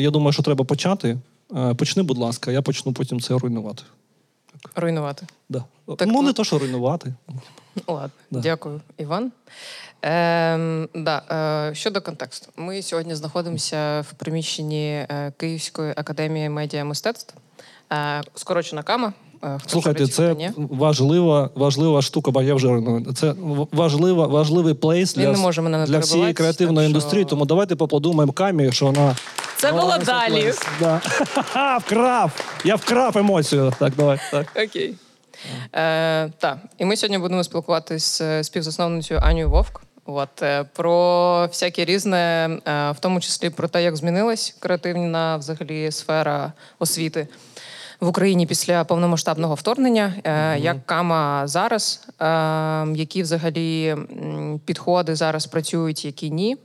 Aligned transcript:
я 0.00 0.10
думаю, 0.10 0.32
що 0.32 0.42
треба 0.42 0.64
почати. 0.64 1.18
Е, 1.56 1.74
Почни, 1.74 2.02
будь 2.02 2.18
ласка, 2.18 2.52
я 2.52 2.62
почну 2.62 2.92
потім 2.92 3.20
це 3.20 3.34
руйнувати. 3.34 3.82
Руйнувати. 4.74 5.26
Да. 5.48 5.64
Так 5.98 6.08
ну, 6.08 6.22
не 6.22 6.32
то, 6.32 6.44
що 6.44 6.58
руйнувати. 6.58 7.14
Ладно, 7.86 8.10
Да. 8.30 8.40
дякую, 8.40 8.80
Іван. 8.98 9.32
Ем, 10.02 10.88
да, 10.94 11.22
е, 11.70 11.74
щодо 11.74 12.00
контексту, 12.00 12.52
ми 12.56 12.82
сьогодні 12.82 13.14
знаходимося 13.14 14.00
в 14.00 14.12
приміщенні 14.12 14.88
е, 14.88 15.32
Київської 15.36 15.92
академії 15.96 16.48
медіа 16.48 16.84
мистецтв. 16.84 17.34
Е, 17.92 18.22
скорочена 18.34 18.82
кама. 18.82 19.12
Е, 19.44 19.58
хто 19.58 19.68
Слухайте, 19.70 20.06
це 20.06 20.34
ні. 20.34 20.50
важлива, 20.56 21.50
важлива 21.54 22.02
штука, 22.02 22.30
бо 22.30 22.42
я 22.42 22.54
вже 22.54 22.68
руйную. 22.68 23.12
Це 23.12 23.34
важлива, 23.72 24.26
важливий 24.26 24.74
плейс 24.74 25.14
для, 25.14 25.32
не 25.32 25.38
може 25.38 25.62
мене 25.62 25.86
для 25.86 25.98
всієї 25.98 26.32
креативної 26.32 26.76
так 26.76 26.82
що- 26.82 26.98
індустрії. 26.98 27.24
Тому 27.24 27.44
давайте 27.44 27.76
поаплодуємо 27.76 28.32
камі, 28.32 28.72
що 28.72 28.86
вона. 28.86 29.16
Це 29.56 29.72
було 29.72 29.82
Вона 29.82 29.98
далі. 29.98 30.52
Да. 30.80 31.00
Вкрав! 31.78 32.30
Я 32.64 32.74
вкрав 32.74 33.18
емоцію. 33.18 33.72
Так, 33.78 33.92
давай. 33.96 34.18
Так. 34.30 34.46
Окей. 34.66 34.94
Е, 35.72 36.28
так, 36.38 36.58
і 36.78 36.84
ми 36.84 36.96
сьогодні 36.96 37.18
будемо 37.18 37.44
спілкуватися 37.44 38.42
з 38.42 38.46
співзасновницею 38.46 39.20
Анією 39.22 39.50
Вовк. 39.50 39.82
От, 40.06 40.42
е, 40.42 40.64
про 40.72 41.46
всяке 41.46 41.84
різне, 41.84 42.48
е, 42.66 42.90
в 42.90 42.98
тому 43.00 43.20
числі 43.20 43.50
про 43.50 43.68
те, 43.68 43.82
як 43.82 43.96
змінилась 43.96 44.56
креативна 44.58 45.36
взагалі 45.36 45.92
сфера 45.92 46.52
освіти 46.78 47.28
в 48.00 48.08
Україні 48.08 48.46
після 48.46 48.84
повномасштабного 48.84 49.54
вторгнення, 49.54 50.14
е, 50.24 50.58
як 50.58 50.86
кама 50.86 51.46
зараз, 51.46 52.08
е, 52.20 52.26
які 52.94 53.22
взагалі 53.22 53.96
підходи 54.64 55.14
зараз 55.14 55.46
працюють, 55.46 56.04
які 56.04 56.30
ні. 56.30 56.56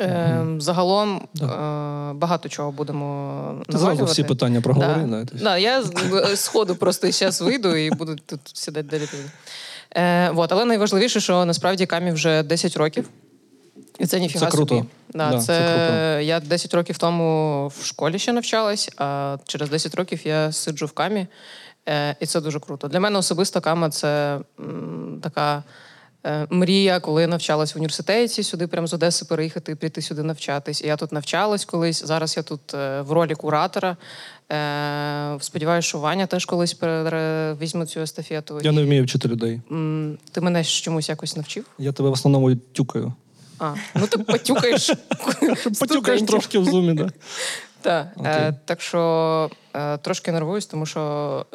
Е, 0.00 0.46
Загалом 0.58 1.16
е, 1.16 1.46
багато 2.14 2.48
чого 2.48 2.72
будемо 2.72 3.62
зразу 3.68 4.04
всі 4.04 4.22
питання 4.22 4.60
проговори. 4.60 5.02
Да. 5.02 5.24
Да, 5.42 5.58
я 5.58 5.82
з 5.82 5.92
з 6.34 6.46
ходу 6.46 6.76
просто 6.76 7.10
зараз 7.10 7.40
вийду 7.40 7.76
і 7.76 7.90
буду 7.90 8.16
тут 8.26 8.40
сідати 8.52 8.88
далі. 8.88 9.08
Е, 9.96 10.30
вот, 10.30 10.52
але 10.52 10.64
найважливіше, 10.64 11.20
що 11.20 11.44
насправді 11.44 11.86
камі 11.86 12.12
вже 12.12 12.42
10 12.42 12.76
років. 12.76 13.08
І 13.98 14.06
це 14.06 14.20
ніфіга 14.20 14.44
Це 14.46 14.50
круто. 14.52 14.74
собі. 14.76 14.88
Да, 15.14 15.30
Да, 15.30 15.38
це, 15.38 15.46
це 15.46 15.76
круто. 15.76 16.20
Я 16.20 16.40
10 16.40 16.74
років 16.74 16.98
тому 16.98 17.66
в 17.80 17.84
школі 17.84 18.18
ще 18.18 18.32
навчалась, 18.32 18.90
а 18.96 19.36
через 19.44 19.70
10 19.70 19.94
років 19.94 20.20
я 20.26 20.52
сиджу 20.52 20.86
в 20.86 20.92
камі. 20.92 21.26
Е, 21.88 22.16
і 22.20 22.26
це 22.26 22.40
дуже 22.40 22.60
круто. 22.60 22.88
Для 22.88 23.00
мене 23.00 23.18
особисто 23.18 23.60
кама 23.60 23.90
це 23.90 24.40
м, 24.60 25.20
така 25.22 25.62
е, 26.26 26.46
мрія, 26.50 27.00
коли 27.00 27.26
навчалась 27.26 27.74
в 27.74 27.78
університеті, 27.78 28.42
сюди 28.42 28.66
прямо 28.66 28.86
з 28.86 28.92
Одеси 28.94 29.24
переїхати 29.24 29.72
і 29.72 29.74
прийти 29.74 30.02
сюди 30.02 30.22
навчатись. 30.22 30.82
І 30.82 30.86
я 30.86 30.96
тут 30.96 31.12
навчалась 31.12 31.64
колись. 31.64 32.04
Зараз 32.04 32.36
я 32.36 32.42
тут 32.42 32.74
е, 32.74 33.00
в 33.00 33.12
ролі 33.12 33.34
куратора. 33.34 33.96
Е, 34.52 35.36
сподіваюся, 35.40 35.88
що 35.88 35.98
Ваня 35.98 36.26
теж 36.26 36.44
колись 36.44 36.74
пере- 36.74 37.54
візьме 37.60 37.86
цю 37.86 38.00
естафету. 38.00 38.60
Я 38.62 38.70
І, 38.70 38.74
не 38.74 38.82
вмію 38.84 39.04
вчити 39.04 39.28
людей. 39.28 39.60
м, 39.72 40.18
Ти 40.32 40.40
мене 40.40 40.64
чомусь 40.64 41.08
якось 41.08 41.36
навчив? 41.36 41.64
Я 41.78 41.92
тебе 41.92 42.08
в 42.08 42.12
основному 42.12 42.56
тюкаю. 42.56 43.12
А, 43.58 43.74
ну 43.94 44.06
ти 44.06 44.18
потюкаєш. 44.18 44.90
Потюкаєш 45.80 46.22
трошки 46.22 46.58
в 46.58 46.64
зумі, 46.64 46.92
да? 46.94 47.08
Так, 47.82 48.06
Окей. 48.16 48.32
е, 48.32 48.54
так 48.64 48.80
що 48.80 49.50
е, 49.74 49.96
трошки 49.98 50.32
нервуюсь, 50.32 50.66
тому 50.66 50.86
що 50.86 51.00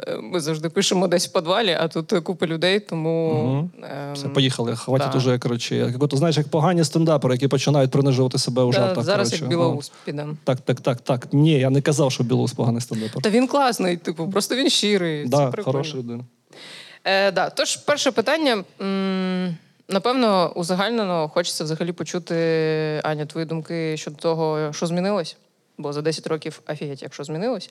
е, 0.07 0.17
ми 0.17 0.39
завжди 0.39 0.69
пишемо 0.69 1.07
десь 1.07 1.27
в 1.27 1.31
підвалі, 1.33 1.77
а 1.79 1.87
тут 1.87 2.11
купа 2.23 2.45
людей, 2.45 2.79
тому 2.79 3.69
ем, 3.83 4.13
Все, 4.13 4.27
поїхали. 4.29 4.75
Хватить 4.75 5.15
уже, 5.15 5.37
коротше. 5.39 5.75
Як 5.75 6.03
ото, 6.03 6.17
знаєш, 6.17 6.37
як 6.37 6.47
погані 6.47 6.83
стендапери, 6.83 7.33
які 7.33 7.47
починають 7.47 7.91
принижувати 7.91 8.37
себе 8.37 8.63
у 8.63 8.71
та- 8.71 8.77
жартах. 8.79 9.03
зараз 9.03 9.27
коротше. 9.27 9.43
як 9.43 9.49
білоус 9.49 9.91
підемо. 10.05 10.35
Так, 10.43 10.59
так, 10.61 10.81
так, 10.81 11.01
так. 11.01 11.27
Ні, 11.33 11.51
я 11.51 11.69
не 11.69 11.81
казав, 11.81 12.11
що 12.11 12.23
білоус 12.23 12.53
поганий 12.53 12.81
стендапер. 12.81 13.21
Та 13.23 13.29
він 13.29 13.47
класний, 13.47 13.97
типу, 13.97 14.29
просто 14.29 14.55
він 14.55 14.69
щирий. 14.69 15.23
це 15.23 15.29
Да, 15.29 15.47
прикольно. 15.51 15.63
хороша 15.77 15.97
людина. 15.97 16.23
Е, 17.03 17.31
да. 17.31 17.49
Тож, 17.49 17.75
перше 17.75 18.11
питання. 18.11 18.63
М, 18.81 19.57
Напевно, 19.87 20.51
узагальнено 20.55 21.29
хочеться 21.29 21.63
взагалі 21.63 21.91
почути, 21.91 22.35
Аня, 23.03 23.25
твої 23.25 23.45
думки 23.45 23.97
щодо 23.97 24.17
того, 24.17 24.73
що 24.73 24.85
змінилось. 24.85 25.37
Бо 25.77 25.93
за 25.93 26.01
10 26.01 26.27
років 26.27 26.61
офігеть, 26.67 27.01
якщо 27.01 27.23
змінилось. 27.23 27.69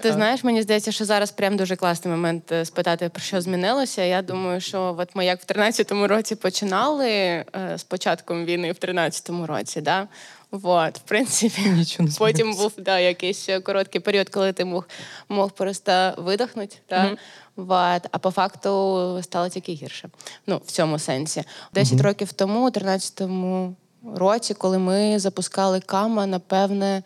Ти 0.00 0.12
знаєш, 0.12 0.44
мені 0.44 0.62
здається, 0.62 0.92
що 0.92 1.04
зараз 1.04 1.30
прям 1.30 1.56
дуже 1.56 1.76
класний 1.76 2.14
момент 2.14 2.52
е, 2.52 2.64
спитати, 2.64 3.08
про 3.08 3.22
що 3.22 3.40
змінилося. 3.40 4.02
Я 4.02 4.22
думаю, 4.22 4.60
що 4.60 4.96
от 4.98 5.16
ми 5.16 5.24
як 5.26 5.40
в 5.42 5.46
13-му 5.46 6.08
році 6.08 6.34
починали 6.34 7.08
е, 7.08 7.44
з 7.76 7.82
початком 7.84 8.44
війни 8.44 8.72
в 8.72 8.74
13-му 8.74 9.46
році, 9.46 9.80
да? 9.80 10.08
Вот, 10.52 10.98
в 10.98 11.00
принципі, 11.00 11.60
Нічого 11.66 12.08
не 12.08 12.14
потім 12.18 12.54
був 12.54 12.72
да, 12.78 12.98
якийсь 12.98 13.48
е, 13.48 13.60
короткий 13.60 14.00
період, 14.00 14.28
коли 14.28 14.52
ти 14.52 14.64
мог, 14.64 14.88
мог 15.28 15.50
просто 15.50 16.14
видихнути. 16.18 16.76
Да? 16.88 17.16
Вот. 17.56 18.06
А 18.10 18.18
по 18.20 18.30
факту 18.30 19.18
стало 19.22 19.48
тільки 19.48 19.72
гірше. 19.72 20.08
Ну, 20.46 20.60
в 20.66 20.70
цьому 20.70 20.98
сенсі. 20.98 21.44
10 21.74 22.00
років 22.00 22.32
тому, 22.32 22.66
у 22.66 22.70
13-му 22.70 23.76
році, 24.14 24.54
коли 24.54 24.78
ми 24.78 25.18
запускали 25.18 25.80
кама, 25.80 26.26
напевне, 26.26 27.02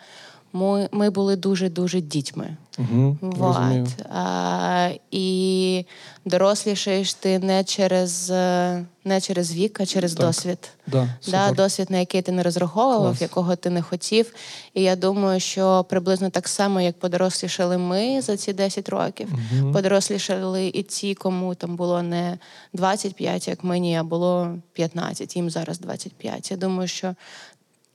ми, 0.56 0.88
ми 0.92 1.10
були 1.10 1.36
дуже-дуже 1.36 2.00
дітьми. 2.00 2.56
Угу. 2.78 3.16
Вот. 3.20 3.88
А, 4.14 4.90
і 5.10 5.84
дорослішаєш 6.24 7.14
ти 7.14 7.38
не 7.38 7.64
через, 7.64 8.30
е, 8.30 8.84
не 9.04 9.20
через 9.20 9.54
вік, 9.54 9.80
а 9.80 9.86
через 9.86 10.14
Так. 10.14 10.26
досвід. 10.26 10.58
Да, 10.86 11.08
Да, 11.28 11.50
досвід, 11.52 11.90
на 11.90 11.98
який 11.98 12.22
ти 12.22 12.32
не 12.32 12.42
розраховував, 12.42 13.02
Клас. 13.02 13.22
якого 13.22 13.56
ти 13.56 13.70
не 13.70 13.82
хотів. 13.82 14.32
І 14.74 14.82
я 14.82 14.96
думаю, 14.96 15.40
що 15.40 15.84
приблизно 15.88 16.30
так 16.30 16.48
само, 16.48 16.80
як 16.80 16.98
подорослішали 16.98 17.78
ми 17.78 18.20
за 18.22 18.36
ці 18.36 18.52
10 18.52 18.88
років, 18.88 19.28
подорослішали 19.72 20.66
і 20.66 20.82
ті, 20.82 21.14
кому 21.14 21.54
там 21.54 21.76
було 21.76 22.02
не 22.02 22.38
25, 22.72 23.48
як 23.48 23.64
мені, 23.64 23.96
а 23.96 24.02
було 24.04 24.54
15, 24.72 25.36
їм 25.36 25.50
зараз 25.50 25.78
25. 25.78 26.50
Я 26.50 26.56
думаю, 26.56 26.88
що 26.88 27.14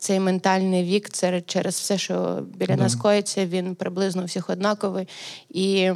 цей 0.01 0.19
ментальний 0.19 0.83
вік 0.83 1.09
це 1.09 1.41
через 1.41 1.75
все, 1.75 1.97
що 1.97 2.43
біля 2.57 2.75
Да. 2.75 2.83
нас 2.83 2.95
коїться, 2.95 3.45
він 3.45 3.75
приблизно 3.75 4.21
у 4.21 4.25
всіх 4.25 4.49
однаковий. 4.49 5.07
І 5.49 5.91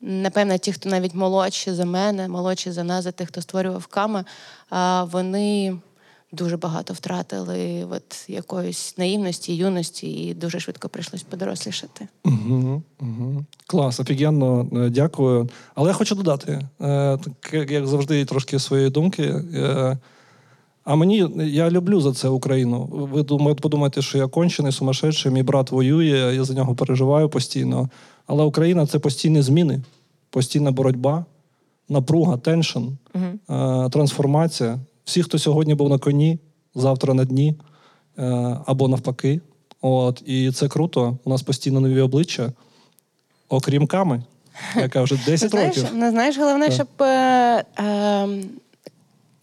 напевно, 0.00 0.58
ті, 0.58 0.72
хто 0.72 0.88
навіть 0.88 1.14
молодші 1.14 1.72
за 1.72 1.84
мене, 1.84 2.28
молодші 2.28 2.70
за 2.70 2.84
нас, 2.84 3.04
за 3.04 3.12
тих, 3.12 3.28
хто 3.28 3.42
створював 3.42 3.86
кама, 3.86 4.24
вони 5.12 5.76
дуже 6.32 6.56
багато 6.56 6.94
втратили 6.94 7.84
от 7.90 8.28
якоїсь 8.28 8.98
наївності, 8.98 9.56
юності, 9.56 10.06
і 10.12 10.34
дуже 10.34 10.60
швидко 10.60 10.88
прийшлось 10.88 11.22
подорослішати. 11.22 12.08
Угу, 12.24 12.82
угу. 13.00 13.44
Клас, 13.66 14.00
офігенно, 14.00 14.68
е, 14.72 14.88
дякую. 14.90 15.48
Але 15.74 15.88
я 15.88 15.94
хочу 15.94 16.14
додати, 16.14 16.52
е, 16.52 16.68
так, 17.18 17.52
як- 17.52 17.70
як 17.70 17.86
завжди, 17.86 18.24
трошки 18.24 18.58
своєї 18.58 18.90
думки. 18.90 19.34
А 20.84 20.94
мені 20.94 21.26
я 21.36 21.70
люблю 21.70 22.00
за 22.00 22.12
це 22.12 22.28
Україну. 22.28 22.88
Ви 22.90 23.22
думаєте, 23.22 23.60
подумаєте, 23.60 24.02
що 24.02 24.18
я 24.18 24.26
кончений, 24.26 24.72
сумасшедший, 24.72 25.32
мій 25.32 25.42
брат 25.42 25.70
воює, 25.70 26.34
я 26.34 26.44
за 26.44 26.54
нього 26.54 26.74
переживаю 26.74 27.28
постійно. 27.28 27.88
Але 28.26 28.44
Україна 28.44 28.86
це 28.86 28.98
постійні 28.98 29.42
зміни, 29.42 29.80
постійна 30.30 30.70
боротьба, 30.70 31.24
напруга, 31.88 32.36
теншн, 32.36 32.82
е, 33.14 33.88
трансформація. 33.92 34.78
Всі, 35.04 35.22
хто 35.22 35.38
сьогодні 35.38 35.74
був 35.74 35.88
на 35.88 35.98
коні, 35.98 36.38
завтра 36.74 37.14
на 37.14 37.24
дні 37.24 37.54
е, 38.18 38.58
або 38.66 38.88
навпаки. 38.88 39.40
От, 39.80 40.22
і 40.26 40.50
це 40.52 40.68
круто. 40.68 41.18
У 41.24 41.30
нас 41.30 41.42
постійно 41.42 41.80
нові 41.80 42.00
обличчя, 42.00 42.52
окрім 43.48 43.86
ками, 43.86 44.22
яка 44.76 45.02
вже 45.02 45.18
10 45.26 45.50
знаєш, 45.50 45.76
років. 45.76 45.90
ну, 45.94 46.10
знаєш, 46.10 46.38
головне, 46.38 46.66
Так. 46.66 46.74
щоб 46.74 46.88
е, 47.00 47.64
е, 47.78 48.28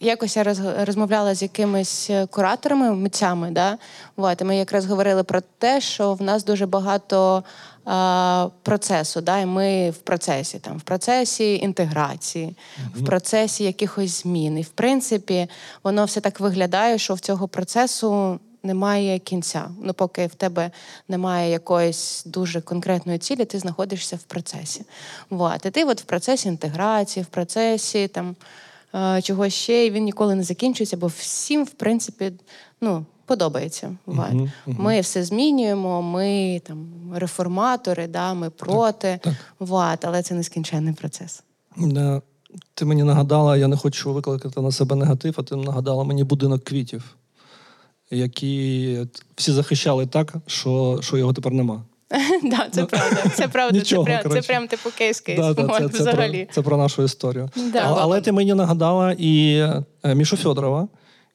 якось 0.02 0.36
я 0.36 0.42
роз, 0.42 0.60
розмовляла 0.78 1.34
з 1.34 1.42
якимись 1.42 2.10
кураторами, 2.30 2.90
митцями, 2.90 3.50
да? 3.50 3.78
Вот, 4.16 4.40
і 4.40 4.44
ми 4.44 4.56
якраз 4.56 4.86
говорили 4.86 5.22
про 5.22 5.40
те, 5.58 5.80
що 5.80 6.14
в 6.14 6.22
нас 6.22 6.44
дуже 6.44 6.66
багато 6.66 7.44
е, 7.88 8.50
процесу, 8.62 9.20
да? 9.20 9.38
і 9.38 9.46
ми 9.46 9.90
в 9.90 9.96
процесі, 9.96 10.58
там, 10.58 10.78
в 10.78 10.82
процесі 10.82 11.56
інтеграції, 11.56 12.56
в 12.94 13.04
процесі 13.04 13.64
якихось 13.64 14.22
змін. 14.22 14.58
І 14.58 14.62
в 14.62 14.68
принципі, 14.68 15.48
воно 15.84 16.04
все 16.04 16.20
так 16.20 16.40
виглядає, 16.40 16.98
що 16.98 17.14
в 17.14 17.20
цього 17.20 17.48
процесу 17.48 18.38
немає 18.62 19.18
кінця. 19.18 19.70
Ну, 19.82 19.94
поки 19.94 20.26
в 20.26 20.34
тебе 20.34 20.70
немає 21.08 21.50
якоїсь 21.50 22.22
дуже 22.26 22.60
конкретної 22.60 23.18
цілі, 23.18 23.44
ти 23.44 23.58
знаходишся 23.58 24.16
в 24.16 24.22
процесі. 24.22 24.84
Вот. 25.30 25.66
І 25.66 25.70
ти 25.70 25.84
от 25.84 26.00
в 26.00 26.04
процесі 26.04 26.48
інтеграції, 26.48 27.24
в 27.24 27.26
процесі 27.26 28.08
там, 28.08 28.30
е, 28.30 28.34
чогось 29.22 29.54
ще, 29.54 29.86
і 29.86 29.90
він 29.90 30.04
ніколи 30.04 30.34
не 30.34 30.42
закінчується, 30.42 30.96
бо 30.96 31.06
всім, 31.06 31.64
в 31.64 31.70
принципі, 31.70 32.32
ну, 32.80 33.04
подобається. 33.26 33.96
Мгм, 34.06 34.50
мгм. 34.66 34.76
Ми 34.82 35.00
все 35.00 35.24
змінюємо, 35.24 36.02
ми 36.02 36.60
там 36.66 36.86
реформатори, 37.14 38.06
да, 38.06 38.34
ми 38.34 38.50
проти, 38.50 39.18
так. 39.22 39.34
Вот. 39.58 40.04
але 40.04 40.22
це 40.22 40.34
нескінченний 40.34 40.94
процес. 40.94 41.42
Е, 41.82 42.20
Ти 42.74 42.84
мені 42.84 43.02
нагадала, 43.02 43.56
я 43.56 43.68
не 43.68 43.76
хочу 43.76 44.12
викликати 44.12 44.60
на 44.60 44.72
себе 44.72 44.96
негатив, 44.96 45.34
а 45.38 45.42
ти 45.42 45.56
нагадала 45.56 46.04
мені 46.04 46.24
будинок 46.24 46.64
квітів. 46.64 47.16
які 48.10 48.98
всі 49.36 49.52
захищали 49.52 50.06
так, 50.06 50.34
що, 50.46 50.98
що 51.02 51.16
його 51.16 51.32
тепер 51.32 51.52
нема. 51.52 51.82
Да, 52.42 52.68
це 52.70 52.84
правда. 52.84 53.22
Це 53.34 53.48
правда. 53.52 53.78
Нічого, 53.78 54.06
це 54.06 54.18
прям, 54.18 54.32
це 54.32 54.48
прям 54.48 54.66
типу 54.68 54.88
кейс-кейс. 54.88 55.36
Да, 55.36 55.54
да, 55.54 55.68
це, 55.78 55.88
це, 55.88 55.98
взагалі. 55.98 56.44
про, 56.44 56.54
це 56.54 56.62
про 56.62 56.76
нашу 56.76 57.02
історію. 57.02 57.50
Да. 57.72 57.78
А- 57.78 57.96
але 57.98 58.20
ти 58.20 58.32
мені 58.32 58.54
нагадала 58.54 59.16
і 59.18 59.54
е, 60.04 60.14
Мішу 60.14 60.36
Фьодорова, 60.36 60.88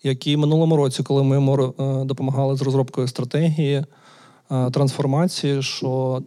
який 0.03 0.37
минулому 0.37 0.75
році, 0.75 1.03
коли 1.03 1.23
ми 1.23 1.35
йому 1.35 1.73
е, 1.79 2.05
допомагали 2.05 2.55
з 2.55 2.61
розробкою 2.61 3.07
стратегії 3.07 3.85
е, 4.51 4.71
трансформації, 4.71 5.61
що 5.63 6.21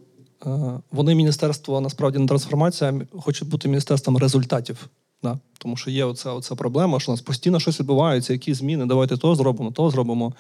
вони 0.93 1.15
міністерство 1.15 1.81
насправді 1.81 2.19
не 2.19 2.27
трансформація, 2.27 2.95
а 3.15 3.21
хочуть 3.21 3.49
бути 3.49 3.69
міністерством 3.69 4.17
результатів. 4.17 4.87
Да? 5.23 5.39
Тому 5.59 5.77
що 5.77 5.91
є 5.91 6.05
оця, 6.05 6.33
оця 6.33 6.55
проблема, 6.55 7.01
що 7.01 7.13
у 7.13 7.15
нас 7.15 7.21
постійно 7.21 7.61
щось 7.61 7.81
відбувається, 7.81 8.33
які 8.33 8.55
зміни, 8.55 8.87
давайте 8.87 9.17
то 9.17 9.35
зробимо, 9.35 9.71
то 9.71 9.91
зробимо. 9.91 10.33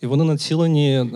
І 0.00 0.06
вони 0.06 0.24
націлені. 0.24 1.10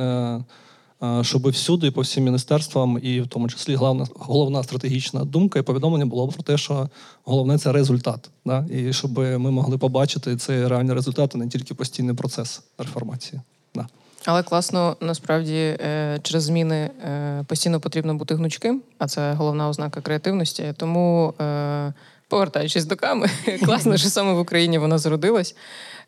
Щоб 1.23 1.49
всюди, 1.49 1.91
по 1.91 2.01
всім 2.01 2.25
міністерствам, 2.25 2.99
і 3.03 3.21
в 3.21 3.27
тому 3.27 3.49
числі 3.49 3.75
головна, 3.75 4.06
головна 4.15 4.62
стратегічна 4.62 5.25
думка 5.25 5.59
і 5.59 5.62
повідомлення 5.62 6.06
було 6.06 6.29
про 6.29 6.43
те, 6.43 6.56
що 6.59 6.89
головне 7.25 7.59
це 7.59 7.73
результат. 7.73 8.31
Да? 8.45 8.67
І 8.71 8.93
щоб 8.93 9.19
ми 9.19 9.51
могли 9.51 9.79
побачити 9.79 10.37
цей 10.37 10.69
реальний 10.69 10.95
результат, 10.95 11.35
а 11.35 11.39
не 11.39 11.49
тільки 11.49 11.75
постійний 11.75 12.15
процес 12.15 12.62
реформації. 12.79 13.41
Да. 13.75 13.87
Але 14.27 14.43
класно, 14.43 14.97
насправді, 15.01 15.55
е, 15.55 16.19
через 16.23 16.43
зміни 16.43 16.91
е, 17.05 17.45
постійно 17.49 17.81
потрібно 17.81 18.15
бути 18.15 18.35
гнучким, 18.35 18.83
а 18.99 19.09
це 19.09 19.33
головна 19.33 19.69
ознака 19.69 20.00
креативності. 20.00 20.75
Тому, 20.77 21.35
е, 21.41 21.93
повертаючись 22.29 22.85
до 22.85 22.97
ками, 22.97 23.29
класно, 23.65 23.97
що 23.97 24.09
саме 24.09 24.33
в 24.33 24.39
Україні 24.39 24.79
вона 24.79 24.99
зародилась. 24.99 25.57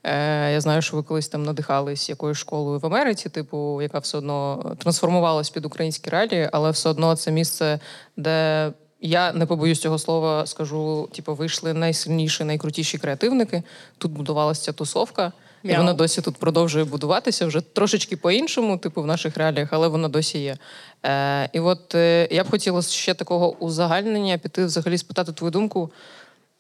Е, 0.07 0.53
Я 0.53 0.61
знаю, 0.61 0.83
що 0.83 0.97
ви 0.97 1.03
колись 1.03 1.29
там 1.29 1.43
надихались 1.43 2.09
якоюсь 2.09 2.39
школою 2.39 2.79
в 2.79 2.87
Америці, 2.87 3.29
типу, 3.29 3.83
яка 3.83 3.99
все 3.99 4.19
одно 4.19 4.65
трансформувалась 4.79 5.51
під 5.51 5.65
українські 5.65 6.11
реалії, 6.11 6.49
але 6.53 6.71
все 6.71 6.89
одно 6.89 7.17
це 7.17 7.31
місце, 7.31 7.81
де 8.17 8.73
я 9.01 9.33
не 9.33 9.47
побоюсь 9.47 9.81
цього 9.81 9.99
слова, 9.99 10.47
скажу: 10.47 11.09
типу, 11.13 11.35
вийшли 11.35 11.75
найсильніші, 11.75 12.45
найкрутіші 12.45 12.99
креативники. 12.99 13.63
Тут 13.99 14.13
будувалася 14.13 14.63
ця 14.63 14.73
тусовка. 14.73 15.33
І 15.63 15.69
Мяу. 15.69 15.77
вона 15.77 15.93
досі 15.93 16.23
тут 16.23 16.37
продовжує 16.37 16.85
будуватися 16.85 17.47
вже 17.47 17.61
трошечки 17.61 18.17
по-іншому, 18.17 18.79
типу 18.79 19.03
в 19.03 19.07
наших 19.07 19.37
реаліях, 19.37 19.69
але 19.73 19.89
вона 19.89 20.09
досі 20.09 20.39
є. 20.39 20.57
Е, 21.07 21.49
і 21.53 21.61
от 21.61 21.95
е, 21.95 22.29
я 22.31 22.45
б 22.45 22.51
хотіла 22.51 22.83
ще 22.83 23.15
такого 23.15 23.57
узагальнення 23.57 24.39
піти 24.39 24.65
взагалі 24.65 24.99
спитати 24.99 25.33
твою 25.33 25.51
думку. 25.51 25.91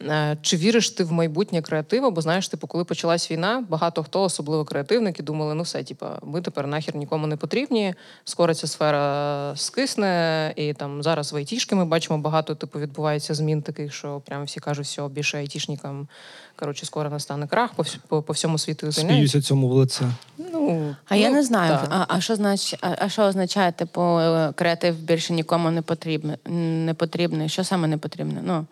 Е, 0.03 0.37
Чи 0.43 0.57
віриш 0.57 0.91
ти 0.91 1.05
в 1.05 1.13
майбутнє 1.13 1.63
креативу? 1.63 2.11
Бо 2.11 2.21
знаєш, 2.21 2.49
типу, 2.49 2.67
коли 2.67 2.85
почалась 2.85 3.31
війна, 3.31 3.65
багато 3.69 4.03
хто, 4.03 4.23
особливо 4.23 4.65
креативники, 4.65 5.23
думали, 5.23 5.55
ну 5.55 5.63
все, 5.63 5.85
типу, 5.85 6.07
ми 6.23 6.41
тепер 6.41 6.67
нахер 6.67 6.97
нікому 6.97 7.27
не 7.27 7.37
потрібні. 7.37 7.95
Скоро 8.25 8.55
ця 8.55 8.67
сфера 8.67 9.53
скисне, 9.57 10.53
і 10.57 10.73
там 10.73 11.03
зараз 11.03 11.33
в 11.33 11.37
айтішки 11.37 11.75
ми 11.75 11.85
бачимо 11.85 12.19
багато 12.19 12.55
типу 12.55 12.79
відбувається 12.79 13.35
змін 13.35 13.63
таких, 13.63 13.95
що 13.95 14.21
прямо 14.21 14.45
всі 14.45 14.61
кажуть, 14.61 14.87
що 14.87 15.09
більше 15.09 15.39
айтішникам 15.39 16.09
коротше 16.57 16.87
скоро 16.87 17.11
настане 17.11 17.47
крах 17.47 17.75
по, 17.75 17.85
по, 18.09 18.23
по 18.23 18.33
всьому 18.33 18.59
світу 18.59 18.91
звільняють. 18.91 19.17
Сміюся 19.17 19.49
цьому 19.49 19.69
в 19.69 19.73
лице. 19.73 20.05
Ну, 20.53 20.95
А 21.09 21.17
я 21.17 21.29
ну, 21.29 21.35
не 21.35 21.43
знаю, 21.43 21.71
так. 21.71 21.89
а, 21.91 22.05
а 22.09 22.21
що 22.21 22.37
значить, 22.37 22.79
а, 22.83 22.97
а 22.99 23.09
що 23.09 23.23
означає, 23.23 23.73
типу, 23.73 24.21
креатив 24.55 24.99
більше 24.99 25.33
нікому 25.33 25.71
не 25.71 25.83
потрібний, 25.83 26.37
не 26.85 26.95
потрібний? 26.95 27.49
Що 27.49 27.65
саме 27.65 27.89
не 27.89 27.99
потрібно? 27.99 28.41
Ну, 28.45 28.67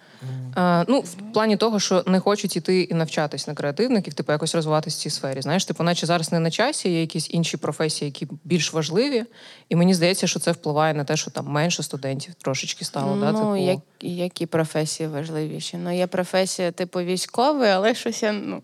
Е, 0.56 0.84
ну, 0.88 1.00
в 1.00 1.14
плані 1.32 1.56
того, 1.56 1.81
що 1.81 2.04
не 2.06 2.20
хочуть 2.20 2.56
іти 2.56 2.81
і 2.81 2.94
навчатись 2.94 3.46
на 3.46 3.54
креативників, 3.54 4.14
типу 4.14 4.32
якось 4.32 4.54
розвиватися 4.54 4.96
в 4.98 5.00
цій 5.00 5.10
сфері. 5.10 5.42
Знаєш, 5.42 5.64
типу, 5.64 5.82
наче 5.82 6.06
зараз 6.06 6.32
не 6.32 6.40
на 6.40 6.50
часі, 6.50 6.88
є 6.88 7.00
якісь 7.00 7.31
інші 7.31 7.56
професії, 7.56 8.06
які 8.06 8.28
більш 8.44 8.72
важливі. 8.72 9.25
І 9.69 9.76
мені 9.76 9.94
здається, 9.94 10.26
що 10.26 10.40
це 10.40 10.52
впливає 10.52 10.94
на 10.94 11.04
те, 11.04 11.16
що 11.16 11.31
там 11.31 11.46
менше 11.46 11.82
студентів 11.82 12.34
трошечки 12.34 12.84
стало. 12.84 13.16
да, 13.20 13.32
ну 13.32 13.38
типу... 13.38 13.82
як, 14.04 14.18
які 14.20 14.46
професії 14.46 15.08
важливіші? 15.08 15.76
Ну, 15.76 15.96
є 15.96 16.06
професія, 16.06 16.72
типу, 16.72 17.00
військовий, 17.00 17.70
але 17.70 17.94
щось 17.94 18.22
я 18.22 18.32
ну, 18.32 18.62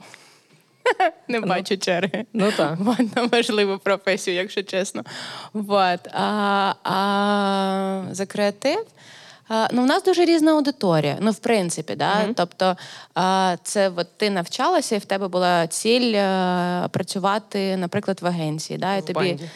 не 1.28 1.40
бачу 1.40 1.76
черги. 1.76 2.24
Ну 2.32 2.52
так. 2.56 2.78
На 3.16 3.24
важливу 3.26 3.78
професію, 3.78 4.36
якщо 4.36 4.62
чесно. 4.62 5.04
Вот. 5.52 6.00
А, 6.12 6.74
а 6.84 8.02
за 8.10 8.26
креатив. 8.26 8.86
А, 9.52 9.68
ну, 9.72 9.82
в 9.82 9.86
нас 9.86 10.04
дуже 10.04 10.24
різна 10.24 10.52
аудиторія. 10.52 11.16
Ну, 11.20 11.30
в 11.30 11.38
принципі, 11.38 11.94
да? 11.94 12.28
тобто 12.36 12.76
а, 13.14 13.56
це 13.62 13.92
от 13.96 14.16
ти 14.16 14.30
навчалася, 14.30 14.96
і 14.96 14.98
в 14.98 15.04
тебе 15.04 15.28
була 15.28 15.66
ціль 15.66 16.14
а, 16.16 16.88
працювати, 16.90 17.76
наприклад, 17.76 18.18
в 18.22 18.26
агенції. 18.26 18.78
Да? 18.78 18.96
І 18.96 19.00
В 19.00 19.04
тобі, 19.04 19.14
банді. 19.14 19.50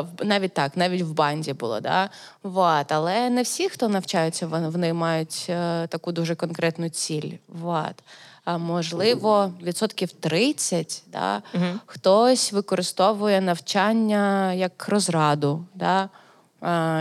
В- 0.00 0.24
навіть 0.24 0.54
так, 0.54 0.76
навіть 0.76 1.02
в 1.02 1.12
банді 1.12 1.52
було. 1.52 1.80
Да? 1.80 2.10
Вот. 2.42 2.92
Але 2.92 3.30
не 3.30 3.42
всі, 3.42 3.68
хто 3.68 3.88
навчаються, 3.88 4.46
вони, 4.46 4.92
мають 4.92 5.46
е, 5.48 5.86
таку 5.86 6.12
дуже 6.12 6.34
конкретну 6.34 6.88
ціль. 6.88 7.32
Вот. 7.48 7.94
А 8.44 8.58
можливо, 8.58 9.52
відсотків 9.62 10.12
30, 10.12 11.02
да? 11.12 11.42
хтось 11.86 12.52
використовує 12.52 13.40
навчання 13.40 14.52
як 14.52 14.88
розраду. 14.88 15.64
Да? 15.74 16.08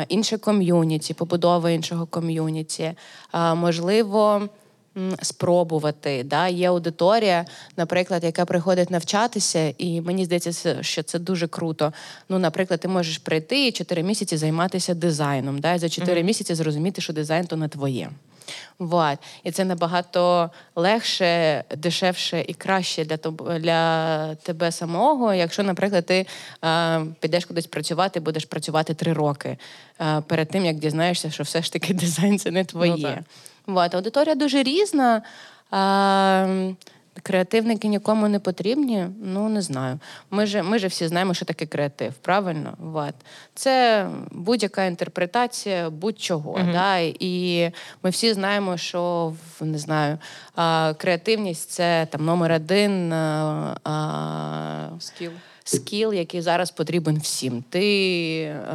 Інше 0.07 0.37
ком'юніті, 0.37 1.13
побудова 1.13 1.69
іншого 1.71 2.05
ком'юніті. 2.05 2.93
А, 3.31 3.55
можливо, 3.55 4.49
спробувати. 5.21 6.23
Да? 6.23 6.47
Є 6.47 6.69
аудиторія, 6.69 7.45
наприклад, 7.77 8.23
яка 8.23 8.45
приходить 8.45 8.91
навчатися, 8.91 9.73
і 9.77 10.01
мені 10.01 10.25
здається, 10.25 10.83
що 10.83 11.03
це 11.03 11.19
дуже 11.19 11.47
круто. 11.47 11.93
Ну, 12.29 12.39
наприклад, 12.39 12.79
ти 12.79 12.87
можеш 12.87 13.17
прийти 13.17 13.67
і 13.67 13.71
4 13.71 14.03
місяці 14.03 14.37
займатися 14.37 14.93
дизайном, 14.93 15.59
да? 15.59 15.73
і 15.73 15.79
за 15.79 15.89
4 15.89 16.23
місяці 16.23 16.55
зрозуміти, 16.55 17.01
що 17.01 17.13
дизайн 17.13 17.47
то 17.47 17.55
не 17.55 17.67
твоє. 17.67 18.09
Вот. 18.79 19.19
І 19.43 19.51
це 19.51 19.65
набагато 19.65 20.49
легше, 20.75 21.63
дешевше 21.77 22.45
і 22.47 22.53
краще 22.53 23.05
для 23.05 23.15
тоб- 23.15 23.59
для 23.59 24.35
тебе 24.35 24.71
самого, 24.71 25.33
якщо, 25.33 25.63
наприклад, 25.63 26.05
ти 26.05 26.27
е, 26.65 27.01
підеш 27.19 27.45
кудись 27.45 27.67
працювати, 27.67 28.19
будеш 28.19 28.45
працювати 28.45 28.93
три 28.93 29.13
роки 29.13 29.57
е, 30.01 30.21
перед 30.27 30.49
тим, 30.49 30.65
як 30.65 30.75
дізнаєшся, 30.75 31.31
що 31.31 31.43
все 31.43 31.61
ж 31.61 31.73
таки 31.73 31.93
дизайн 32.03 32.39
це 32.39 32.51
не 32.51 32.65
твоє. 32.65 33.15
Ну, 33.17 33.23
Вот. 33.67 33.95
Аудиторія 33.95 34.35
дуже 34.35 34.63
різна. 34.63 35.21
Е, 35.73 36.75
Креативники 37.23 37.87
нікому 37.87 38.27
не 38.27 38.39
потрібні, 38.39 39.07
ну 39.23 39.49
не 39.49 39.61
знаю. 39.61 39.99
Ми 40.29 40.45
ж, 40.45 40.63
ми 40.63 40.79
ж 40.79 40.87
всі 40.87 41.07
знаємо, 41.07 41.33
що 41.33 41.45
таке 41.45 41.65
креатив, 41.65 42.13
правильно? 42.13 42.73
Вот. 42.79 43.13
Це 43.55 44.07
будь-яка 44.31 44.85
інтерпретація 44.85 45.89
будь-чого. 45.89 46.59
Да? 46.73 46.97
І 46.97 47.71
ми 48.03 48.09
всі 48.09 48.33
знаємо, 48.33 48.77
що 48.77 49.33
не 49.61 49.77
знаю, 49.77 50.17
а, 50.55 50.93
креативність 50.97 51.69
це 51.69 52.07
там 52.11 52.25
номер 52.25 52.51
один 52.51 53.13
а, 53.13 53.77
а, 53.83 54.99
Скіл. 54.99 55.31
Скіл, 55.63 56.13
який 56.13 56.41
зараз 56.41 56.71
потрібен 56.71 57.17
всім. 57.17 57.63
Ти 57.69 57.81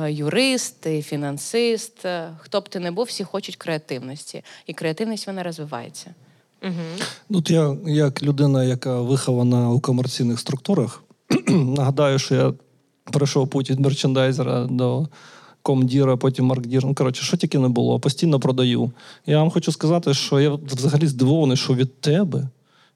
е, 0.05 0.13
юрист, 0.13 0.81
ти 0.81 1.03
фінансист. 1.03 2.05
е, 2.05 2.29
Хто 2.39 2.61
б 2.61 2.69
ти 2.69 2.79
не 2.79 2.91
був, 2.91 3.05
всі 3.05 3.25
хочуть 3.25 3.57
креативності. 3.57 4.43
І 4.67 4.73
креативність 4.73 5.27
вона 5.27 5.43
розвивається. 5.43 6.15
Ну, 7.29 7.39
от 7.39 7.51
я, 7.51 7.77
як 7.87 8.23
людина, 8.23 8.65
яка 8.65 9.01
вихована 9.01 9.71
у 9.71 9.81
комерційних 9.81 10.41
структурах, 10.41 11.03
нагадаю, 11.49 12.19
що 12.19 12.35
я 12.35 12.53
перейшов 13.13 13.49
путь 13.49 13.71
від 13.71 13.81
мерчендайзера 13.81 14.67
до 14.71 15.09
комдіра, 15.63 16.17
потім 16.17 16.45
маркдір. 16.45 16.85
Ну, 16.85 16.95
коротше, 16.95 17.25
що 17.25 17.37
тільки 17.37 17.59
не 17.59 17.69
було, 17.69 18.01
постійно 18.01 18.41
продаю. 18.41 18.93
Я 19.27 19.39
вам 19.39 19.51
хочу 19.51 19.73
сказати, 19.73 20.15
що 20.15 20.41
я 20.41 20.51
взагалі 20.51 21.07
здивований, 21.07 21.57
що 21.57 21.75
від 21.75 22.01
тебе, 22.01 22.49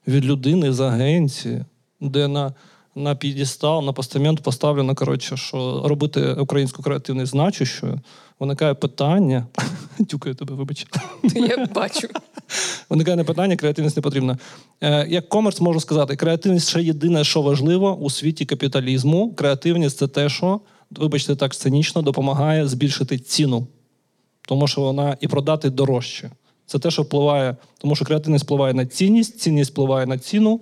від 0.06 0.24
людини 0.24 0.72
з 0.72 0.80
агенції, 0.80 1.64
де 2.00 2.28
на, 2.28 2.52
на 2.94 3.14
підістал, 3.14 3.84
на 3.84 3.92
постамент 3.92 4.42
поставлено, 4.42 4.94
коротше, 4.94 5.36
що 5.36 5.82
робити 5.84 6.32
українську 6.32 6.82
креативність 6.82 7.32
значущою, 7.32 8.00
виникає 8.40 8.74
питання. 8.74 9.46
Тюкаю 10.08 10.34
тебе, 10.34 10.54
вибач. 10.54 10.86
Я 11.34 11.66
бачу. 11.74 12.08
Виникає 12.90 13.24
питання, 13.24 13.56
креативність 13.56 13.96
не 13.96 14.02
потрібна. 14.02 14.38
Е, 14.80 15.06
як 15.08 15.28
комерс 15.28 15.60
можу 15.60 15.80
сказати, 15.80 16.16
креативність 16.16 16.68
ще 16.68 16.82
єдине, 16.82 17.24
що 17.24 17.42
важливо 17.42 17.96
у 17.96 18.10
світі 18.10 18.44
капіталізму. 18.44 19.34
Креативність 19.34 19.98
це 19.98 20.08
те, 20.08 20.28
що, 20.28 20.60
вибачте, 20.90 21.36
так 21.36 21.56
цинічно, 21.56 22.02
допомагає 22.02 22.68
збільшити 22.68 23.18
ціну, 23.18 23.66
тому 24.42 24.68
що 24.68 24.80
вона 24.80 25.16
і 25.20 25.28
продати 25.28 25.70
дорожче. 25.70 26.30
Це 26.66 26.78
те, 26.78 26.90
що 26.90 27.02
впливає, 27.02 27.56
тому 27.78 27.96
що 27.96 28.04
креативність 28.04 28.44
впливає 28.44 28.74
на 28.74 28.86
цінність, 28.86 29.40
цінність 29.40 29.70
впливає 29.70 30.06
на 30.06 30.18
ціну, 30.18 30.60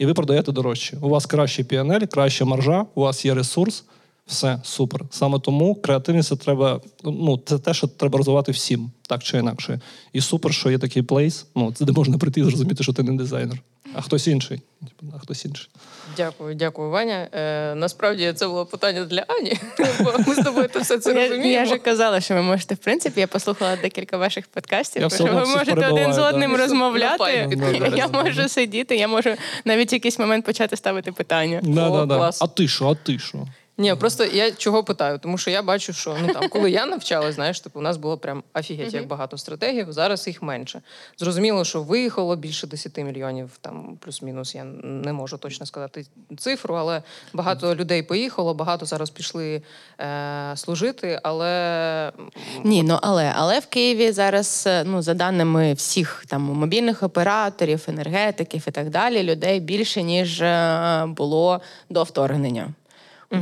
і 0.00 0.06
ви 0.06 0.14
продаєте 0.14 0.52
дорожче. 0.52 0.96
У 1.00 1.08
вас 1.08 1.26
краще 1.26 1.62
PNL, 1.62 2.06
краща 2.06 2.44
маржа, 2.44 2.86
у 2.94 3.00
вас 3.00 3.24
є 3.24 3.34
ресурс, 3.34 3.84
Все 4.26 4.60
супер. 4.64 5.04
Саме 5.10 5.38
тому 5.38 5.74
креативність 5.74 6.28
це 6.28 6.36
треба. 6.36 6.80
Ну 7.04 7.40
це 7.46 7.58
те, 7.58 7.74
що 7.74 7.86
треба 7.86 8.18
розвивати 8.18 8.52
всім, 8.52 8.90
так 9.02 9.22
чи 9.22 9.38
інакше. 9.38 9.80
І 10.12 10.20
супер, 10.20 10.54
що 10.54 10.70
є 10.70 10.78
такий 10.78 11.02
плейс. 11.02 11.46
Ну 11.54 11.72
це 11.72 11.84
де 11.84 11.92
можна 11.92 12.18
прийти 12.18 12.40
і 12.40 12.44
зрозуміти, 12.44 12.82
що 12.82 12.92
ти 12.92 13.02
не 13.02 13.12
дизайнер, 13.12 13.62
а 13.94 14.00
хтось 14.00 14.26
інший. 14.26 14.60
Типу, 14.80 15.12
А 15.16 15.18
хтось 15.18 15.44
інший. 15.44 15.68
Дякую, 16.16 16.54
дякую, 16.54 16.90
Ваня. 16.90 17.28
Е, 17.32 17.74
насправді 17.74 18.32
це 18.32 18.46
було 18.48 18.66
питання 18.66 19.04
для 19.04 19.24
Ані, 19.28 19.58
бо 20.00 20.12
ми 20.26 20.34
з 20.34 20.44
тобою 20.44 20.68
то 20.68 20.80
все 20.80 20.98
це 20.98 21.12
Я, 21.12 21.20
розуміємо. 21.28 21.52
я 21.52 21.62
вже 21.62 21.78
казала, 21.78 22.20
що 22.20 22.34
ви 22.34 22.42
можете, 22.42 22.74
в 22.74 22.78
принципі, 22.78 23.20
я 23.20 23.26
послухала 23.26 23.76
декілька 23.82 24.16
ваших 24.16 24.46
подкастів, 24.46 25.02
Я 25.02 25.08
що 25.10 25.24
ви 25.24 25.46
можете 25.46 25.88
один 25.88 26.12
з 26.12 26.18
одним 26.18 26.50
да. 26.50 26.56
розмовляти. 26.56 27.46
підходити. 27.50 27.96
Я 27.96 28.08
можу 28.08 28.48
сидіти, 28.48 28.96
я 28.96 29.08
можу 29.08 29.34
навіть 29.64 29.92
в 29.92 29.94
якийсь 29.94 30.18
момент 30.18 30.44
почати 30.44 30.76
ставити 30.76 31.12
питання. 31.12 31.60
Да, 31.62 31.88
О, 31.88 32.06
да. 32.06 32.16
клас. 32.16 32.42
А 32.42 32.46
ти 32.46 32.68
що? 32.68 32.88
А 32.88 32.94
ти 32.94 33.18
що? 33.18 33.38
Ні, 33.80 33.94
просто 33.94 34.24
я 34.24 34.50
чого 34.50 34.84
питаю, 34.84 35.18
тому 35.18 35.38
що 35.38 35.50
я 35.50 35.62
бачу, 35.62 35.92
що 35.92 36.16
ну 36.22 36.32
там, 36.32 36.48
коли 36.48 36.70
я 36.70 36.86
навчалась, 36.86 37.34
знаєш, 37.34 37.60
типу, 37.60 37.78
у 37.78 37.82
нас 37.82 37.96
було 37.96 38.18
прям 38.18 38.42
офігеть, 38.54 38.94
як 38.94 39.06
багато 39.06 39.38
стратегій, 39.38 39.86
зараз 39.88 40.26
їх 40.26 40.42
менше. 40.42 40.80
Зрозуміло, 41.18 41.64
що 41.64 41.82
виїхало 41.82 42.36
більше 42.36 42.66
10 42.66 42.98
мільйонів, 42.98 43.50
там 43.60 43.98
плюс-мінус. 44.00 44.54
Я 44.54 44.64
не 44.82 45.12
можу 45.12 45.38
точно 45.38 45.66
сказати 45.66 46.06
цифру, 46.38 46.74
але 46.74 47.02
багато 47.32 47.74
людей 47.74 48.02
поїхало, 48.02 48.54
багато 48.54 48.86
зараз 48.86 49.10
пішли 49.10 49.62
е, 50.00 50.52
служити, 50.56 51.20
але 51.22 52.12
Ні, 52.64 52.82
ну 52.82 52.98
але 53.02 53.32
але 53.36 53.58
в 53.58 53.66
Києві 53.66 54.12
зараз, 54.12 54.64
е, 54.66 54.84
ну 54.84 55.02
за 55.02 55.14
даними 55.14 55.72
всіх 55.72 56.24
там 56.28 56.42
мобільних 56.42 57.02
операторів, 57.02 57.84
енергетиків 57.88 58.64
і 58.68 58.70
так 58.70 58.90
далі, 58.90 59.22
людей 59.22 59.60
більше 59.60 60.02
ніж 60.02 60.40
е, 60.40 61.06
було 61.06 61.60
до 61.90 62.02
вторгнення. 62.02 62.68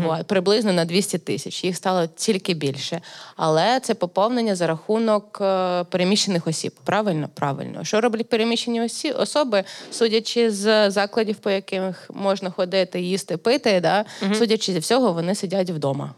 От, 0.09 0.27
приблизно 0.27 0.73
на 0.73 0.85
200 0.85 1.19
тисяч. 1.19 1.65
Їх 1.65 1.77
стало 1.77 2.07
тільки 2.07 2.55
більше. 2.55 3.01
Але 3.37 3.81
це 3.81 3.95
поповнення 3.95 4.55
за 4.55 4.67
рахунок 4.67 5.39
е, 5.41 5.85
переміщених 5.85 6.47
осіб. 6.47 6.73
Правильно, 6.85 7.29
правильно. 7.35 7.85
Що 7.85 8.01
роблять 8.01 8.29
переміщені 8.29 8.83
осі- 8.83 9.21
особи, 9.21 9.65
судячи 9.91 10.51
з 10.51 10.91
закладів, 10.91 11.37
по 11.37 11.51
яких 11.51 12.11
можна 12.15 12.51
ходити, 12.51 13.01
їсти, 13.01 13.37
пити, 13.37 13.81
да, 13.81 14.05
судячи 14.35 14.73
зі 14.73 14.79
всього, 14.79 15.13
вони 15.13 15.35
сидять 15.35 15.71
вдома. 15.71 16.15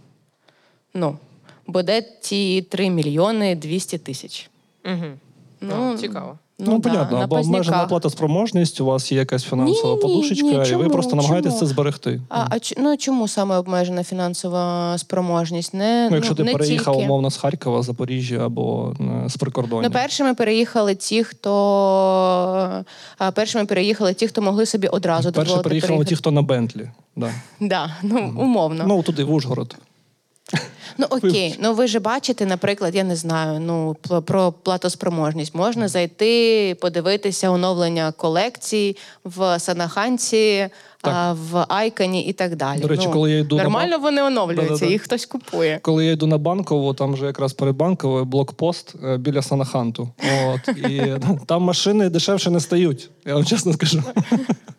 Ну, 0.94 1.18
бо 1.66 1.82
де 1.82 2.02
ті 2.02 2.62
3 2.62 2.90
мільйони 2.90 3.54
200 3.54 3.98
тисяч. 3.98 4.50
угу. 4.84 5.04
ну, 5.60 5.98
цікаво. 5.98 6.38
Ну, 6.66 6.78
да, 6.78 6.88
понятно, 6.88 7.18
або 7.18 7.36
обмежена 7.36 7.58
поздняках. 7.58 7.88
платоспроможність, 7.88 8.80
у 8.80 8.84
вас 8.84 9.12
є 9.12 9.18
якась 9.18 9.44
фінансова 9.44 9.88
Ні, 9.88 9.96
ні, 9.96 10.02
подушечка, 10.02 10.46
ні, 10.46 10.70
і 10.70 10.74
ви 10.74 10.88
просто 10.88 11.16
намагаєтесь 11.16 11.52
Чому? 11.52 11.60
це 11.60 11.66
зберегти. 11.66 12.20
А, 12.28 12.40
а 12.50 12.58
ну, 12.78 12.96
чому 12.96 13.28
саме 13.28 13.56
обмежена 13.56 14.04
фінансова 14.04 14.94
спроможність? 14.98 15.74
Не, 15.74 16.08
Ну, 16.10 16.16
якщо 16.16 16.34
ти 16.34 16.44
не 16.44 16.52
переїхав 16.52 16.94
тільки. 16.94 17.06
умовно 17.06 17.30
з 17.30 17.36
Харкова, 17.36 17.82
Запоріжжя 17.82 18.36
або 18.46 18.94
е, 19.00 19.28
з 19.28 19.36
прикордоння. 19.36 19.82
Ну, 19.88 19.90
першими 19.94 20.34
переїхали 20.34 20.94
ті, 20.94 21.24
хто 21.24 22.84
а, 23.18 23.30
першими 23.30 23.64
переїхали 23.64 24.14
ті, 24.14 24.26
хто 24.28 24.42
могли 24.42 24.66
собі 24.66 24.86
одразу 24.88 25.22
Перше 25.32 25.40
дозволити 25.40 25.62
переїхали 25.64 25.88
переїхати. 25.90 26.08
ті, 26.08 26.16
хто 26.16 26.30
на 26.30 26.42
Бентлі. 26.42 26.90
Да. 27.16 27.30
Да, 27.60 27.96
ну, 28.02 28.32
умовно. 28.38 28.84
Ну, 28.86 29.02
туди, 29.02 29.24
в 29.24 29.32
Ужгород. 29.32 29.76
Ну 30.98 31.06
окей, 31.10 31.56
ну 31.60 31.74
ви 31.74 31.86
ж 31.86 32.00
бачите, 32.00 32.46
наприклад, 32.46 32.94
я 32.94 33.04
не 33.04 33.16
знаю, 33.16 33.60
ну 33.60 33.96
про 34.24 34.52
платоспроможність. 34.52 35.54
Можна 35.54 35.88
зайти, 35.88 36.76
подивитися 36.80 37.50
оновлення 37.50 38.12
колекцій 38.16 38.96
в 39.24 39.58
Санаханці, 39.58 40.68
а, 41.02 41.32
в 41.32 41.66
Айконі 41.68 42.24
і 42.24 42.32
так 42.32 42.56
далі. 42.56 42.80
До 42.80 42.88
речі, 42.88 43.06
ну, 43.06 43.12
коли 43.12 43.30
я 43.30 43.38
йду 43.38 43.56
на 43.56 43.62
нормально 43.62 43.98
вони 43.98 44.22
оновлюються, 44.22 44.68
Да-да-да. 44.68 44.92
їх 44.92 45.02
хтось 45.02 45.26
купує. 45.26 45.78
Коли 45.82 46.04
я 46.04 46.12
йду 46.12 46.26
на 46.26 46.38
банкову, 46.38 46.94
там 46.94 47.12
вже 47.12 47.26
якраз 47.26 47.52
перед 47.52 47.76
банковою 47.76 48.24
блокпост 48.24 48.94
е, 49.04 49.16
біля 49.16 49.42
Санаханту. 49.42 50.08
От, 50.46 50.68
і 50.76 51.16
там 51.46 51.62
машини 51.62 52.08
дешевше 52.08 52.50
не 52.50 52.60
стають, 52.60 53.10
я 53.26 53.34
вам 53.34 53.44
чесно 53.44 53.72
скажу. 53.72 54.02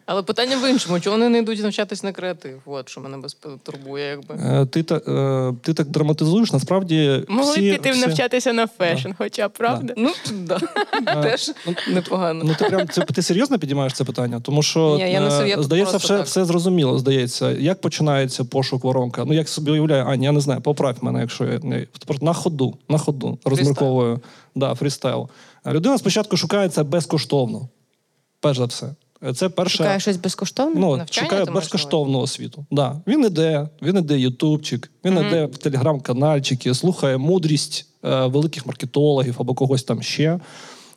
Але 0.06 0.24
питання 0.24 0.58
в 0.58 0.70
іншому: 0.70 1.00
чого 1.00 1.16
вони 1.16 1.30
не 1.30 1.38
йдуть 1.38 1.64
навчатись 1.64 2.04
на 2.04 2.12
креатив? 2.12 2.62
От 2.66 2.90
що 2.90 3.02
мене 3.02 3.18
беспокоїть 3.18 3.38
турбує, 3.64 4.10
якби. 4.10 4.36
Е, 4.36 4.66
Ти, 4.66 4.84
та- 4.84 4.96
е, 4.96 5.54
ти 5.62 5.74
так 5.74 5.88
драматизуєш, 5.88 6.54
насправді. 6.54 7.24
Могли 7.28 7.52
всі, 7.52 7.72
піти 7.72 7.92
всі... 7.92 8.02
навчатися 8.02 8.54
на 8.54 8.68
fashion, 8.68 9.10
хоча 9.18 9.48
б, 9.48 9.52
правда? 9.52 9.94
Ну 9.98 10.12
да, 10.34 10.60
теж 11.24 11.52
непогано. 11.88 12.44
Ну, 12.46 12.56
ти 12.60 12.66
прям 12.66 12.88
це 12.88 13.02
ти 13.02 13.22
серйозно 13.22 13.60
підіймаєш 13.60 13.94
це 13.94 14.04
питання? 14.04 14.40
Тому 14.40 14.64
що 14.64 14.96
Ні, 14.98 15.12
я 15.12 15.20
не 15.20 15.44
е, 15.44 15.50
я 15.50 15.64
здається, 15.64 15.98
все, 15.98 16.18
так. 16.18 16.26
все 16.26 16.46
зрозуміло. 16.46 17.00
Здається, 17.00 17.52
як 17.52 17.82
починається 17.82 18.44
пошук 18.44 18.84
воронка? 18.84 19.26
Ну 19.26 19.34
як 19.34 19.50
собі 19.50 19.72
уявляю, 19.72 20.06
Аня, 20.06 20.24
я 20.24 20.32
не 20.32 20.40
знаю, 20.42 20.62
поправ 20.62 20.98
мене, 21.02 21.20
якщо 21.20 21.44
я 21.44 21.60
не 21.64 21.88
на 22.22 22.34
ходу, 22.34 22.78
на 22.90 22.98
ходу 22.98 23.38
розмірковую. 23.46 24.20
Да, 24.56 24.76
фрістайл. 24.76 25.30
Людина 25.68 25.98
спочатку 25.98 26.38
шукає 26.38 26.70
це 26.70 26.84
безкоштовно. 26.84 27.70
Перш 28.40 28.58
за 28.58 28.66
все. 28.66 28.96
Це 29.36 29.50
перше. 29.50 29.78
Шукає 29.78 30.00
щось 30.00 30.18
безкоштовне? 30.18 30.80
Ну, 30.80 30.98
Навчання 30.98 31.30
шукає 31.30 31.46
безкоштовну 31.46 32.20
освіту. 32.20 32.66
Да. 32.72 33.02
Він 33.08 33.26
іде, 33.26 33.70
він 33.82 33.98
іде 33.98 34.20
ютубчик, 34.20 34.92
він 35.06 35.18
іде 35.18 35.46
в 35.46 35.58
телеграм-канальчики, 35.58 36.74
слухає 36.74 37.18
мудрість 37.18 37.86
е, 38.04 38.26
великих 38.26 38.66
маркетологів 38.66 39.36
або 39.40 39.54
когось 39.54 39.84
там 39.84 40.02
ще. 40.02 40.40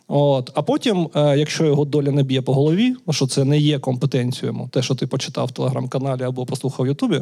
От. 0.08 0.50
А 0.54 0.62
потім, 0.62 1.08
е, 1.14 1.38
якщо 1.38 1.64
його 1.64 1.84
доля 1.84 2.10
не 2.10 2.22
б'є 2.22 2.42
по 2.42 2.54
голові, 2.54 2.94
ну, 3.06 3.12
що 3.12 3.26
це 3.26 3.44
не 3.44 3.58
є 3.58 3.78
компетенцією 3.78 4.52
йому, 4.56 4.68
те, 4.68 4.82
що 4.82 4.94
ти 4.94 5.06
почитав 5.06 5.46
в 5.46 5.52
телеграм-каналі 5.52 6.22
або 6.22 6.46
послухав 6.46 6.86
в 6.86 6.88
Ютубі, 6.88 7.20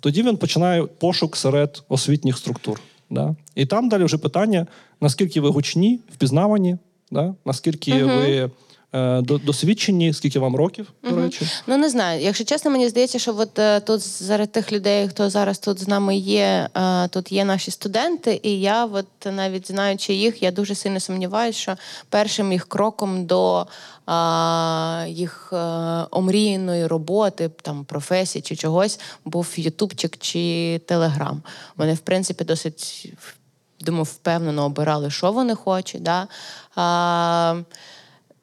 тоді 0.00 0.22
він 0.22 0.36
починає 0.36 0.82
пошук 0.82 1.36
серед 1.36 1.82
освітніх 1.88 2.38
структур. 2.38 2.80
Да? 3.10 3.36
І 3.54 3.66
там 3.66 3.88
далі 3.88 4.04
вже 4.04 4.18
питання: 4.18 4.66
наскільки 5.00 5.40
ви 5.40 5.48
гучні, 5.48 6.00
впізнавані, 6.12 6.76
да? 7.10 7.34
наскільки 7.44 8.04
ви 8.04 8.30
е, 8.30 8.46
до- 8.46 8.50
досвідчені, 9.22 10.12
скільки 10.12 10.38
вам 10.38 10.56
років, 10.56 10.92
до 11.10 11.16
речі. 11.16 11.46
Ну 11.66 11.76
не 11.76 11.88
знаю. 11.88 12.22
Якщо 12.22 12.44
чесно, 12.44 12.70
мені 12.70 12.88
здається, 12.88 13.18
що 13.18 13.36
от 13.38 13.58
е, 13.58 13.80
тут 13.80 14.02
серед 14.02 14.52
тих 14.52 14.72
людей, 14.72 15.08
хто 15.08 15.30
зараз 15.30 15.58
тут 15.58 15.80
з 15.80 15.88
нами 15.88 16.16
є, 16.16 16.68
е, 16.74 17.08
тут 17.08 17.32
є 17.32 17.44
наші 17.44 17.70
студенти, 17.70 18.40
і 18.42 18.60
я, 18.60 18.84
от 18.84 19.06
навіть 19.24 19.68
знаючи 19.68 20.14
їх, 20.14 20.42
я 20.42 20.50
дуже 20.50 20.74
сильно 20.74 21.00
сумніваюся, 21.00 21.58
що 21.58 21.76
першим 22.08 22.52
їх 22.52 22.68
кроком 22.68 23.26
до 23.26 23.66
а, 24.06 25.04
їх 25.08 25.50
е, 25.52 25.56
омріяної 26.10 26.86
роботи, 26.86 27.50
там 27.62 27.84
професії 27.84 28.42
чи 28.42 28.56
чогось, 28.56 29.00
був 29.24 29.54
Ютубчик 29.56 30.16
чи 30.18 30.80
Телеграм. 30.86 31.42
Вони, 31.76 31.94
в 31.94 31.98
принципі, 31.98 32.44
досить 32.44 33.12
думаю, 33.80 34.04
впевнено 34.04 34.64
обирали, 34.64 35.10
що 35.10 35.32
вони 35.32 35.54
хочуть. 35.54 36.02
Да? 36.02 36.28
А, 36.76 37.54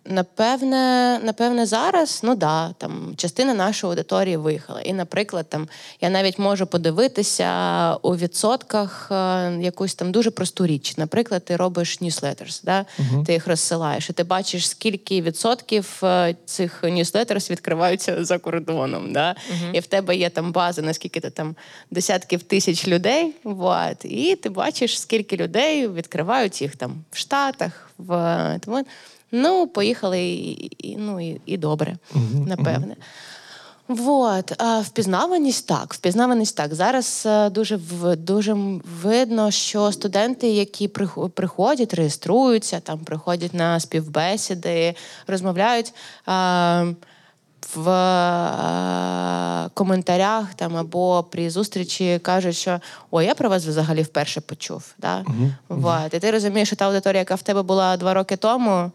Напевне, 0.07 1.19
напевне, 1.23 1.65
зараз, 1.65 2.21
ну 2.23 2.35
да, 2.35 2.73
там 2.77 3.13
частина 3.17 3.53
нашої 3.53 3.91
аудиторії 3.91 4.37
виїхала. 4.37 4.81
І, 4.81 4.93
наприклад, 4.93 5.45
там 5.49 5.67
я 6.01 6.09
навіть 6.09 6.39
можу 6.39 6.67
подивитися 6.67 7.95
у 8.01 8.15
відсотках 8.15 9.07
е, 9.11 9.15
якусь 9.61 9.95
там 9.95 10.11
дуже 10.11 10.31
просту 10.31 10.65
річ. 10.65 10.97
Наприклад, 10.97 11.45
ти 11.45 11.55
робиш 11.55 12.01
newsletters, 12.01 12.61
да? 12.63 12.85
ти 13.25 13.33
їх 13.33 13.47
розсилаєш, 13.47 14.09
і 14.09 14.13
ти 14.13 14.23
бачиш, 14.23 14.69
скільки 14.69 15.21
відсотків 15.21 15.99
е, 16.03 16.35
цих 16.45 16.83
newsletters 16.83 17.51
відкриваються 17.51 18.25
за 18.25 18.37
кордоном. 18.37 19.13
Да? 19.13 19.35
І 19.73 19.79
в 19.79 19.87
тебе 19.87 20.15
є 20.15 20.29
там 20.29 20.51
база, 20.51 20.81
наскільки 20.81 21.19
ти 21.19 21.29
там 21.29 21.55
десятків 21.91 22.43
тисяч 22.43 22.87
людей. 22.87 23.35
Вот, 23.43 24.05
і 24.05 24.35
ти 24.35 24.49
бачиш, 24.49 25.01
скільки 25.01 25.37
людей 25.37 25.87
відкривають 25.87 26.61
їх 26.61 26.75
там 26.75 27.03
в 27.11 27.17
Штатах, 27.17 27.91
в 27.97 28.59
тому. 28.65 28.85
Ну, 29.31 29.67
поїхали 29.67 30.23
і, 30.23 30.71
і, 30.77 30.97
ну, 30.97 31.29
і, 31.29 31.41
і 31.45 31.57
добре, 31.57 31.97
напевне. 32.47 32.95
Вот. 33.87 34.53
А 34.61 34.79
впізнаваність 34.79 35.67
так. 35.67 35.93
Впізнаваність 35.93 36.57
так. 36.57 36.75
Зараз 36.75 37.23
е, 37.25 37.49
дуже 37.49 37.77
дуже 38.17 38.53
видно, 39.01 39.51
що 39.51 39.91
студенти, 39.91 40.47
які 40.49 40.87
прих- 40.87 41.29
приходять, 41.29 41.93
реєструються, 41.93 42.79
там 42.79 42.99
приходять 42.99 43.53
на 43.53 43.79
співбесіди, 43.79 44.95
розмовляють. 45.27 45.93
е, 46.27 46.95
в 47.75 47.89
е, 47.89 49.69
коментарях 49.73 50.53
там 50.53 50.77
або 50.77 51.23
при 51.23 51.49
зустрічі 51.49 52.19
кажуть, 52.19 52.55
що 52.55 52.79
о, 53.11 53.21
я 53.21 53.35
про 53.35 53.49
вас 53.49 53.65
взагалі 53.65 54.01
вперше 54.01 54.41
почув. 54.41 54.93
Да? 54.97 55.23
Вот. 55.69 56.13
І 56.13 56.19
ти 56.19 56.31
розумієш, 56.31 56.69
що 56.69 56.75
та 56.75 56.85
аудиторія, 56.85 57.19
яка 57.19 57.35
в 57.35 57.41
тебе 57.41 57.61
була 57.61 57.97
два 57.97 58.13
роки 58.13 58.37
тому, 58.37 58.71
е, 58.71 58.91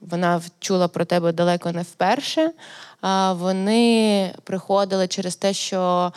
вона 0.00 0.40
чула 0.60 0.88
про 0.88 1.04
тебе 1.04 1.32
далеко 1.32 1.72
не 1.72 1.82
вперше. 1.82 2.50
Вони 3.32 4.32
приходили 4.44 5.08
через 5.08 5.36
те, 5.36 5.52
що 5.52 6.12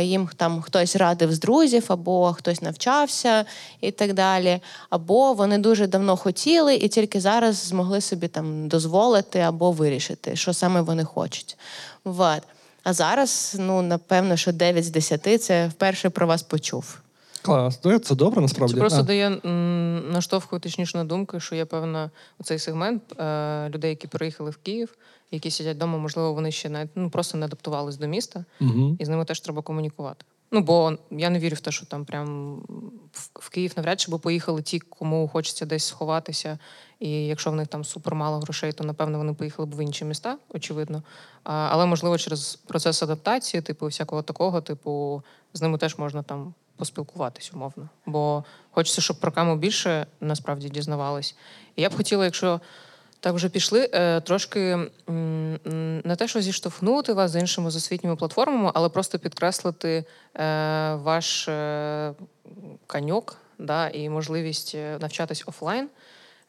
їм 0.00 0.28
там 0.36 0.62
хтось 0.62 0.96
радив 0.96 1.32
з 1.32 1.38
друзів, 1.40 1.84
або 1.88 2.32
хтось 2.32 2.62
навчався 2.62 3.44
і 3.80 3.90
так 3.90 4.12
далі. 4.12 4.60
Або 4.90 5.32
вони 5.32 5.58
дуже 5.58 5.86
давно 5.86 6.16
хотіли 6.16 6.74
і 6.74 6.88
тільки 6.88 7.20
зараз 7.20 7.56
змогли 7.56 8.00
собі 8.00 8.28
там 8.28 8.68
дозволити 8.68 9.40
або 9.40 9.72
вирішити, 9.72 10.36
що 10.36 10.52
саме 10.52 10.80
вони 10.80 11.04
хочуть. 11.04 11.56
Вот. 12.04 12.42
А 12.84 12.92
зараз, 12.92 13.56
ну 13.58 13.82
напевно, 13.82 14.36
що 14.36 14.52
9 14.52 14.84
з 14.84 14.90
10 14.90 15.42
це 15.42 15.68
вперше 15.68 16.10
про 16.10 16.26
вас 16.26 16.42
почув. 16.42 16.98
Клас. 17.42 17.80
Ну, 17.84 17.98
Це 17.98 18.14
добре 18.14 18.40
насправді. 18.40 18.74
Це 18.74 18.80
просто 18.80 19.00
А. 19.00 19.02
дає 19.02 19.26
м, 19.44 20.12
наштовхує 20.12 20.60
точніше 20.60 20.98
на 20.98 21.04
думки, 21.04 21.40
що 21.40 21.54
є 21.54 21.64
певна 21.64 22.10
цей 22.44 22.58
сегмент 22.58 23.02
е, 23.20 23.68
людей, 23.68 23.90
які 23.90 24.06
приїхали 24.06 24.50
в 24.50 24.56
Київ, 24.56 24.94
які 25.32 25.50
сидять 25.50 25.76
вдома, 25.76 25.98
можливо, 25.98 26.32
вони 26.32 26.52
ще 26.52 26.68
навіть 26.68 26.90
ну 26.94 27.10
просто 27.10 27.38
не 27.38 27.46
адаптувались 27.46 27.96
до 27.96 28.06
міста, 28.06 28.44
Мгм. 28.60 28.96
і 29.00 29.04
з 29.04 29.08
ними 29.08 29.24
теж 29.24 29.40
треба 29.40 29.62
комунікувати. 29.62 30.24
Ну 30.54 30.60
бо 30.60 30.92
я 31.10 31.30
не 31.30 31.38
вірю 31.38 31.56
в 31.56 31.60
те, 31.60 31.70
що 31.70 31.86
там 31.86 32.04
прям 32.04 32.56
в, 33.12 33.30
в 33.34 33.48
Київ 33.48 33.72
навряд 33.76 34.00
чи 34.00 34.10
би 34.10 34.18
поїхали 34.18 34.62
ті, 34.62 34.78
кому 34.78 35.28
хочеться 35.28 35.66
десь 35.66 35.84
сховатися. 35.84 36.58
І 37.00 37.10
якщо 37.26 37.50
в 37.50 37.54
них 37.54 37.68
там 37.68 37.84
супер 37.84 38.14
мало 38.14 38.38
грошей, 38.38 38.72
то 38.72 38.84
напевно 38.84 39.18
вони 39.18 39.34
поїхали 39.34 39.66
б 39.66 39.74
в 39.74 39.84
інші 39.84 40.04
міста, 40.04 40.38
очевидно. 40.54 41.02
А, 41.44 41.52
але 41.70 41.86
можливо 41.86 42.18
через 42.18 42.56
процес 42.56 43.02
адаптації, 43.02 43.60
типу, 43.62 43.86
всякого 43.86 44.22
такого, 44.22 44.60
типу, 44.60 45.22
з 45.52 45.62
ними 45.62 45.78
теж 45.78 45.98
можна 45.98 46.22
там 46.22 46.54
поспілкуватись 46.76 47.52
умовно. 47.54 47.88
Бо 48.06 48.44
хочеться, 48.70 49.00
щоб 49.00 49.20
про 49.20 49.32
каму 49.32 49.56
більше 49.56 50.06
насправді 50.20 50.68
дізнавались. 50.68 51.36
І 51.76 51.82
я 51.82 51.90
б 51.90 51.96
хотіла, 51.96 52.24
якщо 52.24 52.60
так 53.22 53.34
вже 53.34 53.48
пішли, 53.48 53.90
е, 53.92 54.20
трошки 54.20 54.60
м, 55.08 55.58
не 56.04 56.16
те, 56.16 56.28
що 56.28 56.40
зіштовхнути 56.40 57.12
вас 57.12 57.30
з 57.30 57.36
іншими 57.36 57.70
з 57.70 57.76
освітніми 57.76 58.16
платформами, 58.16 58.70
але 58.74 58.88
просто 58.88 59.18
підкреслити 59.18 60.04
е, 60.34 60.44
ваш 60.94 61.48
е, 61.48 62.14
каньок 62.86 63.36
да, 63.58 63.88
і 63.88 64.08
можливість 64.08 64.74
е, 64.74 64.98
навчатись 65.00 65.44
офлайн. 65.46 65.88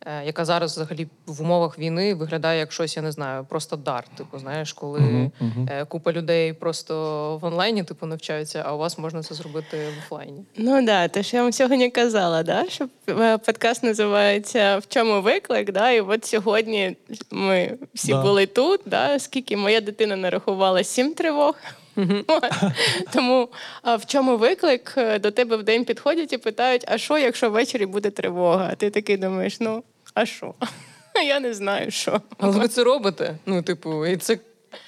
Е, 0.05 0.25
Яка 0.25 0.45
зараз 0.45 0.71
взагалі 0.71 1.07
в 1.25 1.41
умовах 1.41 1.79
війни 1.79 2.13
виглядає 2.13 2.59
як 2.59 2.71
щось, 2.71 2.97
я 2.97 3.03
не 3.03 3.11
знаю, 3.11 3.45
просто 3.49 3.75
дар. 3.75 4.03
Типу, 4.17 4.39
знаєш, 4.39 4.73
коли 4.73 5.31
е, 5.69 5.85
купа 5.85 6.11
людей 6.11 6.53
просто 6.53 6.93
в 7.41 7.45
онлайні 7.45 7.83
типу 7.83 8.05
навчаються, 8.05 8.63
а 8.65 8.75
у 8.75 8.77
вас 8.77 8.97
можна 8.97 9.23
це 9.23 9.35
зробити 9.35 9.77
в 9.77 9.97
офлайні. 10.05 10.45
Ну 10.57 10.85
да, 10.85 11.07
те, 11.07 11.23
що 11.23 11.37
я 11.37 11.43
вам 11.43 11.51
сьогодні 11.53 11.89
казала, 11.89 12.43
да, 12.43 12.69
що 12.69 12.87
е, 13.09 13.37
подкаст 13.37 13.83
називається 13.83 14.77
В 14.77 14.87
чому 14.87 15.21
виклик? 15.21 15.71
Да, 15.71 15.91
і 15.91 16.01
от 16.01 16.25
сьогодні 16.25 16.97
ми 17.31 17.77
всі 17.93 18.11
Да. 18.11 18.21
були 18.21 18.45
тут. 18.45 18.81
Да, 18.85 19.19
скільки 19.19 19.57
моя 19.57 19.81
дитина 19.81 20.15
нарахувала 20.15 20.83
сім 20.83 21.13
тривог. 21.13 21.55
Тому 23.13 23.49
а 23.81 23.95
в 23.95 24.05
чому 24.05 24.37
виклик? 24.37 24.97
До 25.19 25.31
тебе 25.31 25.57
в 25.57 25.63
день 25.63 25.85
підходять 25.85 26.33
і 26.33 26.37
питають: 26.37 26.85
а 26.87 26.97
що, 26.97 27.17
якщо 27.17 27.49
ввечері 27.49 27.85
буде 27.85 28.09
тривога? 28.09 28.69
А 28.71 28.75
ти 28.75 28.89
такий 28.89 29.17
думаєш, 29.17 29.59
ну, 29.59 29.83
а 30.13 30.25
що? 30.25 30.53
Я 31.27 31.39
не 31.39 31.53
знаю, 31.53 31.91
що. 31.91 32.21
Але 32.37 32.59
ви 32.59 32.67
це 32.67 32.83
робите. 32.83 33.37
Ну, 33.45 33.61
типу, 33.61 34.05
і 34.05 34.17
це, 34.17 34.37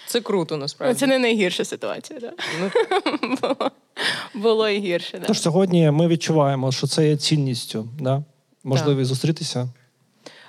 це 0.08 0.22
круто 0.22 0.58
насправді. 0.58 1.00
Це 1.00 1.08
не 1.08 1.20
найгірша 1.20 1.66
ситуація. 1.66 2.20
Да? 2.20 2.32
Ну, 2.60 2.72
Було, 3.42 3.72
було 4.34 4.70
і 4.70 4.80
гірше. 4.80 5.18
Да. 5.20 5.28
Тож 5.28 5.42
сьогодні 5.42 5.92
ми 5.92 6.08
відчуваємо, 6.08 6.72
що 6.72 6.88
це 6.88 7.10
є 7.10 7.18
цінністю. 7.18 7.88
Да? 8.00 8.24
Можливість 8.64 9.10
зустрітися. 9.10 9.68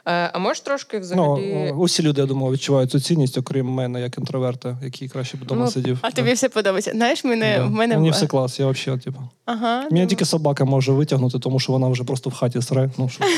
Е, 0.09 0.31
А 0.33 0.39
можеш 0.39 0.61
трошки 0.61 0.97
Ну, 0.97 1.03
взагалі. 1.03 1.73
усі 1.77 2.03
люди, 2.03 2.21
я 2.21 2.27
думаю, 2.27 2.53
відчувають 2.53 2.91
цю 2.91 3.01
цінність, 3.01 3.39
окрім 3.39 3.67
мене, 3.67 4.01
як 4.01 4.19
інтроверта, 4.19 4.79
який 4.83 5.09
краще 5.09 5.37
б 5.37 5.41
вдома 5.41 5.65
Ну, 5.65 5.71
сидів. 5.71 5.99
А 6.03 6.11
тобі 6.11 6.33
все 6.33 6.49
подобається. 6.49 6.91
Знаєш, 6.91 7.25
мене 7.25 7.55
Да. 7.59 7.65
в 7.65 7.71
мене 7.71 7.97
Мені 7.97 8.11
все 8.11 8.27
клас, 8.27 8.61
я 8.61 8.67
взагалі, 8.67 9.01
типу. 9.01 9.19
Ага, 9.45 9.77
Мене 9.83 10.01
ну, 10.03 10.07
тільки 10.07 10.25
собака 10.25 10.65
може 10.65 10.93
витягнути, 10.93 11.39
тому 11.39 11.61
що 11.61 11.73
вона 11.73 11.89
вже 11.89 12.05
просто 12.05 12.31
в 12.31 12.35
хаті 12.35 12.63
сре. 12.63 12.91
Ну, 12.99 13.09
що? 13.09 13.25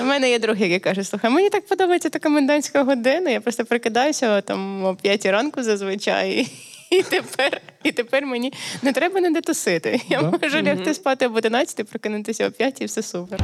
У 0.00 0.04
мене 0.04 0.30
є 0.30 0.38
друг, 0.38 0.56
який 0.56 0.78
каже: 0.78 1.04
слухай, 1.04 1.30
мені 1.30 1.50
так 1.50 1.66
подобається 1.66 2.08
та 2.10 2.18
комендантська 2.18 2.84
година. 2.84 3.30
Я 3.30 3.40
просто 3.40 3.64
прикидаюся 3.64 4.40
там 4.40 4.84
о 4.84 4.94
п'ятій 4.94 5.30
ранку 5.30 5.62
зазвичай. 5.62 6.48
І 6.90 7.02
тепер, 7.02 7.60
і 7.84 7.92
тепер 7.92 8.26
мені 8.26 8.52
не 8.82 8.92
треба 8.92 9.20
ніде 9.20 9.40
тусити. 9.40 10.00
Я 10.08 10.22
Да? 10.22 10.38
можу 10.42 10.62
лягти 10.62 10.94
спати 10.94 11.26
об 11.26 11.36
11, 11.36 11.88
прокинутися 11.90 12.48
о 12.48 12.50
5 12.50 12.80
і 12.80 12.84
все 12.84 13.02
супер. 13.02 13.40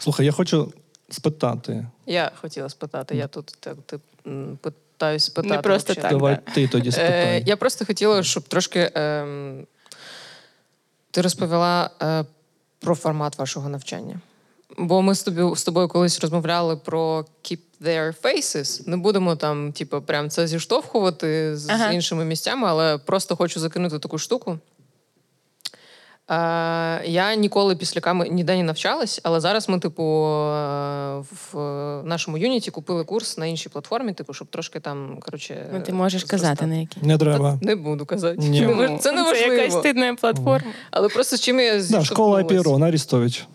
Слухай, 0.00 0.26
я 0.26 0.32
хочу 0.32 0.72
спитати. 1.10 1.86
Я 2.06 2.32
хотіла 2.40 2.68
спитати, 2.68 3.16
я 3.16 3.26
тут 3.26 3.56
так 3.60 3.76
ти, 3.86 3.98
питаюсь 4.60 5.24
спитати. 5.24 5.54
Не 5.54 5.62
просто 5.62 5.94
так. 5.94 6.10
Давай 6.10 6.38
да. 6.46 6.52
ти 6.52 6.68
тоді 6.68 6.90
Е, 6.98 7.42
я 7.46 7.56
просто 7.56 7.84
хотіла, 7.84 8.22
щоб 8.22 8.42
трошки 8.42 8.90
ем, 8.94 9.66
ти 11.10 11.20
розповіла 11.20 11.90
е, 12.02 12.24
про 12.80 12.94
формат 12.94 13.38
вашого 13.38 13.68
навчання. 13.68 14.20
Бо 14.78 15.02
ми 15.02 15.14
з 15.14 15.22
тобою, 15.22 15.56
з 15.56 15.64
тобою 15.64 15.88
колись 15.88 16.20
розмовляли 16.20 16.76
про 16.76 17.24
keep 17.42 17.60
their 17.80 18.22
faces. 18.22 18.88
Не 18.88 18.96
будемо 18.96 19.36
там, 19.36 19.72
типу, 19.72 20.02
прям 20.02 20.30
це 20.30 20.46
зіштовхувати 20.46 21.56
з, 21.56 21.68
Ага. 21.68 21.90
з 21.90 21.94
іншими 21.94 22.24
місцями, 22.24 22.68
але 22.68 22.98
просто 22.98 23.36
хочу 23.36 23.60
закинути 23.60 23.98
таку 23.98 24.18
штуку. 24.18 24.58
Е, 26.30 27.02
я 27.04 27.34
ніколи 27.34 27.76
після 27.76 28.00
ками 28.00 28.28
ніде 28.28 28.56
не 28.56 28.62
навчалась, 28.62 29.20
але 29.22 29.40
зараз 29.40 29.68
ми, 29.68 29.78
типу, 29.78 30.02
е, 30.02 31.24
в 31.52 31.58
нашому 32.04 32.38
юніті 32.38 32.70
купили 32.70 33.04
курс 33.04 33.38
на 33.38 33.46
іншій 33.46 33.68
платформі, 33.68 34.12
типу, 34.12 34.34
щоб 34.34 34.48
трошки 34.48 34.80
там, 34.80 35.18
коротше. 35.20 35.66
Ну, 35.72 35.80
ти 35.80 35.92
можеш 35.92 36.20
зростати. 36.20 36.42
казати 36.42 36.66
на 36.66 36.74
які. 36.74 37.00
Не 37.02 37.18
треба. 37.18 37.58
Не 37.62 37.76
буду 37.76 38.06
казати. 38.06 38.36
Ні. 38.38 38.60
Не 38.60 38.98
Це 38.98 39.12
не 39.12 39.24
Це 39.24 39.40
якась 39.40 39.58
важливо. 39.58 39.80
стидна 39.80 40.14
платформа. 40.14 40.72
Але 40.90 41.08
просто 41.08 41.36
з 41.36 41.40
чим 41.40 41.60
я 41.60 41.82
Да, 41.90 42.04
школа. 42.04 42.44
Піро, 42.44 42.78
на 42.78 42.86
Арістович. 42.86 43.46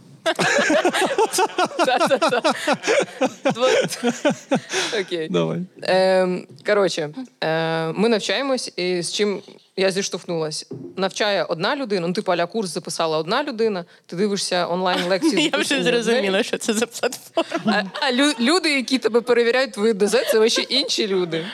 Окей. 5.01 5.29
Давай. 5.29 5.61
Ем, 5.81 6.47
Коротше, 6.65 7.09
е, 7.43 7.91
ми 7.91 8.09
навчаємось, 8.09 8.73
і 8.77 9.01
з 9.01 9.13
чим 9.13 9.41
я 9.77 9.91
зіштовхнулась. 9.91 10.65
Навчає 10.97 11.43
одна 11.43 11.75
людина, 11.75 12.07
ну 12.07 12.13
типу 12.13 12.31
аля 12.31 12.45
курс 12.45 12.69
записала 12.73 13.17
одна 13.17 13.43
людина, 13.43 13.85
ти 14.05 14.15
дивишся 14.15 14.67
онлайн 14.67 15.03
лекції. 15.09 15.49
Я 15.53 15.59
вже 15.59 15.83
зрозуміла, 15.83 16.43
що 16.43 16.57
це 16.57 16.73
за 16.73 16.85
платформа. 16.85 17.83
А, 18.01 18.05
а 18.07 18.11
лю- 18.11 18.39
люди, 18.39 18.73
які 18.75 18.97
тебе 18.97 19.21
перевіряють 19.21 19.71
твої 19.71 19.93
ДЗ, 19.93 20.11
це 20.31 20.49
ще 20.49 20.61
інші 20.61 21.07
люди. 21.07 21.45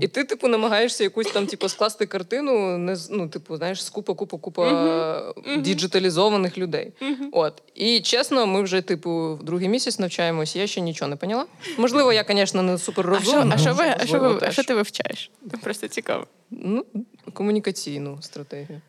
І 0.00 0.08
ти, 0.08 0.24
типу, 0.24 0.48
намагаєшся 0.48 1.04
якусь 1.04 1.26
там, 1.26 1.46
типу, 1.46 1.68
скласти 1.68 2.06
картину, 2.06 2.78
не 2.78 2.96
ну, 3.10 3.28
типу, 3.28 3.56
знаєш, 3.56 3.84
з 3.84 3.90
купа, 3.90 4.14
купа, 4.14 4.38
купа 4.38 5.34
діджиталізованих 5.58 6.58
людей. 6.58 6.92
От. 7.32 7.62
І 7.74 8.00
чесно, 8.00 8.46
ми 8.46 8.62
вже, 8.62 8.80
типу, 8.82 9.38
другий 9.42 9.68
місяць 9.68 9.98
навчаємося, 9.98 10.58
я 10.58 10.66
ще 10.66 10.80
нічого 10.80 11.08
не 11.08 11.16
поняла. 11.16 11.46
Можливо, 11.78 12.12
я, 12.12 12.24
звісно, 12.28 12.62
не 12.62 12.78
супер 12.78 13.06
А 13.06 13.10
розумна. 13.10 13.54
а 13.54 13.58
що 13.58 13.74
ви, 13.74 13.84
а 14.00 14.06
що 14.06 14.18
ви, 14.18 14.38
а 14.42 14.50
що 14.50 14.64
ти 14.64 14.74
вивчаєш? 14.74 15.30
Просто 15.62 15.88
цікаво. 15.88 16.26
Ну, 16.50 16.84
комунікаційну 17.32 18.18
стратегію. 18.22 18.80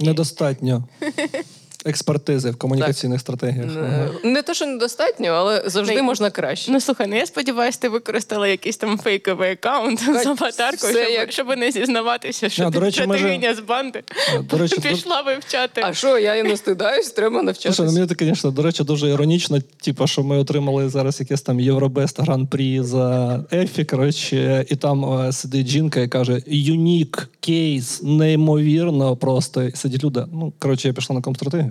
Недостатньо 0.00 0.88
експертизи 1.86 2.50
в 2.50 2.56
комунікаційних 2.56 3.20
стратегіях. 3.20 3.70
Ага. 3.78 4.08
Не, 4.24 4.30
не 4.30 4.42
те, 4.42 4.54
що 4.54 4.66
недостатньо, 4.66 5.28
але 5.28 5.62
завжди 5.66 5.94
Не- 5.94 6.02
можна 6.02 6.30
краще. 6.30 6.72
Ну 6.72 6.80
слухай, 6.80 7.06
ну 7.06 7.16
я 7.16 7.26
сподіваюся, 7.26 7.78
ти 7.80 7.88
використала 7.88 8.48
якийсь 8.48 8.76
там 8.76 8.98
фейковий 8.98 9.52
аккаунт 9.52 10.00
з 10.00 10.26
аватаркою, 10.26 10.92
все 10.92 11.02
щоб, 11.04 11.12
як- 11.12 11.32
щоб 11.32 11.48
не 11.56 11.70
зізнаватися, 11.70 12.48
що 12.48 12.62
А, 12.62 12.66
ти, 12.66 12.72
до 12.72 12.80
речі, 12.80 12.98
що 13.00 13.08
ми 13.08 13.14
ти 13.14 13.20
же- 13.20 13.28
гиня 13.28 13.54
з 13.54 13.60
банди 13.60 14.02
До 14.50 14.58
речі, 14.58 14.76
до- 14.76 14.82
пішла 14.82 15.20
вивчати. 15.22 15.82
А 15.84 15.94
що, 15.94 16.18
я 16.18 16.34
і 16.36 16.42
не 16.42 16.56
стидаюсь, 16.56 17.10
треба 17.10 17.42
навчатися. 17.42 17.72
Слушай, 17.72 17.86
ну 17.86 18.00
мені 18.00 18.14
це, 18.14 18.24
звісно, 18.24 18.50
до 18.50 18.62
речі, 18.62 18.84
дуже 18.84 19.08
іронічно, 19.08 19.58
типу, 19.84 20.06
що 20.06 20.22
ми 20.22 20.38
отримали 20.38 20.88
зараз 20.88 21.20
якесь 21.20 21.42
там 21.42 21.60
Євробест 21.60 22.20
гран-прі 22.20 22.82
за 22.82 23.40
Ефі, 23.52 23.84
коротше, 23.84 24.66
і 24.68 24.76
там 24.76 25.04
е, 25.20 25.32
сидить 25.32 25.66
жінка 25.66 26.00
і 26.00 26.08
каже: 26.08 26.42
юнік, 26.46 27.30
кейс, 27.40 28.02
неймовірно, 28.02 29.16
просто 29.16 29.62
І 29.62 29.76
сидять 29.76 30.04
люди. 30.04 30.24
Ну, 30.32 30.52
коротше, 30.58 30.88
я 30.88 30.94
пішла 30.94 31.16
на 31.16 31.22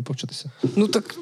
комстратегію 0.01 0.03
повчитися. 0.03 0.51
Ну 0.75 0.87
так. 0.87 1.15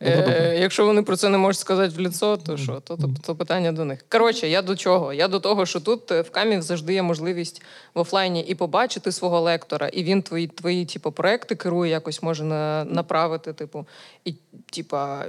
Добре, 0.00 0.16
добре. 0.16 0.32
Е, 0.32 0.58
якщо 0.60 0.86
вони 0.86 1.02
про 1.02 1.16
це 1.16 1.28
не 1.28 1.38
можуть 1.38 1.60
сказати 1.60 1.94
в 1.96 2.00
ліцо, 2.00 2.36
то 2.36 2.56
що? 2.56 2.80
То, 2.80 2.96
то, 2.96 3.10
то 3.22 3.34
питання 3.34 3.72
до 3.72 3.84
них. 3.84 4.04
Коротше, 4.08 4.48
я 4.48 4.62
до 4.62 4.76
чого? 4.76 5.12
Я 5.12 5.28
до 5.28 5.40
того, 5.40 5.66
що 5.66 5.80
тут 5.80 6.12
е, 6.12 6.20
в 6.20 6.30
камі 6.30 6.60
завжди 6.60 6.94
є 6.94 7.02
можливість 7.02 7.62
в 7.94 7.98
офлайні 7.98 8.40
і 8.40 8.54
побачити 8.54 9.12
свого 9.12 9.40
лектора, 9.40 9.88
і 9.88 10.04
він 10.04 10.22
твої, 10.22 10.46
твої 10.46 10.86
типу, 10.86 11.12
проекти 11.12 11.54
керує, 11.54 11.90
якось 11.90 12.22
може 12.22 12.44
на, 12.44 12.84
направити. 12.84 13.52
Типу, 13.52 13.86
і 14.26 14.34
типа, 14.70 15.24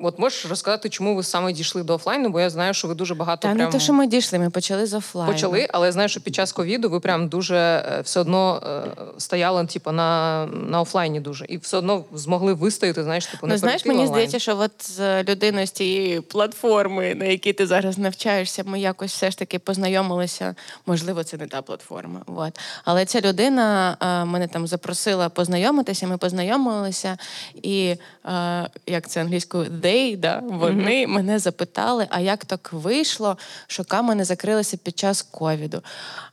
от 0.00 0.18
можеш 0.18 0.46
розказати, 0.46 0.88
чому 0.88 1.14
ви 1.16 1.22
саме 1.22 1.52
дійшли 1.52 1.82
до 1.82 1.94
офлайну? 1.94 2.28
Бо 2.28 2.40
я 2.40 2.50
знаю, 2.50 2.74
що 2.74 2.88
ви 2.88 2.94
дуже 2.94 3.14
багато 3.14 3.42
Та 3.42 3.54
прям... 3.54 3.66
не 3.66 3.72
те, 3.72 3.80
що 3.80 3.92
ми 3.92 4.06
дійшли, 4.06 4.38
ми 4.38 4.50
почали 4.50 4.86
з 4.86 4.94
офлайну. 4.94 5.32
Почали, 5.32 5.68
але 5.72 5.86
я 5.86 5.92
знаю, 5.92 6.08
що 6.08 6.20
під 6.20 6.34
час 6.34 6.52
ковіду 6.52 6.90
ви 6.90 7.00
прям 7.00 7.28
дуже 7.28 7.56
е, 7.56 8.00
все 8.00 8.20
одно 8.20 8.62
е, 8.66 9.20
стояли 9.20 9.66
типу, 9.66 9.92
на, 9.92 10.46
на 10.46 10.80
офлайні 10.80 11.20
дуже. 11.20 11.44
І 11.44 11.56
все 11.56 11.76
одно 11.76 12.04
змогли 12.14 12.54
вистояти, 12.54 13.04
знаєш, 13.04 13.26
типу, 13.26 13.46
не 13.46 13.52
Ну, 13.52 13.58
знаєш, 13.58 13.84
мені 13.84 14.00
онлайн. 14.00 14.12
здається, 14.12 14.38
що 14.38 14.58
от 14.58 14.72
з 14.80 15.22
людиною 15.24 15.66
з 15.66 15.70
тієї 15.70 16.20
платформи, 16.20 17.14
на 17.14 17.24
якій 17.24 17.52
ти 17.52 17.66
зараз 17.66 17.98
навчаєшся, 17.98 18.62
ми 18.66 18.80
якось 18.80 19.12
все 19.12 19.30
ж 19.30 19.38
таки 19.38 19.58
познайомилися. 19.58 20.54
Можливо, 20.86 21.24
це 21.24 21.36
не 21.36 21.46
та 21.46 21.62
платформа. 21.62 22.22
От. 22.26 22.60
Але 22.84 23.04
ця 23.04 23.20
людина 23.20 23.96
а, 23.98 24.24
мене 24.24 24.48
там 24.48 24.66
запросила 24.66 25.28
познайомитися. 25.28 26.06
Ми 26.06 26.18
познайомилися, 26.18 27.18
і 27.62 27.96
а, 28.36 28.68
як 28.86 29.08
це 29.08 29.20
англійською, 29.20 29.64
they, 29.64 30.16
да, 30.16 30.42
вони 30.46 31.06
мене 31.06 31.38
запитали, 31.38 32.06
а 32.10 32.20
як 32.20 32.44
так 32.44 32.72
вийшло, 32.72 33.38
що 33.66 33.84
камени 33.84 34.24
закрилися 34.24 34.76
під 34.76 34.98
час 34.98 35.22
ковіду. 35.22 35.82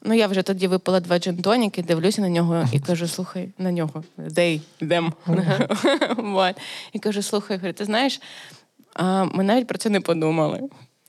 Ну 0.01 0.13
я 0.13 0.27
вже 0.27 0.41
тоді 0.41 0.67
випила 0.67 0.99
два 0.99 1.19
джентоніки, 1.19 1.83
дивлюся 1.83 2.21
на 2.21 2.29
нього 2.29 2.65
і 2.71 2.79
кажу: 2.79 3.07
слухай, 3.07 3.49
на 3.57 3.71
нього, 3.71 4.03
they, 4.17 4.61
them. 4.81 5.11
Вот. 6.17 6.55
І 6.93 6.99
кажу: 6.99 7.21
слухай, 7.21 7.57
говорю, 7.57 7.73
ти 7.73 7.85
знаєш, 7.85 8.21
а, 8.93 9.23
ми 9.23 9.43
навіть 9.43 9.67
про 9.67 9.77
це 9.77 9.89
не 9.89 10.01
подумали. 10.01 10.61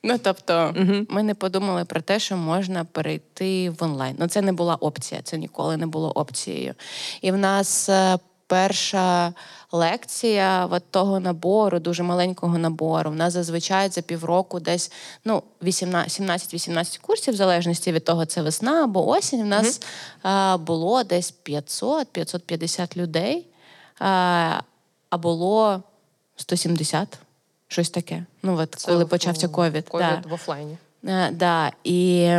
Ну, 0.07 0.19
тобто, 0.23 0.75
ми 1.09 1.23
не 1.23 1.35
подумали 1.35 1.85
про 1.85 2.01
те, 2.01 2.19
що 2.19 2.37
можна 2.37 2.85
перейти 2.85 3.71
в 3.71 3.85
онлайн. 3.85 4.17
Ну, 4.19 4.27
це 4.27 4.43
не 4.43 4.53
була 4.53 4.75
опція, 4.75 5.21
це 5.23 5.39
ніколи 5.39 5.77
не 5.77 5.87
було 5.87 6.11
опцією. 6.11 6.75
І 7.23 7.33
в 7.33 7.37
нас 7.37 7.89
е, 7.89 8.19
перша 8.55 9.33
лекція 9.73 10.67
от 10.71 10.91
того 10.91 11.21
набору, 11.21 11.79
дуже 11.79 12.03
маленького 12.03 12.59
набору. 12.59 13.11
В 13.11 13.15
нас 13.15 13.33
зазвичай 13.33 13.89
за 13.89 14.03
півроку 14.03 14.61
десь 14.61 14.93
ну, 15.25 15.43
17-18 15.63 17.01
курсів, 17.01 17.35
в 17.35 17.37
залежності 17.37 17.93
від 17.93 18.05
того, 18.05 18.27
це 18.27 18.43
весна 18.43 18.85
або 18.85 19.09
осінь. 19.09 19.43
В 19.43 19.47
нас 19.47 19.81
е, 20.25 20.57
було 20.57 21.05
десь 21.05 21.35
500-550 21.45 22.97
людей, 22.97 23.47
а 23.99 24.61
було 25.13 25.83
170. 26.37 27.19
Щось 27.69 27.91
таке. 27.91 28.25
Ну, 28.43 28.57
от 28.59 28.75
Це 28.75 28.93
коли 28.93 29.05
в- 29.05 29.09
почався 29.09 29.49
ковід. 29.49 29.89
ковід 29.89 30.07
Да. 30.23 30.29
в 30.29 30.33
офлайні. 30.33 30.77
Е, 31.07 31.31
да. 31.31 31.73
І 31.85 32.31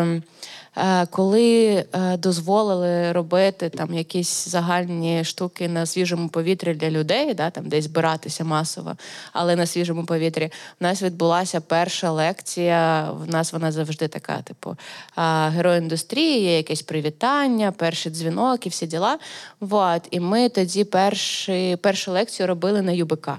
коли 1.09 1.85
е, 1.93 2.17
дозволили 2.17 3.11
робити 3.11 3.69
там 3.69 3.93
якісь 3.93 4.47
загальні 4.47 5.23
штуки 5.23 5.67
на 5.67 5.85
свіжому 5.85 6.29
повітрі 6.29 6.73
для 6.73 6.89
людей, 6.89 7.33
да, 7.33 7.49
там 7.49 7.69
десь 7.69 7.85
збиратися 7.85 8.43
масово, 8.43 8.95
але 9.33 9.55
на 9.55 9.65
свіжому 9.65 10.05
повітрі, 10.05 10.51
в 10.79 10.83
нас 10.83 11.01
відбулася 11.01 11.61
перша 11.61 12.11
лекція. 12.11 13.11
В 13.11 13.29
нас 13.29 13.53
вона 13.53 13.71
завжди 13.71 14.07
така, 14.07 14.41
типу, 14.41 14.75
е, 15.17 15.49
герой 15.49 15.77
індустрії, 15.77 16.41
є 16.41 16.57
якесь 16.57 16.81
привітання, 16.81 17.71
перший 17.71 18.11
дзвінок 18.11 18.65
і 18.65 18.69
всі 18.69 18.87
діла. 18.87 19.17
Вот. 19.59 20.01
І 20.11 20.19
ми 20.19 20.49
тоді 20.49 20.83
перші, 20.83 21.77
першу 21.81 22.11
лекцію 22.11 22.47
робили 22.47 22.81
на 22.81 22.91
ЮБК. 22.91 23.29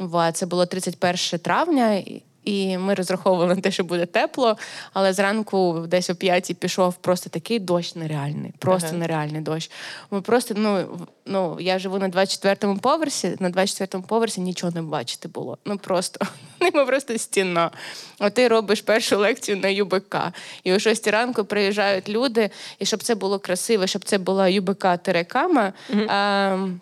Вот. 0.00 0.36
Це 0.36 0.46
було 0.46 0.66
31 0.66 1.38
травня. 1.38 2.02
І- 2.46 2.78
ми 2.78 2.94
розраховували 2.94 3.54
на 3.54 3.60
те, 3.60 3.70
що 3.70 3.84
буде 3.84 4.06
тепло, 4.06 4.56
але 4.92 5.12
зранку, 5.12 5.84
десь 5.88 6.10
о 6.10 6.14
п'ятій, 6.14 6.54
пішов 6.54 6.94
просто 6.94 7.30
такий 7.30 7.58
дощ 7.58 7.94
нереальний, 7.94 8.52
просто 8.58 8.88
Ага. 8.88 8.98
нереальний 8.98 9.40
дощ. 9.40 9.70
Ми 10.10 10.20
просто, 10.20 10.54
ну, 10.58 10.98
ну 11.26 11.56
я 11.60 11.78
живу 11.78 11.98
на 11.98 12.08
24-му 12.08 12.78
поверсі, 12.78 13.36
на 13.40 13.50
24-му 13.50 14.02
поверсі 14.04 14.40
нічого 14.40 14.72
не 14.72 14.82
бачити 14.82 15.28
було. 15.28 15.58
Ну 15.64 15.78
просто 15.78 16.26
ми 16.74 16.84
просто 16.86 17.18
стіна. 17.18 17.70
А 18.18 18.30
ти 18.30 18.48
робиш 18.48 18.80
першу 18.80 19.18
лекцію 19.18 19.56
на 19.56 19.68
ЮБК. 19.68 20.16
І 20.64 20.72
о 20.74 20.78
6 20.78 21.06
ранку 21.08 21.44
приїжджають 21.44 22.08
люди, 22.08 22.50
і 22.78 22.86
щоб 22.86 23.02
це 23.02 23.14
було 23.14 23.38
красиво, 23.38 23.86
щоб 23.86 24.04
це 24.04 24.18
була 24.18 24.48
ЮБК 24.48 24.86
Терекама. 25.02 25.72
ем, 25.90 26.80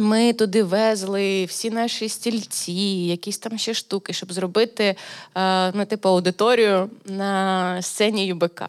ми 0.00 0.32
туди 0.32 0.62
везли 0.62 1.44
всі 1.44 1.70
наші 1.70 2.08
стільці, 2.08 2.72
якісь 3.06 3.38
там 3.38 3.58
ще 3.58 3.74
штуки, 3.74 4.12
щоб 4.12 4.32
зробити 4.32 4.96
е, 5.34 5.72
ну, 5.72 5.84
типу, 5.84 6.08
аудиторію 6.08 6.90
на 7.04 7.82
сцені 7.82 8.26
ЮБК. 8.26 8.62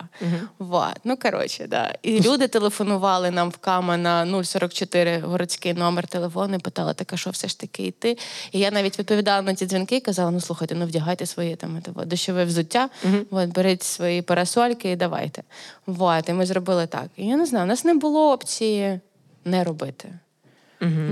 Вот. 0.59 0.99
Ну, 1.03 1.17
коротше, 1.17 1.67
да. 1.69 1.95
І 2.01 2.21
люди 2.21 2.47
телефонували 2.47 3.31
нам 3.31 3.49
в 3.49 3.57
Кама 3.57 3.97
на 3.97 4.43
044 4.43 5.19
городський 5.19 5.73
номер 5.73 6.07
телефону 6.07 6.55
і 6.55 6.59
питали, 6.59 6.93
так, 6.93 7.13
а 7.13 7.17
що 7.17 7.29
все 7.29 7.47
ж 7.47 7.59
таки 7.59 7.83
йти? 7.83 8.17
І 8.51 8.59
я 8.59 8.71
навіть 8.71 8.99
відповідала 8.99 9.41
на 9.41 9.55
ці 9.55 9.65
дзвінки 9.65 9.95
і 9.95 10.01
казала: 10.01 10.31
ну 10.31 10.41
слухайте, 10.41 10.75
ну 10.75 10.85
вдягайте 10.85 11.25
своє 11.25 11.55
там 11.55 11.81
дощове 12.05 12.45
взуття, 12.45 12.89
от, 13.31 13.49
беріть 13.49 13.83
свої 13.83 14.21
парасольки 14.21 14.91
і 14.91 14.95
давайте. 14.95 15.43
Вот. 15.85 16.29
І 16.29 16.33
ми 16.33 16.45
зробили 16.45 16.87
так. 16.87 17.07
І 17.17 17.27
я 17.27 17.37
не 17.37 17.45
знаю, 17.45 17.65
у 17.65 17.67
нас 17.67 17.85
не 17.85 17.93
було 17.93 18.31
опції 18.31 18.99
не 19.45 19.63
робити. 19.63 20.09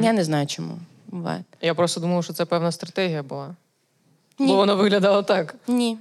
Я 0.02 0.14
не 0.14 0.24
знаю 0.24 0.48
чому. 0.48 0.80
Буває. 1.08 1.44
Я 1.62 1.74
просто 1.74 2.02
думала, 2.02 2.24
що 2.24 2.34
це 2.34 2.46
певна 2.46 2.72
стратегія 2.72 3.24
була. 3.24 3.56
Ні. 4.40 4.48
Бо 4.48 4.56
воно 4.56 4.76
виглядало 4.76 5.24
так. 5.24 5.56
Ні. 5.68 5.98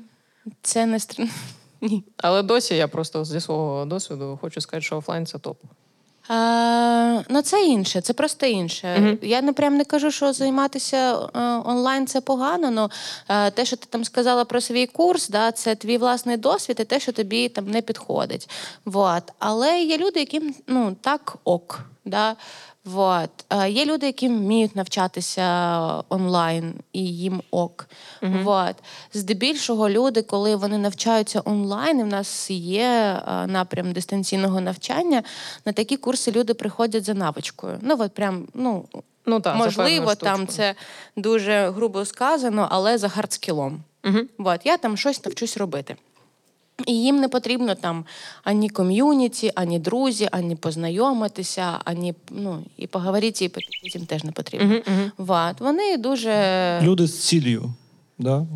Це 0.62 0.86
не 0.86 1.00
стр... 1.00 1.22
Ні. 1.80 2.04
Але 2.16 2.42
досі 2.42 2.76
я 2.76 2.88
просто 2.88 3.24
зі 3.24 3.40
свого 3.40 3.84
досвіду 3.84 4.38
хочу 4.42 4.60
сказати, 4.60 4.86
що 4.86 4.96
офлайн 4.96 5.26
це 5.26 5.38
топ. 5.38 5.58
А, 6.28 7.22
ну, 7.28 7.42
це 7.42 7.64
інше, 7.64 8.00
це 8.00 8.12
просто 8.12 8.46
інше. 8.46 9.18
Я 9.22 9.42
не 9.42 9.52
прям 9.52 9.76
не 9.76 9.84
кажу, 9.84 10.10
що 10.10 10.32
займатися 10.32 11.14
е, 11.14 11.40
онлайн 11.64 12.06
це 12.06 12.20
погано. 12.20 12.90
але 13.26 13.50
те, 13.50 13.64
що 13.64 13.76
ти 13.76 13.86
там 13.90 14.04
сказала 14.04 14.44
про 14.44 14.60
свій 14.60 14.86
курс, 14.86 15.28
да, 15.28 15.52
це 15.52 15.74
твій 15.74 15.98
власний 15.98 16.36
досвід 16.36 16.80
і 16.80 16.84
те, 16.84 17.00
що 17.00 17.12
тобі 17.12 17.48
там 17.48 17.70
не 17.70 17.82
підходить. 17.82 18.50
Вот. 18.84 19.22
Але 19.38 19.80
є 19.80 19.98
люди, 19.98 20.20
яким 20.20 20.54
ну, 20.66 20.96
так 21.00 21.36
ок. 21.44 21.80
Да? 22.04 22.36
Вот. 22.92 23.30
Е, 23.50 23.70
Є 23.70 23.84
люди, 23.84 24.06
які 24.06 24.28
вміють 24.28 24.76
навчатися 24.76 25.44
онлайн 26.08 26.74
і 26.92 27.16
їм 27.16 27.42
ок. 27.50 27.88
Вот. 28.22 28.74
Здебільшого 29.12 29.90
люди, 29.90 30.22
коли 30.22 30.56
вони 30.56 30.78
навчаються 30.78 31.42
онлайн, 31.44 32.00
і 32.00 32.02
в 32.02 32.06
нас 32.06 32.50
є 32.50 33.22
е, 33.28 33.46
напрям 33.46 33.92
дистанційного 33.92 34.60
навчання, 34.60 35.22
на 35.64 35.72
такі 35.72 35.96
курси 35.96 36.30
люди 36.32 36.54
приходять 36.54 37.04
за 37.04 37.14
навичкою. 37.14 37.78
Ну, 37.82 37.96
от 37.98 38.14
прям, 38.14 38.48
ну, 38.54 38.84
Ну 39.26 39.40
так, 39.40 39.56
можливо, 39.56 40.14
там 40.14 40.46
це 40.46 40.74
дуже 41.16 41.70
грубо 41.70 42.04
сказано, 42.04 42.68
але 42.70 42.98
за 42.98 43.08
хардскілом. 43.08 43.82
Угу. 44.04 44.18
От, 44.38 44.66
я 44.66 44.76
там 44.76 44.96
щось 44.96 45.24
навчусь 45.24 45.56
робити. 45.56 45.96
І 46.86 46.92
їм 47.02 47.16
не 47.16 47.28
потрібно 47.28 47.74
там 47.74 48.04
ані 48.44 48.68
ком'юніті, 48.68 49.52
ані 49.54 49.78
друзі, 49.78 50.28
ані 50.30 50.56
познайомитися, 50.56 51.78
ані 51.84 52.14
ну, 52.30 52.62
і 52.76 52.86
поговорити, 52.86 53.44
і 53.44 53.48
попити 53.48 53.98
їм 53.98 54.06
теж 54.06 54.24
не 54.24 54.32
потрібно. 54.32 54.80
Вот. 55.18 55.60
Вони 55.60 55.96
дуже 55.96 56.80
Люди 56.82 57.06
з 57.06 57.24
ціллю. 57.26 57.70
Да? 58.18 58.46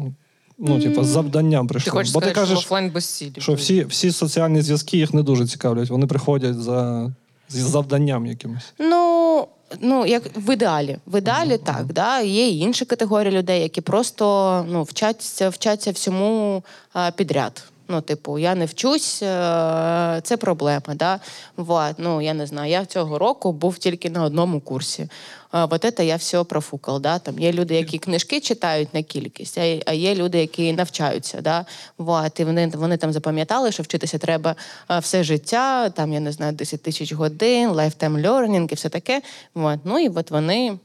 Ну, 0.58 0.80
типу, 0.80 1.04
з 1.04 1.06
завданням 1.06 1.66
Ти 1.66 1.72
прийшли. 1.72 1.92
хочеш 1.92 2.12
Бо 2.12 2.20
ти 2.20 2.30
сказати, 2.30 2.50
що 2.50 2.58
офлайн 2.58 2.90
без 2.90 3.04
цілі. 3.04 3.32
що 3.38 3.54
всі, 3.54 3.84
всі 3.84 4.12
соціальні 4.12 4.62
зв'язки 4.62 4.96
їх 4.96 5.14
не 5.14 5.22
дуже 5.22 5.46
цікавлять. 5.46 5.90
Вони 5.90 6.06
приходять 6.06 6.60
за 6.60 7.10
з 7.48 7.56
завданням 7.56 8.26
якимось. 8.26 8.72
Ну, 8.78 9.46
ну 9.80 10.06
як 10.06 10.22
в 10.36 10.52
ідеалі. 10.52 10.98
В 11.06 11.18
ідеалі 11.18 11.58
так. 11.58 11.92
Да? 11.92 12.20
Є 12.20 12.48
і 12.48 12.58
інші 12.58 12.84
категорії 12.84 13.38
людей, 13.38 13.62
які 13.62 13.80
просто 13.80 14.66
ну, 14.68 14.82
вчаться, 14.82 15.48
вчаться 15.48 15.90
всьому 15.90 16.64
а, 16.92 17.10
підряд. 17.10 17.64
Ну, 17.92 18.00
типу, 18.00 18.38
я 18.38 18.54
не 18.54 18.64
вчусь, 18.64 19.22
е, 19.22 20.20
це 20.24 20.36
проблема. 20.36 20.94
Да? 20.94 21.20
Вот. 21.56 21.94
Ну, 21.98 22.22
я 22.22 22.34
не 22.34 22.46
знаю, 22.46 22.70
я 22.70 22.84
цього 22.84 23.18
року 23.18 23.52
був 23.52 23.78
тільки 23.78 24.10
на 24.10 24.24
одному 24.24 24.60
курсі. 24.60 25.08
Вот 25.52 25.84
это 25.84 26.02
я 26.02 26.16
все 26.16 26.44
профукав. 26.44 27.00
Да? 27.00 27.18
Там 27.18 27.38
є 27.38 27.52
люди, 27.52 27.74
які 27.74 27.98
книжки 27.98 28.40
читають 28.40 28.94
на 28.94 29.02
кількість, 29.02 29.58
а 29.86 29.92
є- 29.92 30.14
люди, 30.14 30.38
які 30.38 30.72
навчаються. 30.72 31.40
Да? 31.40 31.66
Вот. 31.98 32.40
І 32.40 32.44
вони, 32.44 32.72
вони 32.74 32.96
там 32.96 33.12
запам'ятали, 33.12 33.72
що 33.72 33.82
вчитися 33.82 34.18
треба 34.18 34.56
все 35.00 35.24
життя, 35.24 35.90
там, 35.90 36.12
я 36.12 36.20
не 36.20 36.32
знаю, 36.32 36.52
10 36.52 36.82
тисяч 36.82 37.12
годин, 37.12 37.70
lifetime 37.70 38.22
learning 38.26 38.72
і 38.72 38.74
все 38.74 38.88
таке. 38.88 39.22
Вот. 39.54 39.78
Ну 39.84 39.98
і 39.98 40.08
от 40.08 40.30
вони 40.30 40.78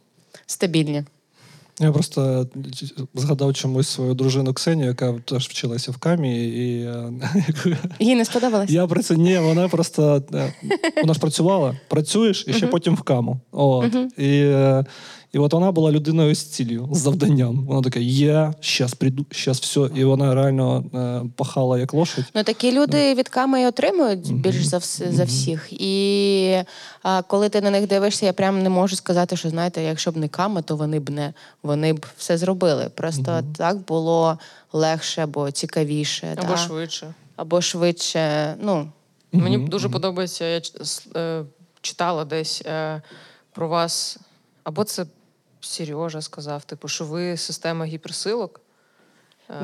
стабільні. 0.46 1.04
Я 1.80 1.92
просто 1.92 2.48
згадав 3.14 3.54
чомусь 3.54 3.88
свою 3.88 4.14
дружину 4.14 4.54
Ксенію, 4.54 4.88
яка 4.88 5.14
теж 5.26 5.48
вчилася 5.48 5.92
в 5.92 5.98
камі, 5.98 6.48
і 6.48 6.82
е, 6.82 7.12
Їй 8.00 8.16
не 8.16 8.26
сподобалось? 8.26 8.70
я 8.70 8.88
про 8.88 9.04
це 9.04 9.16
ні, 9.16 9.38
вона 9.38 9.68
просто 9.68 10.24
е, 10.34 10.54
вона 11.02 11.14
ж 11.14 11.20
працювала, 11.20 11.78
працюєш 11.88 12.46
і 12.48 12.54
ще 12.54 12.68
потім 12.68 12.96
в 12.96 13.02
каму. 13.02 13.40
От. 13.52 13.96
І, 14.18 14.40
е, 14.40 14.86
і 15.32 15.38
от 15.40 15.54
вона 15.54 15.72
була 15.72 15.92
людиною 15.92 16.36
з 16.36 16.44
ціллю, 16.44 16.90
з 16.92 16.98
завданням. 16.98 17.66
Вона 17.66 17.82
така: 17.82 18.00
я 18.00 18.54
щас 18.60 18.94
прийду, 18.94 19.26
щас 19.32 19.62
все. 19.62 19.90
І 19.96 20.04
вона 20.04 20.36
реально 20.36 20.84
е, 20.94 21.30
пахала 21.36 21.80
як 21.80 21.94
лошадь. 21.94 22.26
Ну 22.36 22.44
такі 22.44 22.72
люди 22.72 23.14
від 23.14 23.30
ками 23.30 23.62
і 23.62 23.66
отримують 23.66 24.34
більш 24.34 24.66
за 24.66 24.78
вс- 24.78 25.12
за 25.12 25.24
всіх. 25.24 25.68
І 25.72 26.58
а, 27.04 27.22
коли 27.22 27.50
ти 27.50 27.62
на 27.62 27.70
них 27.72 27.88
дивишся, 27.88 28.26
я 28.26 28.34
прям 28.34 28.64
не 28.64 28.70
можу 28.70 28.96
сказати, 28.96 29.38
що 29.38 29.50
знаєте, 29.50 29.82
якщо 29.84 30.12
б 30.12 30.18
не 30.18 30.28
кама, 30.28 30.62
то 30.62 30.76
вони 30.76 31.00
б 31.00 31.10
не 31.10 31.34
вони 31.64 31.94
б 31.94 32.06
все 32.18 32.38
зробили. 32.38 32.90
Просто 32.96 33.44
так 33.58 33.78
було 33.78 34.38
легше 34.74 35.24
або 35.24 35.52
цікавіше, 35.52 36.36
Або 36.38 36.48
да? 36.48 36.58
швидше. 36.58 37.14
або 37.36 37.62
швидше. 37.62 38.56
Ну 38.62 38.88
Мені 39.32 39.58
дуже 39.58 39.90
подобається, 39.90 40.46
я 40.46 40.62
ч- 40.62 40.74
е, 41.16 41.44
читала 41.82 42.26
десь 42.26 42.62
е, 42.66 43.02
про 43.54 43.68
вас, 43.68 44.18
або 44.64 44.84
це 44.84 45.06
Сережа 45.62 46.22
сказав, 46.22 46.64
типу, 46.64 46.88
що 46.88 47.06
ви 47.06 47.38
система 47.38 47.86
гіперсилок. 47.86 48.62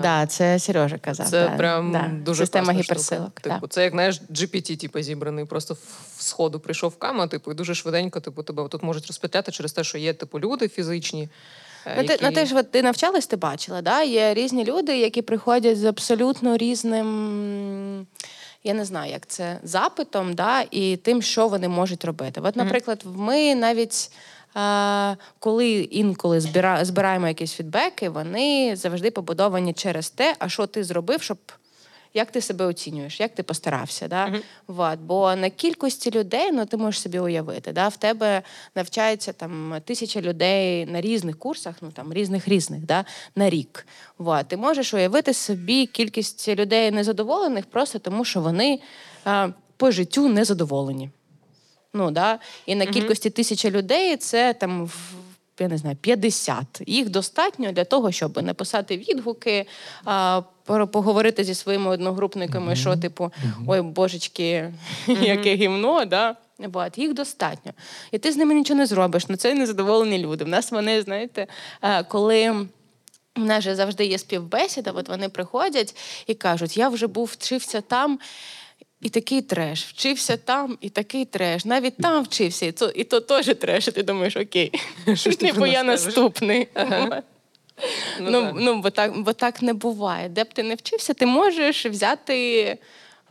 Да, 0.02 0.26
це 0.26 0.60
Сережа 0.60 0.98
казав. 0.98 1.28
Це 1.28 1.50
да, 1.50 1.58
прям 1.58 1.92
да. 1.92 2.12
дуже 2.26 2.44
система 2.44 2.66
класна 2.66 2.82
гіперсилок. 2.82 3.40
Штука. 3.40 3.56
Типу, 3.56 3.68
це 3.68 3.84
як 3.84 3.92
знаєш, 3.92 4.22
GPT, 4.30 4.78
типу, 4.78 5.02
зібраний. 5.02 5.46
Просто 5.46 5.74
в 6.18 6.22
сходу 6.22 6.60
прийшов 6.60 6.96
кама, 6.98 7.28
типу, 7.28 7.52
і 7.52 7.56
дуже 7.56 7.76
швиденько, 7.76 8.20
типу, 8.20 8.44
тебе 8.44 8.68
тут 8.68 8.84
можуть 8.84 9.08
розпитати 9.08 9.52
через 9.52 9.74
те, 9.74 9.84
що 9.84 9.98
є 9.98 10.14
типу 10.14 10.40
люди 10.40 10.68
фізичні. 10.68 11.30
е, 11.86 11.96
Ну, 11.98 12.08
ти, 12.08 12.20
ну, 12.22 12.32
ти 12.32 12.46
ж 12.46 12.56
от, 12.56 12.72
ти 12.72 12.82
навчалась, 12.84 13.28
ти 13.28 13.36
бачила, 13.36 13.82
да? 13.82 14.02
є 14.02 14.34
різні 14.34 14.66
люди, 14.66 14.98
які 14.98 15.22
приходять 15.22 15.78
з 15.78 15.86
абсолютно 15.86 16.58
різним. 16.58 18.08
Я 18.64 18.74
не 18.74 18.86
знаю, 18.86 19.12
як 19.12 19.28
це 19.28 19.60
запитом, 19.64 20.34
да, 20.34 20.66
і 20.72 20.98
тим, 20.98 21.22
що 21.22 21.48
вони 21.48 21.68
можуть 21.68 22.06
робити. 22.06 22.42
От, 22.44 22.56
наприклад, 22.56 23.04
ми 23.16 23.56
навіть 23.56 24.12
е, 24.12 24.16
коли 25.40 25.70
інколи 25.72 26.42
збира, 26.42 26.86
збираємо 26.86 27.28
якісь 27.28 27.54
фідбеки, 27.54 28.10
вони 28.10 28.76
завжди 28.76 29.12
побудовані 29.12 29.74
через 29.74 30.10
те, 30.10 30.36
а 30.40 30.50
що 30.50 30.68
ти 30.68 30.84
зробив, 30.84 31.22
щоб 31.22 31.38
як 32.14 32.32
ти 32.32 32.42
себе 32.42 32.66
оцінюєш, 32.66 33.20
як 33.20 33.36
ти 33.36 33.44
постарався. 33.44 34.08
Да? 34.08 34.28
Мгм. 34.28 34.42
Вот. 34.68 35.00
Бо 35.00 35.36
на 35.36 35.50
кількості 35.50 36.12
людей, 36.12 36.52
ну 36.52 36.66
ти 36.66 36.78
можеш 36.78 37.02
собі 37.02 37.20
уявити, 37.20 37.72
да? 37.72 37.88
в 37.88 37.98
тебе 37.98 38.42
навчається 38.76 39.34
там 39.34 39.76
тисяча 39.86 40.22
людей 40.22 40.86
на 40.86 41.02
різних 41.02 41.40
курсах, 41.40 41.76
ну 41.82 41.92
там 41.92 42.14
різних 42.14 42.48
різних, 42.48 42.86
да? 42.86 43.06
на 43.36 43.50
рік. 43.50 43.88
Вот. 44.18 44.48
Ти 44.48 44.58
можеш 44.58 44.94
уявити 44.94 45.34
собі 45.34 45.86
кількість 45.86 46.48
людей 46.48 46.92
незадоволених 46.92 47.66
просто 47.66 48.00
тому, 48.00 48.26
що 48.26 48.42
вони 48.42 48.80
а, 49.24 49.50
по 49.78 49.92
життю 49.92 50.28
незадоволені. 50.28 51.10
Ну, 51.94 52.12
да? 52.12 52.40
І 52.66 52.76
на 52.76 52.86
кількості 52.86 53.30
тисячі 53.30 53.72
людей 53.72 54.18
це 54.18 54.54
там. 54.54 54.86
в- 54.86 55.14
Я 55.60 55.68
не 55.68 55.78
знаю, 55.78 55.96
50. 56.02 56.66
Їх 56.88 57.10
достатньо 57.10 57.72
для 57.72 57.84
того, 57.84 58.12
щоб 58.12 58.44
написати 58.44 58.98
відгуки, 58.98 59.66
а, 60.06 60.42
поговорити 60.92 61.44
зі 61.44 61.56
своїми 61.56 61.90
одногрупниками, 61.90 62.76
що 62.76 62.98
типу, 62.98 63.32
ой, 63.68 63.82
божечки, 63.82 64.74
яке 65.08 65.56
гімно, 65.56 66.06
да? 66.06 66.36
От, 66.74 66.98
їх 66.98 67.14
достатньо. 67.14 67.72
І 68.12 68.18
ти 68.18 68.32
з 68.32 68.38
ними 68.38 68.54
нічого 68.54 68.78
не 68.78 68.86
зробиш. 68.86 69.28
Ну 69.30 69.36
це 69.36 69.54
незадоволені 69.54 70.18
люди. 70.18 70.44
В 70.44 70.48
нас 70.48 70.72
вони, 70.72 71.02
знаєте, 71.02 71.48
е, 71.82 72.04
коли. 72.04 72.68
У 73.36 73.42
нас 73.42 73.64
же 73.64 73.76
завжди 73.76 74.06
є 74.06 74.18
співбесіда, 74.18 74.92
от 74.92 75.10
вони 75.10 75.30
приходять 75.30 75.96
і 76.28 76.34
кажуть: 76.34 76.78
я 76.78 76.90
вже 76.90 77.08
був 77.08 77.26
вчився 77.34 77.82
там. 77.82 78.20
І 79.04 79.10
такий 79.10 79.42
треш, 79.42 79.86
вчився 79.86 80.38
там, 80.38 80.78
і 80.82 80.90
такий 80.90 81.26
треш. 81.26 81.66
Навіть 81.66 81.98
там 81.98 82.24
вчився, 82.24 82.66
і 82.66 82.72
то, 82.72 82.90
і 82.90 83.04
то 83.04 83.20
теж 83.20 83.46
треш. 83.46 83.88
І 83.88 83.92
ти 83.92 84.04
думаєш, 84.04 84.36
окей, 84.38 84.72
Що 85.14 85.32
ж 85.32 85.40
ти 85.40 85.54
про 85.54 85.68
я 85.68 85.84
наступний. 85.84 86.68
Ага. 86.74 87.22
Ну, 88.20 88.32
Ну, 88.32 88.54
ну, 88.56 88.82
бо 88.82 88.90
так, 88.90 89.22
бо 89.22 89.34
так 89.34 89.62
не 89.62 89.74
буває. 89.74 90.30
Де 90.30 90.44
б 90.44 90.54
ти 90.54 90.64
не 90.64 90.76
вчився, 90.76 91.14
ти 91.14 91.26
можеш 91.26 91.86
взяти 91.86 92.78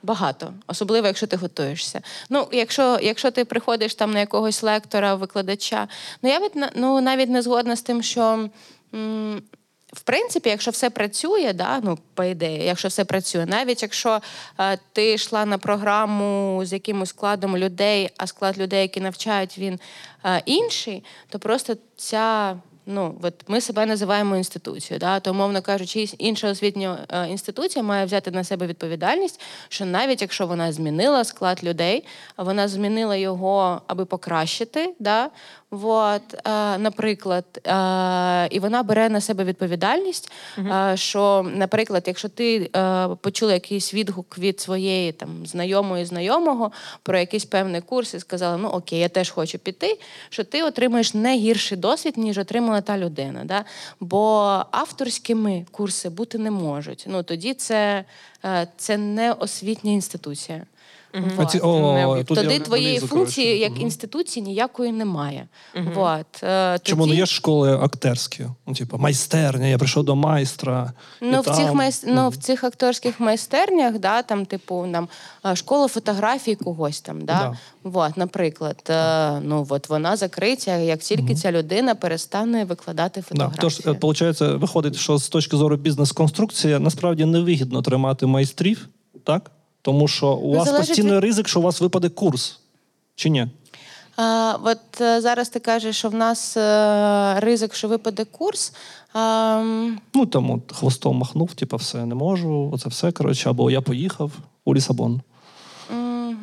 багато, 0.03 0.55
особливо 0.67 1.07
якщо 1.07 1.27
ти 1.27 1.37
готуєшся. 1.37 2.01
Ну, 2.31 2.49
якщо, 2.53 2.99
якщо 3.03 3.31
ти 3.31 3.45
приходиш 3.45 3.95
там 3.95 4.13
на 4.13 4.21
якогось 4.21 4.63
лектора, 4.63 5.15
викладача, 5.15 5.89
ну 6.23 6.31
я 6.31 6.39
від, 6.39 6.53
ну, 6.77 7.01
навіть 7.01 7.29
не 7.29 7.43
згодна 7.43 7.77
з 7.77 7.83
тим, 7.83 8.03
що. 8.03 8.49
М- 8.95 9.43
в 9.93 10.01
принципі, 10.01 10.49
якщо 10.49 10.71
все 10.71 10.91
працює, 10.91 11.53
да, 11.53 11.81
ну 11.81 11.99
по 12.15 12.25
ідеї, 12.25 12.65
якщо 12.65 12.89
все 12.89 13.05
працює, 13.05 13.47
навіть 13.47 13.83
якщо 13.83 14.21
е, 14.61 14.79
ти 14.93 15.13
йшла 15.13 15.45
на 15.45 15.59
програму 15.59 16.61
з 16.65 16.73
якимось 16.73 17.09
складом 17.09 17.57
людей, 17.57 18.11
а 18.17 18.27
склад 18.27 18.59
людей, 18.59 18.83
які 18.83 19.01
навчають, 19.01 19.59
він 19.59 19.81
е, 20.25 20.43
інший, 20.47 21.05
то 21.29 21.39
просто 21.39 21.77
ця. 21.97 22.57
Ну, 22.87 23.19
от 23.23 23.35
ми 23.49 23.61
себе 23.61 23.87
називаємо 23.87 24.37
інституцією, 24.37 24.99
да? 24.99 25.21
то, 25.21 25.31
умовно 25.31 25.63
кажучи, 25.63 26.09
інша 26.19 26.51
освітня 26.51 27.07
е, 27.09 27.29
інституція 27.29 27.83
має 27.83 28.07
взяти 28.07 28.31
на 28.31 28.45
себе 28.45 28.67
відповідальність, 28.67 29.41
що 29.69 29.85
навіть 29.85 30.23
якщо 30.23 30.47
вона 30.47 30.73
змінила 30.73 31.25
склад 31.25 31.65
людей, 31.65 32.05
вона 32.37 32.69
змінила 32.69 33.17
його, 33.17 33.83
аби 33.87 34.05
покращити, 34.05 34.95
да? 34.99 35.31
От, 35.73 36.35
е, 36.35 36.79
наприклад, 36.79 37.45
е, 37.55 38.49
і 38.51 38.59
вона 38.59 38.83
бере 38.83 39.09
на 39.09 39.21
себе 39.21 39.45
відповідальність, 39.45 40.33
е, 40.59 40.93
що, 40.97 41.51
наприклад, 41.55 42.05
якщо 42.07 42.29
ти 42.29 42.71
почула 43.21 43.53
якийсь 43.53 43.95
відгук 43.95 44.39
від 44.39 44.61
своєї 44.61 45.13
там 45.13 45.47
знайомої 45.47 46.05
знайомого 46.05 46.73
про 47.03 47.19
якийсь 47.19 47.45
певний 47.45 47.81
курс 47.81 48.15
і 48.15 48.21
сказала, 48.21 48.57
ну 48.57 48.69
окей, 48.69 48.99
я 48.99 49.09
теж 49.09 49.31
хочу 49.31 49.59
піти, 49.59 49.99
що 50.31 50.45
ти 50.45 50.63
отримаєш 50.63 51.15
не 51.15 51.37
гірший 51.37 51.79
досвід, 51.79 52.19
ніж 52.19 52.39
отримала 52.39 52.81
та 52.81 52.99
людина. 52.99 53.45
Да? 53.45 53.65
Бо 54.01 54.21
авторськими 54.71 55.67
курси 55.71 56.09
бути 56.09 56.39
не 56.39 56.51
можуть. 56.51 57.05
Ну 57.09 57.23
тоді 57.23 57.55
це, 57.55 58.05
це 58.77 58.97
не 58.97 59.33
освітня 59.33 59.93
інституція. 59.93 60.67
А 61.37 61.45
ці- 61.47 61.59
о, 61.59 62.17
тут 62.25 62.39
Тоді 62.39 62.55
я 62.55 62.61
твоєї 62.61 62.99
влізу, 62.99 63.07
функції 63.07 63.59
як 63.59 63.81
інституції 63.81 64.47
ніякої 64.47 64.93
немає. 64.93 65.49
Вот. 65.95 66.43
е, 66.43 66.79
Чому 66.83 67.07
не 67.07 67.15
є 67.15 67.27
школи 67.27 67.73
актерські? 67.75 68.47
Ну, 68.67 68.75
типу, 68.75 68.99
майстерня, 68.99 69.67
я 69.67 69.79
прийшов 69.79 70.05
до 70.05 70.17
майстра. 70.17 70.93
Ну, 71.21 71.41
в 71.41 71.45
цих 71.45 71.67
там- 71.67 71.77
майс... 71.77 72.05
ну, 72.07 72.29
в 72.29 72.37
цих 72.37 72.65
акторських 72.65 73.21
майстернях, 73.21 73.99
да, 73.99 74.23
там, 74.23 74.47
типу, 74.47 74.87
нам 74.87 75.09
е, 75.47 75.57
школа 75.57 75.89
фотографії 75.89 76.57
когось 76.57 77.01
там, 77.01 77.25
да? 77.25 77.57
Вот, 77.83 78.17
наприклад, 78.17 78.83
е, 78.91 79.41
ну 79.41 79.67
от 79.69 79.89
вона 79.89 80.17
закриття, 80.17 80.77
як 80.77 81.01
тільки 81.01 81.35
ця 81.35 81.53
людина 81.53 81.95
перестане 81.95 82.65
викладати 82.65 83.21
Да. 83.21 83.27
фотографії. 83.27 83.61
Тож, 83.61 83.81
е, 83.87 83.91
виходить, 83.91 84.41
виходить, 84.61 84.97
що 84.97 85.19
з 85.19 85.29
точки 85.29 85.57
зору 85.57 85.77
бізнес-конструкції 85.77 86.79
насправді 86.79 87.25
невигідно 87.25 87.83
тримати 87.83 88.27
майстрів, 88.27 88.89
так? 89.25 89.51
Тому 89.83 90.09
що 90.09 90.33
у 90.35 90.53
Ну, 90.53 90.59
вас 90.59 90.67
залежить 90.69 90.89
постійний 90.89 91.13
від- 91.17 91.23
ризик, 91.23 91.49
що 91.49 91.61
у 91.61 91.63
вас 91.63 91.81
випаде 91.81 92.09
курс. 92.09 92.59
Чи 93.15 93.31
ні? 93.31 93.47
А, 94.17 94.57
от 94.65 95.01
е, 95.01 95.21
зараз 95.21 95.49
ти 95.49 95.61
кажеш, 95.61 95.97
що 95.97 96.09
в 96.09 96.15
нас 96.15 96.57
е, 96.57 97.41
ризик, 97.41 97.75
що 97.75 97.89
випаде 97.89 98.25
курс. 98.25 98.73
А, 99.15 99.63
Ну 100.15 100.27
там 100.27 100.51
от 100.51 100.73
хвостом 100.73 101.17
махнув, 101.17 101.55
типу, 101.55 101.77
все 101.77 102.07
не 102.07 102.15
можу, 102.15 102.71
оце 102.75 102.89
все. 102.89 103.13
Коротше, 103.13 103.51
або 103.51 103.71
я 103.71 103.81
поїхав 103.81 104.33
у 104.65 104.75
Лісабон. 104.75 105.21
Mm, 105.95 106.35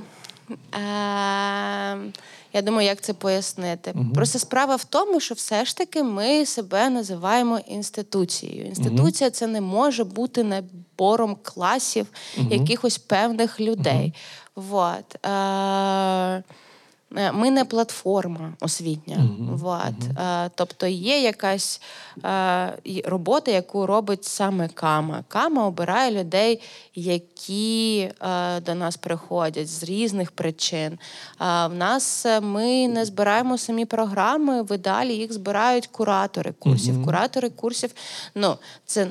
е, 0.76 1.98
Я 2.54 2.62
думаю, 2.62 2.88
як 2.88 3.02
це 3.02 3.14
пояснити. 3.14 3.96
Просто 4.16 4.40
справа 4.40 4.76
в 4.76 4.84
тому, 4.84 5.20
що 5.20 5.36
все 5.36 5.66
ж 5.66 5.78
таки 5.78 6.04
ми 6.04 6.46
себе 6.46 6.90
називаємо 6.90 7.60
інституцією. 7.68 8.66
Інституція 8.66 9.30
це 9.30 9.48
не 9.48 9.62
може 9.62 10.04
бути 10.04 10.44
набором 10.44 11.38
класів 11.44 12.08
якихось 12.50 12.98
певних 12.98 13.60
людей. 13.60 14.14
Вот. 14.56 15.26
Е, 15.26 16.44
Ми 17.12 17.52
не 17.52 17.66
платформа 17.66 18.54
освітня. 18.60 19.30
Вот. 19.40 20.18
Е, 20.20 20.50
Тобто 20.56 20.88
є 20.88 21.22
якась 21.22 21.82
е, 22.26 22.74
робота, 23.06 23.52
яку 23.52 23.86
робить 23.86 24.26
саме 24.26 24.68
Кама. 24.68 25.24
Кама 25.28 25.68
обирає 25.68 26.22
людей, 26.22 26.62
які 26.96 28.00
е, 28.00 28.60
до 28.62 28.76
нас 28.76 28.98
приходять 28.98 29.68
з 29.68 29.84
різних 29.84 30.32
причин. 30.32 31.00
В 31.40 31.70
нас 31.70 32.26
е, 32.26 32.42
ми 32.42 32.88
не 32.88 33.06
збираємо 33.06 33.58
самі 33.58 33.86
програми, 33.86 34.64
в 34.64 34.76
ідеалі 34.76 35.16
їх 35.16 35.34
збирають 35.34 35.88
куратори 35.88 36.54
курсів. 36.60 37.06
Куратори 37.06 37.50
курсів, 37.50 37.92
ну 38.36 38.58
це 38.86 39.08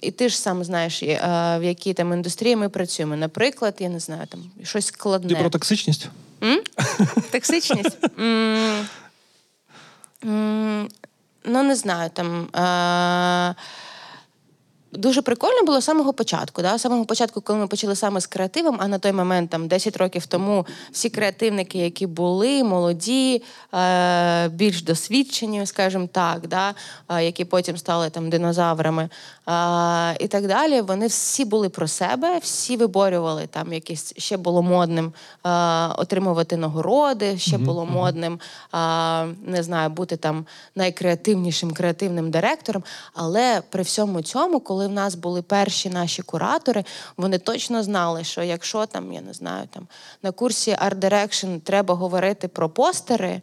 і 0.00 0.10
ти 0.10 0.28
ж 0.28 0.38
сам 0.38 0.64
знаєш, 0.64 1.02
е, 1.02 1.18
в 1.60 1.64
якій 1.64 1.94
там 1.94 2.12
індустрії 2.12 2.56
ми 2.56 2.68
працюємо. 2.68 3.16
Наприклад, 3.16 3.76
я 3.78 3.88
не 3.88 4.00
знаю, 4.00 4.26
там 4.28 4.40
щось 4.62 4.86
складне. 4.86 5.28
Ти 5.28 5.34
про 5.34 5.50
токсичність? 5.50 6.08
Токсичність? 7.32 7.98
Ну, 11.44 11.62
не 11.62 11.76
знаю, 11.76 12.10
там. 12.10 12.48
е, 12.54 13.54
Дуже 14.92 15.22
прикольно 15.22 15.62
було 15.66 15.80
з 15.80 15.84
самого 15.84 16.12
початку. 16.12 16.62
Да? 16.62 16.78
З 16.78 16.80
самого 16.80 17.04
початку, 17.04 17.40
коли 17.40 17.58
ми 17.58 17.66
почали 17.66 17.96
саме 17.96 18.20
з 18.20 18.26
креативом, 18.26 18.76
а 18.80 18.88
на 18.88 18.98
той 18.98 19.12
момент, 19.12 19.50
там 19.50 19.68
10 19.68 19.96
років 19.96 20.26
тому, 20.26 20.66
всі 20.90 21.10
креативники, 21.10 21.78
які 21.78 22.06
були 22.06 22.64
молоді, 22.64 23.42
е, 23.74 24.48
більш 24.48 24.82
досвідчені, 24.82 25.66
скажімо 25.66 26.08
так, 26.12 26.46
да? 26.48 26.74
е, 27.08 27.24
які 27.24 27.44
потім 27.44 27.76
стали 27.76 28.10
там 28.10 28.30
динозаврами 28.30 29.02
е, 29.02 29.08
і 30.20 30.28
так 30.28 30.46
далі, 30.46 30.80
вони 30.80 31.06
всі 31.06 31.44
були 31.44 31.68
про 31.68 31.88
себе, 31.88 32.38
всі 32.38 32.76
виборювали 32.76 33.46
там 33.46 33.72
якісь 33.72 34.14
ще 34.16 34.36
було 34.36 34.62
модним 34.62 35.12
отримувати 35.96 36.56
нагороди, 36.56 37.38
ще 37.38 37.58
було 37.58 37.86
модним, 37.86 38.40
не 39.46 39.62
знаю, 39.62 39.90
бути 39.90 40.16
там 40.16 40.46
найкреативнішим 40.74 41.72
креативним 41.72 42.30
директором. 42.30 42.84
Але 43.14 43.62
при 43.70 43.82
всьому 43.82 44.22
цьому, 44.22 44.60
коли 44.60 44.81
коли 44.82 44.92
в 44.92 44.96
нас 44.96 45.14
були 45.14 45.42
перші 45.42 45.90
наші 45.90 46.22
куратори, 46.22 46.84
вони 47.16 47.38
точно 47.38 47.82
знали, 47.82 48.24
що 48.24 48.42
якщо 48.42 48.86
там, 48.86 49.12
я 49.12 49.20
не 49.20 49.32
знаю, 49.32 49.68
там 49.70 49.88
на 50.22 50.30
курсі 50.30 50.70
Art 50.70 50.94
Direction 50.94 51.60
треба 51.60 51.94
говорити 51.94 52.48
про 52.48 52.68
постери, 52.68 53.42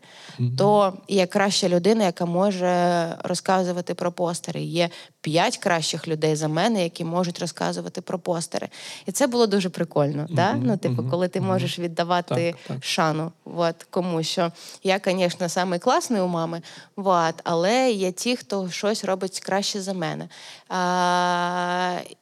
то 0.57 0.93
є 1.07 1.25
краща 1.25 1.69
людина, 1.69 2.05
яка 2.05 2.25
може 2.25 3.15
розказувати 3.23 3.93
про 3.93 4.11
постери. 4.11 4.61
Є 4.61 4.89
п'ять 5.21 5.57
кращих 5.57 6.07
людей 6.07 6.35
за 6.35 6.47
мене, 6.47 6.83
які 6.83 7.03
можуть 7.03 7.39
розказувати 7.39 8.01
про 8.01 8.19
постери. 8.19 8.69
І 9.05 9.11
це 9.11 9.27
було 9.27 9.47
дуже 9.47 9.69
прикольно. 9.69 10.27
Да? 10.29 10.53
Ну, 10.53 10.77
типу, 10.77 11.03
коли 11.09 11.27
ти 11.27 11.41
можеш 11.41 11.79
віддавати 11.79 12.35
Так, 12.35 12.75
так. 12.75 12.85
шану 12.85 13.31
от, 13.45 13.83
комусь. 13.89 14.27
Що 14.27 14.51
я, 14.83 14.99
звісно, 15.05 15.49
самий 15.49 15.79
класний 15.79 16.21
у 16.21 16.27
мами, 16.27 16.61
от, 16.95 17.35
але 17.43 17.91
є 17.91 18.11
ті, 18.11 18.35
хто 18.35 18.69
щось 18.69 19.03
робить 19.05 19.39
краще 19.39 19.81
за 19.81 19.93
мене. 19.93 20.27
А, 20.69 21.28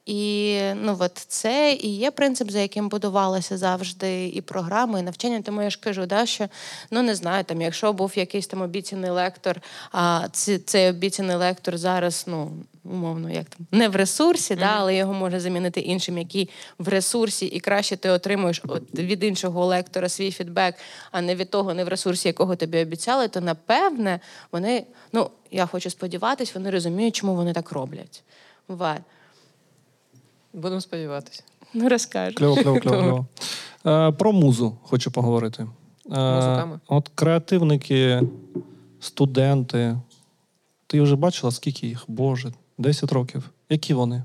і 0.06 0.60
ну, 0.74 0.96
от 1.00 1.18
це 1.28 1.78
і 1.80 1.96
є 1.96 2.10
принцип, 2.10 2.50
за 2.50 2.60
яким 2.60 2.88
будувалася 2.88 3.58
завжди 3.58 4.28
і 4.28 4.40
програма, 4.40 4.98
і 4.98 5.02
навчання. 5.02 5.42
Тому 5.42 5.62
я 5.62 5.70
ж 5.70 5.78
кажу, 5.80 6.06
да, 6.06 6.26
що 6.26 6.48
ну 6.90 7.02
не 7.02 7.14
знаю, 7.14 7.44
там, 7.44 7.62
якщо 7.62 7.92
був 7.92 8.12
якийсь 8.16 8.46
там 8.46 8.62
обіцяний 8.62 9.10
лектор, 9.10 9.60
а 9.92 10.28
ці- 10.32 10.58
цей 10.58 10.90
обіцяний 10.90 11.36
лектор 11.36 11.78
зараз, 11.78 12.24
ну. 12.26 12.50
Умовно, 12.84 13.30
як 13.30 13.44
там 13.44 13.66
не 13.72 13.88
в 13.88 13.96
ресурсі, 13.96 14.56
да, 14.56 14.74
але 14.78 14.96
його 14.96 15.12
може 15.12 15.40
замінити 15.40 15.80
іншим, 15.80 16.18
який 16.18 16.50
в 16.78 16.88
ресурсі, 16.88 17.46
і 17.46 17.60
краще 17.60 17.96
ти 17.96 18.10
отримуєш 18.10 18.62
от 18.68 18.94
від 18.94 19.24
іншого 19.24 19.66
лектора 19.66 20.08
свій 20.08 20.30
фідбек, 20.30 20.74
а 21.10 21.20
не 21.20 21.34
від 21.34 21.50
того, 21.50 21.74
не 21.74 21.84
в 21.84 21.88
ресурсі, 21.88 22.28
якого 22.28 22.56
тобі 22.56 22.82
обіцяли, 22.82 23.28
то 23.28 23.40
напевне 23.40 24.20
вони, 24.52 24.84
ну 25.12 25.30
я 25.50 25.66
хочу 25.66 25.90
сподіватись, 25.90 26.54
вони 26.54 26.70
розуміють, 26.70 27.16
чому 27.16 27.34
вони 27.34 27.52
так 27.52 27.72
роблять. 27.72 28.22
Вот. 28.68 28.98
Будемо 30.52 30.80
сподіватися. 30.80 31.42
Ну 31.74 31.88
розкажу. 31.88 32.34
Кльово, 32.36 32.56
кльово, 32.62 32.80
кльово. 32.80 33.02
кльово. 33.02 33.26
Е, 34.08 34.12
про 34.12 34.32
музу 34.32 34.78
хочу 34.82 35.10
поговорити. 35.10 35.66
Е, 36.12 36.68
от 36.88 37.08
креативники, 37.14 38.22
студенти. 39.00 39.98
Ти 40.86 41.00
вже 41.00 41.16
бачила, 41.16 41.52
скільки 41.52 41.86
їх? 41.86 42.04
Боже, 42.08 42.52
10 42.78 43.12
років. 43.12 43.50
Які 43.68 43.94
вони? 43.94 44.24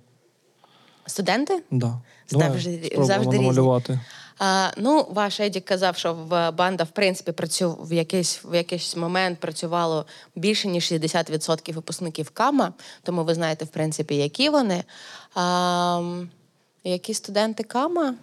Студенти? 1.06 1.64
Да. 1.72 2.02
Завжди- 2.28 2.70
Давай 2.72 2.86
спробуємо 2.86 3.06
завжди 3.06 3.32
різні. 3.32 3.48
намалювати. 3.48 4.00
А, 4.46 4.72
ну, 4.78 5.08
ваш 5.10 5.40
Едік 5.40 5.66
казав, 5.66 5.98
що 5.98 6.14
в 6.14 6.52
банда, 6.52 6.84
в 6.84 6.90
принципі, 6.90 7.32
працю... 7.32 7.78
в, 7.82 7.94
якийсь, 7.94 8.42
в 8.46 8.56
якийсь 8.56 8.98
момент 8.98 9.40
працювало 9.40 10.06
більше, 10.36 10.68
ніж 10.68 10.92
60% 10.92 11.74
випускників 11.74 12.30
КАМА, 12.30 12.74
тому 13.04 13.24
ви 13.24 13.34
знаєте, 13.34 13.66
в 13.66 13.68
принципі, 13.68 14.16
які 14.16 14.50
вони. 14.50 14.84
А, 15.36 16.02
які 16.84 17.14
студенти 17.14 17.64
КАМА? 17.64 18.16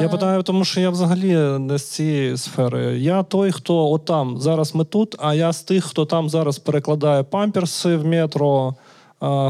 Я 0.00 0.08
питаю, 0.08 0.42
тому 0.42 0.64
що 0.64 0.80
я 0.80 0.90
взагалі 0.90 1.34
не 1.58 1.78
з 1.78 1.90
цієї 1.90 2.36
сфери. 2.36 2.98
Я 2.98 3.22
той, 3.22 3.52
хто 3.52 3.90
отам 3.90 4.40
зараз 4.40 4.74
ми 4.74 4.84
тут, 4.84 5.16
а 5.18 5.34
я 5.34 5.52
з 5.52 5.62
тих, 5.62 5.84
хто 5.84 6.06
там 6.06 6.30
зараз 6.30 6.58
перекладає 6.58 7.22
памперси 7.22 7.96
в 7.96 8.06
метро, 8.06 8.74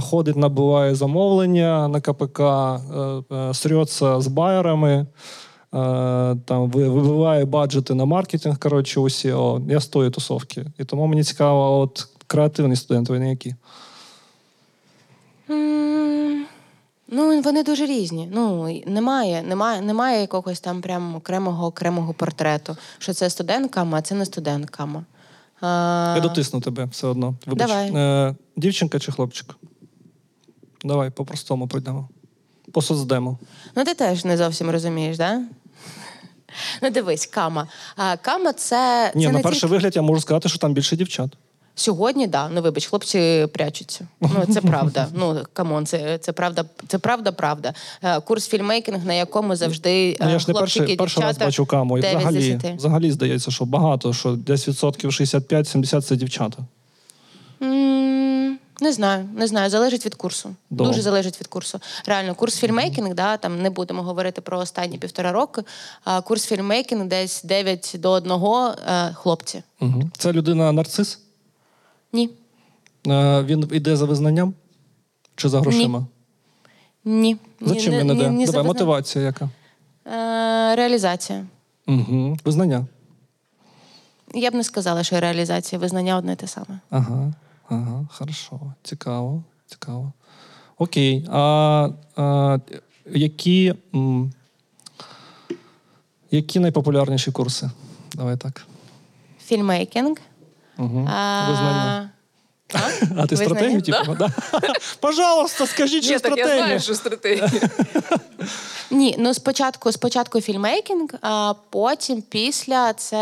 ходить, 0.01 0.37
набиває 0.37 0.95
замовлення 0.95 1.89
на 1.89 2.01
КПК, 2.01 2.41
е, 2.41 3.35
е, 3.37 4.21
з 4.21 4.27
байерами, 4.27 5.07
там 6.45 6.71
ви- 6.71 6.89
вибиває 6.89 7.45
баджети 7.45 7.95
на 7.95 8.05
маркетинг. 8.05 8.59
Коротше, 8.59 9.01
усі. 9.01 9.33
О, 9.33 9.61
я 9.69 9.81
з 9.81 9.87
тої 9.87 10.11
тусовки. 10.11 10.67
І 10.79 10.85
тому 10.85 11.07
мені 11.07 11.25
цікаво, 11.25 11.79
от 11.81 12.09
креативні 12.27 12.77
студенти, 12.77 13.13
вони 13.13 13.31
які. 13.31 13.55
Ну, 17.09 17.41
вони 17.45 17.63
дуже 17.63 17.87
різні. 17.87 18.29
Ну, 18.33 18.69
немає, 18.87 19.43
немає, 19.43 19.81
немає 19.83 20.21
якогось 20.21 20.61
там 20.61 20.81
прям 20.81 21.15
окремого 21.15 21.67
окремого 21.67 22.15
портрету, 22.15 22.77
що 22.99 23.13
це 23.13 23.31
студент 23.31 23.71
КАМА, 23.73 23.99
а 23.99 24.03
це 24.03 24.15
не 24.15 24.25
студент 24.25 24.71
КАМА. 24.71 25.05
А, 25.61 26.13
Я 26.17 26.23
дотисну 26.23 26.61
тебе 26.61 26.85
все 26.85 27.07
одно. 27.07 27.35
Вибач. 27.47 27.69
Давай. 27.69 27.93
Е, 27.97 28.35
дівчинка 28.57 28.99
чи 28.99 29.13
хлопчик? 29.13 29.57
Давай, 30.85 31.11
по-простому 31.11 31.69
пройдемо. 31.69 32.09
По 32.73 32.83
соцдему. 32.83 33.39
Ну, 33.77 33.85
ти 33.85 33.95
теж 33.95 34.25
не 34.25 34.37
зовсім 34.37 34.71
розумієш, 34.71 35.17
да? 35.17 35.43
Ну, 36.83 36.90
дивись, 36.90 37.27
кама. 37.27 37.69
А, 37.97 38.17
кама 38.17 38.53
це. 38.53 39.12
Ні, 39.14 39.25
це 39.25 39.33
на 39.33 39.38
не 39.38 39.43
перший 39.43 39.61
тільки... 39.61 39.73
вигляд 39.73 39.97
я 39.97 40.03
можу 40.03 40.21
сказати, 40.21 40.49
що 40.49 40.59
там 40.59 40.73
більше 40.73 40.97
дівчат. 40.97 41.31
Сьогодні, 41.77 42.27
да. 42.27 42.49
Ну, 42.49 42.62
вибач, 42.62 42.87
хлопці 42.87 43.47
прячуться. 43.53 44.07
Ну, 44.21 44.55
це 44.55 44.61
правда. 44.61 45.07
Ну, 45.14 45.40
come 45.53 45.72
on, 45.72 45.87
це, 45.87 46.19
це 46.19 46.33
правда, 46.33 46.64
це 46.88 46.99
правда, 46.99 47.33
правда. 47.33 47.75
Е, 48.03 48.21
Курс 48.21 48.49
filmmaking, 48.49 49.07
на 49.07 49.14
якому 49.14 49.57
завжди 49.57 50.17
Ну, 50.21 50.29
е, 50.29 50.33
я 50.33 50.38
ж 50.38 50.45
не 50.49 50.55
перший, 50.55 50.97
перший 50.97 51.23
раз 51.23 51.38
бачу 51.38 51.67
каму. 51.67 51.99
І 51.99 52.01
взагалі, 52.01 52.61
взагалі 52.77 53.12
здається, 53.12 53.51
що 53.51 53.64
багато, 53.64 54.12
що 54.12 54.31
десь 54.31 54.69
відсотків 54.69 55.11
65-70 55.11 56.01
це 56.01 56.17
дівчата. 56.17 56.59
М, 57.62 58.34
Не 58.81 58.93
знаю, 58.93 59.29
не 59.37 59.47
знаю. 59.47 59.71
Залежить 59.71 60.07
від 60.07 60.15
курсу. 60.15 60.55
Добре. 60.71 60.87
Дуже 60.87 61.03
залежить 61.03 61.41
від 61.41 61.47
курсу. 61.47 61.81
Реально, 62.07 62.35
курс 62.35 62.59
filmmaking, 62.59 63.14
да, 63.15 63.37
там 63.37 63.63
не 63.63 63.71
будемо 63.71 64.03
говорити 64.03 64.41
про 64.41 64.59
останні 64.59 64.99
півтора 64.99 65.33
роки. 65.33 65.63
А 66.05 66.21
курс 66.21 66.47
filmmaking 66.47 67.07
десь 67.07 67.43
9 67.43 67.97
до 67.99 68.11
1 68.11 68.33
е, 68.33 69.13
хлопці. 69.15 69.63
Угу. 69.81 70.11
Це 70.19 70.33
людина 70.33 70.73
нарцис? 70.73 71.19
Ні. 72.13 72.31
Е, 73.07 73.43
він 73.43 73.69
йде 73.73 73.97
за 73.97 74.05
визнанням 74.05 74.55
чи 75.37 75.49
за 75.49 75.61
грошима? 75.61 76.07
Ні. 77.05 77.37
За 77.61 77.75
чим 77.75 77.93
він 77.95 78.11
іде? 78.11 78.31
ні 78.31 78.47
за 78.47 78.53
Давай, 78.53 78.67
мотивація 78.67 79.25
яка? 79.25 79.49
Е, 80.07 80.77
Реалізація. 80.77 81.47
Угу. 81.87 82.37
Визнання. 82.45 82.87
Я 84.35 84.51
б 84.51 84.55
не 84.55 84.65
сказала, 84.65 85.03
що 85.03 85.21
реалізація 85.21 85.79
визнання 85.79 86.17
одне 86.17 86.37
те 86.37 86.47
саме. 86.47 86.81
Ага, 86.91 87.33
ага, 87.68 88.07
хорошо. 88.11 88.61
Цікаво, 88.83 89.42
цікаво. 89.66 90.12
Окей. 90.79 91.27
А, 91.31 91.88
а 92.16 92.59
які, 93.07 93.74
м, 93.94 94.33
які 96.31 96.61
найпопулярніші 96.61 97.31
курси? 97.33 97.70
Давай 98.14 98.37
так. 98.37 98.66
Filmmaking. 99.45 100.17
Угу. 100.79 101.09
А, 101.11 101.50
Визнання. 101.50 102.11
А, 102.72 102.79
А 103.16 103.27
ти 103.27 103.35
Визнання? 103.35 103.55
стратегію, 103.55 103.83
типу? 103.83 104.14
Да? 104.18 104.31
Пожалуйста, 105.00 105.66
скажіть, 105.66 106.05
що 106.05 106.18
стратегія. 106.18 106.46
так 106.46 106.57
я 106.59 106.64
знаю, 106.64 106.81
що 106.81 106.94
стратегія. 106.94 107.50
Ні, 108.90 109.16
ну 109.18 109.35
спочатку, 109.35 109.92
спочатку 109.92 110.40
фільмейкінг, 110.40 111.09
а 111.22 111.55
потім 111.70 112.22
після 112.22 112.92
це 112.92 113.16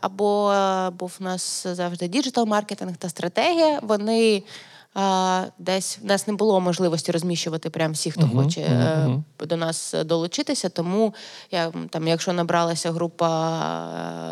або 0.00 0.54
був 0.98 1.16
у 1.20 1.24
нас 1.24 1.66
завжди 1.72 2.08
digital-маркетинг 2.08 2.96
та 2.96 3.08
стратегія. 3.08 3.80
Вони 3.82 4.42
десь 5.58 5.98
в 6.02 6.06
нас 6.06 6.26
не 6.26 6.34
було 6.34 6.60
можливості 6.60 7.12
розміщувати 7.12 7.70
прям 7.70 7.92
всіх, 7.92 8.14
хто 8.14 8.26
Мгм, 8.26 8.44
хоче 8.44 8.68
мгм. 8.68 9.24
до 9.38 9.56
нас 9.56 9.94
долучитися. 10.04 10.68
Тому 10.68 11.14
я 11.50 11.72
там, 11.90 12.08
якщо 12.08 12.32
набралася 12.32 12.92
група 12.92 13.28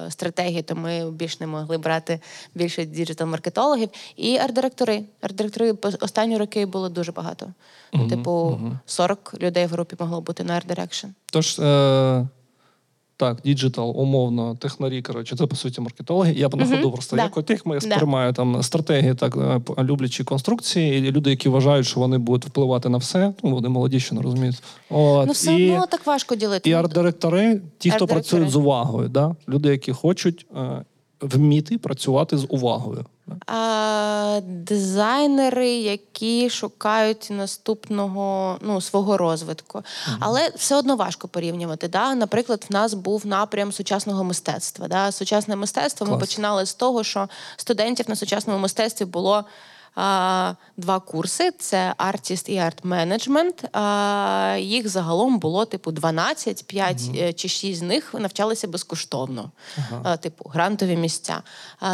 е, 0.06 0.10
стратегії, 0.10 0.62
то 0.62 0.74
ми 0.76 1.10
більш 1.10 1.40
не 1.40 1.46
могли 1.46 1.78
брати 1.78 2.20
більше 2.54 2.84
digital-маркетологів. 2.84 3.88
І 4.16 4.38
арт-директори. 4.38 5.02
Арт-директори 5.22 5.74
останні 6.00 6.36
роки 6.38 6.66
було 6.66 6.88
дуже 6.88 7.12
багато. 7.12 7.46
Мгм, 7.92 8.08
Типу, 8.08 8.58
мгм. 8.60 8.78
40 8.86 9.34
людей 9.40 9.66
в 9.66 9.70
групі 9.70 9.96
могло 9.98 10.20
бути 10.20 10.44
на 10.44 10.60
art 10.60 10.71
direction. 10.71 11.06
Тож, 11.26 11.58
е, 11.58 12.26
так, 13.16 13.38
digital, 13.44 13.92
умовно, 14.00 14.54
технарі, 14.56 15.02
коротше, 15.02 15.36
це 15.36 15.46
по 15.46 15.56
суті 15.56 15.80
маркетологи. 15.80 16.32
Я 16.32 16.48
б 16.48 16.54
на 16.56 16.66
ходу 16.66 16.90
просто 16.92 17.16
да. 17.16 17.22
як 17.22 17.36
от 17.36 17.50
їх 17.50 17.66
ми 17.66 17.78
Да. 17.78 17.80
сприймаю 17.80 18.32
там 18.32 18.62
стратегії, 18.62 19.14
так 19.14 19.36
е, 19.36 19.82
люблячі 19.82 20.24
конструкції, 20.24 20.98
і 20.98 21.12
люди, 21.12 21.30
які 21.30 21.48
вважають, 21.48 21.86
що 21.86 22.00
вони 22.00 22.18
будуть 22.18 22.46
впливати 22.46 22.88
на 22.88 22.98
все. 22.98 23.32
Ну, 23.42 23.50
вони 23.50 23.68
молоді, 23.68 24.00
ще 24.00 24.14
не 24.14 24.22
розуміють. 24.22 24.62
От, 24.90 25.26
Ну, 25.26 25.32
все 25.32 25.54
і, 25.54 25.70
одно 25.70 25.86
так 25.86 26.06
важко 26.06 26.34
ділити. 26.34 26.70
і 26.70 26.72
арт-директори, 26.72 27.60
ті, 27.78 27.90
хто 27.90 28.06
працюють 28.06 28.50
з 28.50 28.56
увагою, 28.56 29.08
да? 29.08 29.36
люди, 29.48 29.68
які 29.68 29.92
хочуть 29.92 30.46
е, 30.56 30.84
вміти 31.20 31.78
працювати 31.78 32.38
з 32.38 32.46
увагою. 32.48 33.04
А, 33.46 34.40
дизайнери, 34.44 35.70
які 35.70 36.50
шукають 36.50 37.28
наступного 37.30 38.58
ну, 38.60 38.80
свого 38.80 39.16
розвитку. 39.16 39.82
Але 40.20 40.50
все 40.56 40.76
одно 40.76 40.96
важко 40.96 41.28
порівнювати. 41.28 41.88
Да? 41.88 42.14
Наприклад, 42.14 42.66
в 42.70 42.72
нас 42.72 42.94
був 42.94 43.26
напрям 43.26 43.72
сучасного 43.72 44.24
мистецтва. 44.24 44.88
Да? 44.88 45.12
Сучасне 45.12 45.56
мистецтво 45.56 46.06
ми 46.06 46.18
починали 46.18 46.66
з 46.66 46.74
того, 46.74 47.04
що 47.04 47.28
студентів 47.56 48.08
на 48.08 48.16
сучасному 48.16 48.58
мистецтві 48.58 49.04
було. 49.04 49.44
Два 50.76 51.00
курси: 51.06 51.50
це 51.58 51.94
артіст 51.96 52.48
і 52.48 52.56
арт-менеджмент. 52.56 53.64
Їх 54.58 54.88
загалом 54.88 55.38
було 55.38 55.64
типу 55.64 55.92
12, 55.92 56.66
5 56.66 57.02
е, 57.16 57.32
чи 57.32 57.48
6 57.48 57.78
з 57.78 57.82
них 57.82 58.14
навчалися 58.14 58.68
безкоштовно, 58.68 59.50
а, 60.02 60.16
типу 60.16 60.50
грантові 60.50 60.96
місця. 60.96 61.42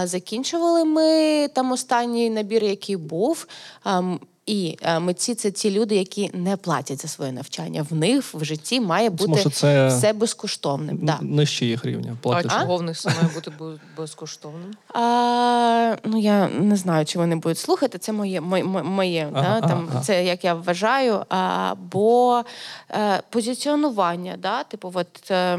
Закінчували 0.05 0.85
ми 0.85 1.49
там 1.49 1.73
останній 1.73 2.31
набір, 2.31 2.65
який 2.65 2.97
був. 2.97 3.47
А, 4.47 4.51
І 4.51 4.79
е, 4.83 4.99
митці 4.99 5.35
це 5.35 5.51
ті 5.51 5.71
люди, 5.71 5.97
які 5.97 6.31
не 6.35 6.57
платять 6.57 7.03
за 7.03 7.09
своє 7.09 7.33
навчання. 7.33 7.87
В 7.91 7.95
них 7.95 8.35
в 8.35 8.45
житті 8.45 8.81
має 8.81 9.11
бути 9.11 9.25
Тому 9.25 9.37
що 9.37 9.51
це 9.51 9.89
все 9.89 10.13
безкоштовним. 10.13 10.99
Да. 11.03 11.19
нижче 11.21 11.67
їх 11.67 11.85
рівня. 11.85 12.17
А 12.25 12.43
чого 12.43 12.77
в 12.77 12.83
них 12.83 12.97
все 12.97 13.09
має 13.09 13.35
бути 13.35 13.53
безкоштовним? 13.97 14.71
А, 14.95 15.97
ну 16.05 16.19
я 16.21 16.49
не 16.49 16.77
знаю, 16.77 17.05
чи 17.05 17.19
вони 17.19 17.37
будуть 17.37 17.59
слухати. 17.59 17.99
Це 17.99 18.13
моє 18.13 18.41
моє, 18.41 18.65
моє 18.65 19.31
Ага, 19.35 19.61
да, 19.61 19.69
там 19.69 19.89
ага. 19.91 20.01
це 20.01 20.25
як 20.25 20.45
я 20.45 20.55
вважаю. 20.55 21.25
А, 21.29 21.75
бо 21.93 22.43
е, 22.91 23.23
позиціонування, 23.31 24.37
да, 24.39 24.65
типу, 24.65 24.93
от. 24.95 25.31
Е, 25.31 25.55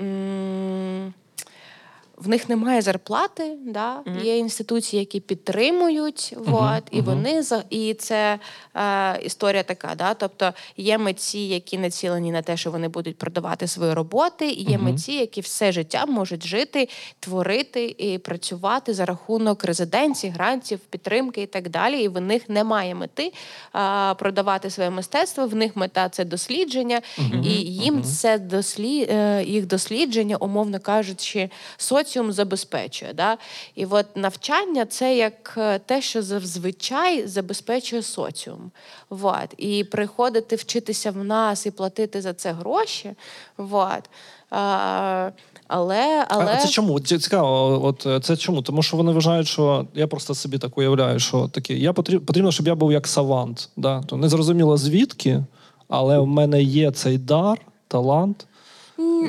м, 0.00 1.14
в 2.20 2.28
них 2.28 2.48
немає 2.48 2.82
зарплати, 2.82 3.56
да? 3.66 4.02
є 4.22 4.38
інституції, 4.38 5.00
які 5.00 5.20
підтримують, 5.20 6.34
вот, 6.36 6.82
і 6.90 7.00
вони 7.00 7.42
за 7.42 7.64
і 7.70 7.94
це 7.94 8.38
е, 8.74 9.20
історія 9.22 9.62
така. 9.62 9.94
Да? 9.94 10.14
Тобто 10.14 10.52
є 10.76 10.98
митці, 10.98 11.38
які 11.38 11.78
націлені 11.78 12.32
на 12.32 12.42
те, 12.42 12.56
що 12.56 12.70
вони 12.70 12.88
будуть 12.88 13.18
продавати 13.18 13.66
свої 13.66 13.92
роботи, 13.92 14.50
і 14.50 14.62
є 14.70 14.78
митці, 14.78 15.12
які 15.12 15.40
все 15.40 15.72
життя 15.72 16.06
можуть 16.06 16.46
жити, 16.46 16.88
творити 17.20 17.94
і 17.98 18.18
працювати 18.18 18.94
за 18.94 19.04
рахунок 19.04 19.64
резиденцій, 19.64 20.28
грантів, 20.28 20.78
підтримки 20.78 21.42
і 21.42 21.46
так 21.46 21.68
далі. 21.68 22.02
І 22.02 22.08
в 22.08 22.20
них 22.20 22.48
немає 22.48 22.94
мети 22.94 23.32
е, 23.74 24.14
продавати 24.14 24.70
своє 24.70 24.90
мистецтво. 24.90 25.46
В 25.46 25.54
них 25.54 25.76
мета 25.76 26.08
це 26.08 26.24
дослідження, 26.24 27.00
і 27.44 27.52
їм 27.52 28.02
це 28.02 28.38
дослід, 28.38 29.08
е, 29.10 29.44
їх 29.44 29.66
дослідження, 29.66 30.36
умовно 30.36 30.80
кажучи, 30.80 31.50
соціум 32.10 32.32
забезпечує. 32.32 33.12
Да? 33.12 33.36
І 33.74 33.86
от 33.86 34.06
навчання 34.16 34.86
це 34.86 35.16
як 35.16 35.54
е, 35.56 35.78
те, 35.78 36.02
що 36.02 36.22
зазвичай 36.22 37.26
забезпечує 37.26 38.02
соціум. 38.02 38.70
Вот. 39.10 39.54
І 39.56 39.84
приходити 39.84 40.56
вчитися 40.56 41.10
в 41.10 41.24
нас 41.24 41.66
і 41.66 41.70
платити 41.70 42.20
за 42.20 42.32
це 42.32 42.52
гроші. 42.52 43.10
Вот. 43.56 44.10
А, 44.50 45.30
але, 45.68 46.26
але... 46.28 46.54
А 46.54 46.56
це 46.56 46.68
чому? 46.68 47.00
Цікаво, 47.00 47.80
от 47.86 48.06
е, 48.06 48.20
це 48.20 48.36
чому? 48.36 48.62
Тому 48.62 48.82
що 48.82 48.96
вони 48.96 49.12
вважають, 49.12 49.46
що 49.46 49.86
я 49.94 50.06
просто 50.06 50.34
собі 50.34 50.58
так 50.58 50.78
уявляю, 50.78 51.18
що 51.18 51.48
таке, 51.48 51.74
я 51.74 51.92
потрібно, 51.92 52.26
потрібно, 52.26 52.52
щоб 52.52 52.66
я 52.66 52.74
був 52.74 52.92
як 52.92 53.06
савант. 53.06 53.68
Да? 53.76 54.02
То 54.02 54.16
не 54.16 54.28
зрозуміло 54.28 54.76
звідки, 54.76 55.44
але 55.88 56.18
в 56.18 56.26
мене 56.26 56.62
є 56.62 56.90
цей 56.90 57.18
дар, 57.18 57.58
талант. 57.88 58.46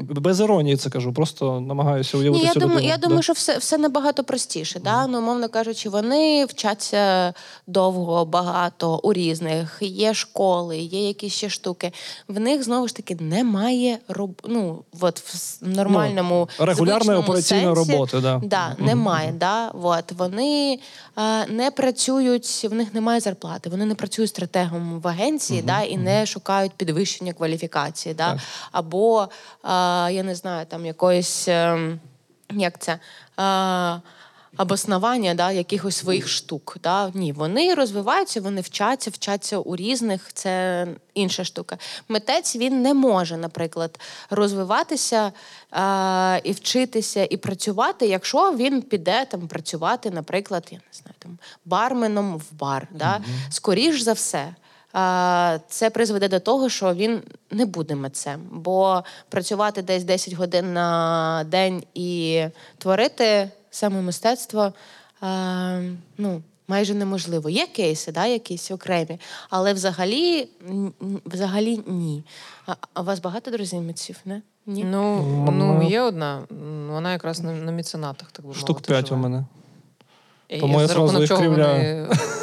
Без 0.10 0.40
іронії 0.40 0.78
це 0.78 0.90
кажу, 0.90 1.14
просто 1.14 1.62
намагаюся 1.62 2.18
уявити 2.18 2.42
Ні, 2.44 2.48
я 2.48 2.54
думаю, 2.54 2.72
людину. 2.72 2.90
я 2.90 2.98
Да. 2.98 3.08
думаю, 3.08 3.24
що 3.24 3.34
все, 3.34 3.58
все 3.58 3.78
набагато 3.78 4.24
простіше. 4.24 4.80
Да? 4.80 5.08
Ну, 5.08 5.18
умовно 5.20 5.50
кажучи, 5.50 5.90
вони 5.90 6.46
вчаться 6.46 7.34
довго, 7.68 8.26
багато 8.26 9.00
у 9.04 9.14
різних, 9.14 9.78
є 9.82 10.14
школи, 10.14 10.78
є 10.78 11.08
якісь 11.08 11.34
ще 11.34 11.50
штуки. 11.50 11.92
В 12.28 12.40
них 12.40 12.64
знову 12.64 12.88
ж 12.88 12.96
таки 12.96 13.16
немає 13.16 13.98
роб... 14.08 14.42
ну, 14.48 14.84
от 15.02 15.20
в 15.20 15.58
нормальному 15.68 16.50
Ну, 16.60 16.66
регулярної 16.66 17.20
операційної 17.20 17.76
сенсі, 17.76 17.92
роботи, 17.92 18.20
да. 18.20 18.42
Да, 18.44 18.76
немає. 18.80 19.32
Да? 19.38 19.68
От, 19.68 20.12
вони 20.12 20.80
е, 21.18 21.46
не 21.46 21.72
працюють, 21.72 22.68
в 22.70 22.74
них 22.74 22.94
немає 22.94 23.20
зарплати, 23.20 23.70
вони 23.70 23.86
не 23.86 23.96
працюють 23.96 24.30
стратегом 24.30 25.00
в 25.04 25.08
агенції 25.08 25.62
да, 25.62 25.82
і 25.82 25.98
не 25.98 26.26
шукають 26.26 26.72
підвищення 26.72 27.34
кваліфікації. 27.34 28.16
Да? 28.16 28.40
Або, 28.72 29.28
я 29.64 30.24
не 30.24 30.36
знаю, 30.36 30.66
там 30.66 30.86
якоїсь, 30.86 31.48
е, 31.48 31.98
як 32.50 32.80
це. 32.80 33.00
Е, 33.40 34.02
Обоснування 34.58 35.34
да, 35.34 35.52
якихось 35.52 35.96
своїх 35.96 36.28
штук. 36.28 36.78
Да? 36.84 37.12
Ні, 37.14 37.34
вони 37.34 37.74
розвиваються, 37.74 38.42
вони 38.42 38.62
вчаться, 38.62 39.10
вчаться 39.10 39.58
у 39.58 39.76
різних, 39.76 40.34
це 40.34 40.88
інша 41.14 41.44
штука. 41.44 41.78
Митець 42.10 42.56
він 42.56 42.82
не 42.82 42.94
може, 42.94 43.38
наприклад, 43.38 44.00
розвиватися 44.30 45.32
а, 45.72 46.40
і 46.44 46.52
вчитися, 46.52 47.28
і 47.30 47.38
працювати, 47.38 48.08
якщо 48.08 48.56
він 48.56 48.82
піде 48.82 49.26
там 49.26 49.48
працювати, 49.48 50.12
наприклад, 50.12 50.68
я 50.72 50.78
не 50.78 50.94
знаю, 50.94 51.16
там 51.20 51.38
барменом 51.66 52.38
в 52.38 52.54
бар. 52.54 52.88
Да? 52.92 53.22
Скоріш 53.50 54.02
за 54.02 54.14
все. 54.14 54.56
Це 55.68 55.90
призведе 55.94 56.28
до 56.28 56.40
того, 56.40 56.70
що 56.70 56.94
він 56.94 57.22
не 57.52 57.66
буде 57.66 57.96
митцем, 57.96 58.42
бо 58.52 59.04
працювати 59.30 59.82
десь 59.82 60.04
10 60.04 60.34
годин 60.34 60.74
на 60.74 61.44
день 61.48 61.84
і 61.94 62.44
творити 62.78 63.50
саме 63.70 64.02
мистецтво 64.02 64.74
ну, 66.18 66.42
майже 66.68 66.94
неможливо. 66.94 67.50
Є 67.50 67.68
кейси, 67.68 68.12
да, 68.12 68.26
якісь 68.26 68.72
окремі, 68.72 69.20
але 69.50 69.74
взагалі, 69.74 70.50
взагалі 71.26 71.80
ні. 71.88 72.24
А, 72.66 73.02
у 73.02 73.04
вас 73.04 73.20
багато 73.20 73.52
друзів 73.52 73.82
митців, 73.82 74.18
не? 74.26 74.42
Ні? 74.66 74.84
Ну, 74.84 75.22
Ну, 75.52 75.52
ну, 75.52 75.90
є 75.90 76.02
одна, 76.02 76.42
вона 76.90 77.12
якраз 77.12 77.40
на, 77.40 77.54
на 77.54 77.72
міценатах, 77.72 78.32
так 78.32 78.46
би 78.46 78.54
Штук 78.54 78.70
мовити, 78.70 78.88
п'ять 78.88 79.12
у 79.12 79.16
мене. 79.16 79.46
І 80.50 80.60
Тому 80.60 80.82
я 80.82 80.88
зразу 80.88 81.22
їх 81.22 81.30
кривляю. 81.30 82.04
вони 82.06 82.20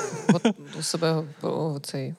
себе 0.81 1.23
цей, 1.83 2.15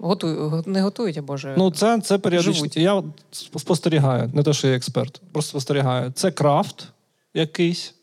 готують, 0.00 0.66
не 0.66 0.82
готують, 0.82 1.18
а 1.18 1.22
боже. 1.22 1.54
Ну, 1.58 1.70
це, 1.70 2.00
це 2.00 2.18
періодично. 2.18 2.66
Я 2.82 3.02
спостерігаю, 3.32 4.30
не 4.34 4.42
те, 4.42 4.52
що 4.52 4.68
я 4.68 4.76
експерт, 4.76 5.22
просто 5.32 5.50
спостерігаю. 5.50 6.10
Це 6.14 6.30
крафт 6.30 6.88
якийсь. 7.34 7.94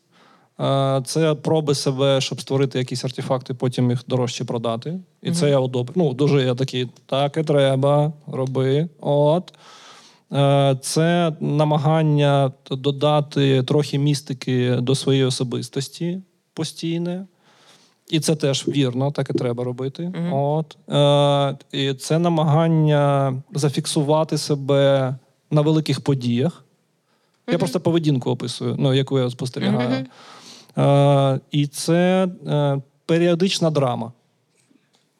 е, 0.60 1.02
Це 1.06 1.34
проби 1.34 1.74
себе, 1.74 2.20
щоб 2.20 2.40
створити 2.40 2.78
якісь 2.78 3.04
артефакти, 3.04 3.54
потім 3.54 3.90
їх 3.90 4.00
дорожче 4.08 4.44
продати. 4.44 5.00
І 5.22 5.32
це 5.32 5.50
я 5.50 5.58
одобрю. 5.58 5.92
Ну, 5.96 6.14
дуже 6.14 6.42
я 6.42 6.54
такий, 6.54 6.88
так 7.06 7.36
і 7.36 7.42
треба, 7.42 8.12
роби. 8.26 8.88
От. 9.00 9.54
Е, 10.32 10.76
Це 10.82 11.32
намагання 11.40 12.52
додати 12.70 13.62
трохи 13.62 13.98
містики 13.98 14.76
до 14.76 14.94
своєї 14.94 15.24
особистості 15.24 16.22
постійне. 16.54 17.26
І 18.12 18.20
це 18.20 18.36
теж 18.36 18.68
вірно, 18.68 19.10
так 19.10 19.30
і 19.30 19.32
треба 19.32 19.64
робити. 19.64 20.12
От. 20.32 20.76
Е, 20.90 21.78
і 21.78 21.94
це 21.94 22.18
намагання 22.18 23.34
зафіксувати 23.54 24.38
себе 24.38 25.14
на 25.50 25.60
великих 25.60 26.00
подіях. 26.00 26.64
Я 27.50 27.58
просто 27.58 27.80
поведінку 27.80 28.30
описую, 28.30 28.76
ну, 28.78 28.94
яку 28.94 29.18
я 29.18 29.30
спостерігаю. 29.30 30.06
Е, 30.78 31.40
і 31.50 31.66
це 31.66 32.28
е, 32.46 32.82
періодична 33.06 33.70
драма. 33.70 34.12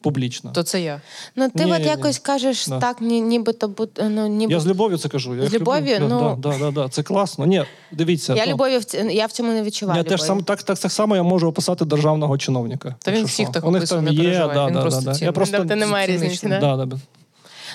Публічна. 0.02 0.50
То 0.50 0.62
це 0.62 0.80
я. 0.80 1.00
Ну, 1.36 1.50
ти 1.50 1.64
Ні, 1.64 1.72
от 1.72 1.80
ні, 1.80 1.86
якось 1.86 2.18
кажеш 2.18 2.68
Да. 2.68 2.78
так, 2.80 3.00
ні, 3.00 3.20
нібито 3.20 3.68
бу- 3.68 3.88
ну, 4.08 4.26
ніби 4.26 4.52
Я 4.52 4.60
з 4.60 4.66
любов'ю 4.66 4.98
це 4.98 5.08
кажу. 5.08 5.34
Я 5.34 5.40
З 5.40 5.44
їх 5.44 5.54
люблю. 5.54 5.72
любов'ю? 5.72 5.96
Ну- 6.00 6.38
да, 6.38 6.50
да, 6.50 6.58
да, 6.58 6.70
да. 6.70 6.88
Це 6.88 7.02
класно. 7.02 7.46
Ні, 7.46 7.64
дивіться. 7.92 8.34
я 8.34 8.46
ну, 8.46 8.52
любові 8.52 8.78
в 8.78 9.10
я 9.10 9.26
в 9.26 9.32
цьому 9.32 9.52
не 9.52 9.62
відчуваю. 9.62 9.98
Я 9.98 10.04
теж 10.04 10.22
сам 10.22 10.44
так, 10.44 10.62
так, 10.62 10.78
так 10.78 10.92
само 10.92 11.16
я 11.16 11.22
можу 11.22 11.48
описати 11.48 11.84
державного 11.84 12.38
чиновника. 12.38 12.94
Та 12.98 13.10
він 13.10 13.24
всіх 13.24 13.52
так 13.52 13.64
У 13.64 13.70
них 13.70 13.82
описує, 13.82 13.98
там 13.98 14.14
не 14.14 14.22
да, 14.54 14.66
він 14.66 14.74
да, 14.74 14.80
просто 14.82 15.00
да, 15.00 15.12
да. 15.12 15.24
Я 15.24 15.32
просто 15.32 15.56
Тобто 15.56 15.76
немає 15.76 16.06
різниці, 16.06 16.48
да? 16.48 16.58
Да, 16.76 16.84
да. 16.86 16.98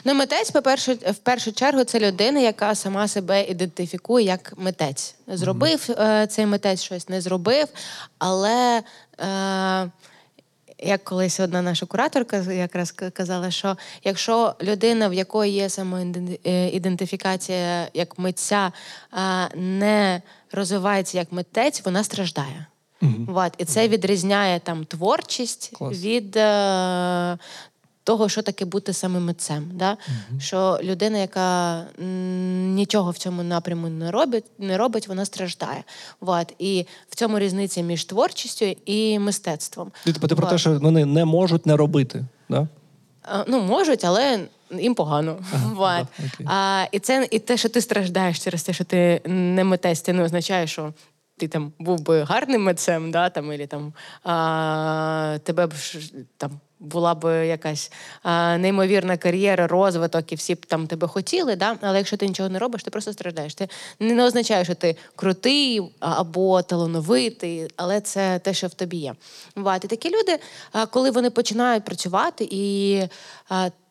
Ну, 0.03 0.13
митець, 0.13 0.51
по-перше, 0.51 0.93
в 0.93 1.15
першу 1.15 1.51
чергу, 1.51 1.83
це 1.83 1.99
людина, 1.99 2.39
яка 2.39 2.75
сама 2.75 3.07
себе 3.07 3.43
ідентифікує 3.43 4.25
як 4.25 4.53
митець. 4.57 5.15
Зробив 5.27 5.89
е, 5.89 6.27
цей 6.27 6.45
митець 6.45 6.81
щось, 6.81 7.09
не 7.09 7.21
зробив, 7.21 7.67
але. 8.19 8.83
Е, 9.19 9.91
як 10.79 11.03
колись 11.03 11.39
одна 11.39 11.61
наша 11.61 11.85
кураторка 11.85 12.37
якраз 12.37 12.91
казала, 12.91 13.51
що 13.51 13.77
якщо 14.03 14.55
людина, 14.61 15.07
в 15.07 15.13
якої 15.13 15.53
є 15.53 15.69
самоідентифікація 15.69 17.87
як 17.93 18.19
митця, 18.19 18.71
е, 19.13 19.17
не 19.55 20.21
розвивається 20.51 21.17
як 21.17 21.31
митець, 21.31 21.85
вона 21.85 22.03
страждає. 22.03 22.65
Вот. 23.27 23.53
І 23.57 23.65
це 23.65 23.87
відрізняє 23.87 24.59
там 24.59 24.85
творчість 24.85 25.71
Клас. 25.77 26.03
від 26.03 26.37
е, 26.37 27.37
того, 28.07 28.29
що 28.29 28.41
таке 28.41 28.65
бути 28.65 28.93
саме 28.93 29.19
митцем. 29.19 29.71
Да? 29.73 29.97
Що 30.39 30.79
людина, 30.83 31.17
яка 31.17 31.83
нічого 32.77 33.11
в 33.11 33.17
цьому 33.17 33.43
напряму 33.43 33.89
не 33.89 34.11
робить, 34.11 34.45
не 34.59 34.77
робить, 34.77 35.07
вона 35.07 35.25
страждає. 35.25 35.83
Вот. 36.21 36.53
І 36.59 36.85
в 37.09 37.15
цьому 37.15 37.39
різниця 37.39 37.81
між 37.81 38.05
творчістю 38.05 38.65
і 38.85 39.19
мистецтвом. 39.19 39.91
Ти, 40.03 40.13
ти 40.13 40.35
про 40.35 40.47
те, 40.47 40.57
що 40.57 40.79
вони 40.79 41.05
не 41.05 41.25
можуть 41.25 41.65
не 41.65 41.75
робити. 41.75 42.25
Да? 42.49 42.67
Ну, 43.47 43.61
можуть, 43.61 44.05
але 44.05 44.39
їм 44.71 44.95
погано. 44.95 45.37
Вот. 45.73 46.05
да, 46.39 46.51
а, 46.51 46.85
і 46.91 46.99
це 46.99 47.27
і 47.31 47.39
те, 47.39 47.57
що 47.57 47.69
ти 47.69 47.81
страждаєш 47.81 48.39
через 48.39 48.63
те, 48.63 48.73
що 48.73 48.83
ти 48.83 49.21
не 49.25 49.63
митець, 49.63 50.01
це 50.01 50.13
не 50.13 50.23
означає, 50.23 50.67
що 50.67 50.93
ти 51.37 51.47
там 51.47 51.71
був 51.79 52.01
би 52.01 52.23
гарним 52.23 52.63
митцем, 52.63 53.11
да, 53.11 53.29
там, 53.29 53.53
і 53.53 53.67
там, 53.67 53.93
а, 54.23 55.37
тебе 55.43 55.67
б 55.67 55.73
там 56.37 56.59
була 56.79 57.15
б 57.15 57.47
якась 57.47 57.91
а, 58.23 58.57
неймовірна 58.57 59.17
кар'єра, 59.17 59.67
розвиток, 59.67 60.31
і 60.31 60.35
всі 60.35 60.55
б 60.55 60.65
там 60.65 60.87
тебе 60.87 61.07
хотіли, 61.07 61.55
да? 61.55 61.77
але 61.81 61.97
якщо 61.97 62.17
ти 62.17 62.27
нічого 62.27 62.49
не 62.49 62.59
робиш, 62.59 62.83
ти 62.83 62.91
просто 62.91 63.13
страждаєш. 63.13 63.55
Ти 63.55 63.69
не 63.99 64.25
означає, 64.25 64.65
що 64.65 64.75
ти 64.75 64.95
крутий 65.15 65.81
або 65.99 66.61
талановитий, 66.61 67.67
але 67.75 68.01
це 68.01 68.39
те, 68.39 68.53
що 68.53 68.67
в 68.67 68.73
тобі 68.73 68.97
є. 68.97 69.13
Вот. 69.55 69.85
І 69.85 69.87
такі 69.87 70.09
люди, 70.09 70.39
коли 70.89 71.11
вони 71.11 71.29
починають 71.29 71.85
працювати, 71.85 72.47
і 72.51 73.01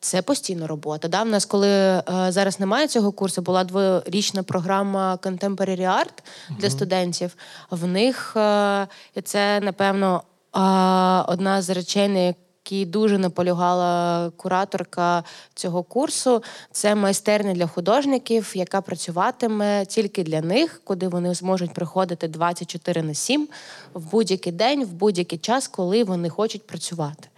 це 0.00 0.22
постійна 0.22 0.66
робота. 0.66 1.08
Да? 1.08 1.22
В 1.22 1.26
нас, 1.26 1.44
коли 1.44 2.02
зараз 2.28 2.60
немає 2.60 2.88
цього 2.88 3.12
курсу, 3.12 3.42
була 3.42 3.64
дворічна 3.64 4.42
програма 4.42 5.18
Contemporary 5.22 5.80
Art 5.80 6.22
для 6.58 6.70
студентів. 6.70 7.36
В 7.70 7.86
них 7.86 8.30
це, 9.24 9.60
напевно, 9.60 10.22
одна 11.26 11.62
з 11.62 11.70
речей, 11.70 12.34
якій 12.66 12.86
дуже 12.86 13.18
наполягала 13.18 14.30
кураторка 14.36 15.24
цього 15.54 15.82
курсу. 15.82 16.42
Це 16.70 16.94
майстерня 16.94 17.52
для 17.52 17.66
художників, 17.66 18.52
яка 18.54 18.80
працюватиме 18.80 19.86
тільки 19.86 20.22
для 20.22 20.40
них, 20.40 20.80
куди 20.84 21.08
вони 21.08 21.34
зможуть 21.34 21.74
приходити 21.74 22.28
24 22.28 23.02
на 23.02 23.14
7 23.14 23.48
в 23.94 24.10
будь-який 24.10 24.52
день, 24.52 24.84
в 24.84 24.92
будь-який 24.92 25.38
час, 25.38 25.68
коли 25.68 26.04
вони 26.04 26.28
хочуть 26.28 26.66
працювати. 26.66 27.28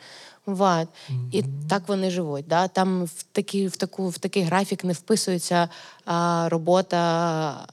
Вот. 0.49 0.89
І 1.33 1.45
так 1.69 1.83
вони 1.89 2.11
живуть. 2.11 2.45
Да? 2.49 2.69
Там 2.69 3.05
в 3.05 3.23
такі, 3.33 3.67
в, 3.67 3.77
таку, 3.77 4.09
в 4.09 4.19
такий 4.19 4.43
графік 4.43 4.85
не 4.85 4.93
вписується 4.93 5.69
а, 6.05 6.49
робота 6.49 6.99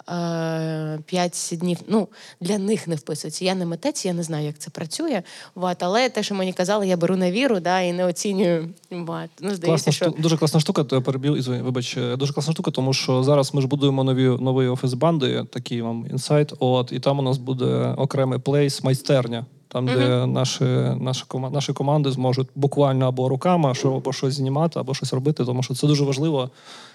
а, 0.06 0.98
5 1.06 1.54
днів. 1.60 1.78
Ну, 1.88 2.08
Для 2.42 2.58
них 2.58 2.88
не 2.88 2.96
вписується. 2.96 3.46
Я 3.46 3.56
не 3.56 3.66
митець, 3.66 4.06
я 4.06 4.14
не 4.14 4.24
знаю, 4.24 4.46
як 4.46 4.58
це 4.58 4.70
працює. 4.70 5.24
Вот. 5.56 5.84
Але 5.84 6.10
те, 6.10 6.24
що 6.24 6.36
мені 6.36 6.54
казали, 6.54 6.88
я 6.88 6.98
беру 6.98 7.16
на 7.16 7.32
віру 7.32 7.60
да, 7.60 7.82
і 7.82 7.94
не 7.94 8.06
оцінюю. 8.06 8.70
Вот. 8.92 9.30
Ну, 9.40 9.56
здається, 9.56 9.66
класна 9.68 9.92
що... 9.92 10.10
Дуже 10.10 10.38
класна 10.38 10.60
штука, 10.60 10.84
то 10.84 10.96
я 10.96 11.02
перебив, 11.02 11.38
ізвини, 11.38 11.64
вибач, 11.64 11.98
е, 11.98 12.16
дуже 12.16 12.34
класна 12.34 12.54
штука, 12.54 12.72
тому 12.72 12.94
що 12.94 13.24
зараз 13.24 13.54
ми 13.54 13.62
ж 13.62 13.68
будуємо 13.68 14.04
нові 14.04 14.28
новий 14.28 14.68
офіс 14.68 14.94
банди, 14.94 15.46
такий 15.52 15.82
вам 15.82 16.08
інсайт. 16.12 16.54
От, 16.60 16.92
і 16.92 17.00
там 17.00 17.20
у 17.20 17.22
нас 17.22 17.38
буде 17.38 17.96
окремий 17.98 18.40
плейс, 18.40 18.84
майстерня 18.84 19.46
там, 19.68 19.86
де 19.86 19.94
uh-huh. 19.94 20.26
наші 20.26 20.64
наші, 21.00 21.24
наші 21.52 21.74
команди 21.74 22.12
зможуть 22.12 22.48
буквально 22.56 23.08
або 23.08 23.30
руками 23.30 23.74
або 23.84 24.14
щось 24.14 24.34
знімати, 24.34 24.80
або 24.80 24.94
щось 24.94 25.14
робити, 25.14 25.46
тому 25.46 25.64
що 25.64 25.74
це 25.74 25.88
дуже 25.88 26.04
важливо, 26.04 26.50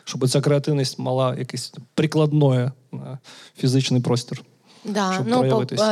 щоб 0.05 0.29
ця 0.29 0.41
креативність 0.41 0.99
мала 0.99 1.35
якийсь 1.39 1.73
прикладний 1.95 2.59
е, 2.59 2.73
фізичний 3.57 4.01
простір. 4.01 4.43
Да, 4.85 5.12
щоб 5.14 5.27
ну 5.27 5.43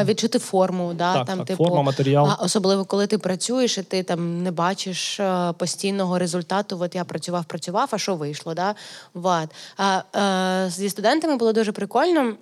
відчути 0.04 0.38
форму, 0.38 0.94
да 0.94 1.14
так, 1.14 1.26
там 1.26 1.38
так, 1.38 1.46
типу 1.46 1.64
форма, 1.64 1.82
матеріал. 1.82 2.30
Особливо 2.40 2.84
коли 2.84 3.06
ти 3.06 3.18
працюєш, 3.18 3.78
і 3.78 3.82
ти 3.82 4.02
там 4.02 4.42
не 4.42 4.50
бачиш 4.50 5.20
е, 5.20 5.52
постійного 5.58 6.18
результату. 6.18 6.78
От 6.80 6.94
я 6.94 7.04
працював, 7.04 7.44
працював, 7.44 7.88
а 7.90 7.98
що 7.98 8.14
вийшло? 8.14 8.54
Да? 8.54 8.74
Вот. 9.14 9.48
А, 9.76 10.02
а 10.12 10.64
е, 10.66 10.70
зі 10.70 10.90
студентами 10.90 11.36
було 11.36 11.52
дуже 11.52 11.72
прикольно. 11.72 12.34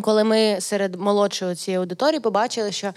Коли 0.00 0.24
ми 0.24 0.60
серед 0.60 1.00
молодшої 1.00 1.54
цієї 1.54 1.78
аудиторії 1.78 2.20
побачили, 2.20 2.72
що 2.72 2.92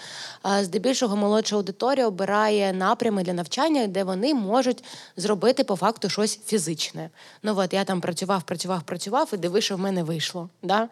здебільшого 0.61 1.15
молодша 1.15 1.55
аудиторія 1.55 2.07
обирає 2.07 2.73
напрями 2.73 3.23
для 3.23 3.33
навчання, 3.33 3.87
де 3.87 4.03
вони 4.03 4.33
можуть 4.33 4.83
зробити 5.17 5.63
по 5.63 5.75
факту 5.75 6.09
щось 6.09 6.39
фізичне. 6.45 7.09
Ну 7.43 7.53
от 7.57 7.73
я 7.73 7.83
там 7.83 8.01
працював, 8.01 8.43
працював, 8.43 8.81
працював, 8.83 9.29
і 9.33 9.37
диви, 9.37 9.61
що 9.61 9.75
в 9.75 9.79
мене 9.79 10.03
вийшло. 10.03 10.49
Да? 10.63 10.89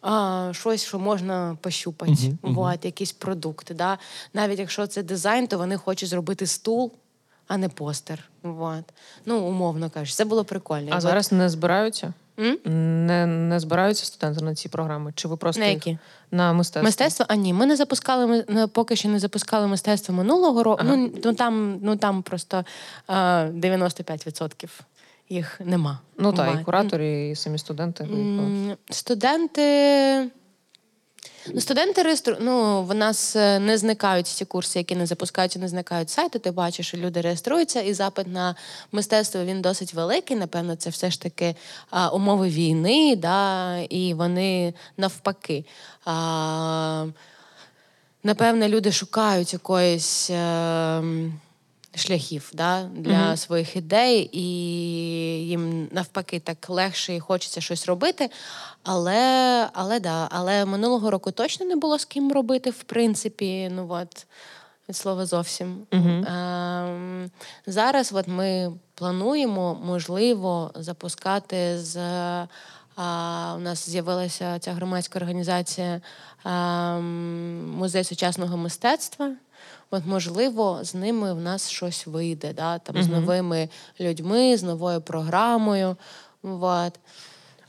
А, 0.00 0.50
Щось, 0.52 0.84
що 0.84 0.98
можна 0.98 1.58
пощупати, 1.60 2.12
uh-huh, 2.12 2.38
uh-huh. 2.42 2.74
От, 2.74 2.84
якісь 2.84 3.12
продукти. 3.12 3.74
Да? 3.74 3.98
Навіть 4.34 4.58
якщо 4.58 4.86
це 4.86 5.02
дизайн, 5.02 5.46
то 5.46 5.58
вони 5.58 5.76
хочуть 5.76 6.08
зробити 6.08 6.46
стул. 6.46 6.92
А 7.48 7.56
не 7.56 7.68
постер. 7.68 8.24
Вот. 8.42 8.84
Ну, 9.26 9.40
умовно 9.40 9.90
кажучи, 9.90 10.14
це 10.14 10.24
було 10.24 10.44
прикольно. 10.44 10.90
А 10.92 11.00
зараз 11.00 11.32
не 11.32 11.48
збираються? 11.48 12.12
Не 12.64 13.26
не 13.26 13.60
збираються 13.60 14.06
студенти 14.06 14.44
на 14.44 14.54
ці 14.54 14.68
програми? 14.68 15.12
Чи 15.14 15.28
ви 15.28 15.36
просто 15.36 15.60
на 15.60 15.66
які? 15.66 15.98
на 16.30 16.52
мистецтво? 16.52 16.82
Мистецтво? 16.82 17.26
А 17.28 17.34
ні, 17.34 17.52
ми 17.52 17.66
не 17.66 17.76
запускали 17.76 18.44
ми 18.48 18.68
поки 18.68 18.96
що 18.96 19.08
не 19.08 19.18
запускали 19.18 19.66
мистецтво 19.66 20.14
минулого 20.14 20.62
року. 20.62 20.82
Ага. 20.84 20.96
Ну, 20.96 21.10
ну 21.24 21.34
там 21.34 21.78
ну 21.82 21.96
там 21.96 22.22
просто 22.22 22.64
а, 23.06 23.46
95% 23.54 24.68
їх 25.28 25.60
нема. 25.64 25.98
Ну 26.18 26.32
так, 26.32 26.58
і 26.60 26.64
куратори, 26.64 27.28
і 27.28 27.36
самі 27.36 27.58
студенти. 27.58 28.08
Студенти. 28.90 30.30
Ну, 31.54 31.60
Студенти 31.60 32.02
реєстру... 32.02 32.36
ну, 32.40 32.82
в 32.82 32.94
нас 32.94 33.36
е, 33.36 33.58
не 33.58 33.78
зникають 33.78 34.26
ці 34.26 34.44
курси, 34.44 34.78
які 34.78 34.96
не 34.96 35.06
запускаються, 35.06 35.58
не 35.58 35.68
зникають 35.68 36.10
сайти. 36.10 36.38
Ти 36.38 36.50
бачиш, 36.50 36.88
що 36.88 36.96
люди 36.96 37.20
реєструються, 37.20 37.80
і 37.80 37.94
запит 37.94 38.26
на 38.26 38.54
мистецтво 38.92 39.44
він 39.44 39.62
досить 39.62 39.94
великий. 39.94 40.36
Напевно, 40.36 40.76
це 40.76 40.90
все 40.90 41.10
ж 41.10 41.20
таки 41.20 41.54
а, 41.90 42.08
умови 42.08 42.48
війни, 42.48 43.16
да, 43.16 43.76
і 43.78 44.14
вони 44.14 44.74
навпаки. 44.96 45.64
А, 46.04 47.06
Напевне, 48.22 48.68
люди 48.68 48.92
шукають 48.92 49.52
якоїсь. 49.52 50.30
А, 50.30 50.98
ем, 50.98 51.40
шляхів 51.94 52.50
да, 52.54 52.82
для 52.82 53.12
mm-hmm. 53.12 53.36
своїх 53.36 53.76
ідей, 53.76 54.30
і 54.32 54.46
їм 55.46 55.88
навпаки 55.92 56.40
так 56.40 56.70
легше 56.70 57.14
і 57.14 57.20
хочеться 57.20 57.60
щось 57.60 57.86
робити. 57.86 58.30
Але 58.82 59.68
але 59.72 60.00
да, 60.00 60.28
але 60.30 60.64
минулого 60.64 61.10
року 61.10 61.30
точно 61.30 61.66
не 61.66 61.76
було 61.76 61.98
з 61.98 62.04
ким 62.04 62.32
робити, 62.32 62.70
в 62.70 62.82
принципі. 62.82 63.70
Ну 63.74 63.86
от 63.90 64.26
від 64.88 64.96
слова 64.96 65.26
зовсім. 65.26 65.86
Mm-hmm. 65.90 66.24
Е, 67.24 67.30
Зараз 67.66 68.12
от 68.12 68.28
ми 68.28 68.72
плануємо, 68.94 69.80
можливо, 69.84 70.70
запускати 70.74 71.78
з. 71.78 71.96
А, 72.96 73.54
У 73.56 73.60
нас 73.60 73.90
з'явилася 73.90 74.58
ця 74.58 74.72
громадська 74.72 75.18
організація 75.18 76.00
а, 76.44 76.98
Музей 77.78 78.04
сучасного 78.04 78.56
мистецтва. 78.56 79.30
От, 79.90 80.06
можливо, 80.06 80.80
з 80.82 80.94
ними 80.94 81.34
в 81.34 81.40
нас 81.40 81.70
щось 81.70 82.06
вийде, 82.06 82.52
да? 82.52 82.78
там, 82.78 82.96
угу. 82.96 83.04
з 83.04 83.08
новими 83.08 83.68
людьми, 84.00 84.56
з 84.56 84.62
новою 84.62 85.00
програмою. 85.00 85.96
От. 86.42 86.92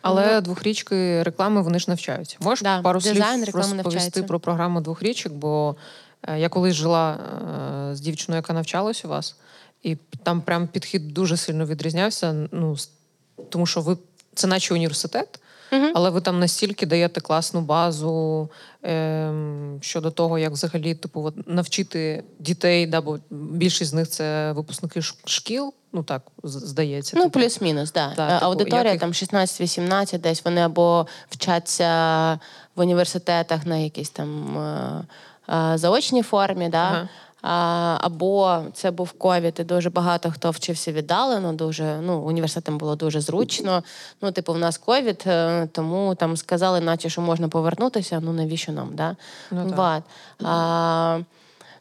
Але 0.01 0.35
ну, 0.35 0.41
двохрічки 0.41 1.23
реклами 1.23 1.61
вони 1.61 1.79
ж 1.79 1.85
навчаються. 1.87 2.37
Можеш 2.39 2.63
да, 2.63 2.81
пару 2.81 2.99
дизайн, 2.99 3.43
слів 3.45 3.55
розповісти 3.55 4.23
про 4.23 4.39
програму 4.39 4.81
двохрічок? 4.81 5.33
Бо 5.33 5.75
е, 6.23 6.39
я 6.39 6.49
колись 6.49 6.75
жила 6.75 7.17
е, 7.91 7.95
з 7.95 7.99
дівчиною, 7.99 8.37
яка 8.37 8.53
навчалась 8.53 9.05
у 9.05 9.07
вас, 9.07 9.35
і 9.83 9.95
там 10.23 10.41
прям 10.41 10.67
підхід 10.67 11.13
дуже 11.13 11.37
сильно 11.37 11.65
відрізнявся. 11.65 12.47
Ну, 12.51 12.75
Тому 13.49 13.65
що 13.65 13.81
ви 13.81 13.97
це 14.33 14.47
наче 14.47 14.73
університет. 14.73 15.39
Угу. 15.71 15.85
Але 15.93 16.09
ви 16.09 16.21
там 16.21 16.39
настільки 16.39 16.85
даєте 16.85 17.21
класну 17.21 17.61
базу 17.61 18.49
щодо 19.81 20.11
того, 20.11 20.37
як 20.37 20.51
взагалі 20.51 20.95
типу 20.95 21.23
от, 21.23 21.47
навчити 21.47 22.23
дітей, 22.39 22.87
да, 22.87 23.01
бо 23.01 23.19
більшість 23.29 23.91
з 23.91 23.93
них 23.93 24.07
це 24.09 24.51
випускники 24.51 25.01
шкіл. 25.25 25.73
Ну 25.93 26.03
так 26.03 26.21
здається. 26.43 27.17
Ну, 27.17 27.23
типу. 27.23 27.39
плюс-мінус, 27.39 27.91
да. 27.91 28.13
да 28.15 28.33
типу, 28.33 28.45
аудиторія 28.45 28.91
їх... 28.91 29.01
там 29.01 29.11
16-18, 29.11 30.17
десь 30.17 30.45
вони 30.45 30.61
або 30.61 31.07
вчаться 31.29 32.39
в 32.75 32.81
університетах 32.81 33.65
на 33.65 33.77
якійсь 33.77 34.09
там 34.09 34.57
е, 34.57 35.53
е, 35.53 35.77
заочній 35.77 36.23
формі, 36.23 36.69
да. 36.69 36.83
Ага. 36.83 37.09
А, 37.41 37.97
Або 38.01 38.61
це 38.73 38.91
був 38.91 39.11
ковід, 39.11 39.55
і 39.59 39.63
дуже 39.63 39.89
багато 39.89 40.31
хто 40.31 40.51
вчився 40.51 40.91
віддалено. 40.91 41.53
Дуже 41.53 41.99
ну 42.01 42.19
університетам 42.19 42.77
було 42.77 42.95
дуже 42.95 43.21
зручно. 43.21 43.83
Ну, 44.21 44.31
типу, 44.31 44.53
в 44.53 44.57
нас 44.57 44.77
ковід, 44.77 45.23
е, 45.27 45.67
тому 45.71 46.15
там 46.15 46.37
сказали, 46.37 46.79
наче 46.79 47.09
що 47.09 47.21
можна 47.21 47.47
повернутися. 47.47 48.19
Ну 48.23 48.33
навіщо 48.33 48.71
нам? 48.71 48.89
Да? 48.93 49.15
Ну, 49.51 49.71
так. 49.71 50.03
А, 50.43 51.19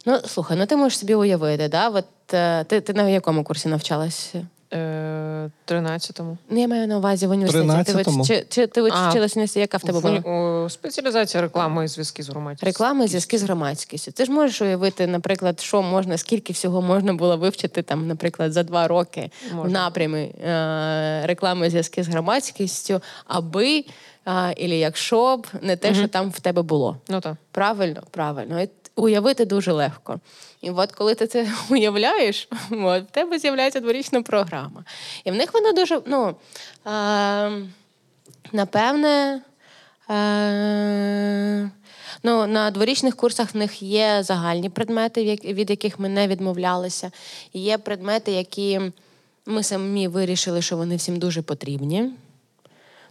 Ну 0.07 0.19
слухай, 0.27 0.57
ну 0.57 0.67
ти 0.67 0.77
можеш 0.77 0.99
собі 0.99 1.15
уявити, 1.15 1.69
да? 1.69 1.89
От, 1.89 2.05
е, 2.35 2.65
ти, 2.65 2.81
ти 2.81 2.93
на 2.93 3.09
якому 3.09 3.45
курсі 3.45 3.69
навчалась? 3.69 4.35
13-му. 4.73 6.33
Е, 6.33 6.37
ну, 6.51 6.61
я 6.61 6.69
маю 6.69 6.87
на 6.87 6.99
увазі 6.99 7.27
в 7.27 7.31
університеті. 7.31 8.05
Ти, 8.05 8.25
чи, 8.27 8.47
чи 8.49 8.67
ти 8.67 8.83
вчилася, 8.83 9.61
яка 9.61 9.77
в 9.77 9.83
тебе 9.83 10.01
була? 10.01 10.71
Спеціалізація 10.71 11.43
реклами 11.43 11.85
і 11.85 11.89
зв'язки 11.89 12.23
з 12.23 12.29
громадськістю. 12.29 12.67
Реклами 12.67 13.05
і 13.05 13.09
зв'язки 13.09 13.39
з 13.39 13.43
громадськістю. 13.43 14.13
Ти 14.13 14.25
ж 14.25 14.33
можеш 14.33 14.63
уявити, 14.63 15.07
наприклад, 15.07 15.61
що 15.61 15.83
можна, 15.83 16.19
скільки 16.19 16.53
всього 16.53 16.83
можна 16.83 17.15
було 17.15 17.37
вивчити, 17.37 17.83
там, 17.83 18.07
наприклад, 18.07 18.53
за 18.53 18.63
два 18.63 18.89
роки 18.89 19.31
можна. 19.55 19.63
в 19.63 19.73
напрямі 19.73 20.19
е- 20.19 21.23
реклами 21.27 21.67
і 21.67 21.71
зв'язки 21.71 22.03
з 22.03 22.09
громадськістю, 22.09 23.01
аби. 23.27 23.85
А, 24.31 24.53
Ілі 24.57 24.79
якщо 24.79 25.37
б 25.37 25.47
не 25.63 25.77
те, 25.77 25.89
угу. 25.89 25.99
що 25.99 26.09
там 26.09 26.31
в 26.31 26.41
тебе 26.41 26.63
було. 26.63 26.97
Ну 27.09 27.21
так. 27.21 27.35
Правильно, 27.51 28.03
правильно. 28.11 28.63
І 28.63 28.69
уявити 29.03 29.45
дуже 29.45 29.73
легко. 29.73 30.21
І 30.61 30.71
от 30.71 30.93
коли 30.93 31.15
ти 31.15 31.27
це 31.27 31.49
уявляєш, 31.71 32.49
от, 32.71 33.03
в 33.03 33.11
тебе 33.11 33.39
з'являється 33.39 33.81
дворічна 33.81 34.23
програма. 34.23 34.85
І 35.25 35.31
в 35.31 35.35
них 35.35 35.55
вона 35.55 35.73
дуже, 35.73 36.01
ну, 36.07 36.37
е, 36.87 37.51
напевне, 38.53 39.41
е, 40.11 41.71
на 42.23 42.71
дворічних 42.71 43.17
курсах 43.17 43.55
в 43.55 43.57
них 43.57 43.83
є 43.83 44.23
загальні 44.23 44.69
предмети, 44.71 45.39
від 45.45 45.71
яких 45.71 45.99
ми 45.99 46.09
не 46.09 46.29
відмовлялися. 46.29 47.11
Є 47.53 47.79
предмети, 47.79 48.33
які 48.33 48.81
ми 49.47 49.63
самі 49.63 50.09
вирішили, 50.09 50.63
що 50.63 50.77
вони 50.77 50.97
всім 50.97 51.19
дуже 51.19 51.43
потрібні. 51.43 52.11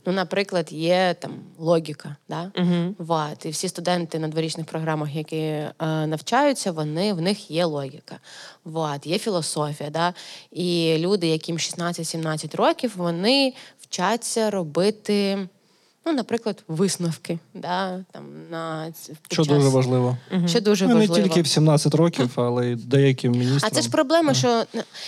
Ну, 0.05 0.13
наприклад, 0.13 0.67
є 0.71 1.15
там 1.19 1.31
логіка, 1.57 2.15
да? 2.29 2.51
Угу. 2.57 2.95
Вот. 2.97 3.45
І 3.45 3.49
всі 3.49 3.69
студенти 3.69 4.19
на 4.19 4.27
дворічних 4.27 4.65
програмах, 4.65 5.15
які 5.15 5.37
е, 5.37 5.73
навчаються, 5.79 6.71
вони 6.71 7.13
в 7.13 7.21
них 7.21 7.51
є 7.51 7.65
логіка. 7.65 8.15
Вот. 8.63 9.07
Є 9.07 9.17
філософія. 9.19 9.89
Да? 9.89 10.13
І 10.51 10.95
люди, 10.99 11.27
яким 11.27 11.57
16-17 11.57 12.57
років, 12.57 12.93
вони 12.95 13.53
вчаться 13.81 14.49
робити, 14.49 15.47
ну, 16.05 16.13
наприклад, 16.13 16.63
висновки. 16.67 17.39
Да? 17.53 18.03
Там, 18.11 18.23
на, 18.51 18.93
під 19.07 19.33
Що 19.33 19.45
час- 19.45 19.47
дуже 19.47 19.69
важливо. 19.69 20.17
Що 20.45 20.61
дуже 20.61 20.87
Ну, 20.87 20.95
не 20.95 21.07
тільки 21.07 21.41
в 21.41 21.47
17 21.47 21.95
років, 21.95 22.31
але 22.35 22.67
й 22.67 22.75
деяким 22.75 23.31
міністрам. 23.31 23.71
А 23.71 23.75
це 23.75 23.81
ж 23.81 23.89
проблема, 23.89 24.33
що 24.33 24.65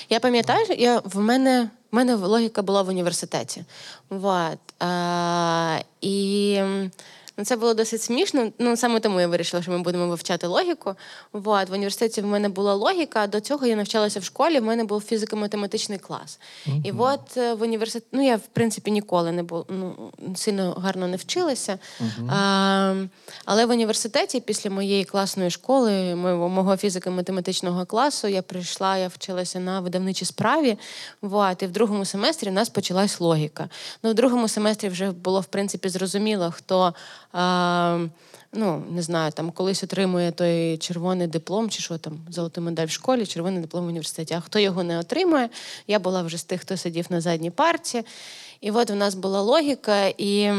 я 0.09 0.19
пам'ятаю, 0.19 0.65
я 0.77 1.01
в 1.05 1.19
мене. 1.19 1.69
В 1.91 1.95
мене 1.95 2.15
логіка 2.15 2.61
була 2.61 2.81
в 2.81 2.87
університеті. 2.89 3.63
Вот. 4.09 4.57
А, 4.79 5.79
і 6.01 6.61
ну, 7.39 7.45
це 7.45 7.55
було 7.55 7.73
досить 7.73 8.01
смішно. 8.01 8.51
Ну, 8.59 8.77
саме 8.77 8.99
тому 8.99 9.19
я 9.19 9.27
вирішила, 9.27 9.63
що 9.63 9.71
ми 9.71 9.79
будемо 9.79 10.07
вивчати 10.07 10.47
логіку. 10.47 10.95
Вот. 11.33 11.69
В 11.69 11.73
університеті 11.73 12.21
в 12.21 12.25
мене 12.25 12.49
була 12.49 12.73
логіка, 12.73 13.19
а 13.19 13.27
до 13.27 13.39
цього 13.39 13.65
я 13.65 13.75
навчалася 13.75 14.19
в 14.19 14.23
школі, 14.23 14.59
в 14.59 14.63
мене 14.63 14.83
був 14.83 15.03
фізико-математичний 15.11 15.99
клас. 15.99 16.39
І 16.83 16.91
от 16.97 17.37
е, 17.37 17.53
в 17.53 17.61
університеті, 17.61 18.05
ну 18.11 18.25
я 18.25 18.35
в 18.35 18.47
принципі 18.53 18.91
ніколи 18.91 19.31
не 19.31 19.43
був 19.43 19.65
ну, 19.69 20.11
сильно 20.35 20.71
гарно 20.71 21.07
не 21.07 21.17
вчилася. 21.17 21.79
А, 22.29 22.95
але 23.45 23.65
в 23.65 23.69
університеті, 23.69 24.39
після 24.39 24.69
моєї 24.69 25.05
класної 25.05 25.49
школи, 25.49 26.15
мого, 26.15 26.49
мого 26.49 26.71
фізико-математичного 26.71 27.85
класу, 27.85 28.27
я 28.27 28.41
прийшла, 28.41 28.97
я 28.97 29.07
вчилася 29.07 29.59
на 29.59 29.79
видавничій 29.79 30.25
справі. 30.25 30.77
Вот, 31.21 31.63
і 31.63 31.65
в 31.65 31.71
другому 31.71 32.05
семестрі 32.05 32.49
в 32.49 32.53
нас 32.53 32.69
почалась 32.69 33.19
логіка. 33.19 33.69
Ну, 34.03 34.11
в 34.11 34.13
другому 34.13 34.47
семестрі 34.47 34.89
вже 34.89 35.11
було 35.11 35.41
в 35.41 35.45
принципі 35.45 35.89
зрозуміло, 35.89 36.53
хто. 36.57 36.93
Ну, 37.33 38.83
не 38.89 39.01
знаю, 39.01 39.31
там 39.31 39.51
колись 39.51 39.83
отримує 39.83 40.31
той 40.31 40.77
червоний 40.77 41.27
диплом, 41.27 41.69
чи 41.69 41.81
що 41.81 41.97
там, 41.97 42.19
золоту 42.29 42.61
медаль 42.61 42.87
в 42.87 42.91
школі, 42.91 43.25
червоний 43.25 43.61
диплом 43.61 43.85
в 43.85 43.87
університеті. 43.87 44.33
А 44.33 44.39
хто 44.39 44.59
його 44.59 44.83
не 44.83 44.99
отримує, 44.99 45.49
я 45.87 45.99
була 45.99 46.21
вже 46.21 46.37
з 46.37 46.43
тих, 46.43 46.61
хто 46.61 46.77
сидів 46.77 47.05
на 47.09 47.21
задній 47.21 47.51
парті. 47.51 48.03
І 48.61 48.71
от 48.71 48.89
у 48.89 48.95
нас 48.95 49.15
була 49.15 49.41
логіка, 49.41 50.07
і 50.07 50.49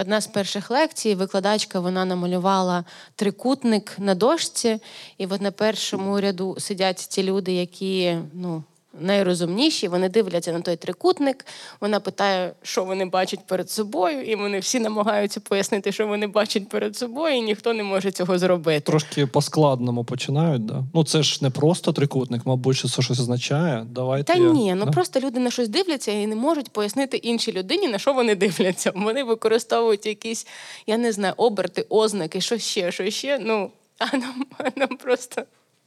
одна 0.00 0.20
з 0.20 0.26
перших 0.26 0.70
лекцій, 0.70 1.14
викладачка 1.14 1.80
вона 1.80 2.04
намалювала 2.04 2.84
трикутник 3.16 3.98
на 3.98 4.14
дошці, 4.14 4.78
і 5.18 5.26
от 5.26 5.40
на 5.40 5.50
першому 5.50 6.20
ряду 6.20 6.56
сидять 6.58 6.96
ті 7.10 7.22
люди, 7.22 7.52
які 7.52 8.18
ну. 8.32 8.64
Найрозумніші, 9.00 9.88
вони 9.88 10.08
дивляться 10.08 10.52
на 10.52 10.60
той 10.60 10.76
трикутник. 10.76 11.46
Вона 11.80 12.00
питає, 12.00 12.52
що 12.62 12.84
вони 12.84 13.04
бачать 13.04 13.46
перед 13.46 13.70
собою, 13.70 14.22
і 14.22 14.36
вони 14.36 14.58
всі 14.58 14.80
намагаються 14.80 15.40
пояснити, 15.40 15.92
що 15.92 16.06
вони 16.06 16.26
бачать 16.26 16.68
перед 16.68 16.96
собою, 16.96 17.36
і 17.36 17.40
ніхто 17.40 17.72
не 17.72 17.82
може 17.82 18.10
цього 18.10 18.38
зробити. 18.38 18.80
Трошки 18.80 19.26
по 19.26 19.42
складному 19.42 20.04
починають, 20.04 20.66
да? 20.66 20.84
Ну 20.94 21.04
це 21.04 21.22
ж 21.22 21.38
не 21.42 21.50
просто 21.50 21.92
трикутник, 21.92 22.46
мабуть, 22.46 22.76
що 22.76 22.88
це 22.88 23.02
щось 23.02 23.20
означає. 23.20 23.86
Давайте. 23.90 24.32
Та 24.32 24.38
я- 24.38 24.50
ні, 24.50 24.74
ну 24.74 24.84
да? 24.84 24.90
просто 24.90 25.20
люди 25.20 25.40
на 25.40 25.50
щось 25.50 25.68
дивляться 25.68 26.12
і 26.12 26.26
не 26.26 26.36
можуть 26.36 26.68
пояснити 26.70 27.16
іншій 27.16 27.52
людині, 27.52 27.88
на 27.88 27.98
що 27.98 28.12
вони 28.12 28.34
дивляться. 28.34 28.92
Вони 28.94 29.24
використовують 29.24 30.06
якісь, 30.06 30.46
я 30.86 30.96
не 30.96 31.12
знаю, 31.12 31.34
оберти, 31.36 31.86
ознаки, 31.88 32.40
що 32.40 32.58
ще, 32.58 32.92
що 32.92 33.10
ще. 33.10 33.38
Ну, 33.38 33.70
а 33.98 34.16
нам, 34.16 34.46
а 34.58 34.62
нам 34.76 34.88
просто, 34.88 35.42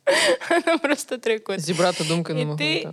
а 0.49 0.59
нам 0.69 0.79
просто 0.79 1.17
трикут. 1.17 1.59
Зібрати 1.59 2.03
думки 2.03 2.33
не 2.33 2.45
могли. 2.45 2.91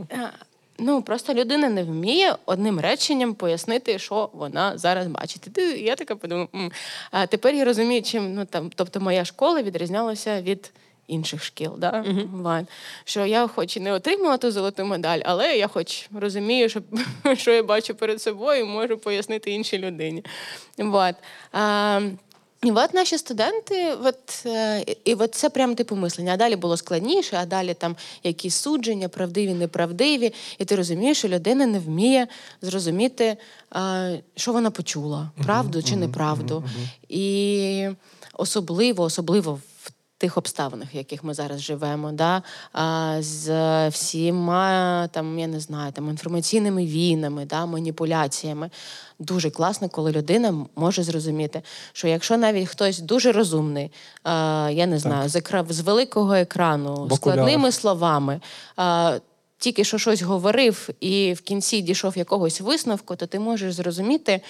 ну, 0.79 1.03
просто 1.03 1.35
людина 1.35 1.69
не 1.69 1.85
вміє 1.85 2.37
одним 2.47 2.81
реченням 2.81 3.35
пояснити, 3.35 3.99
що 3.99 4.31
вона 4.33 4.79
зараз 4.79 5.07
бачить. 5.07 5.47
І 5.47 5.51
ти, 5.51 5.63
я 5.63 5.95
така 5.95 6.17
подумала, 6.17 6.49
«М, 6.55 6.73
а 7.11 7.27
тепер 7.27 7.55
я 7.55 7.65
розумію, 7.65 8.03
чим 8.03 8.35
ну, 8.35 8.45
там, 8.45 8.71
тобто 8.75 9.01
моя 9.01 9.25
школа 9.25 9.63
відрізнялася 9.63 10.43
від 10.43 10.73
інших 11.07 11.45
шкіл. 11.45 11.75
Да? 11.79 12.05
Вот. 12.33 12.65
Що 13.05 13.27
я 13.27 13.47
хоч 13.47 13.77
і 13.77 13.81
не 13.81 13.93
отримала 13.93 14.37
ту 14.37 14.51
золоту 14.51 14.85
медаль, 14.85 15.21
але 15.25 15.57
я 15.57 15.69
хоч 15.69 16.09
розумію, 16.21 16.69
що, 16.69 16.81
що 17.37 17.53
я 17.53 17.63
бачу 17.63 17.95
перед 17.95 18.23
собою, 18.23 18.67
можу 18.67 18.99
пояснити 18.99 19.51
іншій 19.51 19.79
людині. 19.79 20.25
Вот. 20.79 21.15
А, 21.53 22.01
і 22.67 22.71
от 22.71 22.95
наші 22.95 23.19
студенти, 23.19 23.95
от, 24.05 24.47
е, 24.47 24.85
і 25.05 25.15
от 25.15 25.35
це 25.35 25.51
прям 25.51 25.75
типу 25.75 25.97
мислення. 25.97 26.35
А 26.35 26.37
далі 26.37 26.57
було 26.57 26.77
складніше, 26.77 27.37
а 27.41 27.47
далі 27.47 27.75
там 27.75 27.97
якісь 28.25 28.55
судження, 28.55 29.09
правдиві, 29.09 29.55
неправдиві. 29.55 30.33
І 30.59 30.65
ти 30.65 30.77
розумієш, 30.77 31.19
що 31.19 31.29
людина 31.29 31.67
не 31.67 31.79
вміє 31.79 32.27
зрозуміти, 32.63 33.37
е, 33.77 34.23
що 34.37 34.53
вона 34.53 34.71
почула, 34.71 35.31
правду 35.45 35.83
чи 35.83 35.97
неправду. 35.97 36.65
І 37.09 37.89
особливо, 38.33 39.05
особливо 39.05 39.55
в 39.55 39.76
тих 40.19 40.37
обставинах, 40.37 40.95
в 40.95 40.97
яких 40.97 41.25
ми 41.25 41.35
зараз 41.35 41.61
живемо, 41.61 42.13
да? 42.13 42.43
а, 42.73 43.17
з 43.21 43.89
всіма 43.89 45.09
там, 45.13 45.39
я 45.39 45.47
не 45.47 45.61
знаю, 45.61 45.93
там 45.93 46.11
інформаційними 46.11 46.87
війнами, 46.87 47.45
да, 47.45 47.67
маніпуляціями. 47.67 48.71
Дуже 49.19 49.51
класно, 49.51 49.89
коли 49.89 50.13
людина 50.13 50.67
може 50.77 51.03
зрозуміти, 51.03 51.63
що 51.93 52.09
якщо 52.09 52.37
навіть 52.37 52.69
хтось 52.69 52.99
дуже 52.99 53.33
розумний, 53.33 53.93
а, 54.23 54.71
я 54.73 54.87
не 54.87 54.99
знаю, 54.99 55.29
з, 55.29 55.37
екра... 55.37 55.65
з 55.69 55.81
великого 55.81 56.35
екрану, 56.35 57.11
складними 57.15 57.73
словами. 57.73 58.41
А, 58.77 59.19
тільки 59.59 59.85
що 59.85 59.99
щось 59.99 60.23
говорив 60.23 60.89
і 61.01 61.33
в 61.33 61.41
кінці 61.41 61.81
дійшов 61.81 62.19
якогось 62.19 62.61
висновку, 62.61 63.17
то 63.17 63.27
ти 63.27 63.39
можеш 63.39 63.75
зрозуміти, 63.75 64.41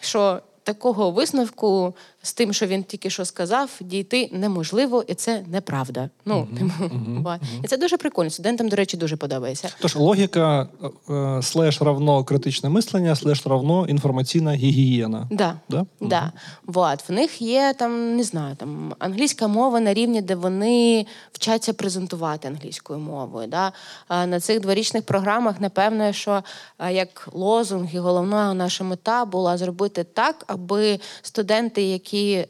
що 0.00 0.40
такого 0.62 1.10
висновку 1.10 1.94
з 2.24 2.32
тим, 2.32 2.52
що 2.52 2.66
він 2.66 2.84
тільки 2.84 3.10
що 3.10 3.24
сказав, 3.24 3.70
дійти 3.80 4.28
неможливо, 4.32 5.04
і 5.06 5.14
це 5.14 5.44
неправда. 5.46 6.10
Ну, 6.24 6.48
ба. 7.06 7.40
і 7.64 7.68
це 7.68 7.76
дуже 7.76 7.96
прикольно. 7.96 8.30
Студентам, 8.30 8.68
до 8.68 8.76
речі, 8.76 8.96
дуже 8.96 9.16
подобається. 9.16 9.68
Тож 9.80 9.96
логіка 9.96 10.68
е, 11.10 11.42
слеш 11.42 11.82
равно 11.82 12.24
критичне 12.24 12.68
мислення, 12.68 13.16
слеш 13.16 13.46
равно 13.46 13.86
інформаційна 13.86 14.54
гігієна. 14.54 15.28
Да. 15.30 15.56
Да? 15.68 15.86
Да. 16.00 16.32
Вот. 16.66 17.08
В 17.08 17.12
них 17.12 17.42
є 17.42 17.74
там, 17.78 18.16
не 18.16 18.22
знаю, 18.22 18.56
там 18.56 18.94
англійська 18.98 19.48
мова 19.48 19.80
на 19.80 19.94
рівні, 19.94 20.22
де 20.22 20.34
вони 20.34 21.06
вчаться 21.32 21.72
презентувати 21.72 22.48
англійською 22.48 22.98
мовою. 22.98 23.48
Да? 23.48 23.72
А 24.08 24.26
на 24.26 24.40
цих 24.40 24.60
дворічних 24.60 25.02
програмах, 25.02 25.60
напевно, 25.60 26.12
що 26.12 26.42
як 26.90 27.28
лозунг 27.32 27.94
і 27.94 27.98
головна 27.98 28.54
наша 28.54 28.84
мета 28.84 29.24
була 29.24 29.58
зробити 29.58 30.04
так, 30.04 30.44
аби 30.46 31.00
студенти, 31.22 31.82
які 31.82 32.13
е, 32.14 32.46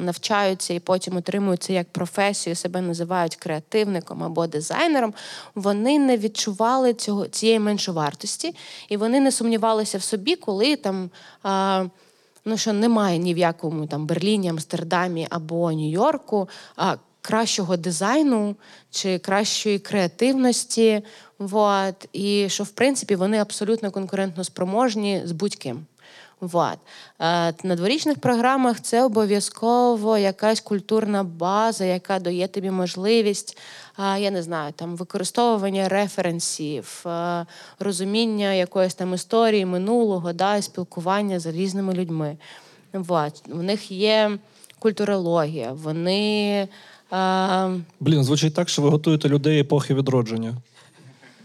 навчаються 0.00 0.74
і 0.74 0.80
потім 0.80 1.16
отримують 1.16 1.70
як 1.70 1.92
професію, 1.92 2.56
себе 2.56 2.80
називають 2.80 3.36
креативником 3.36 4.22
або 4.22 4.46
дизайнером, 4.46 5.14
вони 5.54 5.98
не 5.98 6.16
відчували 6.16 6.94
цього 6.94 7.26
цієї 7.26 7.58
меншовартості, 7.58 8.54
і 8.88 8.96
вони 8.96 9.20
не 9.20 9.32
сумнівалися 9.32 9.98
в 9.98 10.02
собі, 10.02 10.36
коли 10.36 10.76
там. 10.76 11.10
Е, 11.46 11.90
ну 12.44 12.56
що 12.56 12.72
немає 12.72 13.18
ні 13.18 13.34
в 13.34 13.38
якому 13.38 13.86
там 13.86 14.06
Берліні, 14.06 14.48
Амстердамі 14.48 15.26
або 15.30 15.72
Нью-Йорку 15.72 16.48
а, 16.76 16.96
кращого 17.20 17.76
дизайну 17.76 18.56
чи 18.90 19.18
кращої 19.18 19.78
креативності. 19.78 21.02
Вот. 21.38 22.08
І 22.12 22.48
що, 22.48 22.64
в 22.64 22.70
принципі, 22.70 23.16
вони 23.16 23.38
абсолютно 23.38 23.90
конкурентно 23.90 24.44
спроможні 24.44 25.22
з 25.24 25.32
будь-ким. 25.32 25.86
Вот. 26.46 26.78
Е, 27.20 27.54
На 27.64 27.76
дворічних 27.76 28.18
програмах 28.18 28.80
це 28.80 29.04
обов'язково 29.04 30.18
якась 30.18 30.60
культурна 30.60 31.24
база, 31.24 31.84
яка 31.84 32.18
дає 32.18 32.48
тобі 32.48 32.70
можливість, 32.70 33.58
е, 33.98 34.20
я 34.20 34.30
не 34.30 34.42
знаю, 34.42 34.72
там 34.76 34.96
використовування 34.96 35.88
референсів, 35.88 37.04
е, 37.06 37.46
розуміння 37.78 38.52
якоїсь 38.52 38.94
там 38.94 39.14
історії 39.14 39.66
минулого, 39.66 40.32
да, 40.32 40.56
і 40.56 40.62
спілкування 40.62 41.40
з 41.40 41.46
різними 41.46 41.94
людьми. 41.94 42.36
Вот. 42.92 43.42
У 43.52 43.62
них 43.62 43.90
є 43.90 44.38
культурологія, 44.78 45.72
вони. 45.72 46.68
Блін, 48.00 48.24
звучить 48.24 48.54
так, 48.54 48.68
що 48.68 48.82
ви 48.82 48.88
готуєте 48.88 49.28
людей 49.28 49.60
епохи 49.60 49.94
відродження. 49.94 50.54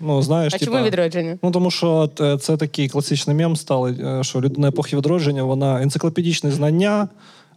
Ну, 0.01 0.21
знаєш, 0.21 0.53
А 0.53 0.57
типа, 0.57 0.71
чому 0.71 0.85
відродження? 0.85 1.37
Ну 1.43 1.51
тому 1.51 1.71
що 1.71 2.09
е, 2.21 2.37
це 2.37 2.57
такий 2.57 2.89
класичний 2.89 3.35
мем 3.35 3.55
стали, 3.55 3.91
е, 3.91 4.23
що 4.23 4.41
людина 4.41 4.67
епохи 4.67 4.97
відродження, 4.97 5.43
вона 5.43 5.81
енциклопедічне 5.81 6.51
знання, 6.51 7.07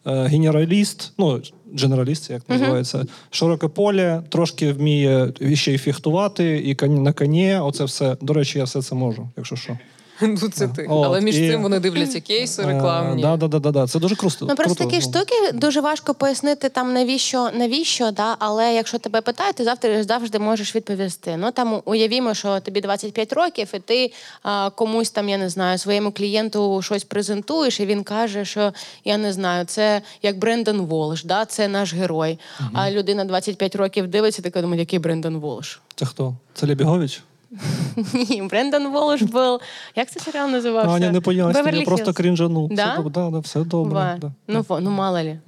е, 0.07 0.22
генераліст, 0.22 1.12
ну 1.18 1.40
дженераліст, 1.74 2.30
як 2.30 2.49
називається, 2.49 3.07
широке 3.30 3.68
поле, 3.68 4.22
трошки 4.28 4.72
вміє 4.72 5.32
ще 5.55 5.74
й 5.74 5.78
фехтувати, 5.78 6.59
і 6.59 6.88
на 6.88 7.12
коні. 7.12 7.57
Оце 7.57 7.84
все. 7.84 8.16
До 8.20 8.32
речі, 8.32 8.59
я 8.59 8.64
все 8.64 8.82
це 8.82 8.95
можу, 8.95 9.28
якщо 9.36 9.57
що. 9.57 9.78
Ну, 10.42 10.48
це 10.48 10.68
ти. 10.68 10.86
От, 10.90 11.06
Але 11.06 11.20
між 11.20 11.38
і- 11.38 11.50
цим 11.50 11.62
вони 11.62 11.80
дивляться 11.80 12.20
кейси 12.20 12.62
Е, 12.62 12.66
рекламні. 12.66 13.22
Да, 13.22 13.36
да, 13.36 13.48
да, 13.48 13.58
да, 13.58 13.70
да. 13.70 13.86
Це 13.86 13.98
дуже 13.98 14.16
круто. 14.16 14.46
Ну 14.48 14.54
просто 14.54 14.74
круто, 14.74 14.90
такі 14.90 15.02
штуки 15.02 15.52
дуже 15.54 15.80
важко 15.80 16.14
пояснити 16.14 16.68
там 16.68 16.92
навіщо, 16.92 17.50
навіщо, 17.54 18.10
да? 18.10 18.36
але 18.38 18.74
якщо 18.74 18.98
тебе 18.98 19.20
питають, 19.20 19.56
ти 19.56 19.64
завжди 19.64 20.04
завжди 20.04 20.38
можеш 20.38 20.76
відповісти. 20.76 21.36
Ну 21.36 21.50
там 21.50 21.82
уявімо, 21.84 22.34
що 22.34 22.60
тобі 22.60 22.80
25 22.80 23.32
років, 23.32 23.68
і 23.74 23.78
ти 23.78 24.12
а, 24.42 24.70
комусь 24.70 25.10
там, 25.10 25.28
я 25.28 25.38
не 25.38 25.48
знаю, 25.48 25.78
своєму 25.78 26.12
клієнту 26.12 26.82
щось 26.82 27.04
презентуєш, 27.04 27.80
і 27.80 27.86
він 27.86 28.04
каже, 28.04 28.44
що 28.44 28.72
я 29.04 29.18
не 29.18 29.32
знаю, 29.32 29.64
це 29.64 30.02
як 30.22 30.38
Брендон 30.38 30.80
Волш, 30.80 31.24
да? 31.24 31.44
це 31.44 31.68
наш 31.68 31.94
герой. 31.94 32.38
А 32.72 32.90
людина 32.90 33.24
25 33.24 33.76
років 33.76 34.08
дивиться, 34.08 34.42
така 34.42 34.60
думає, 34.60 34.80
який 34.80 34.98
Брендон 34.98 35.36
Волш. 35.36 35.80
Це 35.96 36.06
хто? 36.06 36.34
Це 36.54 36.66
Лебігович? 36.66 37.22
Ні, 38.14 38.42
Брендан 38.42 38.92
Волш 38.92 39.22
був. 39.22 39.61
Як 39.96 40.11
це 40.11 40.20
серіал 40.20 40.50
називався? 40.50 40.90
Аня, 40.90 41.11
не 41.11 41.20
пояснює, 41.20 41.72
я 41.72 41.84
просто 41.84 42.12
крінжанув. 42.12 42.68
крінжану. 42.68 42.94
Да? 42.94 43.00
Все, 43.00 43.11
да, 43.11 43.30
да, 43.30 43.38
все 43.38 43.61
добре. 43.61 44.18
Да. 44.20 44.32
Ну, 44.48 44.64
ну 44.80 44.90
мало 44.90 45.22
ли. 45.22 45.38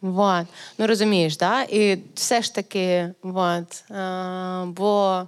Вот. 0.00 0.46
Ну 0.78 0.86
розумієш, 0.86 1.36
да? 1.36 1.62
І 1.62 1.98
все 2.14 2.42
ж 2.42 2.54
таки, 2.54 3.14
вот. 3.22 3.84
а, 3.90 4.64
бо 4.66 5.22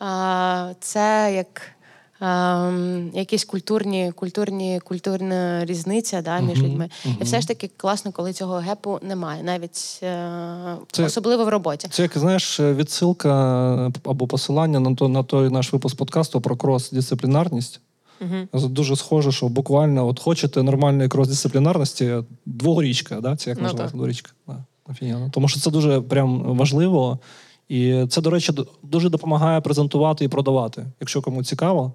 а, 0.00 0.72
це 0.80 1.32
як. 1.36 1.75
Ем, 2.20 3.10
якісь 3.14 3.44
культурні, 3.44 4.12
культурні, 4.14 4.80
культурна 4.84 5.64
різниця 5.64 6.22
да, 6.22 6.40
між 6.40 6.62
людьми. 6.62 6.88
І 7.20 7.24
все 7.24 7.40
ж 7.40 7.48
таки 7.48 7.70
класно, 7.76 8.12
коли 8.12 8.32
цього 8.32 8.54
гепу 8.54 8.98
немає, 9.02 9.42
навіть 9.42 10.00
е, 10.02 10.76
Це- 10.92 11.04
особливо 11.04 11.44
в 11.44 11.48
роботі. 11.48 11.88
Це 11.90 12.02
як 12.02 12.18
знаєш, 12.18 12.60
відсилка 12.60 13.92
або 14.04 14.26
посилання 14.26 14.80
на 14.80 14.94
то 14.94 15.08
на 15.08 15.22
той 15.22 15.50
наш 15.50 15.72
випуск 15.72 15.96
подкасту 15.96 16.40
про 16.40 16.56
крос-дисциплінарність. 16.56 17.80
Угу. 18.20 18.68
Дуже 18.68 18.96
схоже, 18.96 19.32
що 19.32 19.48
буквально 19.48 20.06
от 20.06 20.20
хочете 20.20 20.62
нормальної 20.62 21.08
крос-дисциплінарності, 21.08 22.24
дворічка, 22.46 23.20
да? 23.20 23.36
це 23.36 23.50
як 23.50 23.58
Ну, 23.58 23.64
називається 23.64 23.96
дворічка. 23.96 24.32
Да. 24.46 24.64
Офігенно. 24.88 25.30
Тому 25.30 25.48
що 25.48 25.60
це 25.60 25.70
дуже 25.70 26.00
прям 26.00 26.42
важливо. 26.42 27.18
І 27.68 28.06
це, 28.08 28.20
до 28.20 28.30
речі, 28.30 28.52
дуже 28.82 29.10
допомагає 29.10 29.60
презентувати 29.60 30.24
і 30.24 30.28
продавати, 30.28 30.86
якщо 31.00 31.22
кому 31.22 31.44
цікаво. 31.44 31.92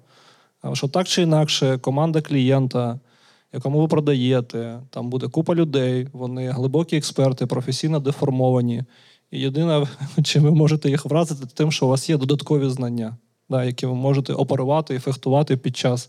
Що 0.72 0.88
так 0.88 1.08
чи 1.08 1.22
інакше, 1.22 1.78
команда 1.78 2.20
клієнта, 2.20 3.00
якому 3.52 3.80
ви 3.80 3.88
продаєте, 3.88 4.80
там 4.90 5.10
буде 5.10 5.28
купа 5.28 5.54
людей, 5.54 6.08
вони 6.12 6.50
глибокі 6.50 6.96
експерти, 6.96 7.46
професійно 7.46 8.00
деформовані. 8.00 8.84
І 9.30 9.40
єдине, 9.40 9.86
чим 10.24 10.42
ви 10.42 10.50
можете 10.50 10.90
їх 10.90 11.04
вразити, 11.04 11.46
тим, 11.54 11.72
що 11.72 11.86
у 11.86 11.88
вас 11.88 12.10
є 12.10 12.16
додаткові 12.16 12.68
знання, 12.68 13.16
да, 13.52 13.64
які 13.64 13.86
ви 13.86 13.94
можете 13.94 14.32
оперувати 14.32 14.94
і 14.94 14.98
фехтувати 14.98 15.56
під 15.56 15.76
час 15.76 16.08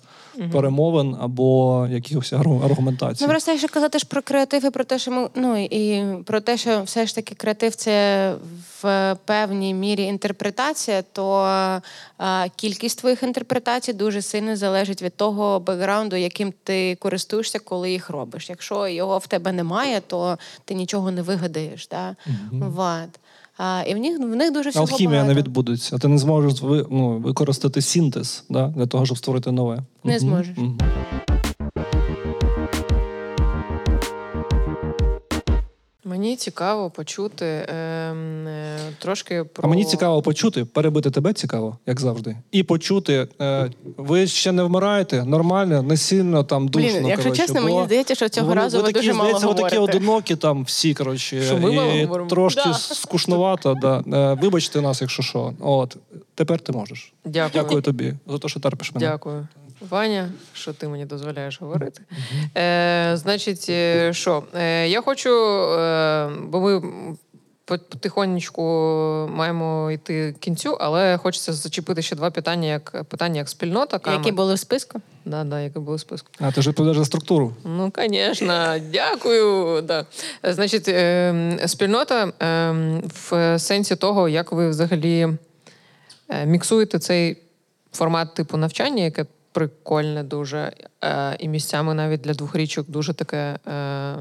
перемовин 0.52 1.18
або 1.22 1.88
якихось 1.92 2.34
аргу- 2.34 2.66
аргументацій. 2.66 3.24
Ну, 3.24 3.30
просто 3.30 3.52
якщо 3.52 3.68
казати 3.70 4.00
ж 4.00 4.06
про 4.06 4.22
креатив 4.22 4.66
і 4.66 4.70
про 4.70 4.84
те, 4.84 5.00
що 5.00 5.12
ми 5.12 5.30
ну 5.36 5.66
і 5.66 6.04
про 6.24 6.42
те, 6.42 6.58
що 6.58 6.82
все 6.84 7.06
ж 7.06 7.16
таки 7.16 7.36
креатив 7.36 7.76
це 7.76 8.36
в 8.82 9.18
певній 9.26 9.74
мірі 9.74 10.04
інтерпретація, 10.04 11.02
то 11.12 11.32
а, 12.18 12.48
кількість 12.56 13.00
твоїх 13.00 13.24
інтерпретацій 13.24 13.94
дуже 13.94 14.22
сильно 14.22 14.56
залежить 14.56 15.02
від 15.02 15.16
того 15.16 15.60
бекграунду, 15.60 16.16
яким 16.16 16.54
ти 16.64 16.96
користуєшся, 16.96 17.60
коли 17.60 17.92
їх 17.92 18.10
робиш. 18.10 18.50
Якщо 18.50 18.88
його 18.88 19.18
в 19.18 19.28
тебе 19.28 19.52
немає, 19.52 20.02
то 20.08 20.38
ти 20.66 20.74
нічого 20.74 21.12
не 21.12 21.22
вигадаєш. 21.22 21.88
Да? 21.88 22.16
Вот. 22.52 23.20
А, 23.58 23.84
і 23.88 23.94
в 23.94 23.98
них 23.98 24.20
в 24.20 24.36
них 24.36 24.54
дуже 24.54 24.70
всього 24.70 24.86
Алхімія 24.92 25.20
багато. 25.22 25.34
не 25.36 25.42
відбудеться. 25.42 25.98
Ти 25.98 26.08
не 26.08 26.18
зможеш 26.18 26.62
ви, 26.62 26.86
ну, 26.92 27.18
використати 27.18 27.82
синтез 27.82 28.44
да, 28.50 28.68
для 28.68 28.86
того, 28.86 29.06
щоб 29.06 29.18
створити 29.18 29.52
нове. 29.52 29.84
Не 30.04 30.20
зможеш. 30.20 30.58
мгм. 30.58 30.78
Мені 36.14 36.36
цікаво 36.36 36.90
почути 36.90 37.46
ем, 37.46 38.48
е, 38.48 38.78
трошки 39.00 39.44
про 39.44 39.64
А 39.64 39.68
мені 39.68 39.86
цікаво 39.86 40.22
почути, 40.22 40.66
перебити 40.66 41.12
тебе 41.12 41.34
цікаво, 41.34 41.78
як 41.86 42.00
завжди. 42.00 42.36
І 42.52 42.64
почути, 42.64 43.28
е, 43.42 43.72
ви 43.98 44.28
ще 44.28 44.52
не 44.52 44.64
вмираєте, 44.64 45.26
нормально, 45.26 45.84
не 45.84 45.98
сильно 45.98 46.44
там 46.44 46.68
душно. 46.68 46.90
Блін, 46.90 47.08
якщо 47.08 47.24
коротше, 47.24 47.42
чесно, 47.42 47.62
бо 47.62 47.68
мені 47.68 47.86
здається, 47.86 48.16
що 48.16 48.30
цього 48.30 48.48
вони- 48.48 48.62
разу 48.62 48.78
ви 48.78 48.84
такі, 48.84 48.94
дуже 48.94 49.14
мало 49.14 49.30
здається, 49.30 49.48
ви 49.48 49.54
такі 49.70 49.78
одинокі 49.78 50.36
там 50.36 50.64
всі, 50.64 50.94
коротше, 50.94 51.44
Що 51.44 51.58
ми 51.58 51.74
і 51.76 52.04
говоримо? 52.04 52.30
трошки 52.30 52.62
Да. 52.66 52.74
скучнувато. 52.74 53.76
Да. 53.82 54.04
Е, 54.14 54.38
Вибачте 54.42 54.82
нас, 54.82 55.02
якщо 55.02 55.24
що. 55.24 55.54
От, 55.60 55.98
тепер 56.36 56.60
ти 56.60 56.72
можеш. 56.72 57.14
Дякую. 57.26 57.64
Дякую 57.64 57.82
тобі 57.82 58.14
за 58.28 58.38
те, 58.38 58.48
що 58.48 58.60
терпиш 58.60 58.96
мене. 58.96 59.08
Дякую. 59.08 59.48
Ваня, 59.90 60.32
що 60.54 60.74
ти 60.74 60.88
мені 60.88 61.06
дозволяєш 61.06 61.62
говорити. 61.62 62.02
Е, 62.58 63.12
значить, 63.14 63.66
е, 63.70 64.14
що? 64.14 64.44
Е, 64.56 64.88
я 64.88 65.02
хочу, 65.02 65.30
е, 65.30 66.30
бо 66.48 66.60
ми 66.62 66.82
по- 67.66 67.78
потихонечку 67.78 68.62
маємо 69.32 69.92
йти 69.92 70.36
кінцю, 70.40 70.78
але 70.80 71.18
хочеться 71.18 71.54
зачепити 71.54 72.02
ще 72.02 72.16
два 72.16 72.32
питання, 72.32 72.68
як 72.68 73.04
питання 73.04 73.38
як 73.38 73.50
спільнота. 73.50 74.00
Кама. 74.00 74.18
Які 74.18 74.32
були 74.32 74.54
в 74.54 74.60
списку? 74.60 75.02
Да, 75.26 75.44
да, 75.44 75.62
які 75.62 75.80
були 75.80 75.98
в 75.98 76.00
списку. 76.00 76.30
А 76.40 76.52
ти 76.52 76.62
ж 76.62 76.70
відповідаєш 76.70 76.98
за 76.98 77.06
структуру. 77.06 77.54
Ну, 77.66 77.92
звісно, 77.98 78.76
дякую. 78.92 79.82
Да. 79.82 80.06
Значить, 80.44 80.88
е, 80.88 81.60
спільнота 81.68 82.32
е, 82.42 82.72
в 83.30 83.60
сенсі 83.60 83.96
того, 83.96 84.30
як 84.30 84.52
ви 84.52 84.70
взагалі 84.70 85.28
е, 86.30 86.46
міксуєте 86.46 87.00
цей 87.00 87.38
формат 87.92 88.34
типу 88.34 88.58
навчання, 88.58 89.04
яке 89.04 89.26
прикольне 89.54 90.24
дуже, 90.24 90.72
е, 91.04 91.36
і 91.40 91.48
місцями 91.48 91.94
навіть 91.94 92.22
для 92.22 92.34
двох 92.34 92.56
річок 92.56 92.90
дуже 92.90 93.14
таке. 93.14 93.60
Е, 93.68 94.16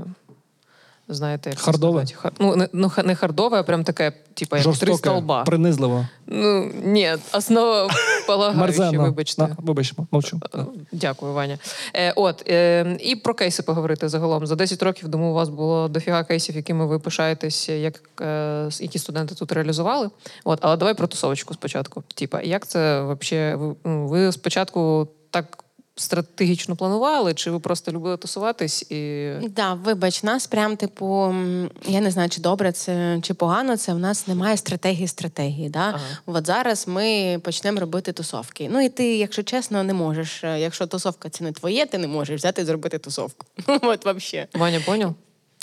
Знаєте, 1.08 1.50
як 1.50 1.58
Хардове? 1.58 2.00
Хар- 2.02 2.32
Ну, 2.38 2.56
не, 2.56 2.68
ну, 2.72 2.92
не 3.04 3.14
хардове, 3.14 3.60
а 3.60 3.62
прям 3.62 3.84
таке, 3.84 4.12
типу, 4.34 4.56
як 4.56 4.62
три 4.64 4.72
Жорстоке, 4.72 4.96
столба. 4.96 5.44
принизливо, 5.44 6.06
Ну, 6.26 6.70
ні, 6.84 7.16
мерзенно. 8.54 9.02
вибачте. 9.02 9.42
Да, 9.42 9.56
вибач, 9.58 9.92
мовчу. 10.10 10.40
Дякую, 10.92 11.32
Ваня. 11.32 11.58
Е, 11.94 12.12
от 12.16 12.44
е, 12.48 12.96
і 13.00 13.16
про 13.16 13.34
кейси 13.34 13.62
поговорити 13.62 14.08
загалом. 14.08 14.46
За 14.46 14.56
10 14.56 14.82
років 14.82 15.08
думаю, 15.08 15.30
у 15.30 15.34
вас 15.34 15.48
було 15.48 15.88
дофіга 15.88 16.24
кейсів, 16.24 16.56
якими 16.56 16.86
ви 16.86 16.98
пишаєтесь, 16.98 17.68
як 17.68 18.00
е, 18.20 18.68
які 18.80 18.98
студенти 18.98 19.34
тут 19.34 19.52
реалізували. 19.52 20.10
От, 20.44 20.58
але 20.62 20.76
давай 20.76 20.94
про 20.94 21.06
тусовочку 21.06 21.54
спочатку. 21.54 22.02
Типа, 22.14 22.40
як 22.42 22.66
це 22.66 23.00
вообще? 23.02 23.54
Ви, 23.54 23.74
ну, 23.84 24.06
ви 24.06 24.32
спочатку 24.32 25.08
так 25.32 25.64
стратегічно 25.94 26.76
планували, 26.76 27.34
чи 27.34 27.50
ви 27.50 27.58
просто 27.60 27.92
любили 27.92 28.16
тусуватись 28.16 28.82
і. 28.90 29.30
Да, 29.48 29.74
вибач, 29.74 30.22
нас 30.22 30.46
прям 30.46 30.76
типу, 30.76 31.34
я 31.86 32.00
не 32.00 32.10
знаю, 32.10 32.28
чи 32.28 32.40
добре 32.40 32.72
це 32.72 33.18
чи 33.22 33.34
погано. 33.34 33.76
Це 33.76 33.94
в 33.94 33.98
нас 33.98 34.26
немає 34.26 34.56
стратегії 34.56 35.08
стратегії. 35.08 35.68
Да? 35.68 35.78
Ага. 35.88 36.00
От 36.26 36.46
зараз 36.46 36.88
ми 36.88 37.38
почнемо 37.44 37.80
робити 37.80 38.12
тусовки. 38.12 38.68
Ну 38.72 38.80
і 38.80 38.88
ти, 38.88 39.16
якщо 39.16 39.42
чесно, 39.42 39.82
не 39.84 39.94
можеш. 39.94 40.44
е, 40.44 40.60
Якщо 40.60 40.86
тусовка 40.86 41.28
це 41.28 41.44
не 41.44 41.52
твоє, 41.52 41.86
ти 41.86 41.98
не 41.98 42.06
можеш 42.06 42.40
взяти 42.40 42.62
і 42.62 42.64
зробити 42.64 42.98
тусовку. 42.98 43.46
От 43.66 44.06
взагалі. 44.06 44.46
Ваня, 44.54 44.80
поняв? 44.86 45.14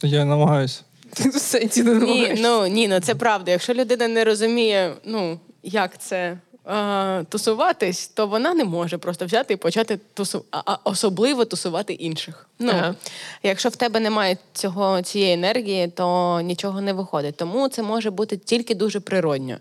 Я 0.04 0.26
намагаюся. 0.26 0.82
Ти 1.14 1.30
в 1.30 1.34
сенсі 1.34 1.84
не 1.84 1.94
Ні, 1.94 2.36
ну 2.38 2.68
ні, 2.68 2.88
ну 2.88 3.00
це 3.00 3.16
правда. 3.16 3.52
Якщо 3.52 3.74
людина 3.74 4.08
не 4.08 4.24
розуміє, 4.24 4.94
ну 5.06 5.40
як 5.64 5.98
це. 6.02 6.38
Е, 6.70 7.24
Тусуватись, 7.30 8.08
то 8.08 8.28
вона 8.28 8.54
не 8.54 8.64
може 8.66 8.98
просто 8.98 9.26
взяти 9.26 9.54
і 9.54 9.58
почати 9.58 10.00
тусу... 10.14 10.46
а, 10.52 10.78
особливо 10.84 11.46
тусувати 11.46 11.94
інших. 11.94 12.46
Ну, 12.60 12.72
Ага. 12.72 12.96
Якщо 13.44 13.70
в 13.70 13.76
тебе 13.76 14.00
немає 14.00 14.38
цього, 14.54 15.02
цієї 15.02 15.34
енергії, 15.34 15.88
то 15.88 16.42
нічого 16.42 16.82
не 16.82 16.94
виходить. 16.94 17.36
Тому 17.38 17.70
це 17.70 17.84
може 17.84 18.12
бути 18.12 18.38
тільки 18.38 18.76
дуже 18.76 19.00
природньо. 19.00 19.58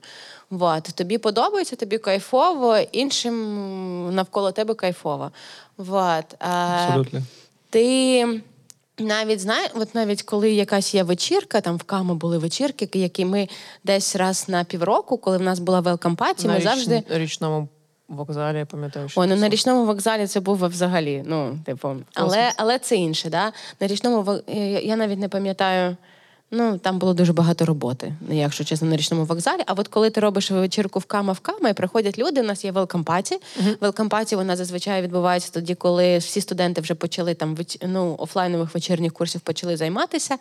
Вот. 0.50 0.82
Тобі 0.82 1.18
подобається, 1.18 1.76
тобі 1.76 1.98
кайфово, 1.98 2.78
іншим 2.92 4.14
навколо 4.14 4.52
тебе 4.52 4.74
кайфово. 4.74 5.30
Вот. 5.76 6.24
Е, 6.40 6.46
Абсолютно. 6.48 7.22
ти 7.70 8.40
навіть 9.01 9.40
знає, 9.40 9.68
от 9.74 9.94
навіть 9.94 10.22
коли 10.22 10.51
якась 10.51 10.94
є 10.94 11.03
вечірка, 11.03 11.61
там 11.61 11.76
в 11.76 11.82
Камо 11.82 12.14
були 12.14 12.38
вечірки, 12.38 12.88
які 12.94 13.24
ми 13.24 13.49
десь 13.84 14.16
раз 14.16 14.49
на 14.49 14.64
півроку, 14.64 15.18
коли 15.18 15.38
в 15.38 15.42
нас 15.42 15.59
була 15.59 15.80
велкам-паті, 15.80 16.49
ми 16.49 16.57
річ- 16.57 16.62
завжди. 16.62 17.03
річному 17.09 17.68
вокзалі, 18.09 18.59
я 18.59 18.66
пам'ятаю, 18.66 19.09
що 19.09 19.20
О, 19.20 19.26
ну 19.26 19.36
на 19.36 19.49
річному 19.49 19.86
вокзалі 19.86 20.26
це 20.26 20.40
був 20.40 20.66
взагалі. 20.66 21.22
Ну, 21.26 21.59
типу, 21.66 21.96
але, 22.14 22.53
але 22.57 22.78
це 22.78 22.96
інше, 22.96 23.30
да? 23.30 23.53
На 23.80 23.86
річному 23.86 24.40
я 24.82 24.96
навіть 24.96 25.18
не 25.18 25.28
пам'ятаю. 25.28 25.96
Ну, 26.51 26.78
там 26.78 26.99
було 26.99 27.14
дуже 27.14 27.32
багато 27.32 27.64
роботи, 27.64 28.12
якщо 28.30 28.64
чесно, 28.64 28.88
на 28.88 28.96
річному 28.96 29.24
вокзалі. 29.24 29.61
А 29.66 29.72
от 29.72 29.88
коли 29.88 30.11
ти 30.11 30.20
робиш 30.20 30.51
вечірку 30.51 30.99
в 30.99 31.05
Кама 31.05 31.32
в 31.32 31.40
Кама, 31.40 31.68
і 31.68 31.74
приходять 31.74 32.18
люди, 32.18 32.40
у 32.40 32.44
нас 32.44 32.64
є 32.64 32.72
велкампаті. 32.72 33.40
Велкампаті 33.80 34.36
вона 34.36 34.57
зазвичай 34.57 35.03
відбувається 35.03 35.51
тоді, 35.53 35.74
коли 35.74 36.18
всі 36.18 36.40
студенти 36.40 36.80
вже 36.80 36.94
почали 36.94 37.34
там 37.34 37.57
ну, 37.82 38.16
офлайнових 38.18 38.74
вечірніх 38.74 39.12
курсів 39.12 39.40
почали 39.40 39.76
займатися. 39.76 40.36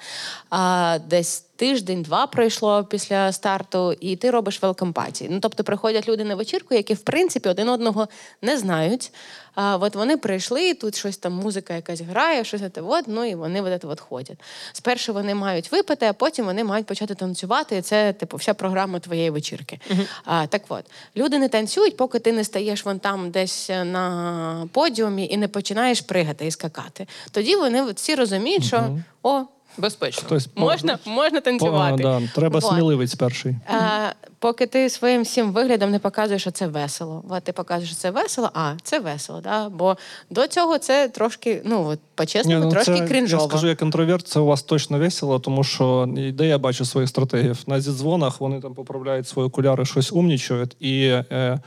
А 0.50 1.00
десь 1.10 1.44
тиждень-два 1.56 2.28
пройшло 2.28 2.84
після 2.84 3.32
старту, 3.32 3.94
і 4.00 4.16
ти 4.16 4.32
робиш 4.32 4.62
велкомпаті. 4.62 5.28
Ну 5.32 5.40
тобто 5.40 5.64
приходять 5.64 6.08
люди 6.08 6.24
на 6.24 6.36
вечірку, 6.36 6.76
які 6.76 6.94
в 6.94 7.02
принципі 7.02 7.50
один 7.50 7.70
одного 7.70 8.08
не 8.42 8.58
знають. 8.58 9.12
А 9.60 9.78
от 9.78 9.96
вони 9.96 10.18
прийшли, 10.18 10.74
тут 10.74 10.98
щось 10.98 11.18
там 11.18 11.34
музика 11.34 11.74
якась 11.74 12.02
грає, 12.02 12.44
щось 12.44 12.62
це 12.76 12.82
от, 12.82 13.06
ну 13.08 13.26
і 13.26 13.36
вони 13.36 13.62
от, 13.62 13.86
от 13.86 14.00
ходять. 14.00 14.38
Спершу 14.74 15.14
вони 15.14 15.36
мають 15.36 15.72
випити, 15.72 16.06
а 16.06 16.14
потім 16.14 16.46
вони 16.46 16.64
мають 16.64 16.86
почати 16.86 17.16
танцювати. 17.16 17.78
І 17.78 17.82
це 17.82 18.14
типу 18.14 18.38
вся 18.38 18.54
програма 18.54 19.00
твоєї 19.00 19.30
вечірки. 19.30 19.80
Uh-huh. 19.92 20.08
А, 20.26 20.48
Так 20.48 20.62
от 20.70 20.86
люди 21.16 21.40
не 21.40 21.50
танцюють, 21.50 21.98
поки 21.98 22.20
ти 22.20 22.32
не 22.32 22.44
стаєш 22.44 22.86
вон 22.86 23.00
там 23.00 23.32
десь 23.32 23.70
на 23.70 24.68
подіумі 24.72 25.28
і 25.32 25.38
не 25.38 25.48
починаєш 25.48 26.02
пригати 26.02 26.48
і 26.48 26.52
скакати. 26.52 27.08
Тоді 27.32 27.56
вони 27.56 27.92
всі 27.92 28.16
розуміють, 28.16 28.64
що 28.64 28.78
uh-huh. 28.78 29.04
о. 29.24 29.44
Безпечно. 29.78 30.24
Хтось 30.26 30.48
можна 30.56 31.00
можна 31.06 31.42
танцювати. 31.42 32.04
Да, 32.04 32.22
треба 32.36 32.60
вот. 32.60 32.72
сміливець 32.72 33.16
перший. 33.16 33.56
А, 33.68 34.10
Поки 34.40 34.68
ти 34.68 34.90
своїм 34.90 35.22
всім 35.22 35.52
виглядом 35.52 35.92
не 35.92 36.00
показуєш, 36.00 36.42
що 36.42 36.52
це 36.52 36.68
весело. 36.68 37.24
От 37.30 37.44
ти 37.44 37.52
показуєш, 37.52 37.90
що 37.90 38.00
це 38.00 38.12
весело, 38.12 38.50
а 38.54 38.74
це 38.84 39.00
весело. 39.00 39.42
Да? 39.42 39.70
Бо 39.70 39.98
до 40.30 40.48
цього 40.48 40.78
це 40.78 41.08
трошки, 41.08 41.62
ну 41.66 41.88
от 41.88 42.00
по-чесному, 42.16 42.66
ну, 42.66 42.72
трошки 42.72 42.98
це, 42.98 43.08
крінжово. 43.08 43.44
Я 43.44 43.50
скажу, 43.50 43.68
як 43.68 43.82
інтроверт, 43.82 44.28
це 44.28 44.40
у 44.40 44.46
вас 44.46 44.64
точно 44.64 45.00
весело, 45.00 45.40
тому 45.40 45.64
що 45.64 46.06
де 46.34 46.48
я 46.48 46.58
бачу 46.58 46.86
своїх 46.86 47.10
стратегів. 47.10 47.58
На 47.68 47.82
зідзвонах 47.82 48.42
вони 48.42 48.62
там 48.62 48.74
поправляють 48.74 49.28
свої 49.28 49.48
окуляри, 49.48 49.86
щось 49.86 50.14
умнічують, 50.14 50.76
і 50.80 51.04
е, 51.06 51.60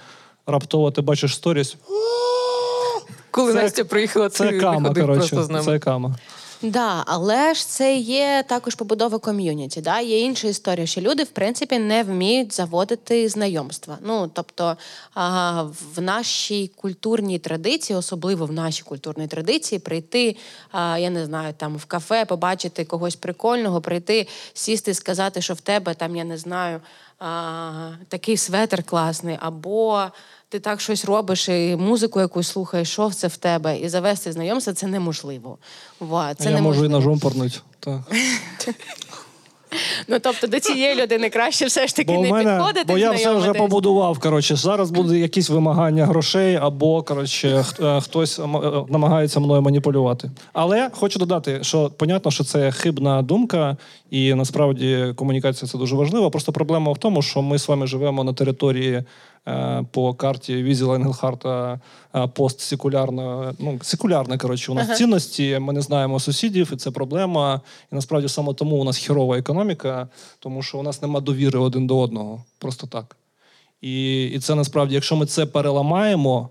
раптово 0.47 0.91
ти 0.91 1.01
бачиш 1.01 1.35
сторіс. 1.35 1.77
Коли 3.31 3.53
це, 3.53 3.63
Настя 3.63 3.85
приїхала, 3.85 4.29
це 4.29 4.53
кама, 4.53 4.95
коротше, 4.95 5.37
це 5.65 5.79
кама. 5.79 6.17
Да, 6.63 7.03
але 7.07 7.55
ж 7.55 7.69
це 7.69 7.97
є 7.97 8.45
також 8.49 8.75
побудова 8.75 9.19
ком'юніті. 9.19 9.81
Да? 9.81 10.01
Є 10.01 10.21
інша 10.21 10.49
історія, 10.49 10.87
що 10.87 11.01
люди, 11.01 11.23
в 11.23 11.29
принципі, 11.29 11.79
не 11.79 12.03
вміють 12.03 12.55
заводити 12.55 13.29
знайомства. 13.29 13.99
Ну 14.03 14.31
тобто 14.35 14.77
а, 15.15 15.63
в 15.95 16.01
нашій 16.01 16.71
культурній 16.77 17.39
традиції, 17.39 17.97
особливо 17.97 18.47
в 18.47 18.53
нашій 18.53 18.83
культурній 18.83 19.27
традиції, 19.27 19.79
прийти, 19.79 20.37
а, 20.71 20.99
я 20.99 21.11
не 21.11 21.25
знаю, 21.25 21.55
там 21.57 21.77
в 21.77 21.85
кафе, 21.85 22.25
побачити 22.25 22.85
когось 22.85 23.17
прикольного, 23.17 23.81
прийти, 23.81 24.29
сісти, 24.55 24.95
сказати, 24.95 25.43
що 25.43 25.55
в 25.55 25.61
тебе 25.61 25.95
там, 25.95 26.17
я 26.17 26.25
не 26.25 26.39
знаю, 26.39 26.81
а, 27.19 27.91
такий 28.09 28.37
светр 28.37 28.83
класний, 28.83 29.39
або 29.41 30.05
ти 30.51 30.59
так 30.59 30.81
щось 30.81 31.05
робиш, 31.05 31.49
і 31.49 31.77
музику 31.77 32.21
якусь 32.21 32.49
слухаєш, 32.49 32.93
що 32.93 33.11
це 33.11 33.27
в 33.27 33.37
тебе, 33.37 33.79
і 33.79 33.89
завести 33.89 34.33
знайомство 34.33 34.73
це 34.73 34.87
неможливо. 34.87 35.59
Ва, 36.01 36.35
це 36.35 36.45
Я 36.45 36.55
неможливо. 36.55 36.83
можу 36.83 36.85
і 36.85 36.89
ножом 36.89 37.19
порнуть. 37.19 37.63
Так. 37.81 38.01
Ну 40.09 40.19
тобто 40.21 40.47
до 40.47 40.61
цієї 40.61 41.03
людини 41.03 41.31
краще 41.31 41.67
все 41.67 41.87
ж 41.87 41.97
таки 41.97 42.13
бо 42.13 42.23
не 42.23 42.31
мене, 42.31 42.51
підходити. 42.51 42.85
Бо 42.89 42.99
я 42.99 43.11
все 43.11 43.35
вже 43.35 43.53
побудував. 43.53 44.19
Коротше, 44.19 44.57
зараз 44.57 44.91
буде 44.91 45.19
якісь 45.19 45.51
вимагання 45.51 46.07
грошей, 46.07 46.57
або 46.57 47.03
коротше, 47.03 47.65
е, 47.83 48.01
хтось 48.01 48.39
е, 48.39 48.43
намагається 48.89 49.41
мною 49.41 49.63
маніпулювати. 49.63 50.31
Але 50.53 50.91
хочу 50.93 51.19
додати, 51.19 51.59
що 51.63 51.91
понятно, 51.97 52.31
що 52.31 52.45
це 52.45 52.73
хибна 52.73 53.23
думка, 53.23 53.77
і 54.11 54.35
насправді 54.35 55.13
комунікація 55.17 55.69
це 55.71 55.79
дуже 55.79 55.97
важливо. 55.97 56.31
Просто 56.31 56.53
проблема 56.53 56.93
в 56.93 56.99
тому, 56.99 57.23
що 57.23 57.43
ми 57.43 57.59
з 57.59 57.69
вами 57.69 57.87
живемо 57.87 58.25
на 58.25 58.33
території 58.33 59.05
по 59.91 60.15
карті 60.15 60.63
Візіла 60.63 60.97
Енгелхарта 60.97 61.81
е, 62.15 62.27
постсекулярна, 62.27 63.55
ну 63.59 63.79
секулярна 63.83 64.39
коротше, 64.39 64.73
у 64.73 64.75
нас 64.75 64.87
ага. 64.87 64.97
цінності. 64.97 65.59
Ми 65.59 65.73
не 65.73 65.81
знаємо 65.81 66.21
сусідів, 66.21 66.71
і 66.73 66.77
це 66.77 66.91
проблема. 66.91 67.61
І 67.93 67.95
насправді 67.95 68.29
саме 68.29 68.55
тому 68.55 68.77
у 68.77 68.85
нас 68.85 68.97
хірова 68.97 69.39
економіка, 69.39 70.09
тому 70.39 70.63
що 70.63 70.79
у 70.79 70.83
нас 70.83 71.03
нема 71.03 71.21
довіри 71.21 71.59
один 71.59 71.87
до 71.87 71.99
одного. 71.99 72.45
Просто 72.59 72.87
так. 72.87 73.17
І, 73.81 74.25
І 74.25 74.39
це 74.39 74.55
насправді, 74.55 74.95
якщо 74.95 75.17
ми 75.17 75.27
це 75.27 75.47
переламаємо. 75.47 76.51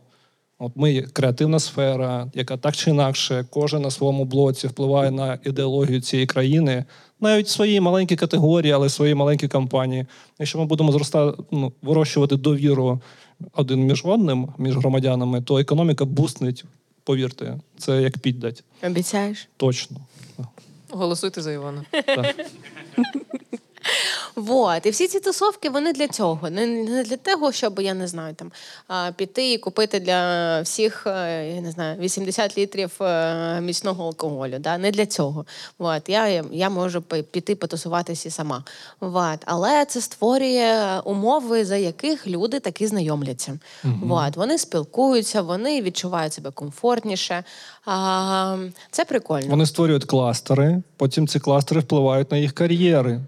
От 0.61 0.71
ми 0.75 1.01
креативна 1.01 1.59
сфера, 1.59 2.31
яка 2.33 2.57
так 2.57 2.75
чи 2.75 2.89
інакше, 2.89 3.45
кожен 3.49 3.81
на 3.81 3.91
своєму 3.91 4.25
блоці 4.25 4.67
впливає 4.67 5.11
на 5.11 5.39
ідеологію 5.43 6.01
цієї 6.01 6.27
країни, 6.27 6.85
навіть 7.21 7.49
свої 7.49 7.79
маленькі 7.79 8.15
категорії, 8.15 8.73
але 8.73 8.89
свої 8.89 9.15
маленькі 9.15 9.47
компанії. 9.47 10.05
Якщо 10.39 10.59
ми 10.59 10.65
будемо 10.65 10.91
зростати, 10.91 11.43
ну, 11.51 11.73
вирощувати 11.81 12.35
довіру 12.35 13.01
один 13.53 13.79
між 13.79 14.01
одним, 14.05 14.47
між 14.57 14.77
громадянами, 14.77 15.41
то 15.41 15.59
економіка 15.59 16.05
буснить. 16.05 16.63
Повірте, 17.03 17.59
це 17.77 18.01
як 18.01 18.17
піддать. 18.17 18.63
Обіцяєш? 18.83 19.47
Точно. 19.57 19.97
Голосуйте 20.89 21.41
за 21.41 21.51
Івана. 21.51 21.83
Так. 21.91 22.35
Вот. 24.39 24.85
І 24.85 24.89
всі 24.89 25.07
ці 25.07 25.19
тусовки 25.19 25.69
вони 25.69 25.93
для 25.93 26.07
цього. 26.07 26.49
Не 26.49 27.03
для 27.03 27.17
того, 27.17 27.51
щоб 27.51 27.79
я 27.79 27.93
не 27.93 28.07
знаю, 28.07 28.35
там 28.35 28.51
піти 29.15 29.53
і 29.53 29.57
купити 29.57 29.99
для 29.99 30.61
всіх 30.61 31.07
е, 31.07 31.51
я 31.55 31.61
не 31.61 31.71
знаю, 31.71 31.99
80 31.99 32.57
літрів 32.57 32.91
е, 33.01 33.61
міцного 33.61 34.05
алкоголю. 34.05 34.55
Да? 34.59 34.77
Не 34.77 34.91
для 34.91 35.05
цього. 35.05 35.45
Вот. 35.79 36.09
Я 36.09 36.43
я 36.51 36.69
можу 36.69 37.01
піти 37.01 37.55
потусуватися 37.55 38.31
сама. 38.31 38.63
Вот. 38.99 39.39
Але 39.45 39.85
це 39.85 40.01
створює 40.01 41.01
умови, 41.03 41.65
за 41.65 41.75
яких 41.75 42.27
люди 42.27 42.59
таки 42.59 42.87
знайомляться. 42.87 43.59
Угу. 43.83 43.93
Вот. 44.03 44.37
Вони 44.37 44.57
спілкуються, 44.57 45.41
вони 45.41 45.81
відчувають 45.81 46.33
себе 46.33 46.51
комфортніше. 46.51 47.43
А, 47.85 48.57
Це 48.91 49.05
прикольно. 49.05 49.47
Вони 49.49 49.65
створюють 49.65 50.05
кластери, 50.05 50.81
потім 50.97 51.27
ці 51.27 51.39
кластери 51.39 51.81
впливають 51.81 52.31
на 52.31 52.37
їх 52.37 52.53
кар'єри. 52.53 53.21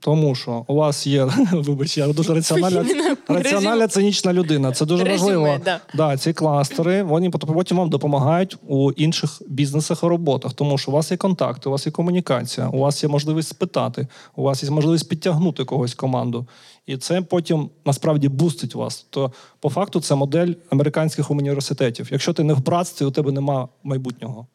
Тому 0.00 0.34
що 0.34 0.64
у 0.66 0.74
вас 0.74 1.06
є, 1.06 1.24
вибач, 1.52 1.98
я 1.98 2.08
дуже 2.12 2.34
раціональна 2.34 2.84
раціональна 3.28 3.88
цинічна 3.88 4.32
людина. 4.32 4.72
Це 4.72 4.86
дуже 4.86 5.04
важливо. 5.04 5.60
Да. 5.64 5.80
да. 5.94 6.16
Ці 6.16 6.32
кластери 6.32 7.02
вони 7.02 7.30
потім 7.30 7.76
вам 7.76 7.90
допомагають 7.90 8.56
у 8.66 8.92
інших 8.92 9.42
бізнесах 9.48 10.00
і 10.02 10.06
роботах, 10.06 10.52
тому 10.52 10.78
що 10.78 10.90
у 10.90 10.94
вас 10.94 11.10
є 11.10 11.16
контакти, 11.16 11.68
у 11.68 11.72
вас 11.72 11.86
є 11.86 11.92
комунікація, 11.92 12.68
у 12.68 12.78
вас 12.78 13.02
є 13.02 13.08
можливість 13.08 13.48
спитати, 13.48 14.06
у 14.36 14.42
вас 14.42 14.62
є 14.62 14.70
можливість 14.70 15.08
підтягнути 15.08 15.64
когось 15.64 15.94
команду. 15.94 16.46
І 16.86 16.96
це 16.96 17.22
потім 17.22 17.70
насправді 17.84 18.28
бустить 18.28 18.74
вас. 18.74 19.06
То 19.10 19.32
по 19.60 19.70
факту 19.70 20.00
це 20.00 20.14
модель 20.14 20.52
американських 20.70 21.30
університетів. 21.30 22.08
Якщо 22.10 22.32
ти 22.32 22.44
не 22.44 22.54
в 22.54 22.64
братстві, 22.64 23.06
у 23.06 23.10
тебе 23.10 23.32
немає 23.32 23.68
майбутнього. 23.82 24.46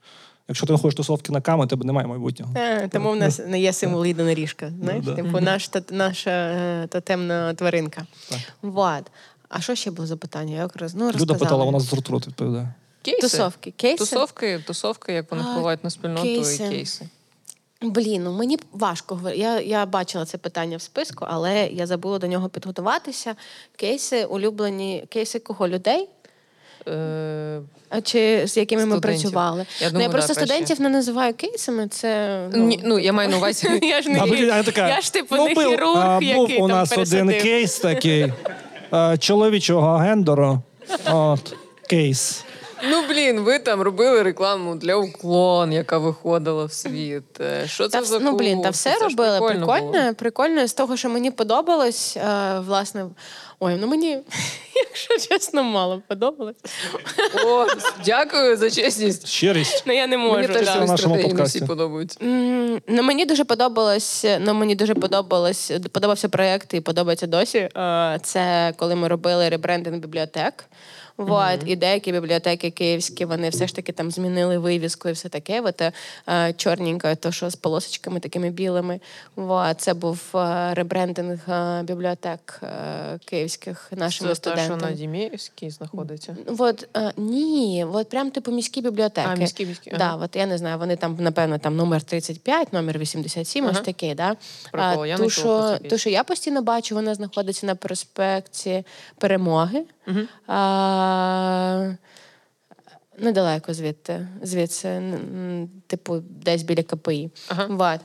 Якщо 0.48 0.66
ти 0.66 0.74
не 0.74 0.80
ходиш 0.80 0.96
тусовки 0.96 1.32
на 1.32 1.42
ками, 1.42 1.68
тебе 1.68 1.86
немає 1.86 2.08
майбутнього. 2.08 2.54
Е, 2.56 2.88
тому 2.88 3.12
в 3.12 3.16
нас 3.16 3.42
не 3.48 3.60
є 3.60 3.74
символ 3.74 4.06
єдиноріжка. 4.06 4.72
Знаєш, 4.82 5.06
ну, 5.08 5.16
типу 5.16 5.40
наш 5.40 5.70
наша 5.92 6.32
е, 6.32 6.88
тотемна 6.88 7.54
тваринка. 7.54 8.06
Вот. 8.62 9.12
А 9.50 9.62
що 9.62 9.76
ще 9.76 9.92
було 9.92 10.08
запитання? 10.08 10.56
Я 10.56 10.62
якраз 10.62 10.96
ну, 10.96 11.12
Люда 11.12 11.34
питала, 11.34 11.66
вона 11.66 11.80
з 11.80 11.94
рот 11.94 12.28
відповідає. 12.28 12.74
Кейси. 13.02 13.22
Тусовки. 13.22 13.72
Кейси? 13.72 13.98
Тусовки, 13.98 14.60
тусовки, 14.68 15.14
як 15.14 15.32
вони 15.32 15.44
впливають 15.44 15.84
на 15.84 15.90
спільноту 15.90 16.24
кейси. 16.24 16.66
і 16.66 16.70
кейси. 16.70 17.06
Блін, 17.82 18.24
ну 18.24 18.34
мені 18.34 18.60
важко 18.72 19.16
говорити. 19.16 19.42
Я 19.42 19.62
я 19.62 19.86
бачила 19.86 20.26
це 20.26 20.38
питання 20.38 20.78
в 20.78 20.82
списку, 20.82 21.26
але 21.30 21.68
я 21.68 21.88
забула 21.88 22.20
до 22.20 22.28
нього 22.28 22.50
підготуватися. 22.50 23.36
Кейси 23.76 24.26
улюблені, 24.26 25.06
кейси 25.10 25.40
кого 25.40 25.68
людей? 25.68 26.10
Е, 26.88 27.62
а 27.90 28.02
чи 28.02 28.48
з 28.48 28.58
якими 28.58 28.82
студентів. 28.82 28.96
ми 28.96 29.00
працювали? 29.00 29.66
Я, 29.80 29.90
думаю, 29.90 29.94
ну, 29.94 30.02
я 30.02 30.10
просто 30.10 30.34
да, 30.34 30.40
студентів 30.40 30.82
не 30.82 30.90
називаю 30.90 31.34
кейсами. 31.34 31.88
Це 31.88 32.40
ну, 32.54 32.64
Ні, 32.64 32.80
ну 32.84 33.00
я 33.00 33.14
маю 33.14 33.30
на 33.30 33.38
увазі. 33.38 33.68
Я 33.82 34.02
ж 34.02 34.10
не 34.10 34.28
я, 34.28 34.64
така, 34.64 34.90
я 34.90 35.02
ж 35.02 35.14
типу 35.14 35.36
ну, 35.36 35.48
не 35.48 35.56
хірург, 35.56 35.98
а, 35.98 36.20
який 36.22 36.58
був 36.58 36.66
у 36.66 36.68
нас 36.68 36.98
один 36.98 37.28
кейс 37.28 37.80
такий 37.80 38.34
чоловічого 39.20 39.98
гендеру. 39.98 40.62
От 41.06 41.56
кейс. 41.90 42.44
Ну 42.90 43.04
блін, 43.10 43.40
ви 43.40 43.60
там 43.60 43.82
робили 43.82 44.24
рекламу 44.24 44.76
для 44.76 44.96
уклон, 44.96 45.74
яка 45.74 45.98
виходила 45.98 46.66
в 46.66 46.74
світ. 46.74 47.42
Е, 47.42 47.68
що 47.68 47.88
це 47.88 48.00
та, 48.00 48.06
за 48.06 48.20
Ну 48.20 48.38
блін, 48.38 48.62
та 48.62 48.70
все 48.70 48.96
це 49.00 49.04
робили. 49.04 49.40
Прикольно, 49.40 49.66
прикольно, 49.66 50.16
прикольно 50.16 50.68
з 50.68 50.74
того, 50.74 50.98
що 50.98 51.10
мені 51.10 51.32
подобалось. 51.32 52.18
Е, 52.18 52.60
власне, 52.60 53.06
ой, 53.64 53.78
ну 53.80 53.88
мені, 53.88 54.18
якщо 54.76 55.30
чесно, 55.30 55.64
мало 55.64 56.02
подобалось. 56.08 56.56
О, 57.46 57.66
Дякую 58.06 58.58
за 58.58 58.70
чесність. 58.70 59.28
Щирість. 59.28 59.84
Ну 59.86 59.94
я 59.94 60.08
не 60.08 60.18
можу. 60.18 60.36
Мені 60.36 60.48
теж 60.48 60.66
да. 60.66 60.86
нашому 60.86 61.22
подкасті. 61.22 61.58
всі 61.60 61.68
подобаються. 61.68 62.20
Mm, 62.20 62.82
ну 62.88 63.04
мені 63.04 63.26
дуже 63.26 63.44
подобалось. 63.46 64.26
Ну 64.40 64.54
мені 64.54 64.76
дуже 64.76 64.96
подобалось. 64.96 65.72
Подобався 65.92 66.30
проєкт 66.30 66.74
і 66.74 66.82
подобається 66.82 67.28
досі. 67.28 67.58
Е, 67.58 68.20
це 68.24 68.74
коли 68.78 68.96
ми 68.96 69.08
робили 69.08 69.50
ребрендинг 69.50 69.98
бібліотек. 69.98 70.66
Вот. 71.18 71.60
І 71.66 71.76
деякі 71.76 72.12
бібліотеки 72.12 72.72
київські 72.72 73.26
вони 73.26 73.50
все 73.50 73.68
ж 73.68 73.76
таки 73.76 73.92
там 73.92 74.12
змінили 74.12 74.58
вивіску 74.58 75.10
і 75.10 75.12
все 75.12 75.30
таке. 75.30 75.62
От, 75.62 75.82
е, 75.82 75.94
чорненьке, 76.58 77.16
то 77.16 77.32
що 77.32 77.50
з 77.50 77.56
полосочками 77.56 78.20
такими 78.20 78.50
білими. 78.50 79.00
Вот. 79.36 79.82
Це 79.82 79.94
був 79.94 80.20
е, 80.36 80.74
ребрендинг 80.74 81.50
е, 81.50 81.84
бібліотек 81.84 82.60
е, 82.64 82.68
київських 83.26 83.92
нашими 83.92 84.36
Це 84.36 84.42
те, 84.42 84.52
що 84.52 84.64
студентами. 84.64 84.92
на 84.92 84.98
Діміївській 84.98 85.70
знаходиться. 85.70 86.38
От, 86.58 86.88
е, 86.98 87.14
ні, 87.18 87.86
от 87.94 88.10
прям 88.10 88.32
типу 88.32 88.52
міські 88.52 88.82
бібліотеки. 88.82 89.28
А, 89.32 89.36
міські, 89.36 89.66
міські, 89.66 89.90
Да, 89.90 89.98
ага. 90.06 90.18
от 90.26 90.36
я 90.36 90.46
не 90.46 90.58
знаю, 90.58 90.78
вони 90.78 90.96
там, 90.96 91.18
напевно, 91.20 91.58
там 91.58 91.76
номер 91.76 92.02
35, 92.02 92.74
номер 92.74 92.98
87, 93.00 93.66
ось 93.66 93.72
Ага. 93.72 93.86
такий, 93.86 94.16
да? 94.16 94.36
Прикол, 94.72 95.06
я 95.06 95.18
ту, 95.18 95.30
що, 95.30 95.78
ту, 95.90 95.98
що 95.98 96.10
я 96.10 96.24
постійно 96.24 96.62
бачу, 96.62 96.96
вона 96.96 97.16
знаходиться 97.16 97.66
на 97.66 97.76
проспекті 97.76 98.84
Перемоги. 99.18 99.84
Мгм. 100.08 100.28
А, 100.48 101.03
недалеко 103.18 103.74
звідти, 103.74 104.28
звідси, 104.42 105.02
типу, 105.88 106.18
десь 106.20 106.64
біля 106.64 106.84
КПІ. 106.84 107.30
Ага. 107.48 107.66
Вот. 107.70 108.00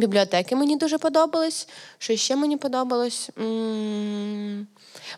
Бібліотеки 0.00 0.56
мені 0.56 0.76
дуже 0.76 0.98
подобались. 0.98 1.68
Що 1.98 2.16
ще 2.16 2.36
мені 2.36 2.56
подобалось? 2.56 3.30
М, 3.38 4.66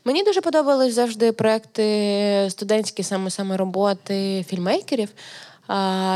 Мені 0.04 0.24
дуже 0.24 0.40
подобались 0.40 0.94
завжди 0.94 1.32
проекти 1.32 2.46
студентські, 2.50 3.02
саме 3.02 3.30
саме 3.30 3.56
роботи 3.56 4.44
фільмейкерів, 4.48 5.08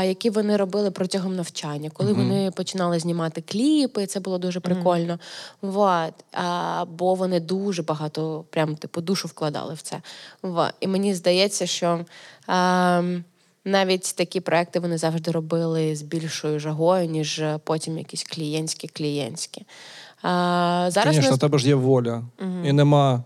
які 0.03 0.29
вони 0.29 0.57
робили 0.57 0.91
протягом 0.91 1.35
навчання, 1.35 1.89
коли 1.93 2.13
вони 2.13 2.51
починали 2.51 2.99
знімати 2.99 3.41
кліпи, 3.41 4.05
це 4.05 4.19
було 4.19 4.37
дуже 4.37 4.59
прикольно. 4.59 5.19
Вот. 5.61 6.13
А, 6.33 6.85
бо 6.85 7.13
вони 7.13 7.39
дуже 7.39 7.83
багато, 7.83 8.45
прям 8.49 8.75
типу, 8.75 9.01
душу 9.01 9.27
вкладали 9.27 9.73
в 9.73 9.81
це. 9.81 10.01
Вот. 10.41 10.73
І 10.79 10.87
мені 10.87 11.15
здається, 11.15 11.65
що. 11.65 12.05
А, 12.47 13.03
навіть 13.65 14.15
такі 14.15 14.39
проекти 14.39 14.79
вони 14.79 14.97
завжди 14.97 15.31
робили 15.31 15.95
з 15.95 16.01
більшою 16.01 16.59
жагою, 16.59 17.09
ніж 17.09 17.43
потім 17.63 17.97
якісь 17.97 18.23
клієнтські 18.23 18.87
клієнтські. 18.87 19.65
А, 20.21 20.87
зараз 20.91 21.15
Звісно, 21.15 21.31
нас... 21.31 21.39
тебе 21.39 21.57
ж 21.57 21.67
є 21.67 21.75
воля. 21.75 22.23
І 22.63 22.73
нема 22.73 23.23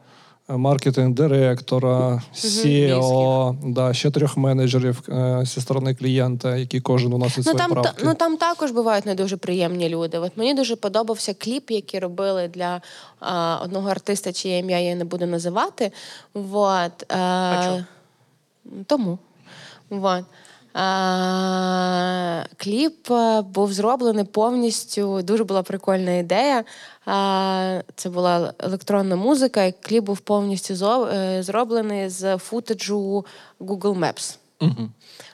маркетинг-директора, 0.47 2.21
CEO, 2.33 3.55
да, 3.73 3.93
ще 3.93 4.11
трьох 4.11 4.37
менеджерів 4.37 5.03
е, 5.09 5.41
зі 5.45 5.61
сторони 5.61 5.95
клієнта, 5.95 6.55
які 6.55 6.81
кожен 6.81 7.13
уносить 7.13 7.37
Ну 7.37 7.43
свої 7.43 7.57
там, 7.57 7.83
та, 7.83 7.93
ну 8.03 8.13
там 8.13 8.37
також 8.37 8.71
бувають 8.71 9.05
не 9.05 9.15
дуже 9.15 9.37
приємні 9.37 9.89
люди. 9.89 10.17
От 10.17 10.31
мені 10.37 10.53
дуже 10.53 10.75
подобався 10.75 11.33
кліп, 11.33 11.71
який 11.71 11.99
робили 11.99 12.47
для 12.47 12.81
а, 13.19 13.59
одного 13.63 13.89
артиста, 13.89 14.33
чиє 14.33 14.59
ім'я 14.59 14.79
я 14.79 14.95
не 14.95 15.05
буду 15.05 15.25
називати. 15.25 15.91
Вот, 16.33 17.11
а, 17.11 17.63
чому? 17.65 17.83
тому. 18.87 19.17
Вот. 19.89 20.23
А, 20.73 22.43
кліп 22.57 23.11
е, 23.11 23.41
був 23.41 23.73
зроблений 23.73 24.23
повністю. 24.23 25.21
Дуже 25.21 25.43
була 25.43 25.63
прикольна 25.63 26.11
ідея. 26.11 26.63
А, 27.05 27.81
це 27.95 28.09
була 28.09 28.53
електронна 28.59 29.15
музика, 29.15 29.63
і 29.63 29.73
кліп 29.81 30.03
був 30.03 30.19
повністю 30.19 30.73
е, 31.13 31.43
зроблений 31.43 32.09
з 32.09 32.37
футеджу 32.37 33.25
Google 33.59 33.99
Maps. 33.99 34.37
Угу. 34.61 34.89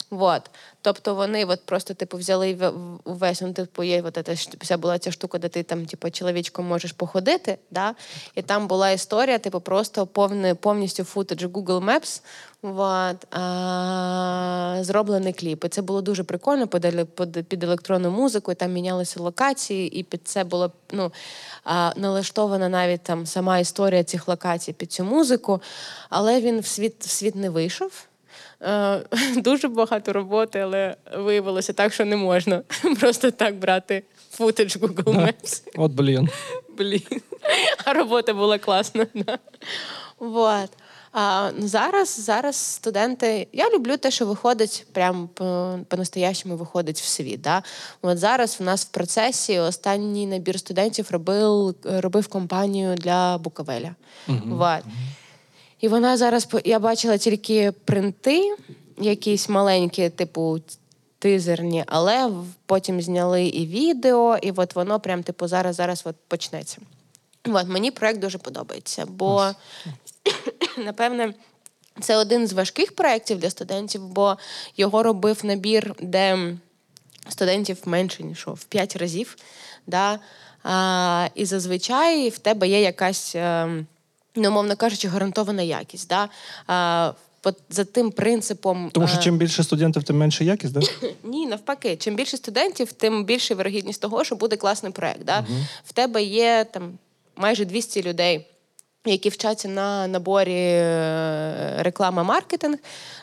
Вот. 0.09 0.41
Тобто 0.81 1.15
вони 1.15 1.45
от 1.45 1.65
просто 1.65 1.93
типу 1.93 2.17
взяли 2.17 2.73
увесь, 3.03 3.41
ну, 3.41 3.53
типу, 3.53 3.83
є 3.83 4.01
от 4.01 4.19
ця, 4.25 4.33
вся 4.61 4.77
була 4.77 4.99
ця 4.99 5.11
штука, 5.11 5.37
де 5.37 5.47
ти 5.47 5.63
там, 5.63 5.85
типу, 5.85 6.09
чоловічком 6.09 6.65
можеш 6.65 6.91
походити, 6.91 7.57
да? 7.71 7.95
і 8.35 8.41
там 8.41 8.67
була 8.67 8.89
історія, 8.91 9.39
типу, 9.39 9.59
просто 9.59 10.07
повне, 10.07 10.55
повністю 10.55 11.03
футедж 11.03 11.43
Google 11.43 11.85
Maps, 11.85 12.21
вот, 12.61 13.35
а, 13.35 14.77
зроблений 14.81 15.33
кліп. 15.33 15.65
І 15.65 15.69
це 15.69 15.81
було 15.81 16.01
дуже 16.01 16.23
прикольно 16.23 16.67
під, 16.67 17.47
під, 17.47 17.63
електронну 17.63 18.11
музику, 18.11 18.51
і 18.51 18.55
там 18.55 18.71
мінялися 18.71 19.19
локації, 19.19 19.99
і 19.99 20.03
під 20.03 20.27
це 20.27 20.43
було 20.43 20.71
ну, 20.91 21.11
а, 21.63 21.93
налаштована 21.95 22.69
навіть 22.69 23.01
там 23.01 23.25
сама 23.25 23.59
історія 23.59 24.03
цих 24.03 24.27
локацій 24.27 24.73
під 24.73 24.91
цю 24.91 25.03
музику, 25.03 25.61
але 26.09 26.41
він 26.41 26.59
в 26.59 26.65
світ, 26.65 27.05
в 27.05 27.09
світ 27.09 27.35
не 27.35 27.49
вийшов. 27.49 28.08
Е, 28.61 29.03
Дуже 29.35 29.67
багато 29.67 30.13
роботи, 30.13 30.59
але 30.59 30.95
виявилося 31.17 31.73
так, 31.73 31.93
що 31.93 32.05
не 32.05 32.15
можна 32.15 32.61
просто 32.99 33.31
так 33.31 33.55
брати 33.59 34.03
футаж 34.31 34.77
Google 34.77 35.03
Maps. 35.03 35.63
От 35.75 35.91
блін. 35.91 36.29
Блін. 36.77 37.01
А 37.85 37.93
робота 37.93 38.33
була 38.33 38.57
класна. 38.57 39.07
Да. 39.15 39.37
Вот. 40.19 40.69
А, 41.11 41.51
ну, 41.59 41.67
зараз, 41.67 42.19
зараз 42.19 42.55
студенти. 42.55 43.47
Я 43.53 43.69
люблю 43.69 43.97
те, 43.97 44.11
що 44.11 44.25
виходить 44.25 44.85
прям 44.91 45.27
по- 45.33 45.79
по-настоящему 45.87 46.55
виходить 46.55 46.99
в 46.99 47.05
світ. 47.05 47.41
Да? 47.41 47.63
От 48.01 48.17
зараз 48.17 48.59
в 48.59 48.63
нас 48.63 48.85
в 48.85 48.89
процесі 48.89 49.59
останній 49.59 50.27
набір 50.27 50.59
студентів 50.59 51.07
робив, 51.11 51.75
робив 51.83 52.27
компанію 52.27 52.95
для 52.95 53.37
Буковеля. 53.37 53.95
Вот. 54.27 54.83
І 55.79 55.87
вона 55.87 56.17
зараз 56.17 56.47
я 56.65 56.79
бачила 56.79 57.17
тільки 57.17 57.71
принти, 57.71 58.55
якісь 58.97 59.49
маленькі, 59.49 60.09
типу. 60.09 60.59
Тизерні, 61.21 61.83
але 61.87 62.31
потім 62.65 63.01
зняли 63.01 63.45
і 63.45 63.67
відео, 63.67 64.37
і 64.41 64.51
от 64.55 64.75
воно 64.75 64.99
прям 64.99 65.23
типу 65.23 65.47
зараз 65.47 65.75
зараз 65.75 66.01
от 66.05 66.15
почнеться. 66.27 66.77
От 67.45 67.67
мені 67.67 67.91
проект 67.91 68.19
дуже 68.19 68.37
подобається, 68.37 69.05
бо 69.05 69.51
напевне. 70.77 71.33
Це 72.01 72.17
один 72.17 72.47
з 72.47 72.53
важких 72.53 72.95
проєктів 72.95 73.39
для 73.39 73.49
студентів, 73.49 74.07
бо 74.07 74.37
його 74.77 75.03
робив 75.03 75.39
набір, 75.43 75.95
де 76.01 76.53
студентів 77.29 77.77
менше, 77.85 78.23
ніж 78.23 78.47
в 78.47 78.63
5 78.63 78.95
разів. 78.95 79.37
Да? 79.87 80.19
А, 80.63 81.27
і 81.35 81.45
зазвичай 81.45 82.29
в 82.29 82.37
тебе 82.37 82.67
є 82.67 82.81
якась, 82.81 83.35
е, 83.35 83.85
ну, 84.35 84.49
умовно 84.49 84.75
кажучи, 84.75 85.07
гарантована 85.07 85.61
якість. 85.61 86.09
Да? 86.09 86.29
А, 86.67 87.13
за 87.69 87.85
тим 87.85 88.11
принципом. 88.11 88.89
Тому 88.93 89.07
що 89.07 89.17
е, 89.17 89.21
чим 89.21 89.37
більше 89.37 89.63
студентів, 89.63 90.03
тим 90.03 90.17
менше 90.17 90.45
якість, 90.45 90.73
да? 90.73 90.81
ні, 91.23 91.47
навпаки, 91.47 91.95
чим 91.95 92.15
більше 92.15 92.37
студентів, 92.37 92.91
тим 92.91 93.25
більше 93.25 93.55
вирогідність 93.55 94.01
того, 94.01 94.23
що 94.23 94.35
буде 94.35 94.55
класний 94.57 94.91
проект. 94.91 95.23
Да? 95.23 95.45
В 95.85 95.93
тебе 95.93 96.23
є 96.23 96.65
там 96.71 96.97
майже 97.35 97.65
200 97.65 98.03
людей. 98.03 98.47
Які 99.05 99.29
вчаться 99.29 99.67
на 99.67 100.07
наборі 100.07 100.55
е, 100.55 101.75
реклама 101.77 102.23
маркетинг. 102.23 102.77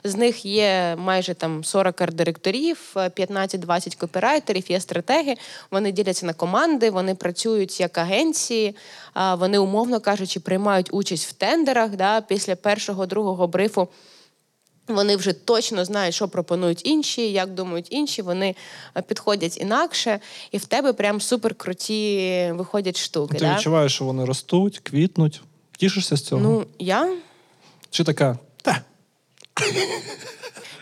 З 0.04 0.16
них 0.16 0.44
є 0.44 0.96
майже 0.98 1.34
там 1.34 1.64
40 1.64 2.00
арт-директорів, 2.00 2.76
е, 2.96 3.08
15-20 3.08 3.96
копірайтерів, 3.96 4.70
є 4.70 4.80
стратеги. 4.80 5.34
Вони 5.70 5.92
діляться 5.92 6.26
на 6.26 6.32
команди, 6.32 6.90
вони 6.90 7.14
працюють 7.14 7.80
як 7.80 7.98
агенції, 7.98 8.76
вони, 9.38 9.58
умовно 9.58 10.00
кажучи, 10.00 10.40
приймають 10.40 10.88
участь 10.92 11.28
в 11.28 11.32
тендерах. 11.32 11.90
Да? 11.90 12.20
Після 12.20 12.56
першого, 12.56 13.06
другого 13.06 13.46
брифу 13.46 13.88
вони 14.88 15.16
вже 15.16 15.32
точно 15.32 15.84
знають, 15.84 16.14
що 16.14 16.28
пропонують 16.28 16.86
інші, 16.86 17.32
як 17.32 17.54
думають 17.54 17.86
інші. 17.90 18.22
Вони 18.22 18.54
е, 18.96 19.02
підходять 19.02 19.60
інакше, 19.60 20.20
і 20.50 20.58
в 20.58 20.64
тебе 20.64 20.92
прям 20.92 21.20
супер 21.20 21.54
круті 21.54 22.52
виходять 22.54 22.96
штуки. 22.98 23.38
Ти 23.38 23.44
да? 23.44 23.54
відчуваєш, 23.54 23.94
що 23.94 24.04
вони 24.04 24.24
ростуть, 24.24 24.78
квітнуть. 24.78 25.40
Тішишся 25.76 26.16
з 26.16 26.22
цього? 26.22 26.42
Ну 26.42 26.66
я 26.78 27.16
Чи 27.90 28.04
така? 28.04 28.38
Та. 28.62 28.80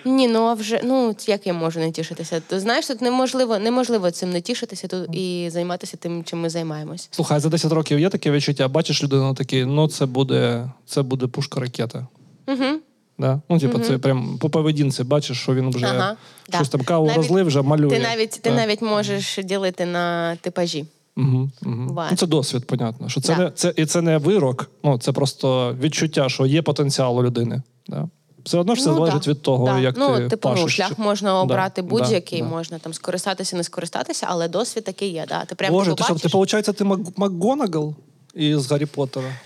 ні, 0.05 0.29
ну 0.29 0.41
а 0.41 0.55
вже 0.55 0.81
ну 0.85 1.17
як 1.27 1.47
я 1.47 1.53
можу 1.53 1.81
не 1.81 1.93
тішитися? 1.93 2.43
То 2.49 2.61
знаєш, 2.61 2.87
тут 2.87 3.01
неможливо, 3.01 3.59
неможливо 3.59 4.11
цим 4.11 4.31
не 4.31 4.41
тішитися 4.41 4.89
тут 4.89 5.17
і 5.17 5.51
займатися 5.53 5.97
тим, 5.97 6.25
чим 6.25 6.41
ми 6.41 6.51
займаємось. 6.51 7.09
Слухай, 7.11 7.41
за 7.41 7.49
10 7.49 7.73
років 7.73 8.01
є 8.01 8.09
таке 8.09 8.31
відчуття, 8.31 8.69
бачиш 8.69 9.03
людину 9.03 9.35
такий, 9.35 9.65
ну 9.65 9.89
це 9.89 10.07
буде, 10.07 10.71
це 10.87 11.03
буде 11.03 11.27
пушка 11.27 11.61
ракета. 11.61 12.07
Угу. 12.49 12.81
Да? 13.19 13.41
Ну, 13.49 13.59
типу, 13.59 13.79
це 13.79 13.99
прям 13.99 14.39
по 14.39 14.51
поведінці 14.51 15.05
бачиш, 15.05 15.39
що 15.41 15.55
він 15.55 15.71
вже 15.71 15.87
Ага, 15.87 16.17
щось 16.49 16.69
да. 16.69 16.79
там 16.79 16.87
каву 16.87 17.07
Навіть- 17.07 17.17
розлив, 17.17 17.47
вже 17.47 17.63
малює. 17.63 17.91
Ти 17.91 17.99
навіть 17.99 18.31
ти 18.43 18.51
навіть 18.51 18.83
можеш 18.83 19.39
ділити 19.45 19.87
на 19.87 20.37
типажі. 20.37 20.85
Угу, 21.17 21.51
угу. 21.67 21.87
Вот. 21.89 22.07
Ну, 22.11 22.17
це 22.17 22.27
досвід, 22.27 22.67
понятно. 22.67 23.09
Що 23.09 23.21
це 23.21 23.35
Да. 23.35 23.45
не 23.45 23.51
це 23.51 23.73
і 23.77 23.87
це 23.87 24.03
не 24.03 24.19
вирок, 24.19 24.71
ну 24.85 24.99
це 24.99 25.13
просто 25.13 25.77
відчуття, 25.81 26.29
що 26.29 26.47
є 26.47 26.63
потенціал 26.63 27.19
у 27.19 27.23
людини. 27.25 27.63
Да? 27.89 28.09
Все 28.45 28.59
одно 28.59 28.75
ж 28.75 28.83
це 28.83 28.89
Ну, 28.89 28.95
залежить 28.95 29.23
да. 29.25 29.31
від 29.31 29.43
того, 29.43 29.67
Да. 29.67 29.79
як 29.79 29.95
ну, 29.99 30.17
ти 30.19 30.29
типу, 30.29 30.55
ну, 30.57 30.69
шлях 30.69 30.99
можна 30.99 31.41
обрати 31.41 31.83
Да, 31.83 31.89
будь-який, 31.89 32.43
можна 32.43 32.79
там 32.79 32.95
скористатися, 32.95 33.57
не 33.57 33.65
скористатися, 33.65 34.27
але 34.31 34.49
досвід 34.49 34.85
такий 34.85 35.11
є. 35.13 35.25
Да? 35.29 35.45
Ти 35.45 35.55
прям 35.55 35.73
Боже, 35.73 35.95
ти 35.95 36.05
що, 36.05 36.15
ти, 36.15 36.29
виходить, 36.29 36.77
ти 36.77 36.85
Мак- 36.85 37.13
МакГонагал 37.17 37.95
із 38.35 38.71
Гаррі 38.71 38.87
Поттера? 38.87 39.37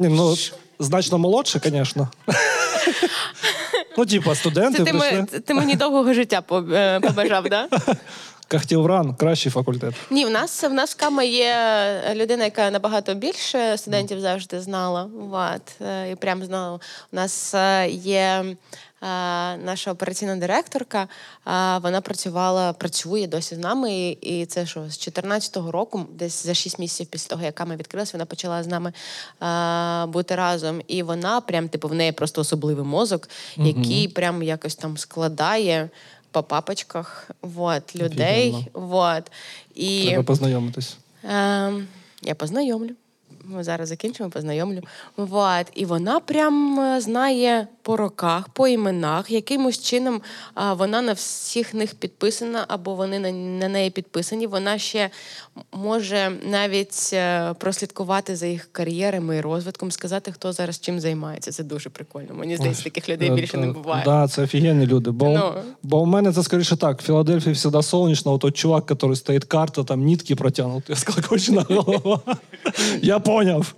Ні, 0.00 0.08
ну, 0.08 0.34
значно 0.78 1.18
молодше, 1.18 1.60
звісно. 1.64 2.08
Ну, 3.98 4.06
типа, 4.06 4.34
студенти 4.34 4.78
Це 4.78 4.84
ти, 4.84 4.92
ми- 4.92 5.26
ти 5.46 5.54
мені 5.54 5.76
довгого 5.76 6.14
життя 6.14 6.42
е, 6.72 7.00
побажав, 7.00 7.48
да? 7.48 7.68
Кахтівран 8.54 9.14
кращий 9.14 9.52
факультет. 9.52 9.94
Ні, 10.10 10.24
в 10.24 10.30
нас 10.30 10.62
в 10.62 10.72
нас 10.72 10.94
в 10.94 10.96
Кама 10.96 11.22
є 11.22 11.54
людина, 12.14 12.44
яка 12.44 12.70
набагато 12.70 13.14
більше 13.14 13.78
студентів 13.78 14.20
завжди 14.20 14.60
знала. 14.60 15.08
Вот. 15.14 15.62
е, 15.80 16.10
І 16.10 16.14
прям 16.14 16.44
знала. 16.44 16.80
У 17.12 17.16
нас 17.16 17.54
е, 17.54 17.88
є 17.88 18.20
е, 18.20 18.56
наша 19.56 19.92
операційна 19.92 20.36
директорка. 20.36 21.08
Вона 21.82 22.00
працювала, 22.00 22.72
працює 22.72 23.26
досі 23.26 23.54
з 23.54 23.58
нами. 23.58 24.16
І- 24.20 24.46
це 24.46 24.66
що, 24.66 24.84
з 24.90 25.08
14-го 25.08 25.70
року, 25.70 26.06
десь 26.12 26.46
за 26.46 26.54
6 26.54 26.78
місяців 26.78 27.06
після 27.06 27.28
того, 27.30 27.42
як 27.44 27.54
Кама 27.54 27.76
відкрилась, 27.76 28.12
вона 28.12 28.24
почала 28.24 28.62
з 28.62 28.66
нами 28.66 28.92
бути 30.12 30.34
разом. 30.34 30.82
І 30.88 31.02
вона 31.02 31.40
прям, 31.40 31.68
типу, 31.68 31.88
в 31.88 31.94
неї 31.94 32.12
просто 32.12 32.40
особливий 32.40 32.84
мозок, 32.84 33.28
який 33.56 34.08
прям 34.08 34.42
якось 34.42 34.74
там 34.74 34.96
складає. 34.96 35.90
По 36.34 36.42
папочках, 36.42 37.30
вот, 37.42 37.96
людей, 37.96 38.48
Офігенно. 38.50 38.64
вот. 38.74 39.30
І 39.74 40.06
Треба 40.06 40.22
познайомитись. 40.22 40.96
Е, 41.24 41.72
я 42.22 42.34
познайомлю. 42.34 42.90
Ми 43.46 43.64
зараз 43.64 43.88
закінчимо, 43.88 44.30
познайомлю. 44.30 44.80
Вот. 45.16 45.66
І 45.74 45.84
вона 45.84 46.20
прям 46.20 46.80
е, 46.80 47.00
знає 47.00 47.66
по 47.82 47.96
роках, 47.96 48.48
по 48.48 48.68
іменах, 48.68 49.30
якимось 49.30 49.82
чином 49.82 50.20
а, 50.54 50.72
вона 50.74 51.02
на 51.02 51.12
всіх 51.12 51.74
них 51.74 51.94
підписана, 51.94 52.64
або 52.68 52.94
вони 52.94 53.18
на, 53.18 53.32
на 53.32 53.68
неї 53.68 53.90
підписані. 53.90 54.46
Вона 54.46 54.78
ще 54.78 55.10
може 55.72 56.32
навіть 56.50 57.10
е, 57.12 57.54
прослідкувати 57.58 58.36
за 58.36 58.46
їх 58.46 58.68
кар'єрами 58.72 59.36
і 59.36 59.40
розвитком, 59.40 59.90
сказати, 59.92 60.32
хто 60.32 60.52
зараз 60.52 60.80
чим 60.80 61.00
займається. 61.00 61.52
Це 61.52 61.62
дуже 61.64 61.90
прикольно. 61.90 62.34
Мені 62.34 62.56
здається, 62.56 62.84
таких 62.84 63.08
людей 63.08 63.30
Е, 63.30 63.34
більше 63.34 63.56
не 63.56 63.66
буває. 63.66 64.02
Да, 64.04 64.28
це 64.28 64.42
офігенні 64.42 64.86
люди. 64.86 65.10
Бо, 65.10 65.28
Ну. 65.28 65.52
бо 65.82 66.00
у 66.00 66.06
мене 66.06 66.32
це 66.32 66.42
скоріше 66.42 66.76
так. 66.76 67.00
В 67.00 67.04
Філадельфії 67.04 67.54
завжди 67.54 67.82
сонячно, 67.82 68.38
от 68.42 68.56
чувак, 68.56 68.84
який 68.90 69.16
стоїть 69.16 69.44
карта, 69.44 69.84
там 69.84 70.04
нитки 70.04 70.36
протягнуті, 70.36 70.94
сколокочена 70.96 71.66
голова. 71.68 72.20
Я 73.02 73.18
поняв. 73.34 73.74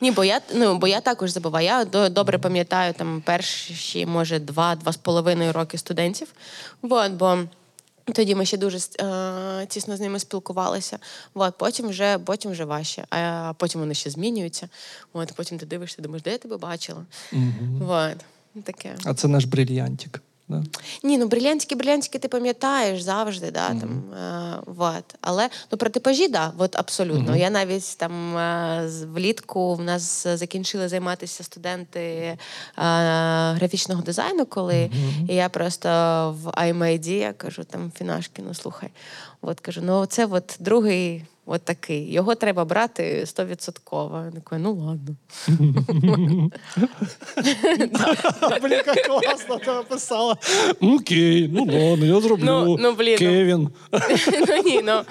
Ні, 0.00 0.10
бо 0.10 0.24
я 0.24 0.40
ну 0.54 0.78
бо 0.78 0.86
я 0.88 1.00
також 1.00 1.30
забуваю. 1.30 1.66
Я 1.66 1.84
до- 1.84 2.08
добре 2.08 2.38
пам'ятаю 2.38 2.92
там 2.94 3.22
перші, 3.26 4.06
може, 4.06 4.38
два-два 4.38 4.92
з 4.92 4.96
половиною 4.96 5.52
роки 5.52 5.78
студентів. 5.78 6.28
Вот, 6.82 7.12
бо 7.12 7.38
тоді 8.14 8.34
ми 8.34 8.44
ще 8.46 8.56
дуже 8.56 8.78
е, 9.00 9.66
тісно 9.66 9.96
з 9.96 10.00
ними 10.00 10.18
спілкувалися. 10.18 10.98
Вот, 11.34 11.58
потім 11.58 11.88
вже 11.88 12.18
потім 12.18 12.50
вже 12.50 12.64
важче. 12.64 13.04
А 13.10 13.52
потім 13.56 13.80
вони 13.80 13.94
ще 13.94 14.10
змінюються. 14.10 14.68
От, 15.12 15.32
потім 15.36 15.58
ти 15.58 15.66
дивишся, 15.66 16.02
думаєш, 16.02 16.22
де 16.22 16.30
я 16.30 16.38
тебе 16.38 16.56
бачила? 16.56 17.04
Вот, 17.80 18.16
таке. 18.64 18.94
А 19.04 19.14
це 19.14 19.28
наш 19.28 19.44
брильянтик. 19.44 20.22
Да? 20.48 20.62
Ні, 21.02 21.18
ну 21.18 21.26
брилянтики, 21.26 21.74
брилянтики 21.74 22.18
ти 22.18 22.28
пам'ятаєш 22.28 23.02
завжди, 23.02 23.50
да, 23.50 23.68
там, 23.68 24.14
е, 24.14 24.58
вот. 24.66 25.14
але 25.20 25.48
ну, 25.72 25.78
про 25.78 25.90
типажі, 25.90 26.28
да, 26.28 26.52
от 26.58 26.76
абсолютно. 26.76 27.36
Я 27.36 27.50
навіть 27.50 27.98
там 27.98 28.36
е, 28.36 28.90
влітку 29.14 29.74
в 29.74 29.82
нас 29.82 30.26
закінчили 30.26 30.88
займатися 30.88 31.44
студенти 31.44 32.00
е, 32.00 32.38
графічного 33.52 34.02
дизайну, 34.02 34.46
коли 34.46 34.90
і 35.28 35.34
я 35.34 35.48
просто 35.48 35.88
в 36.42 36.48
iMID, 36.48 37.08
я 37.08 37.32
кажу, 37.32 37.64
там 37.64 37.92
Фінашки, 37.98 38.42
ну 38.46 38.54
слухай, 38.54 38.90
от 39.40 39.60
кажу, 39.60 39.80
ну 39.84 40.06
це 40.06 40.26
от 40.26 40.56
другий. 40.60 41.24
От 41.50 41.62
такий. 41.62 42.12
Його 42.12 42.34
треба 42.34 42.64
брати 42.64 43.26
стовідсотково. 43.26 44.22
Я 44.24 44.30
така, 44.30 44.58
ну 44.58 44.74
ладно. 44.74 45.16
Блін, 48.62 48.72
як 48.86 49.06
класно 49.06 49.58
ти 49.58 49.70
описала. 49.70 50.36
Окей, 50.80 51.48
ну 51.52 51.60
ладно, 51.60 52.06
я 52.06 52.20
зроблю. 52.20 52.44
Ну, 52.44 52.76
ну, 52.80 52.92
блін, 52.92 53.12
ну. 53.12 53.18
Кевін. 53.18 53.68
ну 54.48 54.62
ні, 54.64 54.82
ну 54.84 55.02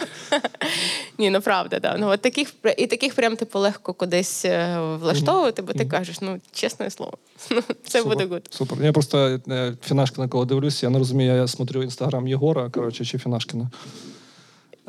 ні, 1.17 1.29
ну 1.29 1.41
правда, 1.41 1.79
да. 1.79 1.97
Ну 1.99 2.09
от 2.09 2.21
таких 2.21 2.53
і 2.77 2.87
таких 2.87 3.15
прям 3.15 3.35
типу 3.35 3.59
легко 3.59 3.93
кудись 3.93 4.45
е, 4.45 4.79
влаштовувати, 5.01 5.61
бо 5.61 5.73
ти 5.73 5.85
кажеш, 5.85 6.21
ну 6.21 6.39
чесне 6.51 6.89
слово, 6.89 7.13
ну 7.51 7.61
це 7.83 8.03
буде 8.03 8.25
good. 8.25 8.47
Супер. 8.49 8.83
Я 8.83 8.91
просто 8.91 9.39
е, 9.49 9.73
Фінашкіна, 9.85 10.27
коли 10.27 10.45
дивлюся, 10.45 10.85
я 10.85 10.89
не 10.89 10.99
розумію, 10.99 11.35
я 11.35 11.47
смотрю 11.47 11.83
інстаграм 11.83 12.27
Єгора, 12.27 12.69
коротше, 12.69 13.05
чи 13.05 13.17
Фінашкіна. 13.17 13.69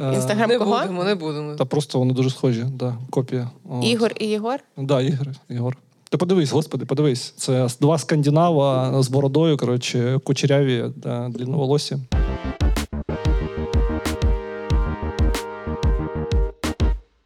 Е, 0.01 0.15
Інстаграм 0.15 0.49
Не 0.49 0.59
кого? 0.59 0.79
будемо, 0.81 1.05
не 1.05 1.15
будемо. 1.15 1.55
Та 1.55 1.65
просто 1.65 1.99
вони 1.99 2.13
дуже 2.15 2.31
схожі, 2.31 2.65
да, 2.73 2.97
копія. 3.11 3.51
От. 3.71 3.85
Ігор 3.85 4.13
і 4.21 4.27
Єгор. 4.27 4.61
Да, 4.77 5.01
Ігор, 5.01 5.27
Ігор. 5.49 5.77
Ти 6.11 6.17
подивись, 6.19 6.53
господи, 6.53 6.85
подивись. 6.85 7.31
Це 7.37 7.69
два 7.81 7.99
скандинава 7.99 9.03
з 9.03 9.09
бородою, 9.09 9.57
коротше, 9.57 10.21
кучеряві, 10.25 10.85
да, 10.97 11.29
длинноволосі. 11.29 11.97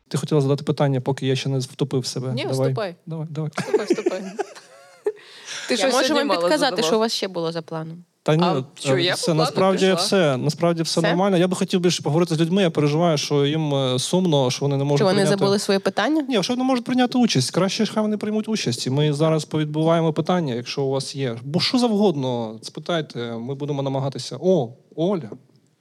Ти 0.08 0.18
хотіла 0.18 0.40
задати 0.40 0.64
питання, 0.64 1.00
поки 1.00 1.26
я 1.26 1.36
ще 1.36 1.48
не 1.48 1.58
втопив 1.58 2.06
себе. 2.06 2.32
Ні, 2.32 2.42
давай. 2.42 2.52
вступай. 2.68 2.94
Давай, 3.06 3.26
давай. 3.30 3.50
Вступай, 3.58 3.86
вступай. 3.86 4.22
Ти 5.68 5.74
Я 5.74 5.76
щось 5.76 5.94
можу 5.94 6.06
сьогодні 6.08 6.28
вам 6.28 6.36
підказати, 6.38 6.58
задавати. 6.58 6.82
що 6.82 6.96
у 6.96 6.98
вас 6.98 7.12
ще 7.12 7.28
було 7.28 7.52
за 7.52 7.62
планом. 7.62 8.04
Та 8.24 8.36
ні, 8.36 8.44
А 8.44 8.62
що, 8.74 8.94
е, 8.94 9.02
я 9.02 9.14
все, 9.14 9.34
насправді 9.34 9.84
пішла? 9.86 9.94
все, 9.94 10.36
насправді 10.36 10.82
все, 10.82 11.00
Все? 11.00 11.08
нормально. 11.08 11.36
Я 11.36 11.48
би 11.48 11.56
хотів 11.56 11.80
більше 11.80 12.02
поговорити 12.02 12.34
з 12.34 12.40
людьми. 12.40 12.62
Я 12.62 12.70
переживаю, 12.70 13.18
що 13.18 13.46
їм 13.46 13.74
е, 13.74 13.98
сумно, 13.98 14.50
що 14.50 14.64
вони 14.64 14.76
не 14.76 14.84
можуть 14.84 14.98
Чи 14.98 15.04
вони 15.04 15.14
прийняти... 15.14 15.38
забули 15.38 15.58
свої 15.58 15.80
питання? 15.80 16.26
Ні, 16.28 16.42
що 16.42 16.56
не 16.56 16.64
можуть 16.64 16.84
прийняти 16.84 17.18
участь. 17.18 17.50
Краще 17.50 17.86
хай 17.86 18.02
вони 18.02 18.16
приймуть 18.16 18.48
участь. 18.48 18.86
І 18.86 18.90
ми 18.90 19.12
зараз 19.12 19.44
повідбуваємо 19.44 20.12
питання, 20.12 20.54
якщо 20.54 20.82
у 20.82 20.90
вас 20.90 21.16
є. 21.16 21.36
Бо 21.42 21.60
що 21.60 21.78
завгодно, 21.78 22.58
спитайте, 22.62 23.18
ми 23.18 23.54
будемо 23.54 23.82
намагатися. 23.82 24.38
О, 24.40 24.68
Оля, 24.96 25.30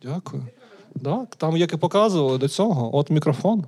дякую. 0.03 0.43
Так, 1.03 1.35
там, 1.35 1.57
як 1.57 1.73
і 1.73 1.77
показували 1.77 2.37
до 2.37 2.47
цього, 2.47 2.97
от 2.97 3.09
мікрофон. 3.09 3.65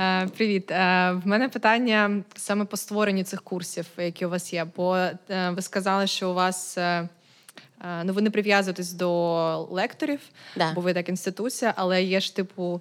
Е, 0.00 0.28
Привіт. 0.36 0.70
В 0.70 1.20
мене 1.24 1.48
питання 1.48 2.22
саме 2.36 2.64
по 2.64 2.76
створенню 2.76 3.24
цих 3.24 3.42
курсів, 3.42 3.86
які 3.98 4.26
у 4.26 4.30
вас 4.30 4.52
є. 4.52 4.66
Бо 4.76 4.96
ви 5.50 5.62
сказали, 5.62 6.06
що 6.06 6.30
у 6.30 6.34
вас 6.34 6.78
ну 8.04 8.12
ви 8.12 8.22
не 8.22 8.30
прив'язуєтесь 8.30 8.92
до 8.92 9.68
лекторів, 9.70 10.20
Да. 10.56 10.72
бо 10.72 10.80
ви 10.80 10.94
так 10.94 11.08
інституція, 11.08 11.74
але 11.76 12.02
є 12.02 12.20
ж 12.20 12.36
типу. 12.36 12.80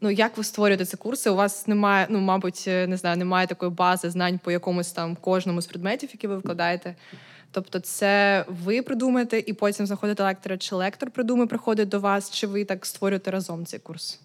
Ну, 0.00 0.10
як 0.10 0.36
ви 0.36 0.44
створюєте 0.44 0.84
ці 0.84 0.96
курси? 0.96 1.30
У 1.30 1.34
вас 1.34 1.66
немає, 1.66 2.06
ну, 2.10 2.20
мабуть, 2.20 2.64
е, 2.68 2.86
не 2.86 2.96
знаю, 2.96 3.16
немає 3.16 3.46
такої 3.46 3.70
бази 3.70 4.10
знань 4.10 4.38
по 4.38 4.50
якомусь 4.50 4.92
там 4.92 5.16
кожному 5.16 5.60
з 5.60 5.66
предметів, 5.66 6.08
які 6.12 6.26
ви 6.26 6.38
вкладаєте. 6.38 6.94
Тобто, 7.50 7.80
це 7.80 8.44
ви 8.48 8.82
придумаєте 8.82 9.38
і 9.46 9.52
потім 9.52 9.86
знаходите 9.86 10.22
лектора, 10.22 10.58
чи 10.58 10.74
лектор 10.74 11.10
придумає, 11.10 11.46
приходить 11.46 11.88
до 11.88 12.00
вас, 12.00 12.30
чи 12.30 12.46
ви 12.46 12.64
так 12.64 12.86
створюєте 12.86 13.30
разом 13.30 13.66
цей 13.66 13.80
курс? 13.80 14.20